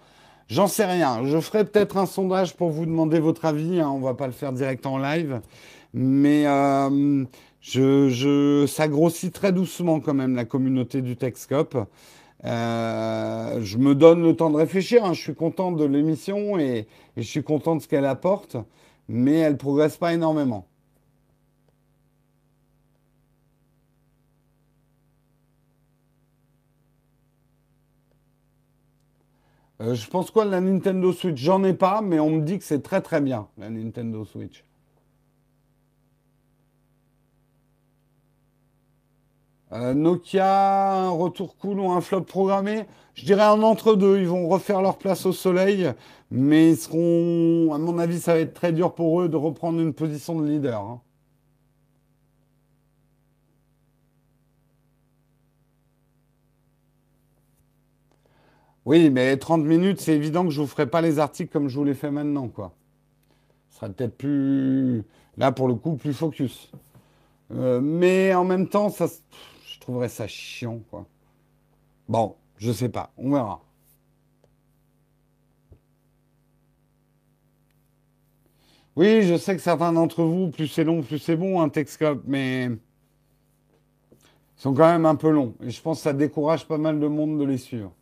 J'en 0.50 0.66
sais 0.66 0.86
rien. 0.86 1.26
Je 1.26 1.40
ferai 1.40 1.64
peut-être 1.64 1.98
un 1.98 2.08
sondage 2.08 2.56
pour 2.56 2.72
vous 2.72 2.88
demander 2.88 3.20
votre 3.20 3.46
avis. 3.46 3.80
Hein. 3.80 3.90
On 3.94 4.00
va 4.00 4.16
pas 4.16 4.26
le 4.26 4.34
faire 4.34 4.52
direct 4.52 4.86
en 4.88 4.98
live. 4.98 5.42
Mais 5.94 6.48
euh, 6.48 7.24
je, 7.62 8.66
ça 8.68 8.88
grossit 8.88 9.32
très 9.32 9.52
doucement 9.52 10.00
quand 10.00 10.16
même 10.16 10.36
la 10.36 10.46
communauté 10.46 11.02
du 11.04 11.16
Techscope. 11.16 11.78
Euh, 12.46 13.60
je 13.62 13.78
me 13.78 13.94
donne 13.94 14.24
le 14.24 14.36
temps 14.36 14.50
de 14.50 14.58
réfléchir. 14.58 15.06
Hein. 15.06 15.14
Je 15.14 15.22
suis 15.22 15.36
content 15.36 15.72
de 15.72 15.86
l'émission 15.86 16.58
et, 16.58 16.88
je 17.16 17.22
suis 17.22 17.44
content 17.44 17.76
de 17.76 17.82
ce 17.82 17.88
qu'elle 17.88 18.06
apporte, 18.06 18.58
mais 19.08 19.38
elle 19.38 19.54
ne 19.54 19.58
progresse 19.58 19.98
pas 19.98 20.14
énormément. 20.14 20.66
Euh, 29.82 29.96
je 29.96 30.10
pense 30.10 30.30
quoi 30.32 30.46
de 30.46 30.52
la 30.52 30.62
Nintendo 30.62 31.14
Switch? 31.14 31.38
J'en 31.42 31.64
ai 31.64 31.74
pas, 31.74 32.02
mais 32.02 32.20
on 32.20 32.30
me 32.30 32.42
dit 32.42 32.58
que 32.58 32.66
c'est 32.66 32.82
très 32.82 33.02
très 33.02 33.22
bien, 33.22 33.48
la 33.58 33.70
Nintendo 33.70 34.26
Switch. 34.26 34.64
Euh, 39.72 39.94
Nokia, 39.94 40.94
un 41.06 41.10
retour 41.12 41.56
cool 41.58 41.80
ou 41.80 41.92
un 41.92 42.02
flop 42.02 42.22
programmé? 42.22 42.86
Je 43.14 43.24
dirais 43.26 43.44
un 43.44 43.62
entre-deux. 43.62 44.20
Ils 44.20 44.28
vont 44.28 44.48
refaire 44.48 44.82
leur 44.82 44.98
place 44.98 45.26
au 45.26 45.32
soleil, 45.34 45.94
mais 46.32 46.72
ils 46.72 46.78
seront, 46.78 47.74
à 47.74 47.78
mon 47.78 48.00
avis, 48.00 48.20
ça 48.20 48.34
va 48.34 48.40
être 48.40 48.54
très 48.54 48.74
dur 48.74 48.96
pour 48.96 49.22
eux 49.22 49.30
de 49.30 49.38
reprendre 49.38 49.80
une 49.80 49.94
position 49.94 50.40
de 50.40 50.48
leader. 50.48 50.82
Hein. 50.82 51.02
Oui, 58.90 59.12
mais 59.12 59.38
30 59.38 59.66
minutes, 59.66 60.02
c'est 60.02 60.16
évident 60.16 60.44
que 60.46 60.50
je 60.50 60.60
ne 60.60 60.66
vous 60.66 60.72
ferai 60.72 60.88
pas 60.88 61.00
les 61.00 61.20
articles 61.20 61.52
comme 61.54 61.68
je 61.68 61.78
vous 61.78 61.86
les 61.86 61.94
fais 61.94 62.10
maintenant, 62.10 62.48
quoi. 62.48 62.74
Ce 63.70 63.76
sera 63.76 63.90
peut-être 63.90 64.18
plus, 64.18 65.04
là 65.38 65.52
pour 65.52 65.68
le 65.68 65.76
coup, 65.76 65.96
plus 65.96 66.12
focus. 66.12 66.72
Euh, 67.52 67.80
mais 67.82 68.34
en 68.34 68.46
même 68.46 68.68
temps, 68.68 68.90
ça, 68.90 69.06
je 69.68 69.80
trouverais 69.80 70.10
ça 70.10 70.28
chiant. 70.28 70.80
Bon, 72.08 72.36
je 72.58 72.72
sais 72.72 72.90
pas, 72.90 73.12
on 73.16 73.30
verra. 73.32 73.62
Oui, 78.96 79.22
je 79.22 79.38
sais 79.38 79.56
que 79.56 79.62
certains 79.62 79.94
d'entre 79.94 80.24
vous, 80.24 80.50
plus 80.50 80.68
c'est 80.68 80.84
long, 80.84 81.04
plus 81.04 81.20
c'est 81.20 81.36
bon, 81.36 81.62
un 81.62 81.70
Texcope, 81.70 82.24
mais 82.26 82.66
ils 82.66 82.80
sont 84.56 84.74
quand 84.74 84.92
même 84.92 85.06
un 85.06 85.16
peu 85.16 85.30
longs. 85.30 85.54
Et 85.62 85.70
je 85.70 85.80
pense 85.80 86.00
que 86.00 86.04
ça 86.06 86.14
décourage 86.14 86.68
pas 86.68 86.80
mal 86.80 87.00
de 87.00 87.06
monde 87.06 87.38
de 87.38 87.46
les 87.46 87.60
suivre. 87.60 87.94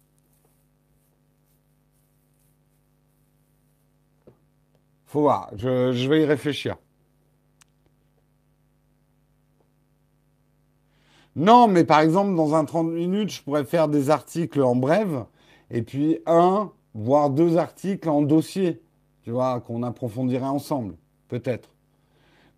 Faut 5.07 5.21
voir. 5.21 5.49
Je, 5.55 6.07
vais 6.07 6.21
y 6.21 6.25
réfléchir. 6.25 6.75
Non, 11.35 11.67
mais 11.67 11.83
par 11.83 12.01
exemple, 12.01 12.35
dans 12.35 12.55
un 12.55 12.65
30 12.65 12.87
minutes, 12.87 13.31
je 13.31 13.41
pourrais 13.41 13.63
faire 13.63 13.87
des 13.87 14.09
articles 14.09 14.61
en 14.61 14.75
brève 14.75 15.25
et 15.71 15.81
puis 15.81 16.19
un, 16.25 16.71
voire 16.93 17.29
deux 17.29 17.57
articles 17.57 18.09
en 18.09 18.21
dossier, 18.21 18.81
tu 19.23 19.31
vois, 19.31 19.61
qu'on 19.61 19.83
approfondirait 19.83 20.45
ensemble, 20.45 20.95
peut-être. 21.29 21.69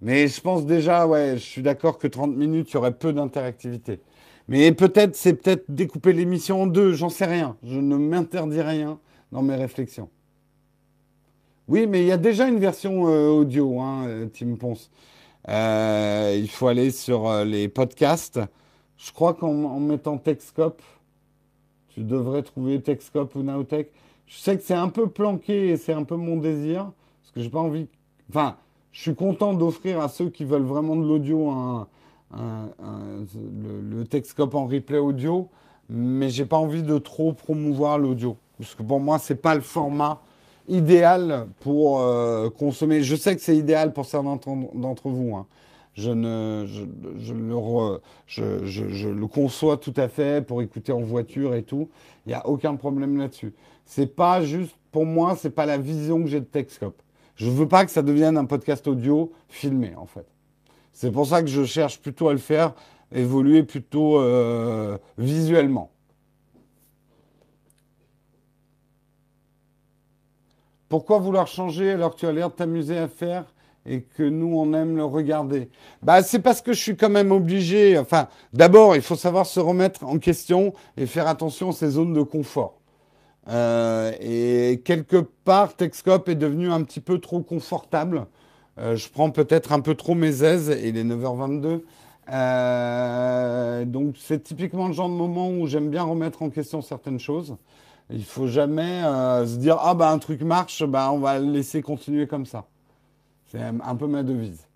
Mais 0.01 0.27
je 0.27 0.39
pense 0.41 0.65
déjà, 0.65 1.05
ouais, 1.07 1.34
je 1.35 1.43
suis 1.43 1.61
d'accord 1.61 1.97
que 1.97 2.07
30 2.07 2.35
minutes, 2.35 2.71
il 2.71 2.76
y 2.76 2.77
aurait 2.77 2.93
peu 2.93 3.11
d'interactivité. 3.11 3.99
Mais 4.47 4.71
peut-être, 4.71 5.15
c'est 5.15 5.34
peut-être 5.34 5.65
découper 5.69 6.13
l'émission 6.13 6.63
en 6.63 6.67
deux, 6.67 6.93
j'en 6.93 7.09
sais 7.09 7.26
rien. 7.26 7.57
Je 7.63 7.80
ne 7.80 7.97
m'interdis 7.97 8.61
rien 8.61 8.97
dans 9.31 9.43
mes 9.43 9.55
réflexions. 9.55 10.09
Oui, 11.69 11.85
mais 11.85 12.01
il 12.01 12.07
y 12.07 12.11
a 12.11 12.17
déjà 12.17 12.47
une 12.47 12.57
version 12.57 13.07
euh, 13.07 13.29
audio, 13.29 13.79
hein, 13.79 14.07
euh, 14.07 14.25
Tim 14.33 14.55
Ponce. 14.55 14.89
Euh, 15.49 16.35
il 16.35 16.49
faut 16.49 16.67
aller 16.67 16.89
sur 16.89 17.45
les 17.45 17.67
podcasts. 17.67 18.39
Je 18.97 19.11
crois 19.11 19.35
qu'en 19.35 19.79
mettant 19.79 20.17
Techscope, 20.17 20.81
tu 21.89 22.01
devrais 22.01 22.41
trouver 22.41 22.81
Techscope 22.81 23.35
ou 23.35 23.43
Nowtech. 23.43 23.91
Je 24.25 24.37
sais 24.39 24.57
que 24.57 24.63
c'est 24.63 24.73
un 24.73 24.89
peu 24.89 25.09
planqué 25.09 25.69
et 25.69 25.77
c'est 25.77 25.93
un 25.93 26.03
peu 26.05 26.15
mon 26.15 26.37
désir, 26.37 26.91
parce 27.21 27.31
que 27.35 27.41
j'ai 27.41 27.49
pas 27.51 27.59
envie. 27.59 27.87
Enfin, 28.29 28.57
je 28.91 29.01
suis 29.01 29.15
content 29.15 29.53
d'offrir 29.53 30.01
à 30.01 30.09
ceux 30.09 30.31
qui 30.31 30.45
veulent 30.45 30.63
vraiment 30.63 30.95
de 30.95 31.03
l'audio 31.05 31.53
le, 32.35 34.03
Techscope 34.05 34.55
en 34.55 34.65
replay 34.65 34.97
audio, 34.97 35.49
mais 35.87 36.31
j'ai 36.31 36.45
pas 36.45 36.57
envie 36.57 36.81
de 36.81 36.97
trop 36.97 37.33
promouvoir 37.33 37.99
l'audio, 37.99 38.37
parce 38.57 38.73
que 38.73 38.81
pour 38.81 38.99
moi 38.99 39.19
c'est 39.19 39.39
pas 39.39 39.53
le 39.53 39.61
format 39.61 40.23
idéal 40.69 41.47
pour 41.59 41.99
euh, 42.01 42.49
consommer. 42.49 43.03
Je 43.03 43.15
sais 43.15 43.35
que 43.35 43.41
c'est 43.41 43.57
idéal 43.57 43.91
pour 43.93 44.05
certains 44.05 44.39
d'entre 44.73 45.09
vous. 45.09 45.35
Hein. 45.35 45.45
Je, 45.95 46.11
ne, 46.11 46.65
le 48.37 49.27
conçois 49.27 49.77
tout 49.77 49.93
à 49.97 50.07
fait 50.07 50.45
pour 50.45 50.61
écouter 50.61 50.91
en 50.91 51.01
voiture 51.01 51.55
et 51.55 51.63
tout. 51.63 51.89
Il 52.25 52.29
n'y 52.29 52.35
a 52.35 52.47
aucun 52.47 52.75
problème 52.75 53.17
là-dessus. 53.17 53.53
C'est 53.85 54.15
pas 54.15 54.41
juste, 54.41 54.75
pour 54.91 55.05
moi, 55.05 55.35
c'est 55.37 55.49
pas 55.49 55.65
la 55.65 55.77
vision 55.77 56.21
que 56.23 56.29
j'ai 56.29 56.39
de 56.39 56.45
Techscope. 56.45 57.01
Je 57.35 57.49
veux 57.49 57.67
pas 57.67 57.85
que 57.85 57.91
ça 57.91 58.01
devienne 58.01 58.37
un 58.37 58.45
podcast 58.45 58.87
audio 58.87 59.31
filmé, 59.47 59.93
en 59.95 60.05
fait. 60.05 60.25
C'est 60.93 61.11
pour 61.11 61.25
ça 61.25 61.41
que 61.41 61.47
je 61.47 61.63
cherche 61.63 61.99
plutôt 61.99 62.29
à 62.29 62.33
le 62.33 62.39
faire 62.39 62.73
évoluer 63.13 63.63
plutôt 63.63 64.19
euh, 64.19 64.97
visuellement. 65.17 65.89
Pourquoi 70.90 71.20
vouloir 71.20 71.48
changer 71.48 71.91
alors 71.91 72.16
que 72.16 72.20
tu 72.20 72.26
as 72.26 72.32
l'air 72.32 72.49
de 72.49 72.56
t'amuser 72.56 72.98
à 72.98 73.07
faire 73.07 73.45
et 73.86 74.02
que 74.02 74.24
nous, 74.24 74.57
on 74.57 74.74
aime 74.74 74.98
le 74.98 75.06
regarder? 75.06 75.70
Bah, 76.02 76.24
C'est 76.24 76.40
parce 76.40 76.61
que 76.61 76.74
je 76.74 76.80
suis 76.80 76.98
quand 76.98 77.10
même 77.10 77.32
obligé. 77.32 77.98
Enfin, 77.98 78.28
d'abord, 78.53 78.95
il 78.95 79.03
faut 79.03 79.16
savoir 79.16 79.45
se 79.45 79.60
remettre 79.60 80.03
en 80.03 80.18
question 80.18 80.74
et 80.98 81.06
faire 81.06 81.28
attention 81.28 81.70
à 81.70 81.74
ces 81.74 81.91
zones 81.91 82.14
de 82.14 82.24
confort. 82.24 82.80
Euh, 83.49 84.11
et 84.20 84.82
quelque 84.84 85.18
part, 85.18 85.76
Techscope 85.76 86.28
est 86.28 86.36
devenu 86.36 86.72
un 86.72 86.84
petit 86.84 86.99
peu 86.99 87.20
trop 87.20 87.41
confortable. 87.41 88.26
Euh, 88.80 88.95
je 88.95 89.10
prends 89.10 89.30
peut-être 89.30 89.72
un 89.72 89.82
peu 89.82 89.95
trop 89.95 90.16
mes 90.16 90.44
aises 90.44 90.70
et 90.70 90.90
il 90.90 90.98
est 90.98 91.03
9h22. 91.03 91.82
Euh, 92.32 93.86
donc, 93.86 94.16
c'est 94.20 94.44
typiquement 94.44 94.88
le 94.88 94.94
genre 94.94 95.10
de 95.10 95.14
moment 95.14 95.49
où 95.49 95.68
j'aime 95.68 95.90
bien 95.90 96.03
remettre 96.03 96.41
en 96.41 96.49
question 96.49 96.82
certaines 96.82 97.20
choses. 97.20 97.57
Il 98.11 98.26
faut 98.26 98.48
jamais 98.48 99.03
euh, 99.03 99.45
se 99.45 99.57
dire 99.57 99.77
ah 99.80 99.94
bah 99.94 100.10
un 100.10 100.18
truc 100.18 100.41
marche, 100.41 100.84
bah 100.84 101.11
on 101.11 101.19
va 101.19 101.40
le 101.40 101.52
laisser 101.52 101.81
continuer 101.81 102.27
comme 102.27 102.45
ça. 102.45 102.65
C'est 103.48 103.61
un 103.61 103.95
peu 103.95 104.07
ma 104.07 104.23
devise. 104.23 104.68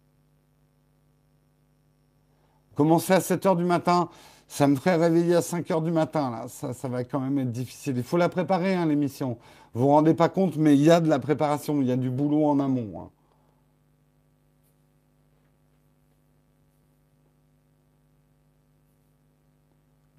Commencer 2.76 3.14
à 3.14 3.22
7 3.22 3.46
h 3.46 3.58
du 3.58 3.66
matin, 3.66 4.10
ça 4.48 4.68
me 4.68 4.76
ferait 4.76 4.96
réveiller 4.96 5.36
à 5.36 5.42
5 5.42 5.68
h 5.68 5.84
du 5.84 5.92
matin. 5.92 6.32
Là. 6.32 6.48
Ça, 6.48 6.74
ça 6.74 6.88
va 6.88 7.04
quand 7.04 7.20
même 7.20 7.38
être 7.40 7.52
difficile. 7.52 7.98
Il 7.98 8.04
faut 8.04 8.18
la 8.18 8.30
préparer, 8.30 8.76
hein, 8.76 8.86
l'émission. 8.86 9.38
Vous 9.74 9.82
vous 9.82 9.88
rendez 9.90 10.14
pas 10.14 10.30
compte, 10.30 10.58
mais 10.58 10.76
il 10.76 10.84
y 10.84 10.92
a 10.92 11.00
de 11.00 11.10
la 11.10 11.20
préparation, 11.20 11.82
il 11.82 11.88
y 11.88 11.92
a 11.92 11.98
du 11.98 12.10
boulot 12.10 12.46
en 12.46 12.60
amont. 12.60 13.02
Hein. 13.02 13.10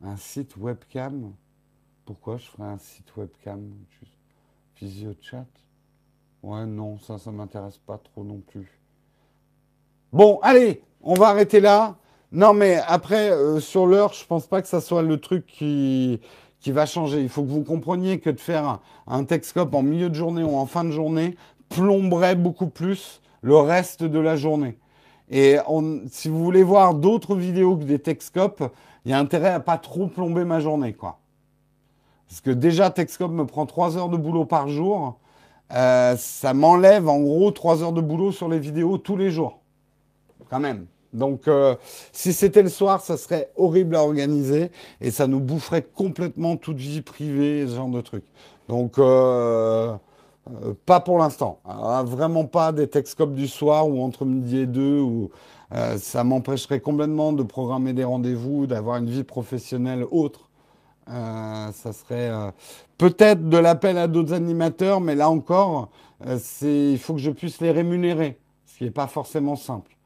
Un 0.04 0.16
site 0.16 0.56
webcam? 0.56 1.32
Pourquoi 2.04 2.36
je 2.36 2.46
ferais 2.46 2.68
un 2.68 2.78
site 2.78 3.16
webcam 3.16 3.72
Visio 4.80 5.14
chat? 5.20 5.46
Ouais, 6.42 6.66
non, 6.66 6.98
ça, 6.98 7.18
ça 7.18 7.30
m'intéresse 7.30 7.78
pas 7.78 7.98
trop 7.98 8.22
non 8.24 8.40
plus. 8.40 8.80
Bon, 10.12 10.38
allez, 10.42 10.82
on 11.02 11.14
va 11.14 11.28
arrêter 11.28 11.60
là. 11.60 11.96
Non, 12.32 12.52
mais 12.52 12.80
après, 12.86 13.30
euh, 13.30 13.60
sur 13.60 13.86
l'heure, 13.86 14.12
je 14.12 14.26
pense 14.26 14.46
pas 14.46 14.60
que 14.60 14.68
ça 14.68 14.80
soit 14.80 15.02
le 15.02 15.18
truc 15.18 15.46
qui, 15.46 16.20
va 16.66 16.86
changer. 16.86 17.22
Il 17.22 17.28
faut 17.28 17.42
que 17.42 17.48
vous 17.48 17.62
compreniez 17.62 18.18
que 18.20 18.30
de 18.30 18.40
faire 18.40 18.80
un, 19.06 19.24
Techscope 19.24 19.74
en 19.74 19.82
milieu 19.82 20.10
de 20.10 20.14
journée 20.14 20.42
ou 20.42 20.56
en 20.56 20.66
fin 20.66 20.84
de 20.84 20.90
journée 20.90 21.36
plomberait 21.68 22.36
beaucoup 22.36 22.68
plus 22.68 23.22
le 23.42 23.56
reste 23.56 24.02
de 24.02 24.18
la 24.18 24.36
journée. 24.36 24.78
Et 25.30 25.56
si 26.10 26.28
vous 26.28 26.42
voulez 26.42 26.62
voir 26.62 26.94
d'autres 26.94 27.36
vidéos 27.36 27.76
que 27.76 27.84
des 27.84 27.98
Techscopes, 27.98 28.64
il 29.04 29.10
y 29.10 29.14
a 29.14 29.18
intérêt 29.18 29.50
à 29.50 29.60
pas 29.60 29.78
trop 29.78 30.06
plomber 30.06 30.44
ma 30.44 30.60
journée, 30.60 30.92
quoi. 30.92 31.18
Parce 32.28 32.40
que 32.40 32.50
déjà, 32.50 32.90
Texcom 32.90 33.32
me 33.32 33.46
prend 33.46 33.66
3 33.66 33.96
heures 33.96 34.08
de 34.08 34.16
boulot 34.16 34.44
par 34.44 34.68
jour. 34.68 35.18
Euh, 35.72 36.16
ça 36.16 36.54
m'enlève 36.54 37.08
en 37.08 37.20
gros 37.20 37.50
3 37.50 37.82
heures 37.82 37.92
de 37.92 38.00
boulot 38.00 38.32
sur 38.32 38.48
les 38.48 38.58
vidéos 38.58 38.98
tous 38.98 39.16
les 39.16 39.30
jours. 39.30 39.60
Quand 40.50 40.60
même. 40.60 40.86
Donc, 41.12 41.46
euh, 41.46 41.76
si 42.12 42.32
c'était 42.32 42.62
le 42.62 42.68
soir, 42.68 43.00
ça 43.00 43.16
serait 43.16 43.50
horrible 43.56 43.94
à 43.96 44.02
organiser 44.02 44.70
et 45.00 45.10
ça 45.10 45.26
nous 45.26 45.40
boufferait 45.40 45.82
complètement 45.82 46.56
toute 46.56 46.76
vie 46.76 47.02
privée, 47.02 47.66
ce 47.68 47.76
genre 47.76 47.88
de 47.88 48.00
trucs. 48.00 48.24
Donc, 48.68 48.98
euh, 48.98 49.94
pas 50.86 51.00
pour 51.00 51.18
l'instant. 51.18 51.60
Vraiment 52.04 52.44
pas 52.44 52.72
des 52.72 52.88
Texcopes 52.88 53.34
du 53.34 53.46
soir 53.46 53.88
ou 53.88 54.02
entre 54.02 54.24
midi 54.24 54.58
et 54.58 54.66
deux. 54.66 55.02
Ça 55.96 56.24
m'empêcherait 56.24 56.80
complètement 56.80 57.32
de 57.32 57.42
programmer 57.42 57.92
des 57.92 58.04
rendez-vous, 58.04 58.66
d'avoir 58.66 58.98
une 58.98 59.08
vie 59.08 59.24
professionnelle 59.24 60.04
autre. 60.10 60.50
Euh, 61.10 61.70
ça 61.72 61.92
serait 61.92 62.30
euh, 62.30 62.50
peut-être 62.96 63.48
de 63.48 63.58
l'appel 63.58 63.98
à 63.98 64.08
d'autres 64.08 64.32
animateurs, 64.32 65.00
mais 65.00 65.14
là 65.14 65.28
encore, 65.28 65.90
euh, 66.26 66.38
il 66.62 66.98
faut 66.98 67.14
que 67.14 67.20
je 67.20 67.30
puisse 67.30 67.60
les 67.60 67.70
rémunérer, 67.70 68.38
ce 68.64 68.78
qui 68.78 68.84
n'est 68.84 68.90
pas 68.90 69.06
forcément 69.06 69.56
simple. 69.56 69.96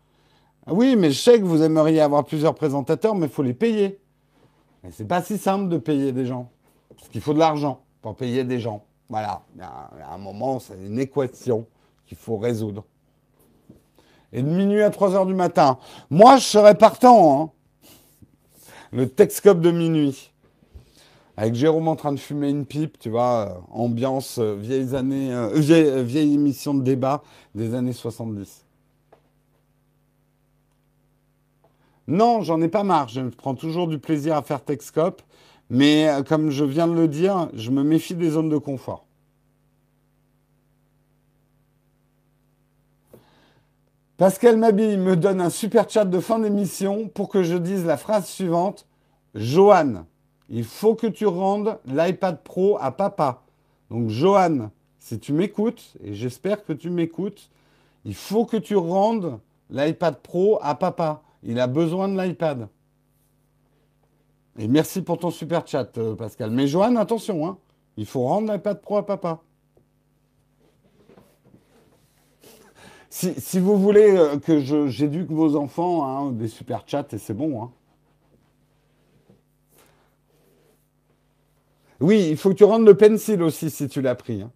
Ah 0.67 0.73
oui, 0.75 0.97
mais 0.97 1.11
je 1.11 1.21
sais 1.21 1.39
que 1.39 1.45
vous 1.45 1.63
aimeriez 1.63 2.01
avoir 2.01 2.25
plusieurs 2.25 2.55
présentateurs, 2.55 3.15
mais 3.15 3.27
il 3.27 3.33
faut 3.33 3.45
les 3.45 3.55
payer. 3.55 4.01
Mais 4.83 4.91
c'est 4.93 5.07
pas 5.07 5.23
si 5.23 5.39
simple 5.39 5.69
de 5.69 5.79
payer 5.79 6.13
des 6.13 6.27
gens, 6.27 6.51
parce 6.97 7.09
qu'il 7.09 7.21
faut 7.21 7.33
de 7.33 7.39
l'argent 7.39 7.81
pour 8.03 8.17
payer 8.17 8.45
des 8.45 8.59
gens. 8.59 8.85
Voilà, 9.09 9.43
a 9.61 10.15
un 10.15 10.19
moment, 10.19 10.59
c'est 10.59 10.75
une 10.75 10.99
équation 10.99 11.67
qu'il 12.07 12.19
faut 12.19 12.37
résoudre. 12.37 12.85
Et 14.33 14.43
de 14.43 14.49
minuit 14.49 14.83
à 14.83 14.91
3 14.91 15.15
heures 15.15 15.27
du 15.27 15.33
matin. 15.33 15.79
Moi, 16.11 16.37
je 16.37 16.45
serais 16.45 16.75
partant. 16.75 17.41
Hein. 17.41 17.51
Le 18.93 19.09
Texcope 19.09 19.61
de 19.61 19.71
minuit 19.71 20.33
avec 21.39 21.55
Jérôme 21.55 21.87
en 21.87 21.95
train 21.95 22.13
de 22.13 22.19
fumer 22.19 22.51
une 22.51 22.67
pipe, 22.67 22.99
tu 22.99 23.11
vois, 23.11 23.49
euh, 23.49 23.61
ambiance 23.71 24.39
euh, 24.41 24.57
vieilles 24.57 24.97
années, 24.97 25.33
euh, 25.33 25.51
vieille, 25.55 26.35
émission 26.35 26.75
de 26.75 26.83
débat 26.83 27.23
des 27.55 27.77
années 27.77 27.93
70. 27.93 28.65
Non, 32.09 32.43
j'en 32.43 32.61
ai 32.61 32.67
pas 32.67 32.83
marre. 32.83 33.07
Je 33.07 33.21
prends 33.21 33.55
toujours 33.55 33.87
du 33.87 34.01
plaisir 34.01 34.35
à 34.35 34.43
faire 34.43 34.65
Texcope, 34.65 35.23
mais 35.71 36.09
comme 36.29 36.51
je 36.51 36.65
viens 36.65 36.89
de 36.89 36.95
le 36.95 37.07
dire, 37.07 37.49
je 37.55 37.71
me 37.71 37.85
méfie 37.85 38.17
des 38.17 38.31
zones 38.31 38.49
de 38.49 38.59
confort. 38.59 39.07
Pascal 44.17 44.57
Mabille 44.57 44.99
me 44.99 45.15
donne 45.15 45.41
un 45.41 45.51
super 45.51 45.89
chat 45.89 46.05
de 46.05 46.19
fin 46.19 46.41
d'émission 46.41 47.07
pour 47.07 47.29
que 47.29 47.45
je 47.45 47.57
dise 47.57 47.85
la 47.85 47.97
phrase 47.97 48.27
suivante. 48.27 48.89
Joanne, 49.37 50.05
il 50.49 50.65
faut 50.65 50.95
que 50.95 51.07
tu 51.07 51.27
rendes 51.27 51.79
l'iPad 51.87 52.43
Pro 52.43 52.79
à 52.81 52.91
papa. 52.91 53.43
Donc, 53.91 54.09
Johan, 54.09 54.71
si 54.99 55.19
tu 55.19 55.33
m'écoutes, 55.33 55.97
et 56.03 56.15
j'espère 56.15 56.65
que 56.65 56.73
tu 56.73 56.91
m'écoutes, 56.91 57.51
il 58.05 58.15
faut 58.15 58.45
que 58.45 58.57
tu 58.57 58.77
rendes 58.77 59.39
l'iPad 59.71 60.19
Pro 60.21 60.59
à 60.63 60.75
papa. 60.75 61.23
Il 61.43 61.61
a 61.61 61.67
besoin 61.67 62.09
de 62.09 62.21
l'iPad. 62.21 62.69
Et 64.59 64.67
merci 64.67 65.03
pour 65.03 65.19
ton 65.19 65.31
super 65.31 65.67
chat, 65.67 65.97
euh, 65.99 66.17
Pascal. 66.17 66.51
Mais 66.51 66.67
Johan, 66.67 66.97
attention, 66.97 67.47
hein, 67.47 67.59
il 67.97 68.07
faut 68.07 68.23
rendre 68.23 68.53
l'iPad 68.53 68.81
Pro 68.81 68.97
à 68.97 69.07
papa. 69.07 69.41
Si, 73.11 73.59
vous 73.59 73.77
voulez 73.77 74.17
euh, 74.17 74.39
que 74.39 74.61
j'éduque 74.89 75.31
vos 75.31 75.57
enfants, 75.57 76.07
hein, 76.07 76.31
des 76.33 76.49
super 76.49 76.85
chats, 76.87 77.07
et 77.13 77.19
c'est 77.19 77.35
bon. 77.35 77.63
Hein. 77.63 77.71
Oui, 82.01 82.29
il 82.31 82.37
faut 82.37 82.51
que 82.51 82.55
tu 82.55 82.65
rendes 82.65 82.87
le 82.87 82.95
pencil 82.95 83.43
aussi 83.43 83.71
si 83.71 83.89
tu 83.89 84.01
l'as 84.01 84.15
pris. 84.15 84.43
Hein. 84.43 84.51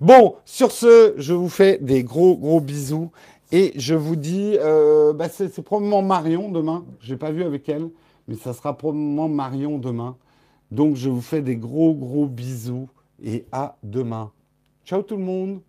Bon, 0.00 0.36
sur 0.44 0.72
ce, 0.72 1.14
je 1.16 1.34
vous 1.34 1.48
fais 1.48 1.78
des 1.78 2.04
gros, 2.04 2.36
gros 2.36 2.60
bisous. 2.60 3.10
Et 3.52 3.72
je 3.76 3.94
vous 3.94 4.16
dis, 4.16 4.56
euh, 4.60 5.12
bah, 5.12 5.28
c'est 5.28 5.62
probablement 5.62 6.02
Marion 6.02 6.50
demain. 6.50 6.84
Je 7.00 7.12
n'ai 7.12 7.18
pas 7.18 7.30
vu 7.30 7.44
avec 7.44 7.68
elle, 7.68 7.90
mais 8.26 8.34
ça 8.34 8.52
sera 8.52 8.76
probablement 8.76 9.28
Marion 9.28 9.78
demain. 9.78 10.16
Donc 10.72 10.96
je 10.96 11.08
vous 11.08 11.20
fais 11.20 11.42
des 11.42 11.56
gros, 11.56 11.94
gros 11.94 12.26
bisous 12.26 12.88
et 13.22 13.46
à 13.52 13.76
demain. 13.84 14.32
Ciao 14.84 15.02
tout 15.02 15.16
le 15.16 15.22
monde 15.22 15.60